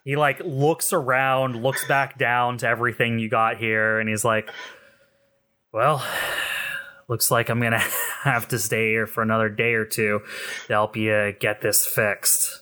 he 0.04 0.16
like 0.16 0.42
looks 0.44 0.92
around 0.94 1.62
looks 1.62 1.88
back 1.88 2.18
down 2.18 2.58
to 2.58 2.68
everything 2.68 3.20
you 3.20 3.30
got 3.30 3.58
here 3.58 4.00
and 4.00 4.10
he's 4.10 4.26
like 4.26 4.50
well 5.72 6.04
looks 7.08 7.30
like 7.32 7.50
i'm 7.50 7.62
gonna 7.62 7.80
have 8.24 8.48
to 8.48 8.58
stay 8.60 8.90
here 8.90 9.06
for 9.08 9.22
another 9.22 9.48
day 9.50 9.74
or 9.74 9.86
two 9.86 10.22
to 10.68 10.74
help 10.74 10.96
you 10.98 11.34
get 11.40 11.62
this 11.62 11.86
fixed 11.86 12.61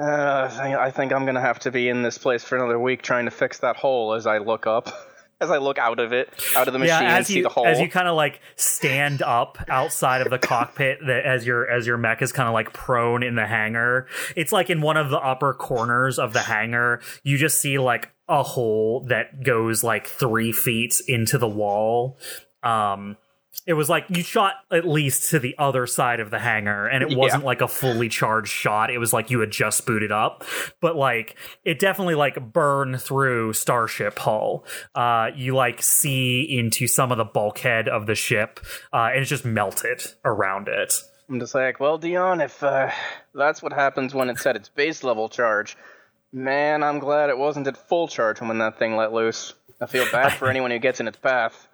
Uh, 0.00 0.48
I 0.78 0.90
think- 0.90 1.12
I'm 1.12 1.26
gonna 1.26 1.40
have 1.40 1.58
to 1.60 1.70
be 1.70 1.88
in 1.88 2.02
this 2.02 2.16
place 2.18 2.42
for 2.42 2.56
another 2.56 2.78
week 2.78 3.02
trying 3.02 3.26
to 3.26 3.30
fix 3.30 3.58
that 3.58 3.76
hole 3.76 4.14
as 4.14 4.26
I 4.26 4.38
look 4.38 4.66
up, 4.66 4.88
as 5.40 5.50
I 5.50 5.58
look 5.58 5.76
out 5.78 5.98
of 5.98 6.12
it, 6.12 6.28
out 6.56 6.68
of 6.68 6.72
the 6.72 6.78
machine, 6.78 6.94
yeah 6.94 7.00
and 7.00 7.18
as 7.18 7.26
see 7.26 7.42
the 7.42 7.48
hole. 7.50 7.66
as 7.66 7.80
you 7.80 7.88
kind 7.88 8.08
of 8.08 8.14
like 8.16 8.40
stand 8.56 9.20
up 9.22 9.58
outside 9.68 10.22
of 10.22 10.30
the 10.30 10.38
cockpit 10.38 10.98
that 11.06 11.24
as 11.24 11.46
your 11.46 11.68
as 11.70 11.86
your 11.86 11.96
mech 11.98 12.22
is 12.22 12.32
kind 12.32 12.48
of 12.48 12.54
like 12.54 12.72
prone 12.72 13.22
in 13.22 13.34
the 13.34 13.46
hangar 13.46 14.06
it's 14.36 14.52
like 14.52 14.70
in 14.70 14.80
one 14.80 14.96
of 14.96 15.10
the 15.10 15.18
upper 15.18 15.52
corners 15.54 16.18
of 16.18 16.32
the 16.32 16.40
hangar 16.40 17.00
you 17.22 17.36
just 17.38 17.60
see 17.60 17.78
like 17.78 18.10
a 18.28 18.42
hole 18.42 19.04
that 19.08 19.42
goes 19.42 19.82
like 19.82 20.06
three 20.06 20.52
feet 20.52 20.94
into 21.08 21.36
the 21.38 21.48
wall 21.48 22.18
um 22.62 23.16
it 23.66 23.74
was 23.74 23.88
like 23.88 24.06
you 24.08 24.22
shot 24.22 24.54
at 24.72 24.86
least 24.86 25.30
to 25.30 25.38
the 25.38 25.54
other 25.58 25.86
side 25.86 26.20
of 26.20 26.30
the 26.30 26.38
hangar 26.38 26.86
and 26.86 27.02
it 27.02 27.16
wasn't 27.16 27.44
like 27.44 27.60
a 27.60 27.68
fully 27.68 28.08
charged 28.08 28.50
shot. 28.50 28.90
It 28.90 28.98
was 28.98 29.12
like 29.12 29.30
you 29.30 29.40
had 29.40 29.50
just 29.50 29.86
booted 29.86 30.12
up. 30.12 30.44
But 30.80 30.96
like 30.96 31.36
it 31.64 31.78
definitely 31.78 32.14
like 32.14 32.52
burned 32.52 33.00
through 33.00 33.52
starship 33.52 34.18
hull. 34.18 34.64
Uh 34.94 35.28
you 35.34 35.54
like 35.54 35.82
see 35.82 36.42
into 36.58 36.86
some 36.86 37.12
of 37.12 37.18
the 37.18 37.24
bulkhead 37.24 37.88
of 37.88 38.06
the 38.06 38.14
ship 38.14 38.60
uh 38.92 39.10
and 39.12 39.20
it's 39.20 39.30
just 39.30 39.44
melted 39.44 40.02
around 40.24 40.68
it. 40.68 40.94
I'm 41.30 41.38
just 41.38 41.54
like, 41.54 41.78
well, 41.78 41.96
Dion, 41.96 42.40
if 42.40 42.60
uh, 42.60 42.90
that's 43.32 43.62
what 43.62 43.72
happens 43.72 44.12
when 44.12 44.28
it's 44.30 44.44
at 44.46 44.56
its 44.56 44.68
base 44.68 45.04
level 45.04 45.28
charge, 45.28 45.76
man, 46.32 46.82
I'm 46.82 46.98
glad 46.98 47.30
it 47.30 47.38
wasn't 47.38 47.68
at 47.68 47.76
full 47.76 48.08
charge 48.08 48.40
when 48.40 48.58
that 48.58 48.80
thing 48.80 48.96
let 48.96 49.12
loose. 49.12 49.54
I 49.80 49.86
feel 49.86 50.06
bad 50.10 50.32
for 50.38 50.48
anyone 50.48 50.72
who 50.72 50.80
gets 50.80 50.98
in 50.98 51.06
its 51.06 51.18
path. 51.18 51.68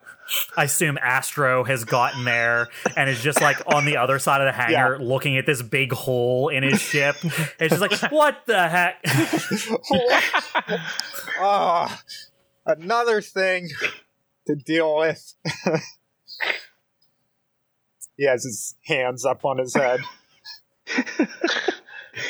I 0.57 0.65
assume 0.65 0.99
astro 1.03 1.63
has 1.65 1.85
gotten 1.85 2.25
there 2.25 2.69
and 2.97 3.09
is 3.11 3.21
just 3.23 3.41
like 3.41 3.57
on 3.73 3.85
the 3.85 3.97
other 3.97 4.19
side 4.19 4.41
of 4.41 4.47
the 4.47 4.53
hangar 4.53 4.99
looking 4.99 5.37
at 5.37 5.47
this 5.47 5.63
big 5.63 5.93
hole 5.93 6.49
in 6.49 6.63
his 6.63 6.81
ship 6.81 7.17
it's 7.61 7.77
just 7.77 7.81
like 7.81 8.11
what 8.13 8.37
the 8.47 8.69
heck 8.69 9.03
Ah, 11.39 12.03
another 12.65 13.21
thing 13.21 13.69
to 14.47 14.55
deal 14.55 14.97
with. 14.97 15.35
he 18.17 18.27
has 18.27 18.43
his 18.45 18.75
hands 18.87 19.25
up 19.27 19.45
on 19.45 19.59
his 19.59 19.75
head. 19.75 20.01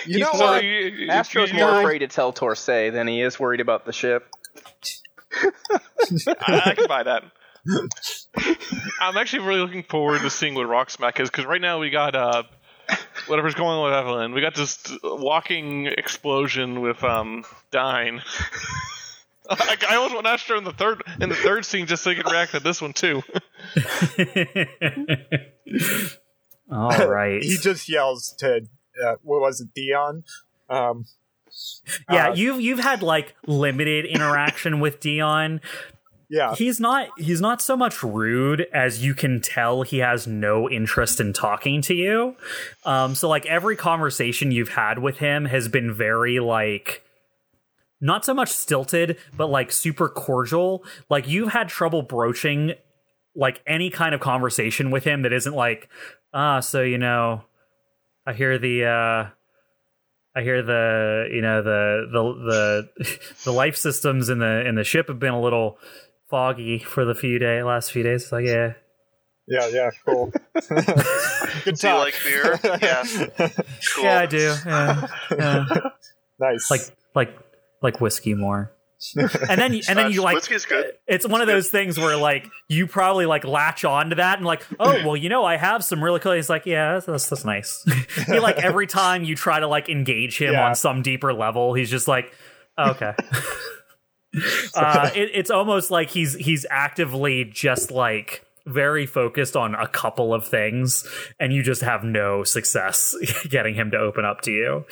You 0.07 0.19
know 0.19 0.31
He's 0.33 0.41
what? 0.41 0.65
you- 0.65 0.71
you- 0.71 1.09
Astro's 1.11 1.53
you- 1.53 1.59
more 1.59 1.71
know- 1.71 1.81
afraid 1.81 2.01
to 2.01 2.09
tell 2.09 2.33
Torsay 2.33 2.91
than 2.93 3.07
he 3.07 3.23
is 3.23 3.39
worried 3.39 3.61
about 3.61 3.85
the 3.87 3.93
ship. 3.93 4.27
I, 5.33 6.63
I 6.71 6.75
can 6.75 6.89
buy 6.89 7.05
that. 7.05 7.23
I'm 9.01 9.17
actually 9.17 9.47
really 9.47 9.61
looking 9.61 9.83
forward 9.83 10.21
to 10.23 10.31
seeing 10.31 10.55
what 10.55 10.69
Rock's 10.69 10.99
mech 10.99 11.21
is 11.21 11.31
because 11.31 11.47
right 11.47 11.61
now 11.61 11.79
we 11.79 11.91
got 11.91 12.15
uh, 12.15 12.43
whatever's 13.27 13.55
going 13.55 13.71
on 13.71 13.85
with 13.85 13.95
Evelyn. 13.95 14.33
We 14.33 14.41
got 14.41 14.55
this 14.55 14.79
walking 15.03 15.87
explosion 15.87 16.81
with 16.81 17.03
um 17.05 17.45
Dine. 17.71 18.23
I, 19.49 19.77
I 19.91 19.97
almost 19.97 20.15
want 20.15 20.27
Astro 20.27 20.59
in 20.59 20.65
the 20.65 20.73
third 20.73 21.03
in 21.21 21.29
the 21.29 21.37
third 21.37 21.65
scene 21.65 21.87
just 21.87 22.03
so 22.03 22.11
he 22.11 22.17
can 22.17 22.31
react 22.31 22.53
to 22.53 22.61
this 22.61 22.83
one 22.83 22.93
too. 22.93 23.23
all 26.71 26.91
right 27.09 27.43
He 27.43 27.57
just 27.57 27.89
yells 27.89 28.35
to 28.39 28.67
uh, 29.05 29.17
what 29.23 29.41
was 29.41 29.61
it, 29.61 29.69
Dion? 29.75 30.25
Um, 30.69 31.07
yeah 32.11 32.29
uh, 32.29 32.35
you've 32.35 32.61
you've 32.61 32.81
had 32.81 33.03
like 33.03 33.35
limited 33.47 34.05
interaction 34.05 34.79
with 34.79 35.01
dion 35.01 35.63
yeah, 36.29 36.55
he's 36.55 36.81
not 36.81 37.09
he's 37.19 37.41
not 37.41 37.61
so 37.63 37.77
much 37.77 38.03
rude 38.03 38.67
as 38.73 39.05
you 39.05 39.15
can 39.15 39.41
tell 39.41 39.83
he 39.83 39.99
has 39.99 40.27
no 40.27 40.69
interest 40.69 41.21
in 41.21 41.33
talking 41.33 41.83
to 41.83 41.95
you. 41.95 42.37
Um 42.85 43.15
so 43.15 43.29
like 43.29 43.47
every 43.47 43.77
conversation 43.77 44.51
you've 44.51 44.71
had 44.71 44.99
with 44.99 45.19
him 45.19 45.45
has 45.47 45.69
been 45.69 45.93
very 45.93 46.41
like 46.41 47.03
not 48.01 48.25
so 48.25 48.35
much 48.35 48.51
stilted 48.51 49.19
but 49.37 49.49
like 49.49 49.71
super 49.71 50.09
cordial. 50.09 50.85
Like 51.09 51.29
you've 51.29 51.53
had 51.53 51.69
trouble 51.69 52.03
broaching 52.03 52.75
like 53.35 53.63
any 53.67 53.91
kind 53.91 54.15
of 54.15 54.21
conversation 54.21 54.91
with 54.91 55.05
him 55.05 55.23
that 55.23 55.33
isn't 55.33 55.55
like 55.55 55.89
ah 56.33 56.59
so 56.59 56.81
you 56.81 56.97
know 56.97 57.43
i 58.27 58.33
hear 58.33 58.59
the 58.59 58.85
uh 58.85 59.31
I 60.37 60.43
hear 60.43 60.63
the 60.63 61.31
you 61.33 61.41
know 61.41 61.63
the 61.63 62.09
the 62.13 62.89
the 63.03 63.19
the 63.45 63.53
life 63.53 63.75
systems 63.75 64.29
in 64.29 64.39
the 64.39 64.67
in 64.67 64.75
the 64.75 64.85
ship 64.85 65.09
have 65.09 65.19
been 65.19 65.33
a 65.33 65.41
little 65.41 65.79
foggy 66.31 66.79
for 66.79 67.05
the 67.05 67.15
few 67.15 67.39
day 67.39 67.63
last 67.63 67.93
few 67.93 68.03
days. 68.03 68.25
It's 68.25 68.33
like 68.33 68.47
yeah, 68.47 68.73
yeah, 69.49 69.69
yeah, 69.69 69.91
cool. 70.05 70.33
Good 70.69 70.75
Do 71.65 71.71
you 71.71 71.73
talk. 71.77 71.99
like 72.05 72.15
beer? 72.25 72.59
Yeah. 72.83 73.05
Cool. 73.95 74.05
yeah, 74.05 74.19
I 74.21 74.27
do. 74.27 74.55
Yeah, 74.67 75.07
yeah. 75.31 75.65
nice. 76.39 76.71
like 76.71 76.81
like 77.15 77.39
like 77.83 78.01
whiskey 78.01 78.35
more. 78.35 78.73
And 79.15 79.61
then 79.61 79.75
you, 79.75 79.83
and 79.91 79.99
then 79.99 80.11
you 80.11 80.23
like 80.23 80.37
whiskey's 80.37 80.65
good. 80.65 80.93
it's 81.07 81.29
one 81.29 81.43
of 81.43 81.47
those 81.47 81.69
things 81.69 81.99
where 81.99 82.17
like 82.17 82.49
you 82.69 82.87
probably 82.87 83.27
like 83.27 83.45
latch 83.45 83.85
on 83.85 84.09
to 84.09 84.17
that 84.17 84.39
and 84.39 84.47
like 84.47 84.67
oh 84.81 84.93
well 85.05 85.17
you 85.17 85.29
know 85.29 85.45
I 85.45 85.57
have 85.59 85.85
some 85.85 86.03
really 86.03 86.19
cool. 86.19 86.33
He's 86.33 86.49
like 86.49 86.65
yeah 86.67 86.95
that's 86.95 87.07
that's, 87.07 87.29
that's 87.29 87.45
nice. 87.45 87.85
he 88.27 88.41
like 88.41 88.57
every 88.57 88.87
time 88.87 89.23
you 89.23 89.37
try 89.37 89.61
to 89.61 89.69
like 89.69 89.89
engage 89.91 90.39
him 90.41 90.55
Yeah. 90.55 90.69
on 90.69 90.75
some 90.75 91.03
deeper 91.03 91.35
level, 91.35 91.75
he's 91.75 91.91
just 91.91 92.09
like 92.09 92.33
"Oh, 92.79 92.93
okay. 92.93 93.13
uh, 94.75 95.11
it, 95.15 95.31
it's 95.35 95.51
almost 95.51 95.91
like 95.91 96.11
he's 96.11 96.35
he's 96.35 96.67
actively 96.71 97.45
just 97.45 97.91
like 97.91 98.45
very 98.67 99.07
focused 99.07 99.57
on 99.57 99.75
a 99.75 99.87
couple 99.87 100.35
of 100.35 100.47
things, 100.47 101.07
and 101.39 101.53
you 101.53 101.63
just 101.63 101.83
have 101.83 102.05
no 102.05 102.45
success 102.45 103.15
getting 103.49 103.75
him 103.75 103.91
to 103.91 103.99
open 103.99 104.25
up 104.25 104.41
to 104.43 104.51
you. 104.51 104.85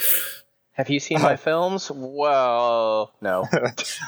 Have 0.73 0.91
you 0.91 0.99
seen 0.99 1.23
my 1.23 1.37
films? 1.37 1.89
Well, 1.95 3.13
no. 3.21 3.47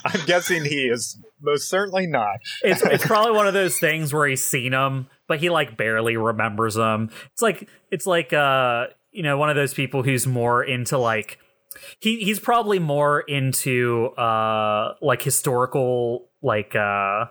I'm 0.04 0.26
guessing 0.26 0.64
he 0.64 0.88
is 0.88 1.16
most 1.40 1.68
certainly 1.68 2.08
not. 2.08 2.38
it's 2.62 2.82
it's 2.82 3.06
probably 3.06 3.32
one 3.32 3.46
of 3.46 3.54
those 3.54 3.78
things 3.78 4.12
where 4.12 4.26
he's 4.26 4.42
seen 4.42 4.72
them, 4.72 5.08
but 5.28 5.38
he 5.38 5.48
like 5.48 5.76
barely 5.76 6.16
remembers 6.16 6.74
them. 6.74 7.10
It's 7.32 7.42
like 7.42 7.68
it's 7.92 8.04
like 8.04 8.32
uh 8.32 8.86
you 9.12 9.22
know 9.22 9.38
one 9.38 9.48
of 9.48 9.54
those 9.54 9.74
people 9.74 10.02
who's 10.02 10.26
more 10.26 10.64
into 10.64 10.98
like 10.98 11.38
he 11.98 12.20
he's 12.24 12.40
probably 12.40 12.78
more 12.78 13.20
into 13.20 14.07
uh 14.16 14.94
like 15.01 15.23
historical 15.23 16.28
like 16.43 16.74
uh 16.74 17.27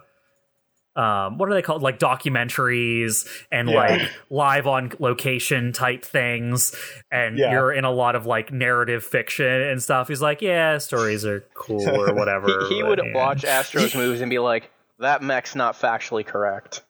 um 0.95 1.37
what 1.37 1.49
are 1.49 1.53
they 1.53 1.61
called 1.61 1.81
like 1.81 1.99
documentaries 1.99 3.27
and 3.51 3.69
Yeah. 3.69 3.75
like 3.75 4.11
live 4.29 4.65
on 4.65 4.93
location 4.99 5.73
type 5.73 6.05
things 6.05 6.73
and 7.11 7.37
Yeah. 7.37 7.51
you're 7.51 7.73
in 7.73 7.83
a 7.83 7.91
lot 7.91 8.15
of 8.15 8.25
like 8.25 8.53
narrative 8.53 9.03
fiction 9.03 9.45
and 9.45 9.83
stuff 9.83 10.07
he's 10.07 10.21
like 10.21 10.41
yeah 10.41 10.77
stories 10.77 11.25
are 11.25 11.41
cool 11.53 11.85
or 11.89 12.13
whatever 12.15 12.47
he, 12.69 12.75
he 12.75 12.83
would 12.83 13.01
watch 13.13 13.43
Astro's 13.43 13.93
moves 14.01 14.21
and 14.21 14.29
be 14.29 14.39
like, 14.39 14.71
"That 14.99 15.21
mech's 15.21 15.53
not 15.55 15.75
factually 15.75 16.25
correct. 16.25 16.84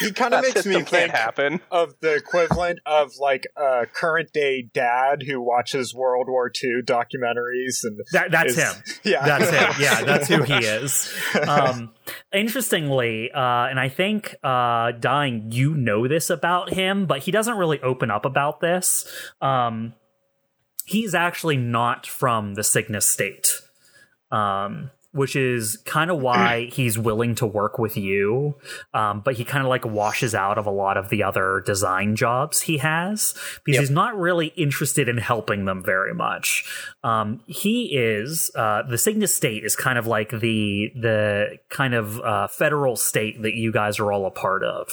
He 0.00 0.12
kind 0.12 0.34
of 0.34 0.42
makes 0.42 0.66
me 0.66 0.82
think 0.82 1.12
happen." 1.12 1.60
of 1.70 1.94
the 2.00 2.14
equivalent 2.14 2.78
of 2.86 3.12
like 3.18 3.46
a 3.56 3.86
current 3.86 4.32
day 4.32 4.62
dad 4.74 5.22
who 5.26 5.40
watches 5.40 5.94
World 5.94 6.26
War 6.28 6.50
II 6.62 6.82
documentaries 6.84 7.80
and 7.84 8.00
That, 8.12 8.30
that's 8.30 8.56
is- 8.56 8.58
him. 8.58 8.82
Yeah, 9.04 9.24
That's 9.26 9.50
him. 9.50 9.82
Yeah, 9.82 10.02
that's 10.04 10.28
who 10.28 10.42
he 10.42 10.54
is. 10.64 11.12
Um, 11.46 11.92
interestingly, 12.32 13.30
uh, 13.32 13.40
and 13.66 13.78
I 13.80 13.88
think 13.88 14.34
uh, 14.42 14.92
Dying, 14.92 15.50
you 15.52 15.74
know 15.74 16.06
this 16.08 16.30
about 16.30 16.72
him, 16.72 17.06
but 17.06 17.20
he 17.20 17.30
doesn't 17.30 17.56
really 17.56 17.80
open 17.80 18.10
up 18.10 18.24
about 18.24 18.60
this. 18.60 19.06
Um, 19.40 19.94
he's 20.84 21.14
actually 21.14 21.56
not 21.56 22.06
from 22.06 22.54
the 22.54 22.64
Cygnus 22.64 23.06
state. 23.06 23.48
Um, 24.30 24.90
which 25.12 25.34
is 25.36 25.76
kind 25.84 26.10
of 26.10 26.20
why 26.20 26.66
he's 26.72 26.98
willing 26.98 27.34
to 27.36 27.46
work 27.46 27.78
with 27.78 27.96
you. 27.96 28.56
Um, 28.94 29.22
but 29.24 29.34
he 29.34 29.44
kind 29.44 29.64
of 29.64 29.68
like 29.68 29.84
washes 29.84 30.34
out 30.34 30.58
of 30.58 30.66
a 30.66 30.70
lot 30.70 30.96
of 30.96 31.08
the 31.08 31.22
other 31.22 31.62
design 31.64 32.16
jobs 32.16 32.62
he 32.62 32.78
has 32.78 33.34
because 33.64 33.74
Yep. 33.76 33.80
he's 33.80 33.90
not 33.90 34.16
really 34.18 34.48
interested 34.56 35.08
in 35.08 35.18
helping 35.18 35.64
them 35.64 35.82
very 35.82 36.14
much. 36.14 36.64
Um, 37.02 37.40
he 37.46 37.96
is 37.96 38.50
uh, 38.54 38.82
the 38.88 38.98
Cygnus 38.98 39.34
State 39.34 39.64
is 39.64 39.76
kind 39.76 39.98
of 39.98 40.06
like 40.06 40.30
the 40.30 40.90
the 40.94 41.58
kind 41.68 41.94
of 41.94 42.20
uh, 42.20 42.48
federal 42.48 42.96
state 42.96 43.42
that 43.42 43.54
you 43.54 43.72
guys 43.72 43.98
are 43.98 44.12
all 44.12 44.26
a 44.26 44.30
part 44.30 44.62
of. 44.62 44.88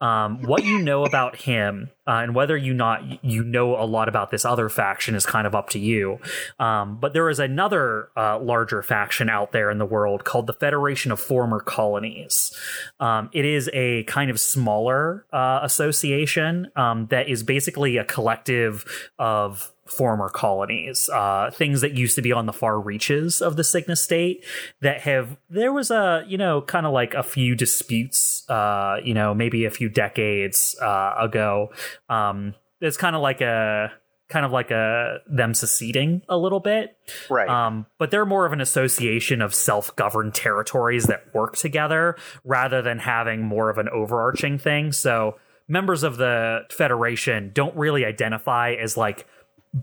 Um, 0.00 0.42
what 0.42 0.64
you 0.64 0.78
know 0.80 1.04
about 1.04 1.36
him 1.36 1.90
uh, 2.06 2.20
and 2.22 2.34
whether 2.34 2.56
you 2.56 2.74
not 2.74 3.24
you 3.24 3.42
know 3.44 3.76
a 3.76 3.84
lot 3.84 4.08
about 4.08 4.30
this 4.30 4.44
other 4.44 4.68
faction 4.68 5.14
is 5.14 5.26
kind 5.26 5.46
of 5.46 5.54
up 5.54 5.70
to 5.70 5.78
you. 5.78 6.18
Um, 6.58 6.98
but 7.00 7.12
there 7.12 7.28
is 7.28 7.38
another 7.38 8.10
uh, 8.16 8.38
larger 8.38 8.82
faction 8.82 9.28
out 9.28 9.52
there 9.52 9.70
in 9.70 9.78
the 9.78 9.86
world 9.86 10.24
called 10.24 10.46
the 10.46 10.52
Federation 10.52 11.12
of 11.12 11.20
Former 11.20 11.60
Colonies. 11.60 12.54
Um, 13.00 13.30
it 13.32 13.44
is 13.44 13.70
a 13.72 14.04
kind 14.04 14.30
of 14.30 14.38
smaller 14.40 15.26
uh, 15.32 15.60
association 15.62 16.70
um, 16.76 17.06
that 17.08 17.28
is 17.28 17.42
basically 17.42 17.96
a 17.96 18.04
collective 18.04 18.84
of 19.18 19.73
former 19.86 20.28
colonies, 20.28 21.08
uh, 21.10 21.50
things 21.52 21.80
that 21.82 21.92
used 21.92 22.14
to 22.14 22.22
be 22.22 22.32
on 22.32 22.46
the 22.46 22.52
far 22.52 22.80
reaches 22.80 23.42
of 23.42 23.56
the 23.56 23.64
Cygnus 23.64 24.02
state 24.02 24.44
that 24.80 25.02
have, 25.02 25.36
there 25.50 25.72
was 25.72 25.90
a, 25.90 26.24
you 26.26 26.38
know, 26.38 26.62
kind 26.62 26.86
of 26.86 26.92
like 26.92 27.14
a 27.14 27.22
few 27.22 27.54
disputes, 27.54 28.48
uh, 28.48 28.96
you 29.04 29.12
know, 29.12 29.34
maybe 29.34 29.64
a 29.66 29.70
few 29.70 29.88
decades 29.88 30.74
uh, 30.80 31.14
ago. 31.18 31.70
Um, 32.08 32.54
it's 32.80 32.96
kind 32.96 33.14
of 33.14 33.22
like 33.22 33.40
a, 33.40 33.92
kind 34.30 34.46
of 34.46 34.52
like 34.52 34.70
a 34.70 35.18
them 35.30 35.52
seceding 35.52 36.22
a 36.30 36.36
little 36.36 36.60
bit. 36.60 36.96
Right. 37.28 37.46
Um, 37.46 37.84
but 37.98 38.10
they're 38.10 38.24
more 38.24 38.46
of 38.46 38.54
an 38.54 38.60
association 38.62 39.42
of 39.42 39.54
self-governed 39.54 40.34
territories 40.34 41.04
that 41.04 41.34
work 41.34 41.56
together 41.56 42.16
rather 42.42 42.80
than 42.80 43.00
having 43.00 43.42
more 43.42 43.68
of 43.68 43.76
an 43.76 43.90
overarching 43.90 44.58
thing. 44.58 44.92
So 44.92 45.36
members 45.68 46.02
of 46.02 46.16
the 46.16 46.60
Federation 46.70 47.50
don't 47.52 47.76
really 47.76 48.04
identify 48.04 48.72
as 48.72 48.96
like 48.96 49.26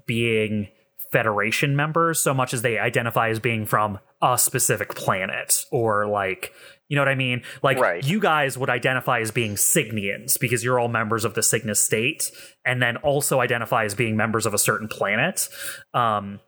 being 0.05 0.68
Federation 1.11 1.76
members 1.76 2.22
so 2.22 2.34
much 2.34 2.53
as 2.53 2.61
they 2.61 2.80
identify 2.80 3.27
as 3.30 3.39
being 3.39 3.65
from 3.65 3.99
a 4.22 4.38
specific 4.38 4.95
planet 4.95 5.65
or 5.69 6.07
like 6.07 6.53
you 6.88 6.95
know 6.95 7.01
what 7.01 7.09
I 7.09 7.15
mean? 7.15 7.43
Like 7.63 7.80
Right. 7.80 8.05
you 8.05 8.19
guys 8.19 8.57
would 8.57 8.69
identify 8.69 9.22
as 9.22 9.31
being 9.31 9.55
Cygnians 9.55 10.38
because 10.38 10.61
you're 10.61 10.77
all 10.77 10.89
members 10.89 11.23
of 11.23 11.35
the 11.35 11.41
Cygnus 11.41 11.81
state, 11.81 12.30
and 12.65 12.81
then 12.81 12.97
also 12.97 13.39
identify 13.39 13.85
as 13.85 13.95
being 13.95 14.18
members 14.18 14.45
of 14.45 14.53
a 14.53 14.57
certain 14.57 14.89
planet. 14.89 15.47
Um, 15.93 16.41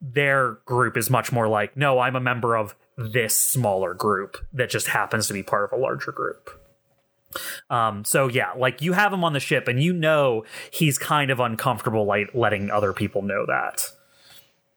their 0.00 0.58
group 0.66 0.96
is 0.96 1.10
much 1.10 1.32
more 1.32 1.48
like, 1.48 1.76
no, 1.76 1.98
I'm 1.98 2.14
a 2.14 2.20
member 2.20 2.56
of 2.56 2.76
this 2.96 3.36
smaller 3.36 3.92
group 3.92 4.36
that 4.52 4.70
just 4.70 4.86
happens 4.86 5.26
to 5.26 5.32
be 5.32 5.42
part 5.42 5.64
of 5.64 5.76
a 5.76 5.82
larger 5.82 6.12
group. 6.12 6.61
Um, 7.70 8.04
so 8.04 8.28
yeah, 8.28 8.52
like 8.56 8.82
you 8.82 8.92
have 8.92 9.12
him 9.12 9.24
on 9.24 9.32
the 9.32 9.40
ship, 9.40 9.68
and 9.68 9.82
you 9.82 9.92
know 9.92 10.44
he's 10.72 10.98
kind 10.98 11.30
of 11.30 11.40
uncomfortable 11.40 12.04
like 12.04 12.30
letting 12.34 12.70
other 12.70 12.92
people 12.92 13.22
know 13.22 13.46
that. 13.46 13.86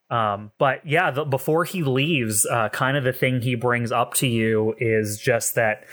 Um, 0.10 0.52
but 0.58 0.86
yeah, 0.86 1.12
the, 1.12 1.26
before 1.26 1.64
he 1.64 1.84
leaves, 1.84 2.46
uh, 2.46 2.70
kind 2.70 2.96
of 2.96 3.04
the 3.04 3.14
thing 3.14 3.42
he 3.42 3.56
brings 3.56 3.92
up 3.92 4.14
to 4.16 4.28
you 4.28 4.76
is 4.78 5.20
just 5.20 5.56
that, 5.56 5.84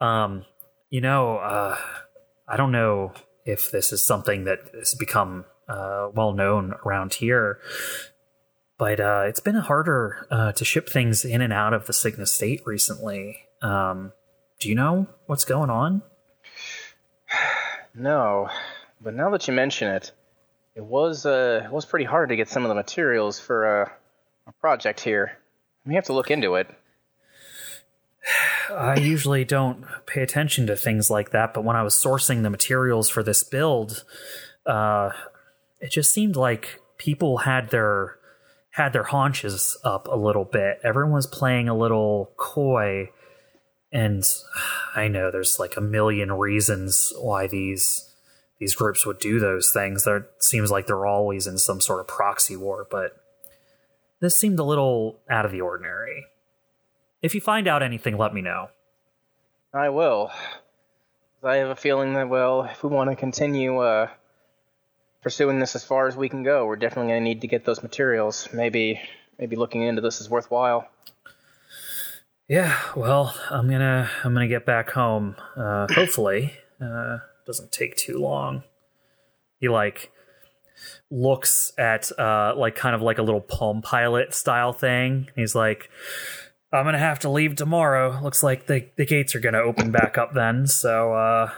um, 0.00 0.44
you 0.90 1.00
know, 1.00 1.36
uh, 1.36 1.76
I 2.48 2.56
don't 2.56 2.72
know 2.72 3.12
if 3.44 3.70
this 3.70 3.92
is 3.92 4.04
something 4.04 4.44
that 4.44 4.58
has 4.74 4.94
become 4.94 5.44
uh, 5.68 6.08
well 6.14 6.32
known 6.32 6.74
around 6.84 7.14
here, 7.14 7.58
but 8.78 9.00
uh, 9.00 9.24
it's 9.26 9.40
been 9.40 9.56
harder 9.56 10.26
uh, 10.30 10.52
to 10.52 10.64
ship 10.64 10.88
things 10.88 11.24
in 11.24 11.42
and 11.42 11.52
out 11.52 11.74
of 11.74 11.86
the 11.86 11.92
Cygnus 11.92 12.32
state 12.32 12.62
recently. 12.64 13.40
Um, 13.60 14.12
do 14.58 14.68
you 14.68 14.74
know 14.74 15.06
what's 15.26 15.44
going 15.44 15.70
on? 15.70 16.02
No, 17.94 18.48
but 19.00 19.14
now 19.14 19.30
that 19.30 19.48
you 19.48 19.54
mention 19.54 19.88
it, 19.88 20.12
it 20.76 20.84
was 20.84 21.26
uh, 21.26 21.62
it 21.64 21.72
was 21.72 21.84
pretty 21.84 22.04
hard 22.04 22.28
to 22.28 22.36
get 22.36 22.48
some 22.48 22.64
of 22.64 22.68
the 22.68 22.74
materials 22.76 23.40
for 23.40 23.82
uh, 23.82 23.88
a 24.46 24.52
project 24.60 25.00
here. 25.00 25.36
We 25.84 25.96
have 25.96 26.04
to 26.04 26.12
look 26.12 26.30
into 26.30 26.54
it. 26.54 26.68
I 28.70 28.98
usually 28.98 29.44
don't 29.44 29.84
pay 30.06 30.22
attention 30.22 30.68
to 30.68 30.76
things 30.76 31.10
like 31.10 31.30
that, 31.30 31.54
but 31.54 31.64
when 31.64 31.74
I 31.74 31.82
was 31.82 31.94
sourcing 31.94 32.44
the 32.44 32.50
materials 32.50 33.08
for 33.08 33.24
this 33.24 33.42
build, 33.42 34.04
uh, 34.64 35.10
it 35.80 35.90
just 35.90 36.12
seemed 36.12 36.36
like 36.36 36.80
people 36.98 37.38
had 37.38 37.70
their 37.70 38.16
had 38.70 38.92
their 38.92 39.04
haunches 39.04 39.76
up 39.82 40.06
a 40.06 40.16
little 40.16 40.44
bit. 40.44 40.78
Everyone 40.84 41.14
was 41.14 41.26
playing 41.26 41.68
a 41.68 41.76
little 41.76 42.30
coy, 42.36 43.10
and 43.92 44.24
I 44.94 45.08
know 45.08 45.30
there's 45.30 45.58
like 45.58 45.76
a 45.76 45.80
million 45.80 46.32
reasons 46.32 47.12
why 47.18 47.46
these 47.46 48.04
these 48.58 48.74
groups 48.74 49.06
would 49.06 49.18
do 49.18 49.38
those 49.38 49.70
things. 49.72 50.04
There 50.04 50.26
seems 50.40 50.70
like 50.70 50.86
they're 50.86 51.06
always 51.06 51.46
in 51.46 51.58
some 51.58 51.80
sort 51.80 52.00
of 52.00 52.08
proxy 52.08 52.56
war, 52.56 52.86
but 52.90 53.12
this 54.20 54.38
seemed 54.38 54.58
a 54.58 54.64
little 54.64 55.20
out 55.30 55.44
of 55.44 55.52
the 55.52 55.60
ordinary. 55.60 56.26
If 57.22 57.34
you 57.34 57.40
find 57.40 57.68
out 57.68 57.82
anything, 57.82 58.16
let 58.16 58.34
me 58.34 58.42
know. 58.42 58.70
I 59.72 59.90
will. 59.90 60.30
I 61.42 61.56
have 61.56 61.68
a 61.68 61.76
feeling 61.76 62.14
that 62.14 62.28
well, 62.28 62.64
if 62.64 62.82
we 62.82 62.90
want 62.90 63.10
to 63.10 63.16
continue 63.16 63.78
uh, 63.78 64.08
pursuing 65.22 65.60
this 65.60 65.76
as 65.76 65.84
far 65.84 66.08
as 66.08 66.16
we 66.16 66.28
can 66.28 66.42
go, 66.42 66.66
we're 66.66 66.76
definitely 66.76 67.12
going 67.12 67.22
to 67.22 67.28
need 67.28 67.40
to 67.42 67.46
get 67.46 67.64
those 67.64 67.82
materials. 67.82 68.48
Maybe 68.52 69.00
maybe 69.38 69.54
looking 69.54 69.82
into 69.82 70.02
this 70.02 70.20
is 70.20 70.28
worthwhile. 70.28 70.88
Yeah, 72.48 72.78
well, 72.96 73.34
I'm 73.50 73.68
gonna 73.68 74.08
I'm 74.24 74.32
gonna 74.32 74.48
get 74.48 74.64
back 74.64 74.90
home. 74.90 75.36
Uh, 75.54 75.86
hopefully, 75.92 76.54
uh, 76.80 77.18
doesn't 77.46 77.72
take 77.72 77.94
too 77.94 78.18
long. 78.18 78.62
He 79.60 79.68
like 79.68 80.10
looks 81.10 81.72
at 81.76 82.10
uh, 82.18 82.54
like 82.56 82.74
kind 82.74 82.94
of 82.94 83.02
like 83.02 83.18
a 83.18 83.22
little 83.22 83.42
Palm 83.42 83.82
Pilot 83.82 84.34
style 84.34 84.72
thing. 84.72 85.28
He's 85.36 85.54
like, 85.54 85.90
I'm 86.72 86.86
gonna 86.86 86.98
have 86.98 87.18
to 87.20 87.28
leave 87.28 87.54
tomorrow. 87.54 88.18
Looks 88.22 88.42
like 88.42 88.66
the 88.66 88.88
the 88.96 89.04
gates 89.04 89.34
are 89.34 89.40
gonna 89.40 89.60
open 89.60 89.90
back 89.90 90.16
up 90.16 90.32
then. 90.32 90.66
So 90.66 91.12
uh, 91.12 91.50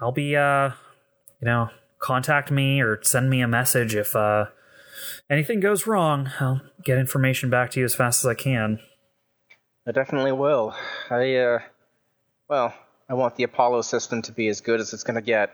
I'll 0.00 0.12
be 0.12 0.34
uh, 0.34 0.70
you 1.42 1.46
know, 1.46 1.68
contact 1.98 2.50
me 2.50 2.80
or 2.80 3.02
send 3.02 3.28
me 3.28 3.42
a 3.42 3.48
message 3.48 3.94
if 3.94 4.16
uh, 4.16 4.46
anything 5.28 5.60
goes 5.60 5.86
wrong. 5.86 6.30
I'll 6.40 6.62
get 6.82 6.96
information 6.96 7.50
back 7.50 7.70
to 7.72 7.80
you 7.80 7.84
as 7.84 7.94
fast 7.94 8.24
as 8.24 8.28
I 8.28 8.34
can. 8.34 8.80
I 9.86 9.92
definitely 9.92 10.32
will. 10.32 10.74
I 11.10 11.36
uh, 11.36 11.58
well, 12.48 12.74
I 13.08 13.14
want 13.14 13.36
the 13.36 13.44
Apollo 13.44 13.82
system 13.82 14.22
to 14.22 14.32
be 14.32 14.48
as 14.48 14.60
good 14.60 14.80
as 14.80 14.92
it's 14.92 15.04
going 15.04 15.16
to 15.16 15.22
get. 15.22 15.50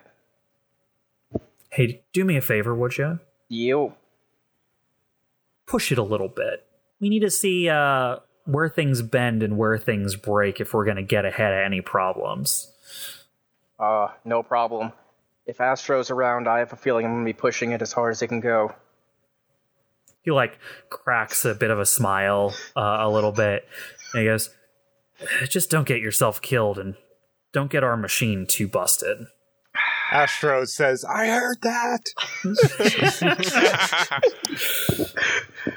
Hey, 1.70 2.02
do 2.12 2.24
me 2.24 2.36
a 2.36 2.40
favor, 2.40 2.74
would 2.74 2.96
you? 2.98 3.20
You. 3.48 3.94
Push 5.66 5.92
it 5.92 5.98
a 5.98 6.02
little 6.02 6.28
bit. 6.28 6.66
We 7.00 7.08
need 7.08 7.20
to 7.20 7.30
see 7.30 7.68
uh, 7.68 8.16
where 8.44 8.68
things 8.68 9.02
bend 9.02 9.42
and 9.42 9.56
where 9.56 9.78
things 9.78 10.16
break 10.16 10.60
if 10.60 10.74
we're 10.74 10.84
going 10.84 10.96
to 10.96 11.02
get 11.02 11.24
ahead 11.24 11.52
of 11.52 11.58
any 11.58 11.80
problems. 11.80 12.72
Uh, 13.78 14.08
no 14.24 14.42
problem. 14.42 14.92
If 15.46 15.60
Astro's 15.60 16.10
around, 16.10 16.48
I 16.48 16.58
have 16.58 16.72
a 16.72 16.76
feeling 16.76 17.06
I'm 17.06 17.12
going 17.12 17.24
to 17.24 17.28
be 17.28 17.38
pushing 17.38 17.72
it 17.72 17.80
as 17.80 17.92
hard 17.92 18.12
as 18.12 18.22
it 18.22 18.28
can 18.28 18.40
go. 18.40 18.74
He 20.22 20.30
like 20.30 20.58
cracks 20.90 21.44
a 21.44 21.54
bit 21.54 21.70
of 21.70 21.78
a 21.78 21.86
smile 21.86 22.54
uh, 22.76 22.98
a 23.00 23.08
little 23.08 23.32
bit, 23.32 23.66
and 24.12 24.22
he 24.22 24.26
goes, 24.26 24.50
"Just 25.48 25.70
don't 25.70 25.86
get 25.86 26.00
yourself 26.00 26.40
killed 26.40 26.78
and 26.78 26.94
don't 27.52 27.70
get 27.70 27.84
our 27.84 27.96
machine 27.96 28.46
too 28.46 28.68
busted." 28.68 29.26
Astro 30.10 30.64
says, 30.64 31.04
I 31.04 31.26
heard 31.26 31.58
that. 31.62 32.10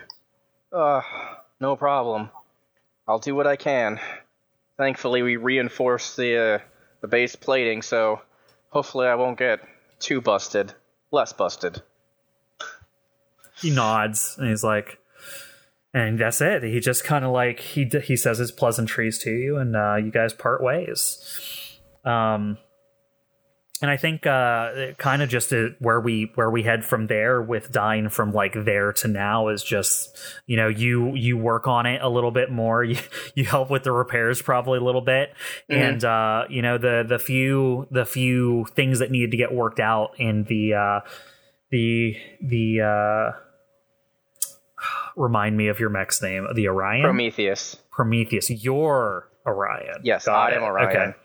Uh, 0.71 1.01
no 1.59 1.75
problem. 1.75 2.29
I'll 3.05 3.19
do 3.19 3.35
what 3.35 3.45
I 3.45 3.57
can. 3.57 3.99
Thankfully, 4.77 5.21
we 5.21 5.35
reinforced 5.35 6.15
the 6.15 6.37
uh, 6.37 6.59
the 7.01 7.09
base 7.09 7.35
plating, 7.35 7.81
so 7.81 8.21
hopefully 8.69 9.07
I 9.07 9.15
won't 9.15 9.37
get 9.37 9.59
too 9.99 10.21
busted. 10.21 10.73
Less 11.11 11.33
busted. 11.33 11.81
He 13.57 13.69
nods 13.69 14.37
and 14.39 14.47
he's 14.47 14.63
like, 14.63 14.97
and 15.93 16.19
that's 16.19 16.41
it. 16.41 16.63
He 16.63 16.79
just 16.79 17.03
kind 17.03 17.25
of 17.25 17.31
like 17.31 17.59
he 17.59 17.85
he 18.03 18.15
says 18.15 18.37
his 18.37 18.51
pleasantries 18.51 19.17
to 19.19 19.31
you, 19.31 19.57
and 19.57 19.75
uh, 19.75 19.95
you 19.95 20.11
guys 20.11 20.33
part 20.33 20.63
ways. 20.63 21.79
Um, 22.05 22.57
and 23.81 23.89
I 23.89 23.97
think 23.97 24.27
uh, 24.27 24.93
kind 24.97 25.23
of 25.23 25.29
just 25.29 25.51
uh 25.51 25.69
where 25.79 25.99
we 25.99 26.31
where 26.35 26.49
we 26.49 26.63
head 26.63 26.85
from 26.85 27.07
there 27.07 27.41
with 27.41 27.71
dying 27.71 28.09
from 28.09 28.31
like 28.31 28.53
there 28.53 28.93
to 28.93 29.07
now 29.07 29.47
is 29.47 29.63
just 29.63 30.17
you 30.45 30.55
know 30.55 30.67
you 30.67 31.15
you 31.15 31.35
work 31.35 31.67
on 31.67 31.87
it 31.87 32.01
a 32.01 32.07
little 32.07 32.31
bit 32.31 32.51
more. 32.51 32.83
You 32.91 32.97
you 33.35 33.45
help 33.45 33.69
with 33.69 33.83
the 33.83 33.91
repairs 33.91 34.41
probably 34.41 34.77
a 34.77 34.83
little 34.83 35.01
bit, 35.01 35.33
and 35.67 36.03
uh, 36.03 36.45
you 36.49 36.61
know 36.61 36.77
the 36.77 37.03
the 37.07 37.19
few 37.19 37.87
the 37.91 38.05
few 38.05 38.65
things 38.75 38.99
that 38.99 39.11
needed 39.11 39.31
to 39.31 39.37
get 39.37 39.53
worked 39.53 39.79
out 39.79 40.11
in 40.19 40.43
the 40.43 40.73
uh, 40.73 40.99
the 41.69 42.15
the 42.41 42.81
uh 42.81 43.50
remind 45.15 45.57
me 45.57 45.67
of 45.67 45.79
your 45.79 45.89
mech's 45.89 46.21
name, 46.21 46.47
the 46.53 46.67
Orion. 46.67 47.03
Prometheus. 47.03 47.77
Prometheus. 47.91 48.49
You're 48.49 49.27
Orion. 49.45 50.01
Yes, 50.03 50.25
Got 50.25 50.53
I 50.53 50.55
am. 50.55 50.63
Orion. 50.63 51.15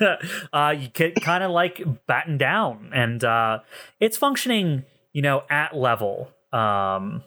Okay. 0.00 0.16
uh, 0.52 0.74
you 0.78 0.88
get 0.88 1.16
kind 1.16 1.42
of 1.42 1.50
like 1.50 1.82
batten 2.06 2.38
down, 2.38 2.90
and 2.94 3.22
uh, 3.24 3.60
it's 3.98 4.16
functioning, 4.16 4.84
you 5.12 5.22
know, 5.22 5.42
at 5.50 5.76
level. 5.76 6.30
Um, 6.52 7.22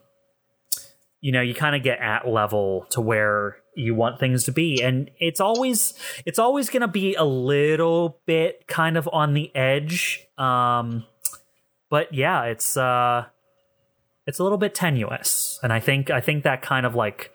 you 1.21 1.31
know, 1.31 1.41
you 1.41 1.53
kind 1.53 1.75
of 1.75 1.83
get 1.83 1.99
at 1.99 2.27
level 2.27 2.85
to 2.89 3.01
where 3.01 3.57
you 3.75 3.95
want 3.95 4.19
things 4.19 4.43
to 4.45 4.51
be, 4.51 4.83
and 4.83 5.09
it's 5.19 5.39
always 5.39 5.93
it's 6.25 6.39
always 6.39 6.69
going 6.69 6.81
to 6.81 6.87
be 6.87 7.15
a 7.15 7.23
little 7.23 8.19
bit 8.25 8.67
kind 8.67 8.97
of 8.97 9.09
on 9.11 9.33
the 9.33 9.53
edge. 9.55 10.27
Um, 10.37 11.05
but 11.89 12.13
yeah, 12.13 12.43
it's 12.45 12.75
uh, 12.75 13.25
it's 14.25 14.39
a 14.39 14.43
little 14.43 14.57
bit 14.57 14.73
tenuous, 14.75 15.59
and 15.63 15.73
I 15.73 15.79
think 15.79 16.09
I 16.09 16.21
think 16.21 16.43
that 16.43 16.61
kind 16.61 16.85
of 16.85 16.95
like 16.95 17.31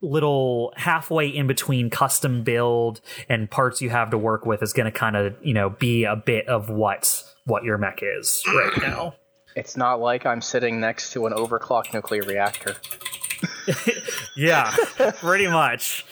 little 0.00 0.72
halfway 0.76 1.28
in 1.28 1.46
between 1.46 1.88
custom 1.88 2.42
build 2.42 3.00
and 3.28 3.50
parts 3.50 3.80
you 3.80 3.90
have 3.90 4.10
to 4.10 4.18
work 4.18 4.44
with 4.44 4.62
is 4.62 4.72
going 4.72 4.90
to 4.90 4.98
kind 4.98 5.16
of 5.16 5.34
you 5.42 5.54
know 5.54 5.70
be 5.70 6.04
a 6.04 6.16
bit 6.16 6.48
of 6.48 6.68
what 6.68 7.22
what 7.44 7.62
your 7.62 7.78
mech 7.78 8.00
is 8.02 8.42
right 8.48 8.78
now 8.82 9.14
It's 9.54 9.76
not 9.76 10.00
like 10.00 10.24
I'm 10.24 10.40
sitting 10.40 10.80
next 10.80 11.12
to 11.12 11.26
an 11.26 11.34
overclocked 11.34 11.92
nuclear 11.92 12.22
reactor. 12.22 12.74
yeah 14.36 14.74
pretty 15.20 15.46
much 15.46 16.04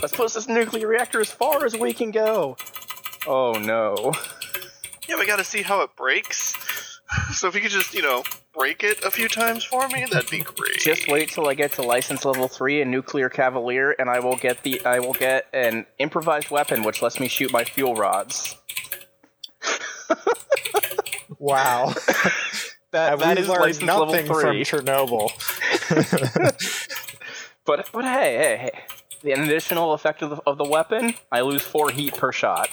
Let's 0.00 0.14
push 0.14 0.32
this 0.32 0.48
nuclear 0.48 0.86
reactor 0.86 1.20
as 1.20 1.30
far 1.30 1.64
as 1.64 1.76
we 1.76 1.92
can 1.92 2.10
go. 2.10 2.56
Oh 3.26 3.52
no. 3.52 4.12
Yeah, 5.08 5.16
we 5.18 5.26
got 5.26 5.36
to 5.36 5.44
see 5.44 5.62
how 5.62 5.82
it 5.82 5.90
breaks. 5.96 6.56
So 7.32 7.48
if 7.48 7.54
you 7.54 7.60
could 7.60 7.70
just, 7.70 7.94
you 7.94 8.02
know, 8.02 8.22
break 8.54 8.82
it 8.84 9.04
a 9.04 9.10
few 9.10 9.28
times 9.28 9.64
for 9.64 9.88
me, 9.88 10.04
that'd 10.10 10.30
be 10.30 10.40
great. 10.40 10.78
Just 10.78 11.08
wait 11.08 11.28
till 11.30 11.48
I 11.48 11.54
get 11.54 11.72
to 11.72 11.82
license 11.82 12.24
level 12.24 12.48
three 12.48 12.80
in 12.80 12.90
nuclear 12.90 13.28
cavalier, 13.28 13.94
and 13.98 14.08
I 14.10 14.20
will 14.20 14.36
get 14.36 14.62
the 14.62 14.84
I 14.84 14.98
will 15.00 15.12
get 15.12 15.46
an 15.52 15.86
improvised 15.98 16.50
weapon 16.50 16.82
which 16.82 17.02
lets 17.02 17.18
me 17.18 17.28
shoot 17.28 17.52
my 17.52 17.64
fuel 17.64 17.94
rods. 17.94 18.56
Wow. 21.38 21.94
That, 22.92 23.10
Have 23.10 23.20
that 23.20 23.38
we 23.38 23.44
license 23.46 23.82
level 23.86 24.06
nothing 24.06 24.26
from 24.26 24.40
three. 24.40 24.64
Chernobyl? 24.64 25.30
But 27.64 27.88
but 27.92 28.04
hey 28.04 28.36
hey 28.36 28.56
hey, 28.56 28.80
the 29.22 29.30
additional 29.40 29.92
effect 29.92 30.22
of 30.22 30.30
the, 30.30 30.42
of 30.44 30.58
the 30.58 30.64
weapon, 30.64 31.14
I 31.30 31.42
lose 31.42 31.62
four 31.62 31.90
heat 31.92 32.16
per 32.16 32.32
shot. 32.32 32.68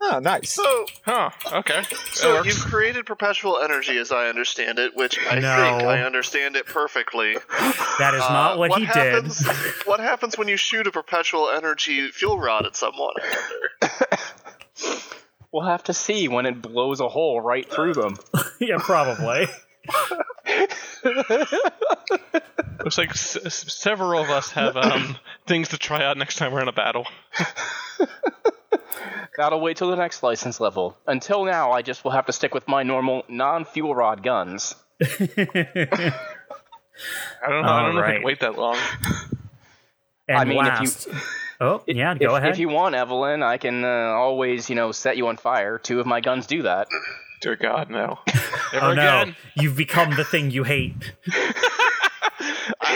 Oh, 0.00 0.18
nice. 0.20 0.52
So, 0.52 0.86
Huh. 1.04 1.30
Okay. 1.52 1.82
so 2.12 2.42
you've 2.42 2.58
created 2.60 3.06
perpetual 3.06 3.58
energy, 3.58 3.98
as 3.98 4.12
I 4.12 4.28
understand 4.28 4.78
it, 4.78 4.94
which 4.96 5.18
I 5.30 5.38
No. 5.40 5.56
think 5.56 5.82
I 5.88 6.02
understand 6.02 6.56
it 6.56 6.66
perfectly. 6.66 7.34
that 7.98 8.14
is 8.14 8.20
not 8.20 8.54
Uh, 8.54 8.58
what, 8.58 8.78
he 8.78 8.84
happens, 8.84 9.38
did 9.38 9.56
what 9.86 10.00
happens 10.00 10.36
when 10.38 10.48
you 10.48 10.56
shoot 10.56 10.86
a 10.86 10.90
perpetual 10.92 11.48
energy 11.50 12.08
fuel 12.10 12.38
rod 12.38 12.66
at 12.66 12.76
someone? 12.76 13.14
We'll 15.50 15.64
have 15.66 15.84
to 15.84 15.94
see 15.94 16.28
when 16.28 16.44
it 16.44 16.60
blows 16.60 17.00
a 17.00 17.08
hole 17.08 17.40
right 17.40 17.66
through 17.68 17.94
them. 17.94 18.16
yeah 18.60 18.76
probably 18.78 19.46
Looks 22.84 22.98
like 22.98 23.10
s- 23.10 23.38
s- 23.42 23.72
several 23.72 24.20
of 24.22 24.28
us 24.28 24.50
have 24.50 24.76
um, 24.76 25.16
things 25.46 25.68
to 25.68 25.78
try 25.78 26.04
out 26.04 26.18
next 26.18 26.36
time 26.36 26.52
we're 26.52 26.60
in 26.60 26.68
a 26.68 26.72
battle. 26.72 27.06
That'll 29.36 29.60
wait 29.60 29.76
till 29.76 29.90
the 29.90 29.96
next 29.96 30.22
license 30.22 30.60
level. 30.60 30.96
Until 31.06 31.44
now, 31.44 31.72
I 31.72 31.82
just 31.82 32.04
will 32.04 32.10
have 32.10 32.26
to 32.26 32.32
stick 32.32 32.54
with 32.54 32.66
my 32.68 32.82
normal 32.82 33.24
non-fuel 33.28 33.94
rod 33.94 34.22
guns. 34.22 34.74
I 35.00 35.06
don't 37.48 37.62
know. 37.62 37.68
I 37.68 37.82
don't 37.82 37.94
know 37.94 38.00
if 38.00 38.04
I 38.06 38.12
can 38.14 38.22
wait 38.22 38.40
that 38.40 38.58
long. 38.58 38.76
and 40.28 40.38
I 40.38 40.44
mean, 40.44 40.66
if 40.66 41.06
you- 41.06 41.12
oh 41.60 41.82
yeah 41.86 42.14
go 42.14 42.34
if, 42.34 42.38
ahead 42.42 42.52
If 42.52 42.58
you 42.58 42.68
want, 42.68 42.94
Evelyn, 42.94 43.42
I 43.42 43.56
can 43.58 43.84
uh, 43.84 43.88
always, 43.88 44.68
you 44.68 44.76
know, 44.76 44.92
set 44.92 45.16
you 45.16 45.28
on 45.28 45.36
fire. 45.36 45.78
Two 45.78 46.00
of 46.00 46.06
my 46.06 46.20
guns 46.20 46.46
do 46.46 46.62
that. 46.62 46.88
Dear 47.40 47.54
God, 47.56 47.88
no. 47.90 48.18
Never 48.26 48.40
oh 48.86 48.94
no 48.94 49.22
again. 49.22 49.36
you've 49.54 49.76
become 49.76 50.10
the 50.16 50.24
thing 50.24 50.50
you 50.50 50.64
hate 50.64 51.12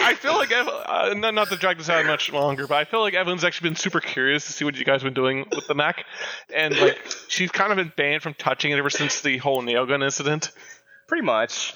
I 0.02 0.14
feel 0.14 0.34
like 0.34 0.52
Ev- 0.52 0.68
uh, 0.68 1.14
not, 1.16 1.34
not 1.34 1.48
to 1.48 1.56
drag 1.56 1.78
this 1.78 1.88
out 1.88 2.04
much 2.06 2.32
longer, 2.32 2.66
but 2.66 2.76
I 2.76 2.84
feel 2.84 3.00
like 3.00 3.14
Evelyn's 3.14 3.44
actually 3.44 3.70
been 3.70 3.76
super 3.76 4.00
curious 4.00 4.46
to 4.46 4.52
see 4.52 4.64
what 4.64 4.76
you 4.76 4.84
guys 4.84 5.02
have 5.02 5.14
been 5.14 5.22
doing 5.22 5.46
with 5.54 5.66
the 5.66 5.74
Mac, 5.74 6.04
and 6.54 6.76
like 6.78 6.98
she's 7.28 7.50
kind 7.50 7.72
of 7.72 7.76
been 7.76 7.92
banned 7.96 8.22
from 8.22 8.34
touching 8.34 8.72
it 8.72 8.78
ever 8.78 8.90
since 8.90 9.20
the 9.20 9.38
whole 9.38 9.62
nail 9.62 9.86
gun 9.86 10.02
incident. 10.02 10.50
Pretty 11.08 11.24
much. 11.24 11.74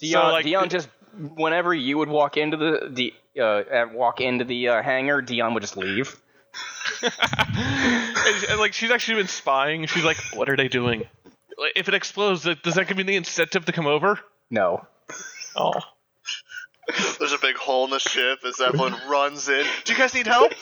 Dion, 0.00 0.32
like, 0.32 0.44
Dion 0.44 0.68
just 0.68 0.88
whenever 1.34 1.74
you 1.74 1.98
would 1.98 2.08
walk 2.08 2.36
into 2.36 2.56
the 2.56 2.88
the 2.90 3.14
uh, 3.38 3.42
uh, 3.42 3.86
walk 3.92 4.20
into 4.20 4.44
the 4.44 4.68
uh, 4.68 4.82
hangar, 4.82 5.22
Dion 5.22 5.54
would 5.54 5.62
just 5.62 5.76
leave. 5.76 6.20
and, 7.02 8.44
and, 8.50 8.58
like 8.58 8.72
she's 8.72 8.90
actually 8.90 9.18
been 9.18 9.28
spying. 9.28 9.86
She's 9.86 10.04
like, 10.04 10.16
"What 10.34 10.48
are 10.48 10.56
they 10.56 10.68
doing? 10.68 11.00
Like, 11.56 11.72
If 11.76 11.88
it 11.88 11.94
explodes, 11.94 12.42
does 12.62 12.74
that 12.74 12.88
give 12.88 12.96
me 12.96 13.02
the 13.02 13.16
incentive 13.16 13.64
to 13.66 13.72
come 13.72 13.86
over?" 13.86 14.18
No. 14.50 14.86
Oh, 15.56 15.74
There's 17.18 17.32
a 17.32 17.38
big 17.38 17.56
hole 17.56 17.84
in 17.84 17.90
the 17.90 17.98
ship 17.98 18.40
as 18.46 18.60
Evelyn 18.60 18.94
runs 19.08 19.48
in. 19.48 19.64
Do 19.84 19.92
you 19.92 19.98
guys 19.98 20.14
need 20.14 20.26
help? 20.26 20.52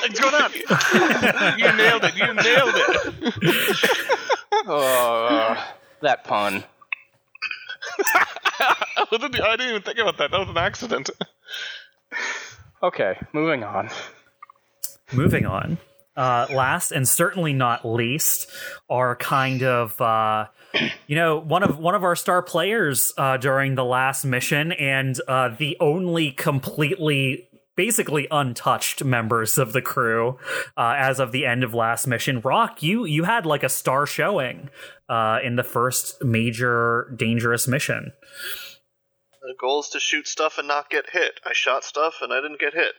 What's 0.00 0.20
going 0.20 0.34
on? 0.34 0.52
you 1.58 1.72
nailed 1.76 2.04
it! 2.04 2.16
You 2.16 2.32
nailed 2.34 2.74
it! 2.76 4.68
Uh, 4.68 5.64
that 6.02 6.24
pun. 6.24 6.64
I 8.14 9.06
didn't 9.10 9.40
I 9.40 9.56
didn't 9.56 9.70
even 9.70 9.82
think 9.82 9.98
about 9.98 10.18
that. 10.18 10.30
That 10.30 10.40
was 10.40 10.48
an 10.48 10.56
accident. 10.56 11.10
Okay, 12.82 13.18
moving 13.32 13.64
on. 13.64 13.90
moving 15.12 15.46
on 15.46 15.78
uh 16.16 16.46
last 16.50 16.92
and 16.92 17.08
certainly 17.08 17.52
not 17.52 17.84
least 17.84 18.48
are 18.88 19.16
kind 19.16 19.62
of 19.62 20.00
uh 20.00 20.46
you 21.06 21.16
know 21.16 21.38
one 21.38 21.62
of 21.62 21.78
one 21.78 21.94
of 21.94 22.04
our 22.04 22.16
star 22.16 22.42
players 22.42 23.12
uh 23.18 23.36
during 23.36 23.74
the 23.74 23.84
last 23.84 24.24
mission 24.24 24.72
and 24.72 25.20
uh 25.28 25.48
the 25.48 25.76
only 25.80 26.30
completely 26.32 27.48
basically 27.76 28.26
untouched 28.30 29.04
members 29.04 29.58
of 29.58 29.72
the 29.72 29.82
crew 29.82 30.38
uh 30.76 30.94
as 30.96 31.20
of 31.20 31.32
the 31.32 31.44
end 31.44 31.62
of 31.62 31.74
last 31.74 32.06
mission 32.06 32.40
rock 32.40 32.82
you 32.82 33.04
you 33.04 33.24
had 33.24 33.44
like 33.44 33.62
a 33.62 33.68
star 33.68 34.06
showing 34.06 34.70
uh 35.08 35.38
in 35.44 35.56
the 35.56 35.62
first 35.64 36.22
major 36.24 37.12
dangerous 37.16 37.68
mission 37.68 38.12
The 39.42 39.54
goal 39.60 39.80
is 39.80 39.88
to 39.90 40.00
shoot 40.00 40.26
stuff 40.26 40.58
and 40.58 40.66
not 40.66 40.90
get 40.90 41.10
hit. 41.12 41.38
I 41.44 41.52
shot 41.52 41.84
stuff 41.84 42.16
and 42.20 42.32
I 42.32 42.40
didn't 42.40 42.58
get 42.58 42.74
hit. 42.74 42.94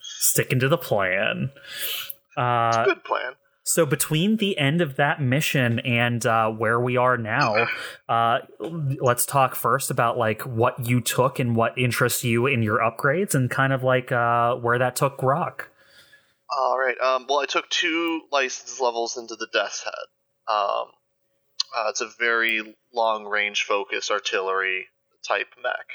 sticking 0.00 0.58
to 0.60 0.68
the 0.68 0.78
plan 0.78 1.50
uh 2.36 2.84
Good 2.84 3.04
plan. 3.04 3.34
So 3.66 3.86
between 3.86 4.36
the 4.36 4.58
end 4.58 4.82
of 4.82 4.96
that 4.96 5.22
mission 5.22 5.78
and 5.80 6.24
uh, 6.26 6.50
where 6.50 6.78
we 6.78 6.98
are 6.98 7.16
now, 7.16 7.66
uh, 8.10 8.40
let's 8.60 9.24
talk 9.24 9.54
first 9.54 9.90
about 9.90 10.18
like 10.18 10.42
what 10.42 10.86
you 10.86 11.00
took 11.00 11.38
and 11.38 11.56
what 11.56 11.76
interests 11.78 12.22
you 12.24 12.46
in 12.46 12.62
your 12.62 12.78
upgrades, 12.78 13.34
and 13.34 13.50
kind 13.50 13.72
of 13.72 13.82
like 13.82 14.12
uh, 14.12 14.56
where 14.56 14.78
that 14.78 14.96
took 14.96 15.22
Rock. 15.22 15.70
All 16.56 16.78
right. 16.78 16.98
Um, 17.00 17.26
well, 17.26 17.40
I 17.40 17.46
took 17.46 17.68
two 17.70 18.20
license 18.30 18.80
levels 18.80 19.16
into 19.16 19.34
the 19.34 19.48
Death's 19.50 19.82
Head. 19.82 19.94
Um, 20.46 20.88
uh, 21.74 21.88
it's 21.88 22.02
a 22.02 22.10
very 22.18 22.76
long 22.94 23.24
range 23.24 23.62
focus 23.62 24.10
artillery 24.10 24.86
type 25.26 25.48
mech. 25.62 25.86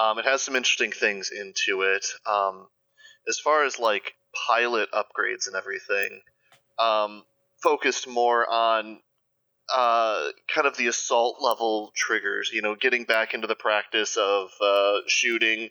Um, 0.00 0.18
it 0.20 0.24
has 0.24 0.42
some 0.42 0.54
interesting 0.54 0.92
things 0.92 1.30
into 1.30 1.82
it. 1.82 2.06
Um, 2.24 2.68
as 3.28 3.40
far 3.40 3.64
as 3.64 3.80
like 3.80 4.14
pilot 4.46 4.88
upgrades 4.92 5.46
and 5.46 5.56
everything, 5.56 6.20
um, 6.78 7.24
focused 7.62 8.06
more 8.06 8.48
on 8.48 9.00
uh, 9.74 10.28
kind 10.52 10.66
of 10.66 10.76
the 10.76 10.86
assault 10.86 11.38
level 11.40 11.92
triggers. 11.94 12.50
You 12.52 12.62
know, 12.62 12.74
getting 12.74 13.04
back 13.04 13.34
into 13.34 13.46
the 13.46 13.54
practice 13.54 14.16
of 14.16 14.50
uh, 14.62 14.98
shooting 15.06 15.70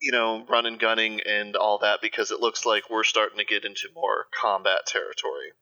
you 0.00 0.12
know, 0.12 0.44
run 0.48 0.66
and 0.66 0.78
gunning 0.78 1.20
and 1.26 1.56
all 1.56 1.78
that 1.78 2.00
because 2.00 2.30
it 2.30 2.40
looks 2.40 2.64
like 2.64 2.88
we're 2.90 3.04
starting 3.04 3.38
to 3.38 3.44
get 3.44 3.64
into 3.64 3.88
more 3.94 4.26
combat 4.38 4.86
territory. 4.86 5.52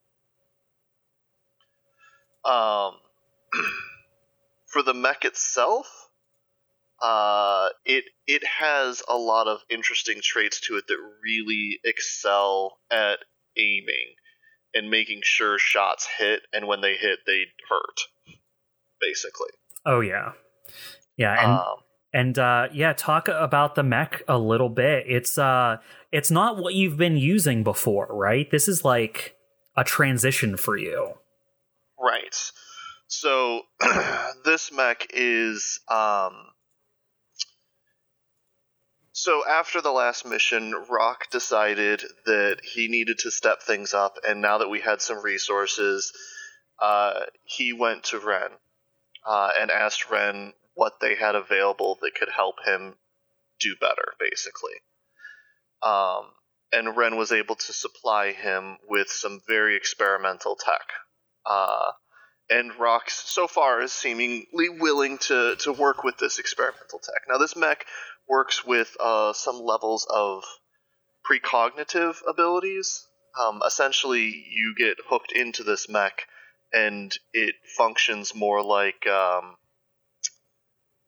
Um, 2.45 2.95
for 4.67 4.83
the 4.83 4.95
mech 4.95 5.25
itself, 5.25 5.98
uh, 7.01 7.69
it 7.85 8.05
it 8.27 8.45
has 8.45 9.03
a 9.09 9.17
lot 9.17 9.47
of 9.47 9.61
interesting 9.71 10.21
traits 10.23 10.61
to 10.63 10.77
it 10.77 10.87
that 10.89 10.99
really 11.23 11.79
excel 11.85 12.79
at 12.91 13.19
aiming 13.57 14.15
and 14.75 14.91
making 14.91 15.21
sure 15.23 15.59
shots 15.59 16.07
hit, 16.19 16.43
and 16.53 16.67
when 16.67 16.81
they 16.81 16.97
hit, 16.97 17.21
they 17.27 17.45
hurt. 17.69 18.37
Basically, 19.01 19.51
Oh 19.87 20.01
yeah, 20.01 20.33
yeah, 21.17 21.43
and 21.43 21.53
um, 21.53 21.77
and 22.13 22.39
uh, 22.39 22.69
yeah, 22.73 22.93
talk 22.93 23.29
about 23.29 23.75
the 23.75 23.83
mech 23.83 24.23
a 24.29 24.39
little 24.39 24.69
bit. 24.69 25.05
It's 25.07 25.39
uh, 25.39 25.79
it's 26.13 26.31
not 26.31 26.59
what 26.59 26.75
you've 26.75 26.97
been 26.97 27.17
using 27.17 27.63
before, 27.65 28.09
right? 28.11 28.51
This 28.51 28.69
is 28.69 28.85
like 28.85 29.37
a 29.77 29.85
transition 29.85 30.57
for 30.57 30.77
you. 30.77 31.15
Right. 31.99 32.35
So 33.07 33.63
this 34.45 34.73
mech 34.73 35.07
is 35.11 35.81
um. 35.89 36.35
So 39.21 39.43
after 39.45 39.81
the 39.81 39.91
last 39.91 40.25
mission, 40.25 40.73
Rock 40.89 41.29
decided 41.33 42.05
that 42.27 42.59
he 42.63 42.87
needed 42.87 43.19
to 43.19 43.33
step 43.33 43.65
things 43.65 43.93
up, 43.93 44.17
and 44.25 44.41
now 44.41 44.59
that 44.59 44.69
we 44.69 44.81
had 44.81 45.03
some 45.03 45.21
resources, 45.25 46.13
uh, 46.81 47.23
he 47.43 47.73
went 47.73 48.05
to 48.05 48.21
Ren 48.21 48.53
uh, 49.27 49.51
and 49.59 49.73
asked 49.73 50.09
Ren 50.09 50.53
what 50.75 51.01
they 51.01 51.17
had 51.17 51.35
available 51.35 51.99
that 52.01 52.15
could 52.15 52.29
help 52.29 52.65
him 52.65 52.95
do 53.59 53.75
better, 53.81 54.15
basically. 54.21 54.75
Um, 55.83 56.31
and 56.73 56.97
Ren 56.97 57.17
was 57.17 57.33
able 57.33 57.57
to 57.57 57.73
supply 57.73 58.31
him 58.31 58.77
with 58.89 59.09
some 59.09 59.41
very 59.49 59.77
experimental 59.77 60.55
tech. 60.55 60.93
Uh, 61.45 61.91
and 62.51 62.71
Rox, 62.73 63.11
so 63.11 63.49
far, 63.49 63.83
is 63.83 63.93
seemingly 63.93 64.69
willing 64.69 65.19
to, 65.19 65.57
to 65.57 65.73
work 65.73 66.05
with 66.05 66.19
this 66.19 66.39
experimental 66.39 67.01
tech. 67.01 67.23
Now, 67.29 67.39
this 67.39 67.57
mech 67.57 67.85
works 68.29 68.65
with 68.65 68.97
uh, 69.01 69.33
some 69.33 69.61
levels 69.61 70.07
of 70.09 70.45
precognitive 71.29 72.17
abilities. 72.29 73.07
Um, 73.39 73.63
essentially, 73.67 74.45
you 74.51 74.75
get 74.77 74.97
hooked 75.09 75.33
into 75.33 75.63
this 75.63 75.89
mech, 75.89 76.27
and 76.73 77.17
it 77.33 77.55
functions 77.77 78.35
more 78.35 78.63
like 78.63 79.07
um, 79.07 79.57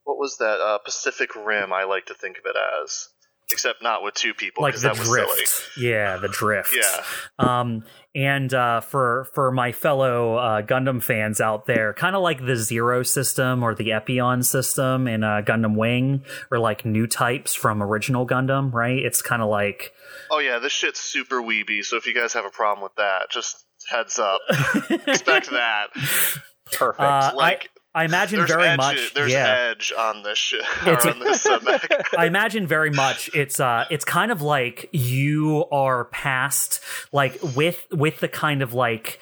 what 0.04 0.18
was 0.18 0.38
that 0.38 0.60
uh, 0.60 0.78
Pacific 0.78 1.34
Rim? 1.36 1.72
I 1.72 1.84
like 1.84 2.06
to 2.06 2.14
think 2.14 2.38
of 2.38 2.44
it 2.46 2.56
as, 2.82 3.08
except 3.52 3.82
not 3.82 4.02
with 4.02 4.14
two 4.14 4.34
people. 4.34 4.62
Like 4.62 4.74
the 4.74 4.80
that 4.80 4.98
was 4.98 5.08
drift. 5.08 5.70
Yeah, 5.78 6.16
the 6.16 6.28
drift. 6.28 6.74
Yeah. 6.76 7.04
Um, 7.38 7.84
and 8.14 8.52
uh, 8.52 8.80
for 8.80 9.28
for 9.34 9.52
my 9.52 9.72
fellow 9.72 10.34
uh, 10.36 10.62
Gundam 10.62 11.02
fans 11.02 11.40
out 11.40 11.66
there, 11.66 11.94
kind 11.94 12.16
of 12.16 12.22
like 12.22 12.44
the 12.44 12.56
Zero 12.56 13.02
system 13.02 13.62
or 13.62 13.74
the 13.74 13.90
Epyon 13.90 14.44
system 14.44 15.06
in 15.06 15.22
uh, 15.22 15.42
Gundam 15.44 15.76
Wing, 15.76 16.24
or 16.50 16.58
like 16.58 16.84
new 16.84 17.06
types 17.06 17.54
from 17.54 17.82
original 17.82 18.26
Gundam, 18.26 18.72
right? 18.72 18.98
It's 18.98 19.22
kind 19.22 19.42
of 19.42 19.48
like 19.48 19.92
Oh 20.30 20.38
yeah, 20.38 20.58
this 20.58 20.72
shit's 20.72 21.00
super 21.00 21.40
weeby. 21.42 21.84
So 21.84 21.96
if 21.96 22.06
you 22.06 22.14
guys 22.14 22.32
have 22.34 22.44
a 22.44 22.50
problem 22.50 22.82
with 22.82 22.94
that, 22.96 23.30
just 23.30 23.64
heads 23.90 24.18
up. 24.18 24.40
Expect 24.90 25.50
that. 25.50 25.86
Perfect. 26.72 27.00
Uh, 27.00 27.32
Like 27.34 27.70
I 27.94 28.04
imagine 28.04 28.38
there's 28.38 28.50
very 28.50 28.68
edge, 28.68 28.76
much. 28.76 29.14
there's 29.14 29.32
yeah. 29.32 29.70
edge 29.70 29.92
on 29.96 30.22
this 30.22 30.38
shit. 30.38 30.62
On 30.86 31.18
this 31.18 31.44
uh. 31.44 31.78
I 32.18 32.26
imagine 32.26 32.66
very 32.66 32.90
much 32.90 33.30
it's 33.34 33.58
uh 33.58 33.86
it's 33.90 34.04
kind 34.04 34.30
of 34.30 34.42
like 34.42 34.88
you 34.92 35.64
are 35.72 36.04
past 36.06 36.80
like 37.12 37.38
with 37.56 37.84
with 37.90 38.20
the 38.20 38.28
kind 38.28 38.62
of 38.62 38.74
like 38.74 39.18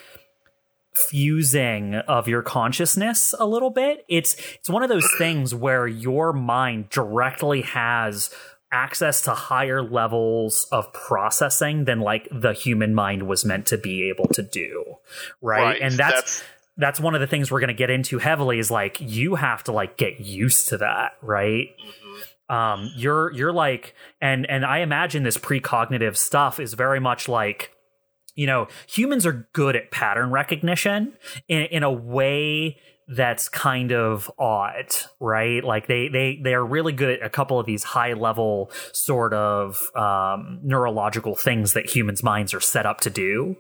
fusing 0.95 1.95
of 1.95 2.29
your 2.29 2.43
consciousness 2.43 3.35
a 3.39 3.47
little 3.47 3.71
bit. 3.71 4.05
It's 4.09 4.37
it's 4.55 4.69
one 4.69 4.83
of 4.83 4.89
those 4.89 5.09
things 5.19 5.55
where 5.55 5.87
your 5.87 6.33
mind 6.33 6.91
directly 6.91 7.63
has 7.63 8.31
access 8.71 9.23
to 9.23 9.31
higher 9.31 9.83
levels 9.83 10.67
of 10.71 10.93
processing 10.93 11.87
than 11.87 12.01
like 12.01 12.29
the 12.31 12.53
human 12.53 12.95
mind 12.95 13.23
was 13.27 13.45
meant 13.45 13.65
to 13.67 13.79
be 13.79 14.11
able 14.11 14.29
to 14.29 14.43
do. 14.43 14.97
Right? 15.41 15.63
Right, 15.63 15.81
And 15.81 15.95
that's 15.95 16.15
that's- 16.41 16.43
that's 16.79 17.01
one 17.01 17.15
of 17.15 17.21
the 17.21 17.27
things 17.27 17.51
we're 17.51 17.61
going 17.61 17.69
to 17.69 17.75
get 17.75 17.91
into 17.91 18.19
heavily 18.19 18.59
is 18.59 18.71
like 18.71 18.97
you 19.01 19.35
have 19.35 19.65
to 19.65 19.73
like 19.73 19.97
get 19.97 20.21
used 20.21 20.69
to 20.69 20.79
that 20.79 21.13
right? 21.21 21.69
Um 22.49 22.91
you're 22.97 23.31
you're 23.33 23.53
like 23.53 23.95
and 24.23 24.49
and 24.49 24.65
i 24.65 24.79
imagine 24.79 25.23
this 25.23 25.37
precognitive 25.37 26.17
stuff 26.17 26.59
is 26.59 26.73
very 26.73 26.99
much 26.99 27.29
like 27.29 27.73
you 28.37 28.47
know 28.47 28.69
humans 28.87 29.27
are 29.27 29.47
good 29.53 29.77
at 29.77 29.91
pattern 29.91 30.31
recognition 30.31 31.13
in, 31.49 31.65
in 31.65 31.83
a 31.83 31.93
way 31.93 32.79
that's 33.09 33.49
kind 33.49 33.93
of 33.93 34.31
odd 34.39 34.95
right? 35.19 35.65
Like 35.65 35.87
they 35.89 36.09
they 36.09 36.39
they 36.43 36.55
are 36.55 36.65
really 36.65 36.93
good 36.93 37.19
at 37.21 37.23
a 37.25 37.31
couple 37.31 37.59
of 37.59 37.67
these 37.67 37.83
high 37.83 38.13
level 38.13 38.71
sort 38.93 39.33
of 39.35 39.83
um 39.95 40.61
neurological 40.63 41.35
things 41.35 41.73
that 41.73 41.87
humans 41.87 42.23
minds 42.23 42.55
are 42.55 42.61
set 42.61 42.87
up 42.87 43.01
to 43.03 43.11
do 43.11 43.57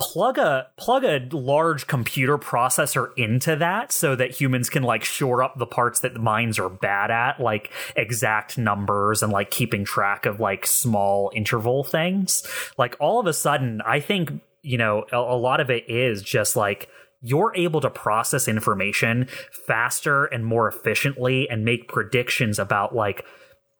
plug 0.00 0.38
a 0.38 0.68
plug 0.76 1.02
a 1.02 1.26
large 1.32 1.88
computer 1.88 2.38
processor 2.38 3.10
into 3.16 3.56
that 3.56 3.90
so 3.90 4.14
that 4.14 4.30
humans 4.30 4.70
can 4.70 4.84
like 4.84 5.02
shore 5.02 5.42
up 5.42 5.58
the 5.58 5.66
parts 5.66 6.00
that 6.00 6.14
the 6.14 6.20
minds 6.20 6.56
are 6.58 6.68
bad 6.68 7.10
at 7.10 7.40
like 7.40 7.72
exact 7.96 8.56
numbers 8.56 9.24
and 9.24 9.32
like 9.32 9.50
keeping 9.50 9.84
track 9.84 10.24
of 10.24 10.38
like 10.38 10.64
small 10.64 11.32
interval 11.34 11.82
things 11.82 12.46
like 12.78 12.96
all 13.00 13.18
of 13.18 13.26
a 13.26 13.32
sudden 13.32 13.80
i 13.84 13.98
think 13.98 14.30
you 14.62 14.78
know 14.78 15.04
a, 15.10 15.16
a 15.16 15.36
lot 15.36 15.58
of 15.58 15.68
it 15.68 15.84
is 15.90 16.22
just 16.22 16.54
like 16.54 16.88
you're 17.20 17.52
able 17.56 17.80
to 17.80 17.90
process 17.90 18.46
information 18.46 19.26
faster 19.66 20.26
and 20.26 20.46
more 20.46 20.68
efficiently 20.68 21.50
and 21.50 21.64
make 21.64 21.88
predictions 21.88 22.60
about 22.60 22.94
like 22.94 23.24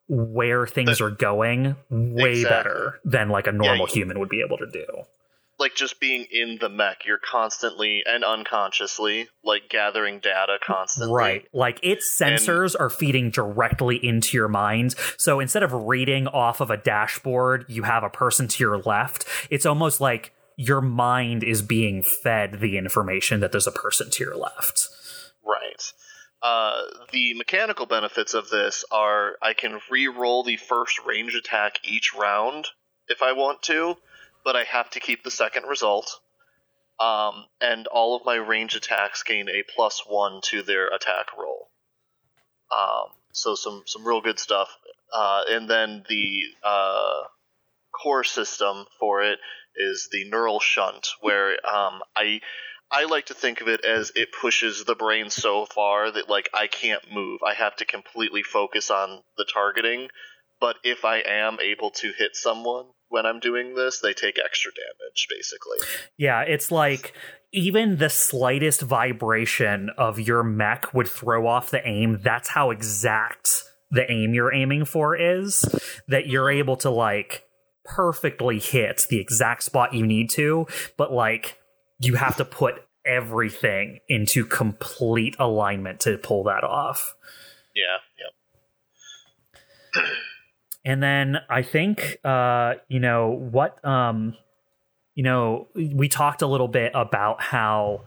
where 0.08 0.66
things 0.66 1.00
are 1.00 1.10
going 1.10 1.76
way 1.90 2.30
Exactly. 2.40 2.42
better 2.50 2.98
than 3.04 3.28
like 3.28 3.46
a 3.46 3.52
normal 3.52 3.86
you- 3.86 3.92
human 3.94 4.18
would 4.18 4.28
be 4.28 4.42
able 4.44 4.58
to 4.58 4.66
do 4.72 4.84
like 5.58 5.74
just 5.74 6.00
being 6.00 6.26
in 6.30 6.58
the 6.60 6.68
mech, 6.68 7.04
you're 7.04 7.18
constantly 7.18 8.02
and 8.06 8.24
unconsciously 8.24 9.28
like 9.44 9.68
gathering 9.68 10.20
data 10.20 10.58
constantly. 10.64 11.14
Right. 11.14 11.48
Like 11.52 11.80
its 11.82 12.08
sensors 12.08 12.76
are 12.78 12.90
feeding 12.90 13.30
directly 13.30 13.96
into 13.96 14.36
your 14.36 14.48
mind. 14.48 14.94
So 15.16 15.40
instead 15.40 15.62
of 15.62 15.72
reading 15.72 16.28
off 16.28 16.60
of 16.60 16.70
a 16.70 16.76
dashboard, 16.76 17.64
you 17.68 17.82
have 17.82 18.04
a 18.04 18.10
person 18.10 18.46
to 18.48 18.62
your 18.62 18.78
left. 18.78 19.26
It's 19.50 19.66
almost 19.66 20.00
like 20.00 20.32
your 20.56 20.80
mind 20.80 21.42
is 21.42 21.62
being 21.62 22.02
fed 22.02 22.60
the 22.60 22.78
information 22.78 23.40
that 23.40 23.52
there's 23.52 23.66
a 23.66 23.72
person 23.72 24.10
to 24.10 24.24
your 24.24 24.36
left. 24.36 24.88
Right. 25.44 25.92
Uh, 26.40 26.82
the 27.10 27.34
mechanical 27.34 27.86
benefits 27.86 28.34
of 28.34 28.48
this 28.48 28.84
are 28.92 29.36
I 29.42 29.54
can 29.54 29.80
re-roll 29.90 30.44
the 30.44 30.56
first 30.56 31.04
range 31.04 31.34
attack 31.34 31.80
each 31.84 32.14
round 32.14 32.68
if 33.08 33.22
I 33.22 33.32
want 33.32 33.62
to, 33.62 33.96
but 34.44 34.56
I 34.56 34.64
have 34.64 34.90
to 34.90 35.00
keep 35.00 35.22
the 35.22 35.30
second 35.30 35.64
result. 35.64 36.20
Um, 37.00 37.44
and 37.60 37.86
all 37.86 38.16
of 38.16 38.24
my 38.24 38.34
range 38.34 38.74
attacks 38.74 39.22
gain 39.22 39.48
a 39.48 39.62
plus 39.74 40.02
one 40.06 40.40
to 40.46 40.62
their 40.62 40.88
attack 40.88 41.26
roll. 41.38 41.68
Um, 42.76 43.10
so 43.32 43.54
some 43.54 43.84
some 43.86 44.06
real 44.06 44.20
good 44.20 44.38
stuff. 44.38 44.68
Uh, 45.12 45.42
and 45.48 45.70
then 45.70 46.04
the 46.08 46.42
uh, 46.64 47.22
core 47.92 48.24
system 48.24 48.86
for 48.98 49.22
it 49.22 49.38
is 49.76 50.08
the 50.10 50.28
neural 50.28 50.60
shunt, 50.60 51.08
where 51.20 51.52
um, 51.66 52.00
I 52.16 52.40
I 52.90 53.04
like 53.04 53.26
to 53.26 53.34
think 53.34 53.60
of 53.60 53.68
it 53.68 53.84
as 53.84 54.12
it 54.16 54.32
pushes 54.32 54.84
the 54.84 54.94
brain 54.94 55.30
so 55.30 55.66
far 55.66 56.10
that 56.10 56.28
like 56.28 56.50
I 56.52 56.66
can't 56.66 57.12
move. 57.12 57.40
I 57.46 57.54
have 57.54 57.76
to 57.76 57.84
completely 57.84 58.42
focus 58.42 58.90
on 58.90 59.22
the 59.36 59.46
targeting. 59.52 60.08
But 60.60 60.76
if 60.82 61.04
I 61.04 61.18
am 61.18 61.58
able 61.60 61.90
to 61.92 62.12
hit 62.12 62.34
someone 62.34 62.86
when 63.08 63.26
I'm 63.26 63.40
doing 63.40 63.74
this, 63.74 64.00
they 64.00 64.12
take 64.12 64.38
extra 64.42 64.70
damage, 64.72 65.26
basically. 65.30 65.78
Yeah, 66.16 66.42
it's 66.42 66.70
like 66.70 67.14
even 67.52 67.96
the 67.96 68.10
slightest 68.10 68.82
vibration 68.82 69.90
of 69.96 70.20
your 70.20 70.42
mech 70.42 70.92
would 70.92 71.08
throw 71.08 71.46
off 71.46 71.70
the 71.70 71.86
aim. 71.86 72.20
That's 72.22 72.50
how 72.50 72.70
exact 72.70 73.64
the 73.90 74.10
aim 74.10 74.34
you're 74.34 74.52
aiming 74.52 74.84
for 74.84 75.16
is. 75.16 75.64
That 76.08 76.26
you're 76.26 76.50
able 76.50 76.76
to 76.78 76.90
like 76.90 77.44
perfectly 77.84 78.58
hit 78.58 79.06
the 79.08 79.18
exact 79.18 79.62
spot 79.62 79.94
you 79.94 80.06
need 80.06 80.30
to, 80.30 80.66
but 80.96 81.12
like 81.12 81.58
you 81.98 82.14
have 82.14 82.36
to 82.36 82.44
put 82.44 82.84
everything 83.06 84.00
into 84.08 84.44
complete 84.44 85.34
alignment 85.38 86.00
to 86.00 86.18
pull 86.18 86.44
that 86.44 86.64
off. 86.64 87.14
Yeah, 87.74 87.96
yep. 89.94 90.04
And 90.88 91.02
then 91.02 91.36
I 91.50 91.60
think 91.60 92.16
uh, 92.24 92.76
you 92.88 92.98
know 92.98 93.28
what 93.28 93.84
um 93.84 94.34
you 95.14 95.22
know 95.22 95.68
we 95.74 96.08
talked 96.08 96.40
a 96.40 96.46
little 96.46 96.66
bit 96.66 96.92
about 96.94 97.42
how 97.42 98.06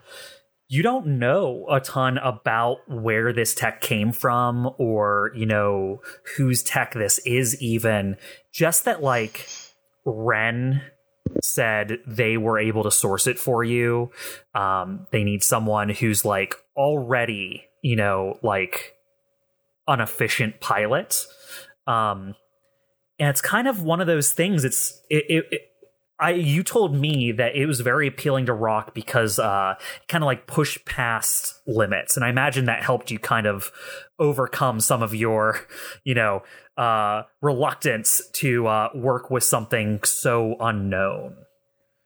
you 0.67 0.81
don't 0.81 1.19
know 1.19 1.67
a 1.69 1.79
ton 1.79 2.17
about 2.17 2.77
where 2.87 3.33
this 3.33 3.53
tech 3.53 3.81
came 3.81 4.11
from 4.11 4.67
or 4.79 5.31
you 5.35 5.45
know 5.45 6.01
whose 6.35 6.63
tech 6.63 6.93
this 6.93 7.19
is 7.19 7.61
even. 7.61 8.17
Just 8.51 8.85
that 8.85 9.03
like 9.03 9.47
Ren 10.03 10.81
said 11.43 11.99
they 12.07 12.35
were 12.35 12.57
able 12.57 12.81
to 12.81 12.89
source 12.89 13.27
it 13.27 13.37
for 13.37 13.63
you. 13.63 14.09
Um 14.55 15.05
they 15.11 15.23
need 15.23 15.43
someone 15.43 15.89
who's 15.89 16.25
like 16.25 16.55
already 16.75 17.63
you 17.83 17.95
know 17.95 18.39
like 18.41 18.95
an 19.87 20.01
efficient 20.01 20.59
pilot. 20.61 21.27
Um 21.85 22.33
and 23.21 23.29
it's 23.29 23.39
kind 23.39 23.67
of 23.67 23.83
one 23.83 24.01
of 24.01 24.07
those 24.07 24.33
things 24.33 24.65
it's 24.65 24.99
it, 25.09 25.23
it, 25.29 25.45
it 25.51 25.61
I 26.19 26.31
you 26.31 26.61
told 26.63 26.93
me 26.93 27.31
that 27.31 27.55
it 27.55 27.65
was 27.65 27.81
very 27.81 28.07
appealing 28.07 28.47
to 28.47 28.53
rock 28.53 28.93
because 28.93 29.39
uh 29.39 29.75
kind 30.07 30.23
of 30.23 30.25
like 30.25 30.45
pushed 30.45 30.85
past 30.85 31.55
limits. 31.65 32.15
And 32.15 32.23
I 32.23 32.29
imagine 32.29 32.65
that 32.65 32.83
helped 32.83 33.09
you 33.09 33.17
kind 33.17 33.47
of 33.47 33.71
overcome 34.19 34.79
some 34.79 35.01
of 35.01 35.15
your 35.15 35.61
you 36.03 36.13
know 36.13 36.43
uh 36.77 37.23
reluctance 37.41 38.21
to 38.33 38.67
uh 38.67 38.89
work 38.93 39.31
with 39.31 39.43
something 39.43 40.03
so 40.03 40.55
unknown. 40.59 41.37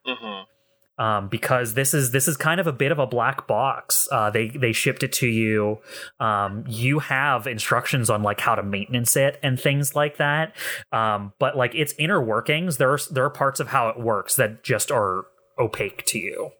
Hmm 0.06 0.55
um, 0.98 1.28
because 1.28 1.74
this 1.74 1.94
is 1.94 2.12
this 2.12 2.28
is 2.28 2.38
kind 2.38 2.60
of 2.60 2.68
a 2.68 2.72
bit 2.72 2.92
of 2.92 3.00
a 3.00 3.08
black 3.08 3.48
box. 3.48 4.08
Uh, 4.12 4.30
they 4.30 4.50
they 4.50 4.72
shipped 4.72 5.04
it 5.04 5.12
to 5.14 5.28
you. 5.28 5.80
Um, 6.20 6.64
you 6.68 7.00
have 7.00 7.48
instructions 7.48 8.10
on 8.10 8.24
like 8.24 8.40
how 8.40 8.56
to 8.56 8.64
maintenance 8.64 9.16
it 9.16 9.40
and 9.44 9.60
things 9.60 9.96
like 9.96 10.18
that. 10.18 10.56
Um, 10.92 11.34
but 11.40 11.58
like 11.58 11.76
its 11.76 11.94
inner 11.98 12.22
workings, 12.22 12.78
there 12.78 12.92
are 12.94 13.00
there 13.12 13.26
are 13.26 13.30
parts 13.30 13.60
of 13.60 13.68
how 13.68 13.90
it 13.90 14.00
works 14.00 14.36
that 14.38 14.64
just 14.64 14.92
are 14.92 15.26
opaque 15.60 16.06
to 16.08 16.20
you. 16.20 16.52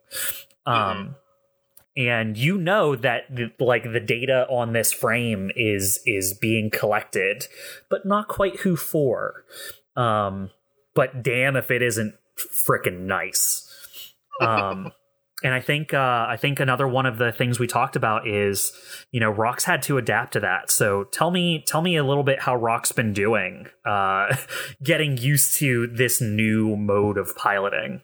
Um, 0.66 1.16
and 1.98 2.36
you 2.36 2.58
know 2.58 2.96
that 2.96 3.24
the, 3.34 3.52
like 3.60 3.84
the 3.84 4.00
data 4.00 4.46
on 4.50 4.74
this 4.74 4.92
frame 4.92 5.52
is 5.56 6.02
is 6.06 6.34
being 6.34 6.70
collected, 6.70 7.48
but 7.90 8.06
not 8.06 8.28
quite 8.28 8.62
who 8.62 8.76
for. 8.76 9.46
Um, 9.96 10.52
but 10.94 11.24
damn 11.24 11.56
if 11.56 11.72
it 11.72 11.82
isn't 11.82 12.16
freaking 12.38 13.02
nice. 13.02 13.65
Um, 14.42 14.92
and 15.44 15.54
I 15.54 15.60
think 15.60 15.94
uh, 15.94 16.26
I 16.28 16.38
think 16.38 16.60
another 16.60 16.88
one 16.88 17.06
of 17.06 17.18
the 17.18 17.32
things 17.32 17.60
we 17.60 17.68
talked 17.68 17.96
about 17.96 18.28
is 18.28 18.72
you 19.12 19.20
know 19.20 19.30
Rock's 19.30 19.66
had 19.66 19.82
to 19.84 19.98
adapt 19.98 20.34
to 20.34 20.40
that. 20.42 20.72
So 20.72 21.06
tell 21.06 21.30
me 21.30 21.64
tell 21.68 21.82
me 21.82 21.98
a 21.98 22.04
little 22.04 22.24
bit 22.24 22.42
how 22.42 22.56
Rock's 22.56 22.92
been 22.92 23.14
doing, 23.14 23.68
uh, 23.86 24.36
getting 24.84 25.18
used 25.18 25.60
to 25.60 25.88
this 25.88 26.22
new 26.22 26.76
mode 26.76 27.18
of 27.18 27.36
piloting. 27.36 28.02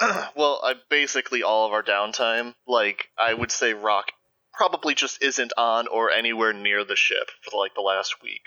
well, 0.36 0.60
I 0.62 0.74
basically 0.88 1.42
all 1.42 1.66
of 1.66 1.72
our 1.72 1.82
downtime, 1.82 2.54
like 2.66 3.08
I 3.18 3.34
would 3.34 3.50
say, 3.50 3.74
Rock 3.74 4.12
probably 4.52 4.94
just 4.94 5.22
isn't 5.22 5.52
on 5.56 5.88
or 5.88 6.10
anywhere 6.10 6.52
near 6.52 6.84
the 6.84 6.96
ship 6.96 7.30
for 7.42 7.58
like 7.58 7.74
the 7.74 7.80
last 7.80 8.22
week. 8.22 8.42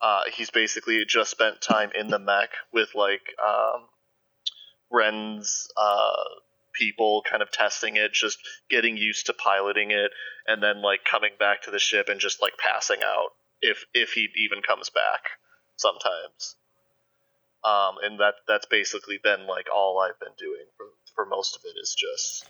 Uh, 0.00 0.22
he's 0.34 0.50
basically 0.50 1.04
just 1.06 1.30
spent 1.30 1.60
time 1.60 1.90
in 1.94 2.08
the 2.08 2.18
mech 2.18 2.50
with 2.72 2.94
like 2.94 3.22
um, 3.44 3.86
Ren's 4.90 5.68
uh, 5.76 6.24
people, 6.74 7.22
kind 7.28 7.42
of 7.42 7.50
testing 7.50 7.96
it, 7.96 8.12
just 8.12 8.38
getting 8.68 8.96
used 8.96 9.26
to 9.26 9.32
piloting 9.32 9.90
it, 9.90 10.10
and 10.46 10.62
then 10.62 10.82
like 10.82 11.00
coming 11.04 11.32
back 11.38 11.62
to 11.62 11.70
the 11.70 11.78
ship 11.78 12.08
and 12.08 12.20
just 12.20 12.42
like 12.42 12.54
passing 12.58 12.98
out 13.04 13.30
if 13.60 13.84
if 13.94 14.12
he 14.12 14.28
even 14.44 14.60
comes 14.66 14.90
back 14.90 15.22
sometimes. 15.76 16.56
Um, 17.64 17.96
and 18.02 18.20
that 18.20 18.34
that's 18.46 18.66
basically 18.66 19.18
been 19.22 19.46
like 19.46 19.66
all 19.74 19.98
I've 20.00 20.18
been 20.20 20.34
doing 20.38 20.66
for 20.76 20.86
for 21.14 21.24
most 21.26 21.56
of 21.56 21.62
it 21.64 21.78
is 21.80 21.94
just 21.96 22.46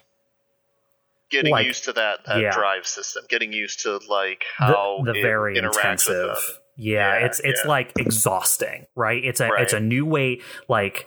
getting 1.30 1.52
Like, 1.52 1.66
used 1.66 1.84
to 1.84 1.92
that 1.92 2.24
that 2.26 2.40
yeah. 2.40 2.50
drive 2.52 2.86
system, 2.86 3.24
getting 3.28 3.52
used 3.52 3.80
to 3.80 3.98
like 4.08 4.44
The, 4.58 4.64
how 4.66 5.02
the 5.04 5.12
it 5.12 5.22
very 5.22 5.56
intensive. 5.58 6.36
Yeah, 6.76 7.18
Yeah, 7.20 7.26
it's 7.26 7.40
it's 7.40 7.62
yeah. 7.64 7.70
like 7.70 7.92
exhausting, 7.96 8.86
right? 8.96 9.22
It's 9.24 9.40
a 9.40 9.48
Right. 9.48 9.62
it's 9.62 9.72
a 9.72 9.80
new 9.80 10.04
way 10.06 10.40
like 10.68 11.06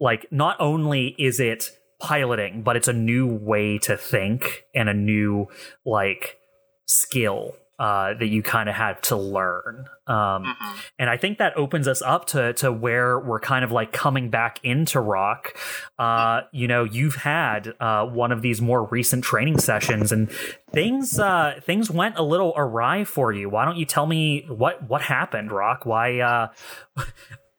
like 0.00 0.26
not 0.32 0.56
only 0.60 1.14
is 1.18 1.38
it 1.40 1.70
piloting, 1.98 2.62
but 2.62 2.76
it's 2.76 2.88
a 2.88 2.92
new 2.92 3.26
way 3.26 3.78
to 3.78 3.96
think 3.96 4.64
and 4.74 4.88
a 4.88 4.94
new 4.94 5.48
like 5.84 6.38
skill 6.86 7.56
uh, 7.78 8.14
that 8.14 8.28
you 8.28 8.42
kind 8.42 8.70
of 8.70 8.74
had 8.74 9.02
to 9.02 9.14
learn. 9.16 9.84
Um, 10.06 10.44
Mhm. 10.44 10.76
and 10.98 11.10
I 11.10 11.18
think 11.18 11.36
that 11.36 11.54
opens 11.58 11.86
us 11.86 12.00
up 12.00 12.24
to 12.28 12.54
to 12.54 12.72
where 12.72 13.18
we're 13.18 13.38
kind 13.40 13.66
of 13.66 13.70
like 13.70 13.92
coming 13.92 14.30
back 14.30 14.58
into 14.62 14.98
rock. 14.98 15.54
Uh, 15.98 16.42
you 16.52 16.68
know, 16.68 16.84
you've 16.84 17.16
had 17.16 17.74
uh, 17.78 18.06
one 18.06 18.32
of 18.32 18.40
these 18.40 18.62
more 18.62 18.84
recent 18.84 19.24
training 19.24 19.58
sessions, 19.58 20.10
and 20.10 20.30
things 20.72 21.18
uh, 21.18 21.60
things 21.62 21.90
went 21.90 22.16
a 22.16 22.22
little 22.22 22.54
awry 22.56 23.04
for 23.04 23.30
you. 23.30 23.50
Why 23.50 23.66
don't 23.66 23.76
you 23.76 23.84
tell 23.84 24.06
me 24.06 24.46
what 24.48 24.88
what 24.88 25.02
happened, 25.02 25.52
Rock? 25.52 25.84
Why 25.84 26.20
uh, 26.20 26.48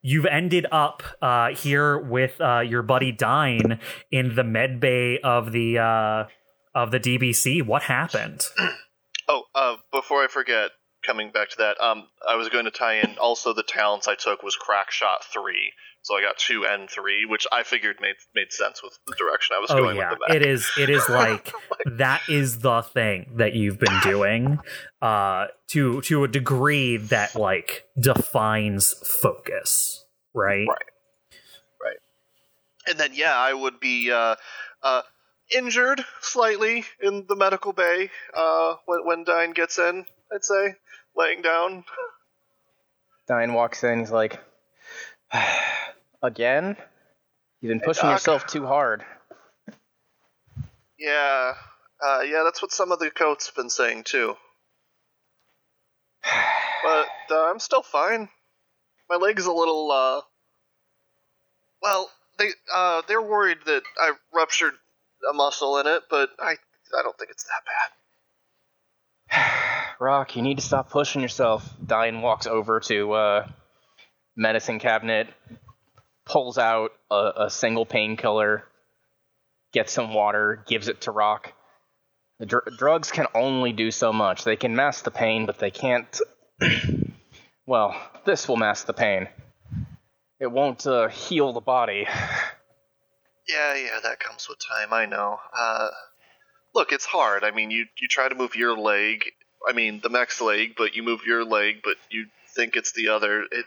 you've 0.08 0.26
ended 0.26 0.66
up 0.72 1.04
uh, 1.22 1.50
here 1.50 1.98
with 1.98 2.40
uh, 2.40 2.62
your 2.62 2.82
buddy 2.82 3.12
Dine 3.12 3.80
in 4.10 4.36
the 4.36 4.44
med 4.44 4.80
bay 4.80 5.20
of 5.20 5.52
the 5.52 5.80
uh, 5.80 6.24
of 6.74 6.92
the 6.92 7.00
DBC? 7.00 7.66
What 7.66 7.84
happened? 7.84 8.46
Oh, 9.30 9.44
uh, 9.54 9.76
before 9.92 10.24
I 10.24 10.28
forget, 10.28 10.72
coming 11.06 11.32
back 11.32 11.50
to 11.50 11.58
that, 11.58 11.82
um, 11.82 12.08
I 12.26 12.38
was 12.38 12.48
going 12.48 12.64
to 12.64 12.72
tie 12.72 13.00
in 13.00 13.18
also 13.18 13.52
the 13.52 13.62
talents 13.62 14.08
I 14.08 14.16
took 14.16 14.42
was 14.42 14.56
crack 14.56 14.90
shot 14.90 15.26
three, 15.26 15.74
so 16.08 16.16
I 16.16 16.22
got 16.22 16.38
two 16.38 16.64
N 16.66 16.88
three, 16.88 17.26
which 17.26 17.46
I 17.52 17.64
figured 17.64 17.98
made 18.00 18.16
made 18.34 18.54
sense 18.54 18.82
with 18.82 18.98
the 19.08 19.16
direction 19.16 19.58
I 19.58 19.60
was 19.60 19.70
Oh 19.72 19.78
going 19.82 19.98
yeah, 19.98 20.12
with 20.12 20.20
the 20.20 20.34
mech. 20.34 20.42
it 20.42 20.48
is. 20.48 20.72
It 20.80 20.90
is 20.90 21.04
like 21.10 21.52
that 21.98 22.22
is 22.30 22.60
the 22.60 22.82
thing 22.82 23.32
that 23.36 23.54
you've 23.56 23.78
been 23.78 24.00
doing 24.02 24.60
uh, 25.02 25.48
to 25.72 26.00
to 26.04 26.24
a 26.24 26.30
degree 26.30 26.96
that 26.96 27.36
like 27.36 27.84
defines 28.00 28.94
focus, 29.22 30.06
right? 30.34 30.66
Right. 31.84 31.98
And 32.88 32.98
then 32.98 33.12
yeah, 33.14 33.36
I 33.38 33.54
would 33.54 33.82
be 33.82 34.10
uh, 34.10 34.36
uh, 34.82 35.02
injured 35.54 36.06
slightly 36.22 36.86
in 37.02 37.26
the 37.28 37.36
medical 37.36 37.74
bay 37.74 38.10
uh, 38.34 38.76
when 38.86 39.06
when 39.06 39.24
Dine 39.26 39.52
gets 39.52 39.78
in. 39.78 40.06
I'd 40.34 40.46
say 40.46 40.76
laying 41.18 41.42
down. 41.42 41.84
Dine 43.28 43.54
walks 43.54 43.84
in. 43.84 44.00
He's 44.00 44.12
like, 44.12 44.40
"Again? 46.22 46.78
You've 47.62 47.70
been 47.70 47.80
pushing 47.80 48.10
Doc. 48.10 48.16
yourself 48.16 48.48
too 48.48 48.66
hard." 48.66 49.06
Yeah, 50.98 51.54
uh, 52.04 52.22
yeah, 52.22 52.44
that's 52.44 52.62
what 52.62 52.72
some 52.72 52.92
of 52.92 53.00
the 53.00 53.12
coats 53.12 53.48
have 53.48 53.56
been 53.56 53.70
saying 53.70 54.04
too. 54.04 54.36
But 56.84 57.08
uh, 57.32 57.50
I'm 57.50 57.60
still 57.60 57.82
fine. 57.82 58.30
My 59.10 59.16
leg's 59.16 59.46
a 59.46 59.52
little. 59.52 59.92
Uh, 59.92 60.22
well, 61.82 62.10
they 62.38 62.50
uh, 62.74 63.02
they're 63.08 63.22
worried 63.22 63.58
that 63.66 63.82
I 64.00 64.14
ruptured 64.34 64.74
a 65.30 65.34
muscle 65.34 65.80
in 65.80 65.88
it, 65.88 66.04
but 66.10 66.30
I 66.40 66.56
I 66.98 67.02
don't 67.02 67.18
think 67.18 67.32
it's 67.32 67.46
that 67.46 67.64
bad. 69.32 69.96
Rock, 70.00 70.36
you 70.36 70.44
need 70.44 70.60
to 70.60 70.64
stop 70.64 70.90
pushing 70.90 71.22
yourself. 71.22 71.68
Dine 71.86 72.22
walks 72.22 72.48
over 72.48 72.80
to 72.82 73.12
uh, 73.14 73.48
medicine 74.36 74.80
cabinet, 74.80 75.28
pulls 76.28 76.58
out 76.58 76.92
a, 77.10 77.32
a 77.38 77.50
single 77.50 77.86
painkiller, 77.86 78.64
gets 79.74 79.94
some 79.94 80.14
water, 80.14 80.64
gives 80.68 80.88
it 80.88 81.02
to 81.02 81.12
Rock. 81.12 81.54
The 82.40 82.46
dr- 82.46 82.78
drugs 82.78 83.12
can 83.12 83.26
only 83.34 83.72
do 83.72 83.90
so 83.92 84.14
much. 84.14 84.44
They 84.44 84.56
can 84.56 84.76
mask 84.76 85.04
the 85.04 85.12
pain, 85.12 85.46
but 85.46 85.60
they 85.60 85.72
can't. 85.72 86.22
well, 87.66 87.96
this 88.26 88.48
will 88.48 88.58
mask 88.58 88.86
the 88.86 88.94
pain. 88.94 89.28
It 90.40 90.52
won't 90.52 90.86
uh, 90.86 91.08
heal 91.08 91.54
the 91.54 91.62
body. 91.62 92.06
Yeah, 93.48 93.76
yeah, 93.76 94.00
that 94.04 94.20
comes 94.20 94.48
with 94.48 94.60
time. 94.60 94.94
I 94.94 95.06
know. 95.06 95.40
Uh, 95.58 95.90
look, 96.76 96.92
it's 96.92 97.06
hard. 97.06 97.44
I 97.44 97.52
mean, 97.52 97.72
you 97.72 97.86
you 98.00 98.08
try 98.08 98.28
to 98.28 98.36
move 98.36 98.56
your 98.56 98.78
leg. 98.78 99.24
I 99.68 99.74
mean, 99.74 100.02
the 100.04 100.10
mech's 100.10 100.42
leg, 100.42 100.74
but 100.78 100.96
you 100.96 101.02
move 101.02 101.22
your 101.26 101.44
leg, 101.44 101.78
but 101.84 101.96
you 102.10 102.28
think 102.56 102.76
it's 102.76 102.92
the 102.92 103.08
other. 103.10 103.44
It 103.44 103.66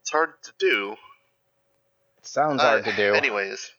it's 0.00 0.10
hard 0.10 0.30
to 0.42 0.52
do. 0.58 0.96
It 2.24 2.28
sounds 2.28 2.62
Uh, 2.62 2.68
hard 2.70 2.84
to 2.86 2.96
do. 2.96 3.12
Anyways, 3.14 3.70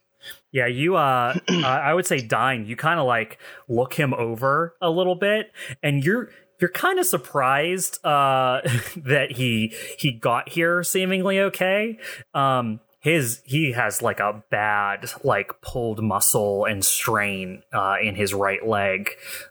Yeah, 0.51 0.67
you. 0.67 0.95
Uh, 0.95 1.35
uh, 1.49 1.53
I 1.65 1.93
would 1.95 2.05
say 2.05 2.21
Dine. 2.21 2.65
You 2.67 2.75
kind 2.75 2.99
of 2.99 3.07
like 3.07 3.39
look 3.67 3.95
him 3.95 4.13
over 4.13 4.75
a 4.81 4.89
little 4.91 5.15
bit, 5.15 5.51
and 5.81 6.03
you're 6.03 6.29
you're 6.61 6.69
kind 6.69 6.99
of 6.99 7.05
surprised 7.07 8.05
uh, 8.05 8.61
that 8.97 9.31
he 9.31 9.73
he 9.97 10.11
got 10.11 10.49
here 10.49 10.83
seemingly 10.83 11.39
okay. 11.39 11.97
Um, 12.35 12.79
his 12.99 13.41
he 13.45 13.71
has 13.71 14.01
like 14.03 14.19
a 14.19 14.43
bad 14.51 15.09
like 15.23 15.59
pulled 15.61 16.03
muscle 16.03 16.65
and 16.65 16.85
strain 16.85 17.63
uh, 17.73 17.95
in 18.01 18.13
his 18.13 18.31
right 18.33 18.65
leg. 18.65 19.09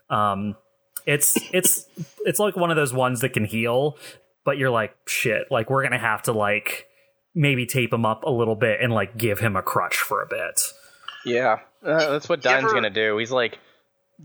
Um, 0.09 0.55
it's 1.05 1.37
it's 1.53 1.85
it's 2.25 2.39
like 2.39 2.55
one 2.55 2.71
of 2.71 2.77
those 2.77 2.93
ones 2.93 3.19
that 3.21 3.33
can 3.33 3.45
heal, 3.45 3.97
but 4.45 4.57
you're 4.57 4.71
like 4.71 4.95
shit. 5.05 5.51
Like 5.51 5.69
we're 5.69 5.83
gonna 5.83 5.99
have 5.99 6.23
to 6.23 6.31
like 6.31 6.87
maybe 7.35 7.65
tape 7.67 7.93
him 7.93 8.05
up 8.05 8.23
a 8.23 8.29
little 8.31 8.55
bit 8.55 8.79
and 8.81 8.91
like 8.91 9.17
give 9.17 9.39
him 9.39 9.55
a 9.55 9.61
crutch 9.61 9.97
for 9.97 10.21
a 10.23 10.25
bit. 10.27 10.59
Yeah, 11.25 11.59
uh, 11.83 12.11
that's 12.11 12.27
what 12.29 12.39
You 12.39 12.49
Dine's 12.49 12.63
ever- 12.65 12.73
gonna 12.73 12.89
do. 12.89 13.17
He's 13.17 13.31
like, 13.31 13.59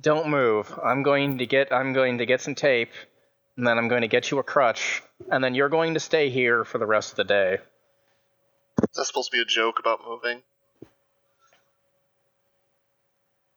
"Don't 0.00 0.28
move. 0.28 0.72
I'm 0.82 1.02
going 1.02 1.38
to 1.38 1.46
get. 1.46 1.72
I'm 1.72 1.92
going 1.92 2.18
to 2.18 2.26
get 2.26 2.40
some 2.40 2.54
tape, 2.54 2.92
and 3.56 3.66
then 3.66 3.76
I'm 3.76 3.88
going 3.88 4.02
to 4.02 4.08
get 4.08 4.30
you 4.30 4.38
a 4.38 4.42
crutch, 4.42 5.02
and 5.30 5.42
then 5.42 5.54
you're 5.54 5.68
going 5.68 5.94
to 5.94 6.00
stay 6.00 6.30
here 6.30 6.64
for 6.64 6.78
the 6.78 6.86
rest 6.86 7.10
of 7.12 7.16
the 7.16 7.24
day." 7.24 7.58
is 8.82 8.96
that 8.96 9.04
supposed 9.04 9.30
to 9.30 9.36
be 9.36 9.42
a 9.42 9.44
joke 9.44 9.78
about 9.78 10.00
moving? 10.06 10.42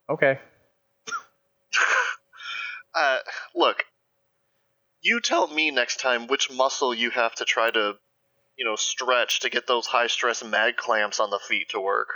Okay. 0.08 0.38
Uh, 2.96 3.18
look, 3.56 3.84
you 5.02 5.20
tell 5.20 5.48
me 5.48 5.72
next 5.72 5.98
time 5.98 6.28
which 6.28 6.48
muscle 6.52 6.94
you 6.94 7.10
have 7.10 7.34
to 7.34 7.44
try 7.44 7.68
to, 7.68 7.96
you 8.56 8.64
know, 8.64 8.76
stretch 8.76 9.40
to 9.40 9.50
get 9.50 9.66
those 9.66 9.86
high 9.86 10.06
stress 10.06 10.44
mag 10.44 10.76
clamps 10.76 11.20
on 11.20 11.30
the 11.30 11.38
feet 11.38 11.70
to 11.70 11.80
work. 11.80 12.08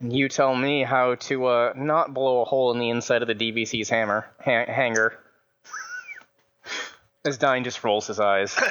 You 0.00 0.28
tell 0.28 0.54
me 0.54 0.82
how 0.82 1.14
to 1.14 1.46
uh, 1.46 1.72
not 1.76 2.12
blow 2.12 2.42
a 2.42 2.44
hole 2.44 2.72
in 2.72 2.78
the 2.78 2.90
inside 2.90 3.22
of 3.22 3.28
the 3.28 3.34
DVC's 3.34 3.88
hammer 3.88 4.26
ha- 4.44 4.66
hangar. 4.66 5.18
As 7.24 7.38
Dine 7.38 7.62
just 7.62 7.84
rolls 7.84 8.08
his 8.08 8.18
eyes. 8.18 8.58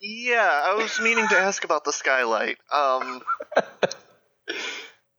Yeah, 0.00 0.48
I 0.64 0.74
was 0.74 1.00
meaning 1.00 1.26
to 1.28 1.36
ask 1.36 1.64
about 1.64 1.84
the 1.84 1.92
skylight. 1.92 2.58
Um, 2.72 3.20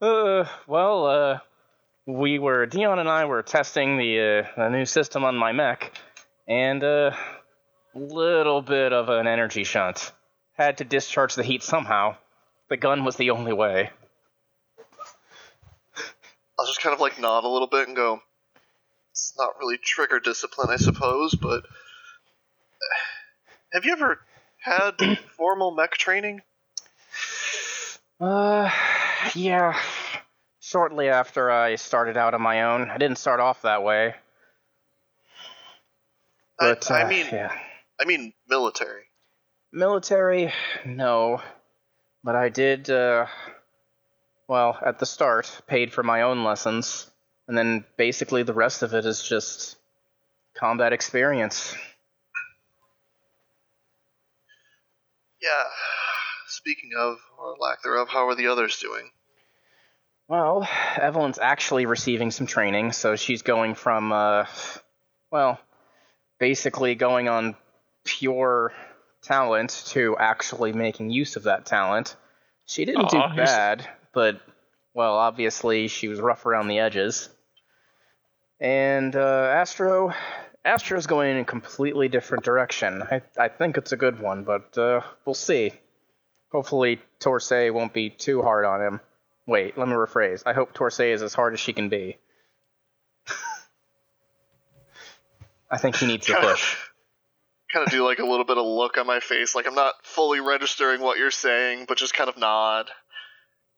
uh, 0.00 0.46
well, 0.66 1.06
uh, 1.06 1.38
we 2.06 2.38
were 2.38 2.64
Dion 2.64 2.98
and 2.98 3.08
I 3.08 3.26
were 3.26 3.42
testing 3.42 3.98
the 3.98 4.20
uh, 4.20 4.46
the 4.56 4.68
new 4.70 4.86
system 4.86 5.24
on 5.24 5.36
my 5.36 5.52
mech, 5.52 5.92
and 6.48 6.82
uh, 6.82 7.10
little 7.94 8.62
bit 8.62 8.92
of 8.92 9.08
an 9.08 9.26
energy 9.26 9.64
shunt. 9.64 10.12
Had 10.52 10.78
to 10.78 10.84
discharge 10.84 11.34
the 11.34 11.42
heat 11.42 11.62
somehow. 11.62 12.16
The 12.68 12.76
gun 12.76 13.04
was 13.04 13.16
the 13.16 13.30
only 13.30 13.52
way. 13.52 13.90
I'll 16.58 16.66
just 16.66 16.82
kind 16.82 16.94
of 16.94 17.00
like 17.00 17.18
nod 17.18 17.44
a 17.44 17.48
little 17.48 17.66
bit 17.66 17.88
and 17.88 17.96
go, 17.96 18.20
it's 19.12 19.34
not 19.38 19.58
really 19.58 19.78
trigger 19.78 20.20
discipline, 20.20 20.68
I 20.70 20.76
suppose, 20.76 21.34
but 21.34 21.64
have 23.72 23.84
you 23.84 23.92
ever 23.92 24.20
had 24.58 24.92
formal 25.36 25.70
mech 25.70 25.92
training? 25.92 26.42
Uh, 28.20 28.70
yeah. 29.34 29.78
Shortly 30.60 31.08
after 31.08 31.50
I 31.50 31.76
started 31.76 32.16
out 32.16 32.34
on 32.34 32.42
my 32.42 32.62
own, 32.62 32.90
I 32.90 32.98
didn't 32.98 33.18
start 33.18 33.40
off 33.40 33.62
that 33.62 33.82
way. 33.82 34.14
But 36.58 36.90
I, 36.90 37.00
I 37.00 37.04
uh, 37.04 37.08
mean, 37.08 37.26
yeah. 37.32 37.58
I 38.00 38.06
mean 38.06 38.32
military. 38.48 39.04
Military, 39.72 40.52
no, 40.86 41.42
but 42.24 42.34
I 42.34 42.48
did. 42.48 42.88
Uh, 42.88 43.26
well, 44.48 44.78
at 44.84 44.98
the 44.98 45.06
start, 45.06 45.60
paid 45.66 45.92
for 45.92 46.02
my 46.02 46.22
own 46.22 46.42
lessons, 46.42 47.10
and 47.46 47.56
then 47.56 47.84
basically 47.96 48.42
the 48.42 48.54
rest 48.54 48.82
of 48.82 48.94
it 48.94 49.04
is 49.04 49.22
just 49.22 49.76
combat 50.54 50.92
experience. 50.92 51.74
Yeah. 55.42 55.64
Speaking 56.48 56.90
of, 56.98 57.18
or 57.38 57.56
lack 57.58 57.82
thereof, 57.82 58.08
how 58.08 58.28
are 58.28 58.34
the 58.34 58.48
others 58.48 58.78
doing? 58.78 59.10
Well, 60.26 60.68
Evelyn's 60.96 61.38
actually 61.38 61.86
receiving 61.86 62.30
some 62.30 62.46
training, 62.46 62.92
so 62.92 63.16
she's 63.16 63.42
going 63.42 63.74
from, 63.74 64.12
uh, 64.12 64.46
well, 65.30 65.60
basically 66.38 66.94
going 66.94 67.28
on 67.28 67.56
pure 68.04 68.72
talent 69.22 69.82
to 69.88 70.16
actually 70.18 70.72
making 70.72 71.10
use 71.10 71.36
of 71.36 71.44
that 71.44 71.66
talent. 71.66 72.16
She 72.66 72.84
didn't 72.84 73.06
Aww, 73.06 73.30
do 73.30 73.36
bad 73.36 73.88
but 74.12 74.40
well, 74.94 75.14
obviously 75.14 75.88
she 75.88 76.08
was 76.08 76.20
rough 76.20 76.46
around 76.46 76.68
the 76.68 76.78
edges. 76.80 77.28
And 78.60 79.14
uh, 79.16 79.52
Astro, 79.54 80.12
Astro's 80.64 81.06
going 81.06 81.30
in 81.30 81.38
a 81.38 81.44
completely 81.44 82.08
different 82.08 82.44
direction. 82.44 83.02
I 83.02 83.22
I 83.38 83.48
think 83.48 83.76
it's 83.78 83.92
a 83.92 83.96
good 83.96 84.20
one, 84.20 84.44
but 84.44 84.76
uh, 84.76 85.00
we'll 85.24 85.34
see. 85.34 85.72
Hopefully, 86.52 87.00
Torsay 87.20 87.70
won't 87.72 87.92
be 87.92 88.10
too 88.10 88.42
hard 88.42 88.64
on 88.64 88.82
him. 88.82 89.00
Wait, 89.46 89.78
let 89.78 89.88
me 89.88 89.94
rephrase. 89.94 90.42
I 90.44 90.52
hope 90.52 90.74
Torsay 90.74 91.12
is 91.12 91.22
as 91.22 91.32
hard 91.32 91.54
as 91.54 91.60
she 91.60 91.72
can 91.72 91.88
be. 91.88 92.18
I 95.70 95.78
think 95.78 95.96
he 95.96 96.06
needs 96.06 96.26
to 96.26 96.34
push. 96.40 96.76
Kind 97.72 97.86
of 97.86 97.92
do 97.92 98.04
like 98.04 98.18
a 98.18 98.26
little 98.26 98.44
bit 98.44 98.58
of 98.58 98.66
look 98.66 98.98
on 98.98 99.06
my 99.06 99.20
face, 99.20 99.54
like 99.54 99.66
I'm 99.66 99.74
not 99.74 99.94
fully 100.02 100.40
registering 100.40 101.00
what 101.00 101.18
you're 101.18 101.30
saying, 101.30 101.86
but 101.88 101.98
just 101.98 102.14
kind 102.14 102.28
of 102.28 102.36
nod. 102.36 102.90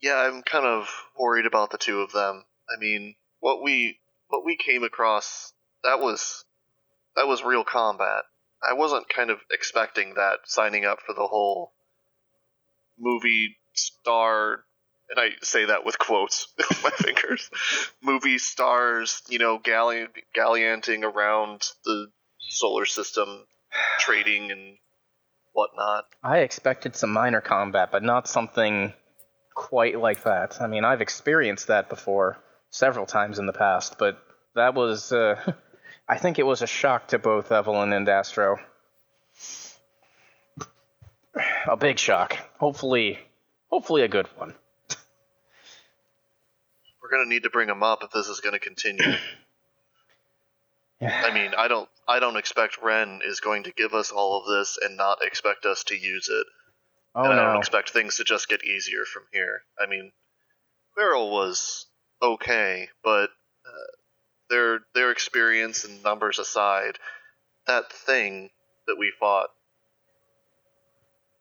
Yeah, 0.00 0.16
I'm 0.16 0.42
kind 0.42 0.66
of 0.66 0.88
worried 1.18 1.46
about 1.46 1.70
the 1.70 1.78
two 1.78 2.00
of 2.00 2.12
them. 2.12 2.44
I 2.68 2.78
mean, 2.80 3.14
what 3.40 3.62
we 3.62 3.98
what 4.28 4.44
we 4.44 4.56
came 4.56 4.82
across 4.82 5.52
that 5.84 6.00
was 6.00 6.44
that 7.16 7.26
was 7.26 7.44
real 7.44 7.64
combat. 7.64 8.24
I 8.62 8.74
wasn't 8.74 9.08
kind 9.08 9.30
of 9.30 9.38
expecting 9.50 10.14
that 10.14 10.40
signing 10.44 10.84
up 10.84 10.98
for 11.04 11.14
the 11.14 11.26
whole 11.26 11.72
movie 12.98 13.56
star 13.74 14.64
and 15.12 15.20
I 15.20 15.30
say 15.42 15.66
that 15.66 15.84
with 15.84 15.98
quotes 15.98 16.48
with 16.58 16.82
my 16.82 16.90
fingers. 16.90 17.50
Movie 18.02 18.38
stars, 18.38 19.22
you 19.28 19.38
know, 19.38 19.58
galli- 19.58 20.06
gallianting 20.36 21.02
around 21.02 21.62
the 21.84 22.06
solar 22.40 22.86
system, 22.86 23.44
trading 23.98 24.50
and 24.50 24.76
whatnot. 25.52 26.06
I 26.22 26.38
expected 26.38 26.96
some 26.96 27.12
minor 27.12 27.40
combat, 27.40 27.90
but 27.92 28.02
not 28.02 28.28
something 28.28 28.92
quite 29.54 29.98
like 29.98 30.24
that. 30.24 30.60
I 30.60 30.66
mean, 30.66 30.84
I've 30.84 31.00
experienced 31.00 31.68
that 31.68 31.88
before 31.88 32.38
several 32.70 33.06
times 33.06 33.38
in 33.38 33.46
the 33.46 33.52
past, 33.52 33.98
but 33.98 34.18
that 34.54 34.74
was, 34.74 35.12
uh, 35.12 35.36
I 36.08 36.18
think 36.18 36.38
it 36.38 36.46
was 36.46 36.62
a 36.62 36.66
shock 36.66 37.08
to 37.08 37.18
both 37.18 37.52
Evelyn 37.52 37.92
and 37.92 38.08
Astro. 38.08 38.58
A 41.66 41.76
big 41.76 41.98
shock. 41.98 42.36
Hopefully, 42.58 43.18
hopefully 43.70 44.02
a 44.02 44.08
good 44.08 44.26
one. 44.36 44.54
We're 47.02 47.10
gonna 47.10 47.28
need 47.28 47.44
to 47.44 47.50
bring 47.50 47.68
him 47.68 47.82
up 47.82 48.02
if 48.02 48.10
this 48.10 48.28
is 48.28 48.40
gonna 48.40 48.58
continue. 48.58 49.02
yeah. 51.02 51.22
I 51.24 51.34
mean, 51.34 51.52
I 51.56 51.68
don't, 51.68 51.88
I 52.08 52.20
don't 52.20 52.36
expect 52.36 52.82
Ren 52.82 53.20
is 53.24 53.40
going 53.40 53.64
to 53.64 53.72
give 53.72 53.92
us 53.92 54.10
all 54.10 54.40
of 54.40 54.46
this 54.46 54.78
and 54.80 54.96
not 54.96 55.22
expect 55.22 55.66
us 55.66 55.84
to 55.84 55.96
use 55.96 56.28
it. 56.28 56.46
Oh, 57.14 57.24
and 57.24 57.38
I 57.38 57.44
don't 57.44 57.58
expect 57.58 57.90
things 57.90 58.16
to 58.16 58.24
just 58.24 58.48
get 58.48 58.64
easier 58.64 59.04
from 59.04 59.24
here. 59.32 59.62
I 59.78 59.86
mean, 59.86 60.12
Beryl 60.96 61.30
was 61.30 61.86
okay, 62.22 62.88
but 63.04 63.30
uh, 63.66 63.92
their 64.48 64.80
their 64.94 65.10
experience 65.10 65.84
and 65.84 66.02
numbers 66.02 66.38
aside, 66.38 66.98
that 67.66 67.92
thing 67.92 68.50
that 68.86 68.96
we 68.98 69.12
fought, 69.20 69.50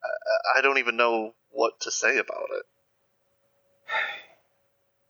I, 0.03 0.59
I 0.59 0.61
don't 0.61 0.79
even 0.79 0.97
know 0.97 1.33
what 1.51 1.79
to 1.81 1.91
say 1.91 2.17
about 2.17 2.49
it. 2.57 2.65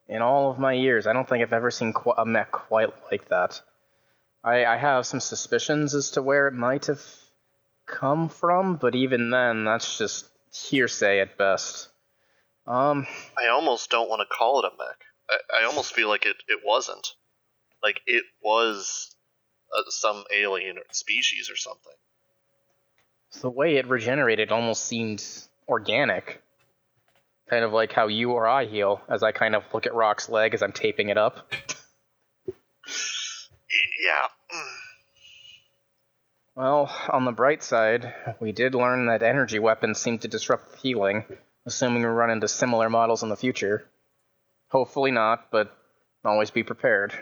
In 0.16 0.22
all 0.22 0.52
of 0.52 0.60
my 0.60 0.74
years, 0.74 1.08
I 1.08 1.14
don't 1.14 1.28
think 1.28 1.42
I've 1.42 1.54
ever 1.54 1.72
seen 1.72 1.94
a 2.18 2.26
mech 2.26 2.52
quite 2.52 2.90
like 3.12 3.30
that. 3.30 3.62
I, 4.44 4.66
I 4.66 4.78
have 4.78 5.06
some 5.06 5.20
suspicions 5.20 5.94
as 5.94 6.12
to 6.12 6.22
where 6.22 6.48
it 6.48 6.54
might 6.54 6.88
have 6.88 7.04
come 7.86 8.30
from, 8.30 8.76
but 8.78 8.96
even 8.96 9.30
then, 9.30 9.66
that's 9.66 9.98
just 9.98 10.28
hearsay 10.52 11.20
at 11.20 11.38
best. 11.38 11.90
Um, 12.66 13.06
I 13.38 13.48
almost 13.48 13.90
don't 13.90 14.10
want 14.10 14.22
to 14.22 14.36
call 14.36 14.60
it 14.60 14.66
a 14.66 14.78
mech. 14.78 14.98
I, 15.30 15.62
I 15.62 15.66
almost 15.66 15.94
feel 15.94 16.10
like 16.10 16.26
it, 16.26 16.38
it 16.48 16.60
wasn't. 16.66 17.08
Like 17.84 18.02
it 18.06 18.24
was 18.44 19.16
uh, 19.76 19.82
some 19.90 20.24
alien 20.34 20.78
species 20.92 21.50
or 21.50 21.56
something. 21.56 21.94
The 23.42 23.50
way 23.50 23.78
it 23.78 23.88
regenerated 23.88 24.52
almost 24.52 24.86
seemed 24.86 25.24
organic. 25.68 26.42
Kind 27.50 27.64
of 27.64 27.74
like 27.74 27.92
how 27.92 28.08
you 28.08 28.32
or 28.32 28.48
I 28.48 28.66
heal, 28.66 29.02
as 29.10 29.24
I 29.24 29.32
kind 29.32 29.56
of 29.56 29.64
look 29.74 29.86
at 29.86 29.94
Rock's 29.94 30.30
leg 30.30 30.54
as 30.54 30.62
I'm 30.62 30.72
taping 30.72 31.10
it 31.10 31.18
up. 31.18 31.54
yeah. 34.02 34.28
Well, 36.56 36.94
on 37.10 37.26
the 37.26 37.32
bright 37.32 37.64
side, 37.64 38.14
we 38.40 38.52
did 38.52 38.76
learn 38.76 39.06
that 39.06 39.24
energy 39.24 39.60
weapons 39.60 40.00
seem 40.00 40.20
to 40.20 40.28
disrupt 40.28 40.76
healing, 40.80 41.24
assuming 41.66 42.02
we 42.02 42.08
run 42.08 42.30
into 42.30 42.48
similar 42.48 42.90
models 42.90 43.24
in 43.24 43.30
the 43.30 43.38
future. 43.38 43.88
Hopefully 44.70 45.12
not, 45.12 45.50
but 45.52 45.76
always 46.26 46.52
be 46.52 46.64
prepared. 46.64 47.14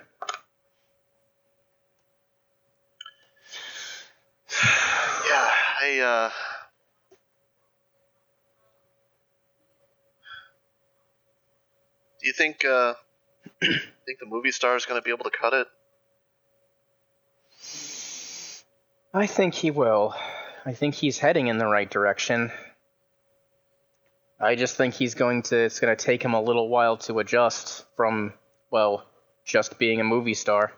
yeah, 5.29 5.51
I, 5.81 5.99
uh. 5.99 6.31
Do 12.19 12.27
you 12.27 12.33
think, 12.33 12.65
uh. 12.65 12.95
think 13.61 14.19
the 14.19 14.25
movie 14.25 14.51
star 14.51 14.75
is 14.75 14.85
going 14.85 14.99
to 14.99 15.03
be 15.03 15.11
able 15.11 15.25
to 15.25 15.37
cut 15.37 15.53
it? 15.53 15.67
I 19.13 19.25
think 19.25 19.55
he 19.55 19.71
will. 19.71 20.13
I 20.65 20.73
think 20.73 20.93
he's 20.93 21.17
heading 21.17 21.47
in 21.47 21.57
the 21.57 21.65
right 21.65 21.89
direction. 21.89 22.51
I 24.39 24.55
just 24.55 24.77
think 24.77 24.93
he's 24.93 25.15
going 25.15 25.41
to 25.43 25.57
it's 25.57 25.79
going 25.79 25.95
to 25.95 26.01
take 26.01 26.23
him 26.23 26.33
a 26.33 26.41
little 26.41 26.69
while 26.69 26.97
to 26.97 27.19
adjust 27.19 27.85
from 27.95 28.33
well, 28.71 29.05
just 29.43 29.79
being 29.79 29.99
a 29.99 30.03
movie 30.03 30.35
star. 30.35 30.71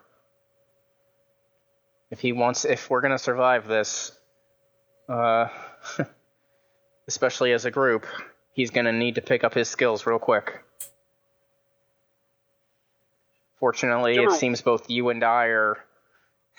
If 2.10 2.20
he 2.20 2.32
wants 2.32 2.64
if 2.64 2.88
we're 2.88 3.02
going 3.02 3.12
to 3.12 3.18
survive 3.18 3.68
this 3.68 4.12
uh 5.08 5.48
especially 7.08 7.52
as 7.52 7.66
a 7.66 7.70
group, 7.70 8.06
he's 8.54 8.70
going 8.70 8.86
to 8.86 8.92
need 8.92 9.16
to 9.16 9.20
pick 9.20 9.44
up 9.44 9.52
his 9.52 9.68
skills 9.68 10.06
real 10.06 10.18
quick. 10.18 10.64
Fortunately, 13.60 14.16
it 14.16 14.32
seems 14.32 14.60
both 14.62 14.90
you 14.90 15.10
and 15.10 15.22
I 15.22 15.44
are 15.46 15.78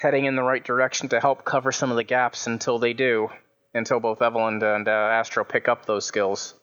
heading 0.03 0.25
in 0.25 0.35
the 0.35 0.43
right 0.43 0.63
direction 0.63 1.07
to 1.07 1.19
help 1.19 1.45
cover 1.45 1.71
some 1.71 1.89
of 1.89 1.95
the 1.95 2.03
gaps 2.03 2.45
until 2.45 2.77
they 2.77 2.91
do, 2.91 3.30
until 3.73 4.01
both 4.01 4.21
Evelyn 4.21 4.61
and 4.61 4.88
uh, 4.88 4.91
Astro 4.91 5.45
pick 5.45 5.69
up 5.69 5.85
those 5.85 6.05
skills. 6.05 6.53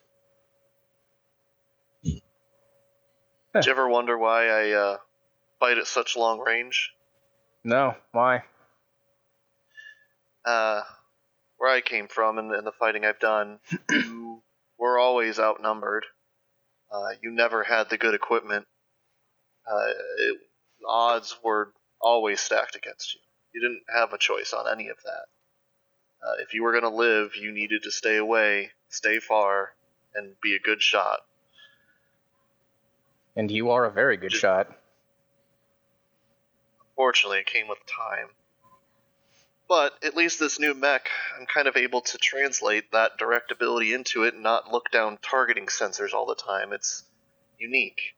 Did 2.04 3.66
you 3.66 3.72
ever 3.72 3.88
wonder 3.88 4.16
why 4.16 4.46
I 4.46 4.70
uh, 4.72 4.96
fight 5.58 5.78
at 5.78 5.86
such 5.86 6.16
long 6.16 6.38
range? 6.38 6.92
No, 7.64 7.96
why? 8.12 8.44
Uh, 10.44 10.82
where 11.56 11.74
I 11.74 11.80
came 11.80 12.08
from 12.08 12.38
and, 12.38 12.50
the 12.50 12.72
fighting 12.78 13.06
I've 13.06 13.18
done, 13.18 13.58
we're 14.78 14.98
always 14.98 15.40
outnumbered. 15.40 16.04
Uh, 16.92 17.08
you 17.22 17.30
never 17.30 17.64
had 17.64 17.88
the 17.88 17.96
good 17.96 18.14
equipment. 18.14 18.66
Uh, 19.66 19.88
it, 20.18 20.38
odds 20.86 21.36
were 21.42 21.72
always 22.00 22.40
stacked 22.40 22.76
against 22.76 23.14
you. 23.14 23.20
You 23.52 23.60
didn't 23.60 23.82
have 23.92 24.12
a 24.12 24.18
choice 24.18 24.52
on 24.52 24.70
any 24.70 24.88
of 24.88 24.96
that. 25.04 25.26
Uh, 26.22 26.34
if 26.42 26.54
you 26.54 26.62
were 26.62 26.72
going 26.72 26.84
to 26.84 26.96
live, 26.96 27.32
you 27.34 27.52
needed 27.52 27.82
to 27.84 27.90
stay 27.90 28.16
away, 28.16 28.70
stay 28.88 29.18
far, 29.18 29.70
and 30.14 30.34
be 30.42 30.54
a 30.54 30.58
good 30.58 30.82
shot. 30.82 31.20
And 33.36 33.50
you 33.50 33.70
are 33.70 33.84
a 33.84 33.90
very 33.90 34.16
good 34.16 34.32
shot. 34.32 34.68
Fortunately, 36.94 37.38
it 37.38 37.46
came 37.46 37.68
with 37.68 37.78
time. 37.86 38.28
But 39.68 39.94
at 40.04 40.16
least 40.16 40.40
this 40.40 40.58
new 40.58 40.74
mech, 40.74 41.08
I'm 41.38 41.46
kind 41.46 41.68
of 41.68 41.76
able 41.76 42.00
to 42.02 42.18
translate 42.18 42.90
that 42.92 43.16
direct 43.18 43.52
ability 43.52 43.94
into 43.94 44.24
it 44.24 44.34
and 44.34 44.42
not 44.42 44.70
look 44.70 44.90
down 44.90 45.18
targeting 45.22 45.66
sensors 45.66 46.12
all 46.12 46.26
the 46.26 46.34
time. 46.34 46.72
It's 46.72 47.04
unique. 47.58 48.14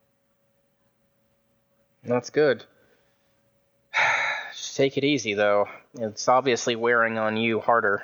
That's 2.03 2.31
good. 2.31 2.65
Just 4.53 4.77
take 4.77 4.97
it 4.97 5.05
easy, 5.05 5.35
though. 5.35 5.69
It's 5.95 6.29
obviously 6.29 6.77
wearing 6.77 7.19
on 7.19 7.37
you 7.37 7.61
harder. 7.61 8.03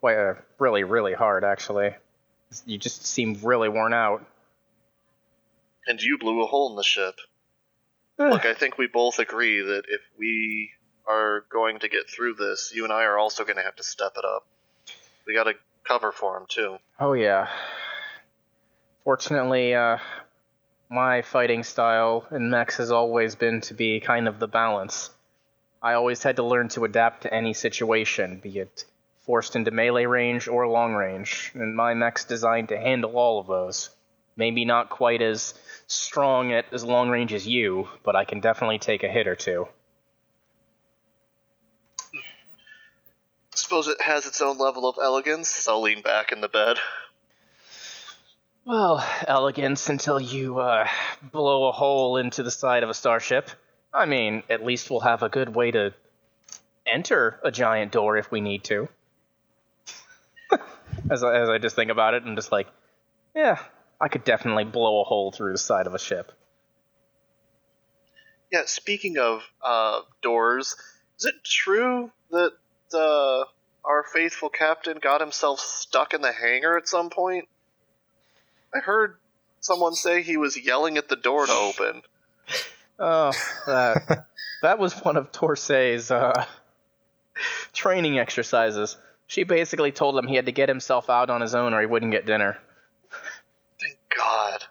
Quite, 0.00 0.16
uh, 0.16 0.34
really, 0.58 0.84
really 0.84 1.14
hard, 1.14 1.44
actually. 1.44 1.94
You 2.64 2.78
just 2.78 3.06
seem 3.06 3.38
really 3.42 3.68
worn 3.68 3.92
out. 3.92 4.24
And 5.86 6.02
you 6.02 6.18
blew 6.18 6.42
a 6.42 6.46
hole 6.46 6.70
in 6.70 6.76
the 6.76 6.82
ship. 6.82 7.16
Look, 8.18 8.46
I 8.46 8.54
think 8.54 8.78
we 8.78 8.86
both 8.86 9.18
agree 9.18 9.60
that 9.60 9.82
if 9.88 10.00
we 10.18 10.70
are 11.06 11.44
going 11.50 11.80
to 11.80 11.88
get 11.88 12.08
through 12.08 12.34
this, 12.34 12.72
you 12.74 12.84
and 12.84 12.92
I 12.92 13.04
are 13.04 13.18
also 13.18 13.44
going 13.44 13.56
to 13.56 13.62
have 13.62 13.76
to 13.76 13.82
step 13.82 14.12
it 14.16 14.24
up. 14.24 14.46
We 15.26 15.34
got 15.34 15.44
to 15.44 15.54
cover 15.84 16.12
for 16.12 16.36
him 16.36 16.46
too. 16.48 16.78
Oh 16.98 17.12
yeah. 17.12 17.48
Fortunately, 19.04 19.74
uh, 19.74 19.98
my 20.88 21.22
fighting 21.22 21.62
style 21.62 22.26
in 22.30 22.50
mechs 22.50 22.78
has 22.78 22.90
always 22.90 23.34
been 23.34 23.60
to 23.62 23.74
be 23.74 24.00
kind 24.00 24.28
of 24.28 24.38
the 24.38 24.48
balance. 24.48 25.10
I 25.86 25.94
always 25.94 26.20
had 26.20 26.34
to 26.34 26.42
learn 26.42 26.68
to 26.70 26.84
adapt 26.84 27.22
to 27.22 27.32
any 27.32 27.54
situation, 27.54 28.40
be 28.40 28.58
it 28.58 28.84
forced 29.20 29.54
into 29.54 29.70
melee 29.70 30.06
range 30.06 30.48
or 30.48 30.66
long 30.66 30.94
range, 30.94 31.52
and 31.54 31.76
my 31.76 31.94
mech's 31.94 32.24
designed 32.24 32.70
to 32.70 32.76
handle 32.76 33.16
all 33.16 33.38
of 33.38 33.46
those. 33.46 33.90
Maybe 34.34 34.64
not 34.64 34.90
quite 34.90 35.22
as 35.22 35.54
strong 35.86 36.52
at 36.52 36.64
as 36.72 36.82
long 36.82 37.08
range 37.08 37.32
as 37.32 37.46
you, 37.46 37.86
but 38.02 38.16
I 38.16 38.24
can 38.24 38.40
definitely 38.40 38.80
take 38.80 39.04
a 39.04 39.08
hit 39.08 39.28
or 39.28 39.36
two. 39.36 39.68
Suppose 43.54 43.86
it 43.86 44.02
has 44.02 44.26
its 44.26 44.40
own 44.40 44.58
level 44.58 44.88
of 44.88 44.96
elegance. 45.00 45.68
I'll 45.68 45.82
lean 45.82 46.02
back 46.02 46.32
in 46.32 46.40
the 46.40 46.48
bed. 46.48 46.78
Well, 48.64 49.08
elegance 49.28 49.88
until 49.88 50.18
you 50.18 50.58
uh, 50.58 50.88
blow 51.30 51.68
a 51.68 51.72
hole 51.72 52.16
into 52.16 52.42
the 52.42 52.50
side 52.50 52.82
of 52.82 52.90
a 52.90 52.94
starship. 52.94 53.50
I 53.96 54.04
mean, 54.04 54.42
at 54.50 54.62
least 54.62 54.90
we'll 54.90 55.00
have 55.00 55.22
a 55.22 55.30
good 55.30 55.54
way 55.54 55.70
to 55.70 55.94
enter 56.86 57.40
a 57.42 57.50
giant 57.50 57.92
door 57.92 58.18
if 58.18 58.30
we 58.30 58.42
need 58.42 58.62
to. 58.64 58.88
as, 61.10 61.24
I, 61.24 61.34
as 61.36 61.48
I 61.48 61.56
just 61.56 61.74
think 61.76 61.90
about 61.90 62.12
it, 62.12 62.22
I'm 62.26 62.36
just 62.36 62.52
like, 62.52 62.68
yeah, 63.34 63.58
I 63.98 64.08
could 64.08 64.22
definitely 64.22 64.64
blow 64.64 65.00
a 65.00 65.04
hole 65.04 65.32
through 65.32 65.52
the 65.52 65.58
side 65.58 65.86
of 65.86 65.94
a 65.94 65.98
ship. 65.98 66.30
Yeah, 68.52 68.64
speaking 68.66 69.16
of 69.16 69.42
uh, 69.64 70.00
doors, 70.22 70.76
is 71.18 71.24
it 71.24 71.34
true 71.42 72.10
that 72.30 72.52
uh, 72.92 73.44
our 73.82 74.04
faithful 74.12 74.50
captain 74.50 74.98
got 75.02 75.22
himself 75.22 75.58
stuck 75.58 76.12
in 76.12 76.20
the 76.20 76.32
hangar 76.32 76.76
at 76.76 76.86
some 76.86 77.08
point? 77.08 77.48
I 78.74 78.80
heard 78.80 79.16
someone 79.60 79.94
say 79.94 80.20
he 80.20 80.36
was 80.36 80.62
yelling 80.62 80.98
at 80.98 81.08
the 81.08 81.16
door 81.16 81.46
to 81.46 81.52
open. 81.52 82.02
Oh, 82.98 83.32
that 83.66 84.26
that 84.62 84.78
was 84.78 84.94
one 84.94 85.16
of 85.16 85.32
Torsay's 85.32 86.10
uh, 86.10 86.44
training 87.72 88.18
exercises. 88.18 88.96
She 89.26 89.44
basically 89.44 89.92
told 89.92 90.16
him 90.16 90.26
he 90.26 90.36
had 90.36 90.46
to 90.46 90.52
get 90.52 90.68
himself 90.68 91.10
out 91.10 91.30
on 91.30 91.40
his 91.40 91.54
own 91.54 91.74
or 91.74 91.80
he 91.80 91.86
wouldn't 91.86 92.12
get 92.12 92.26
dinner. 92.26 92.58
Thank 93.80 93.98
God. 94.16 94.64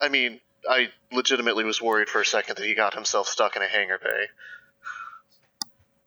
I 0.00 0.08
mean, 0.08 0.40
I 0.68 0.88
legitimately 1.10 1.64
was 1.64 1.80
worried 1.80 2.08
for 2.08 2.20
a 2.20 2.26
second 2.26 2.56
that 2.58 2.66
he 2.66 2.74
got 2.74 2.94
himself 2.94 3.26
stuck 3.26 3.56
in 3.56 3.62
a 3.62 3.68
hangar 3.68 3.98
bay. 3.98 4.26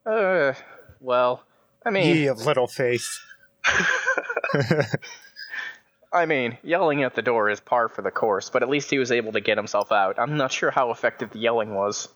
Uh, 0.05 0.53
well, 0.99 1.43
I 1.85 1.89
mean, 1.89 2.15
Ye 2.15 2.27
of 2.27 2.45
little 2.45 2.67
face. 2.67 3.19
I 6.17 6.25
mean, 6.25 6.57
yelling 6.63 7.03
at 7.03 7.15
the 7.15 7.21
door 7.21 7.49
is 7.49 7.59
par 7.59 7.87
for 7.87 8.01
the 8.01 8.11
course, 8.11 8.49
but 8.49 8.63
at 8.63 8.69
least 8.69 8.89
he 8.89 8.97
was 8.97 9.11
able 9.11 9.31
to 9.33 9.39
get 9.39 9.57
himself 9.57 9.91
out. 9.91 10.19
I'm 10.19 10.37
not 10.37 10.51
sure 10.51 10.71
how 10.71 10.91
effective 10.91 11.31
the 11.31 11.39
yelling 11.39 11.73
was. 11.73 12.09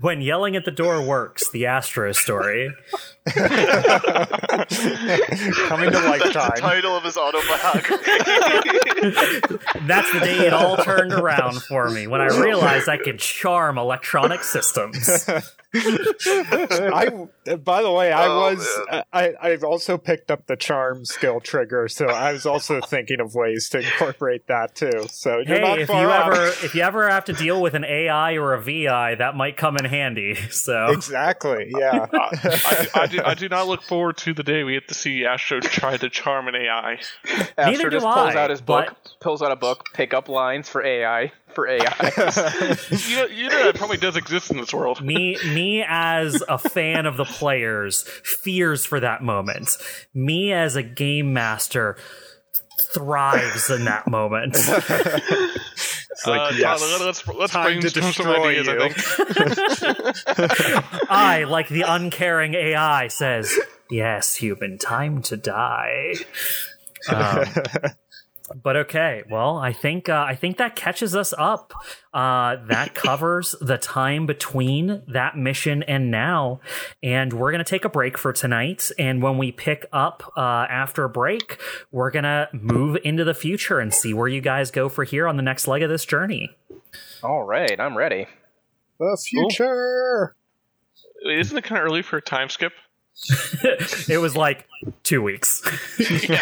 When 0.00 0.22
yelling 0.22 0.56
at 0.56 0.64
the 0.64 0.70
door 0.70 1.02
works, 1.02 1.50
the 1.50 1.66
Astro 1.66 2.12
story. 2.12 2.72
Coming 3.26 3.50
to 3.50 4.70
That's 4.70 5.90
the 5.90 6.00
lifetime. 6.08 6.52
title 6.56 6.96
of 6.96 7.04
his 7.04 7.16
autobiography. 7.18 7.96
That's 9.86 10.12
the 10.12 10.20
day 10.22 10.46
it 10.46 10.52
all 10.52 10.76
turned 10.78 11.12
around 11.12 11.62
for 11.62 11.90
me 11.90 12.06
when 12.06 12.20
I 12.20 12.26
realized 12.26 12.88
I 12.88 12.96
could 12.96 13.18
charm 13.18 13.78
electronic 13.78 14.42
systems. 14.42 15.28
I, 15.74 17.10
by 17.62 17.82
the 17.82 17.90
way, 17.90 18.12
I 18.12 18.26
Oh, 18.26 18.54
was 18.54 18.68
I, 19.12 19.34
I've 19.40 19.64
also 19.64 19.98
picked 19.98 20.30
up 20.30 20.46
the 20.46 20.56
charm 20.56 21.04
skill 21.04 21.40
trigger, 21.40 21.88
so 21.88 22.06
I 22.06 22.32
was 22.32 22.46
also 22.46 22.80
thinking 22.80 23.20
of 23.20 23.34
ways 23.34 23.68
to 23.70 23.78
incorporate 23.80 24.46
that 24.48 24.74
too. 24.74 25.06
So 25.10 25.38
you're 25.46 25.60
not 25.60 25.76
hey, 25.76 25.82
if 25.82 25.88
far 25.88 26.02
you 26.02 26.08
off. 26.10 26.32
ever 26.32 26.46
if 26.66 26.74
you 26.74 26.82
ever 26.82 27.08
have 27.08 27.24
to 27.26 27.32
deal 27.32 27.60
with 27.60 27.74
an 27.74 27.84
AI 27.84 28.34
or 28.36 28.54
a 28.54 28.62
VI, 28.62 29.16
that 29.16 29.34
might 29.36 29.56
come 29.56 29.76
in 29.76 29.84
handy. 29.84 30.36
So 30.56 30.86
exactly, 30.90 31.70
yeah. 31.78 32.06
I, 32.12 32.88
I, 32.94 33.06
do, 33.06 33.20
I 33.24 33.34
do 33.34 33.48
not 33.48 33.66
look 33.68 33.82
forward 33.82 34.16
to 34.18 34.32
the 34.32 34.42
day 34.42 34.64
we 34.64 34.72
get 34.74 34.88
to 34.88 34.94
see 34.94 35.24
Astro 35.24 35.60
try 35.60 35.96
to 35.96 36.08
charm 36.08 36.48
an 36.48 36.54
AI. 36.56 36.98
Astro 37.58 37.90
do 37.90 37.96
just 37.96 38.06
pulls 38.06 38.34
out 38.34 38.50
his 38.50 38.60
book, 38.60 38.86
but- 38.88 39.16
pulls 39.20 39.42
out 39.42 39.52
a 39.52 39.56
book, 39.56 39.84
pick 39.92 40.14
up 40.14 40.28
lines 40.28 40.68
for 40.68 40.84
AI 40.84 41.32
for 41.56 41.66
AI. 41.66 41.86
You 43.08 43.16
know, 43.16 43.26
you 43.26 43.48
know 43.48 43.64
that 43.64 43.74
probably 43.76 43.96
does 43.96 44.16
exist 44.16 44.50
in 44.50 44.58
this 44.58 44.72
world. 44.72 45.02
me 45.02 45.36
me 45.44 45.84
as 45.86 46.42
a 46.48 46.58
fan 46.58 47.06
of 47.06 47.16
the 47.16 47.24
players 47.24 48.02
fears 48.42 48.84
for 48.84 49.00
that 49.00 49.22
moment. 49.22 49.76
Me 50.14 50.52
as 50.52 50.76
a 50.76 50.82
game 50.82 51.32
master 51.32 51.96
thrives 52.92 53.70
in 53.70 53.84
that 53.86 54.06
moment. 54.06 54.56
It's 56.16 56.26
like, 56.26 56.52
uh, 56.52 56.56
yes, 56.56 56.80
Tyler, 56.80 57.04
let's 57.04 57.28
let's 57.28 57.52
time 57.52 57.80
to 57.82 57.90
brainstorm 57.90 58.12
some 58.14 58.26
destroy 58.26 58.48
ideas. 58.48 58.66
you. 58.66 58.72
I 58.72 58.88
think. 60.24 61.10
I, 61.10 61.44
like 61.44 61.68
the 61.68 61.84
uncaring 61.86 62.54
AI, 62.54 63.08
says, 63.08 63.52
"Yes, 63.90 64.34
human, 64.34 64.78
time 64.78 65.20
to 65.22 65.36
die." 65.36 66.14
Um, 67.10 67.44
but 68.62 68.76
okay, 68.76 69.22
well, 69.30 69.56
I 69.58 69.72
think 69.72 70.08
uh, 70.08 70.24
I 70.28 70.34
think 70.34 70.56
that 70.58 70.76
catches 70.76 71.14
us 71.14 71.34
up. 71.36 71.72
Uh, 72.14 72.56
that 72.66 72.94
covers 72.94 73.54
the 73.60 73.78
time 73.78 74.26
between 74.26 75.02
that 75.08 75.36
mission 75.36 75.82
and 75.84 76.10
now, 76.10 76.60
and 77.02 77.32
we're 77.32 77.50
gonna 77.52 77.64
take 77.64 77.84
a 77.84 77.88
break 77.88 78.16
for 78.16 78.32
tonight. 78.32 78.90
And 78.98 79.22
when 79.22 79.38
we 79.38 79.52
pick 79.52 79.86
up 79.92 80.32
uh, 80.36 80.40
after 80.68 81.04
a 81.04 81.08
break, 81.08 81.60
we're 81.90 82.10
gonna 82.10 82.48
move 82.52 82.98
into 83.04 83.24
the 83.24 83.34
future 83.34 83.78
and 83.78 83.92
see 83.92 84.14
where 84.14 84.28
you 84.28 84.40
guys 84.40 84.70
go 84.70 84.88
for 84.88 85.04
here 85.04 85.26
on 85.26 85.36
the 85.36 85.42
next 85.42 85.66
leg 85.66 85.82
of 85.82 85.90
this 85.90 86.04
journey. 86.04 86.56
All 87.22 87.42
right, 87.44 87.78
I'm 87.78 87.96
ready. 87.96 88.26
the 88.98 89.18
future. 89.28 90.34
Wait, 91.24 91.38
Isn't 91.38 91.58
it 91.58 91.64
kind 91.64 91.78
of 91.80 91.86
early 91.86 92.02
for 92.02 92.18
a 92.18 92.22
time 92.22 92.48
skip? 92.48 92.72
It 94.08 94.20
was 94.20 94.36
like 94.36 94.66
two 95.02 95.22
weeks. 95.22 95.62
okay, 96.00 96.36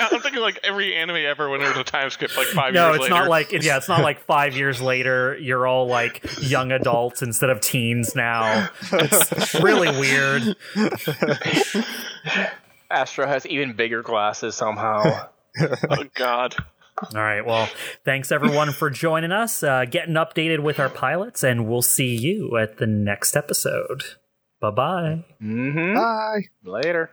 I'm 0.00 0.20
thinking 0.20 0.40
like 0.40 0.58
every 0.64 0.94
anime 0.96 1.16
ever 1.16 1.48
when 1.50 1.60
there's 1.60 1.76
a 1.76 1.84
time 1.84 2.08
skip, 2.10 2.34
like 2.36 2.46
five 2.48 2.72
No, 2.72 2.86
years 2.88 2.96
it's 2.96 3.02
later. 3.04 3.14
not 3.14 3.28
like 3.28 3.52
yeah, 3.52 3.76
it's 3.76 3.88
not 3.88 4.02
like 4.02 4.20
five 4.24 4.56
years 4.56 4.80
later. 4.80 5.36
You're 5.38 5.66
all 5.66 5.86
like 5.86 6.24
young 6.40 6.72
adults 6.72 7.22
instead 7.22 7.50
of 7.50 7.60
teens 7.60 8.16
now. 8.16 8.68
It's 8.92 9.54
really 9.56 9.88
weird. 9.98 10.56
Astro 12.90 13.26
has 13.26 13.46
even 13.46 13.74
bigger 13.74 14.02
glasses 14.02 14.54
somehow. 14.54 15.28
Oh 15.90 16.04
God. 16.14 16.54
All 17.12 17.20
right, 17.20 17.44
well, 17.44 17.68
thanks 18.04 18.30
everyone 18.30 18.70
for 18.72 18.88
joining 18.88 19.32
us, 19.32 19.64
uh, 19.64 19.84
getting 19.84 20.14
updated 20.14 20.60
with 20.60 20.78
our 20.78 20.88
pilots, 20.88 21.42
and 21.42 21.66
we'll 21.66 21.82
see 21.82 22.14
you 22.14 22.56
at 22.56 22.76
the 22.76 22.86
next 22.86 23.36
episode. 23.36 24.04
Bye 24.60 24.70
bye. 24.70 25.24
mm-hmm. 25.42 25.94
Bye. 25.94 26.48
Later. 26.64 27.10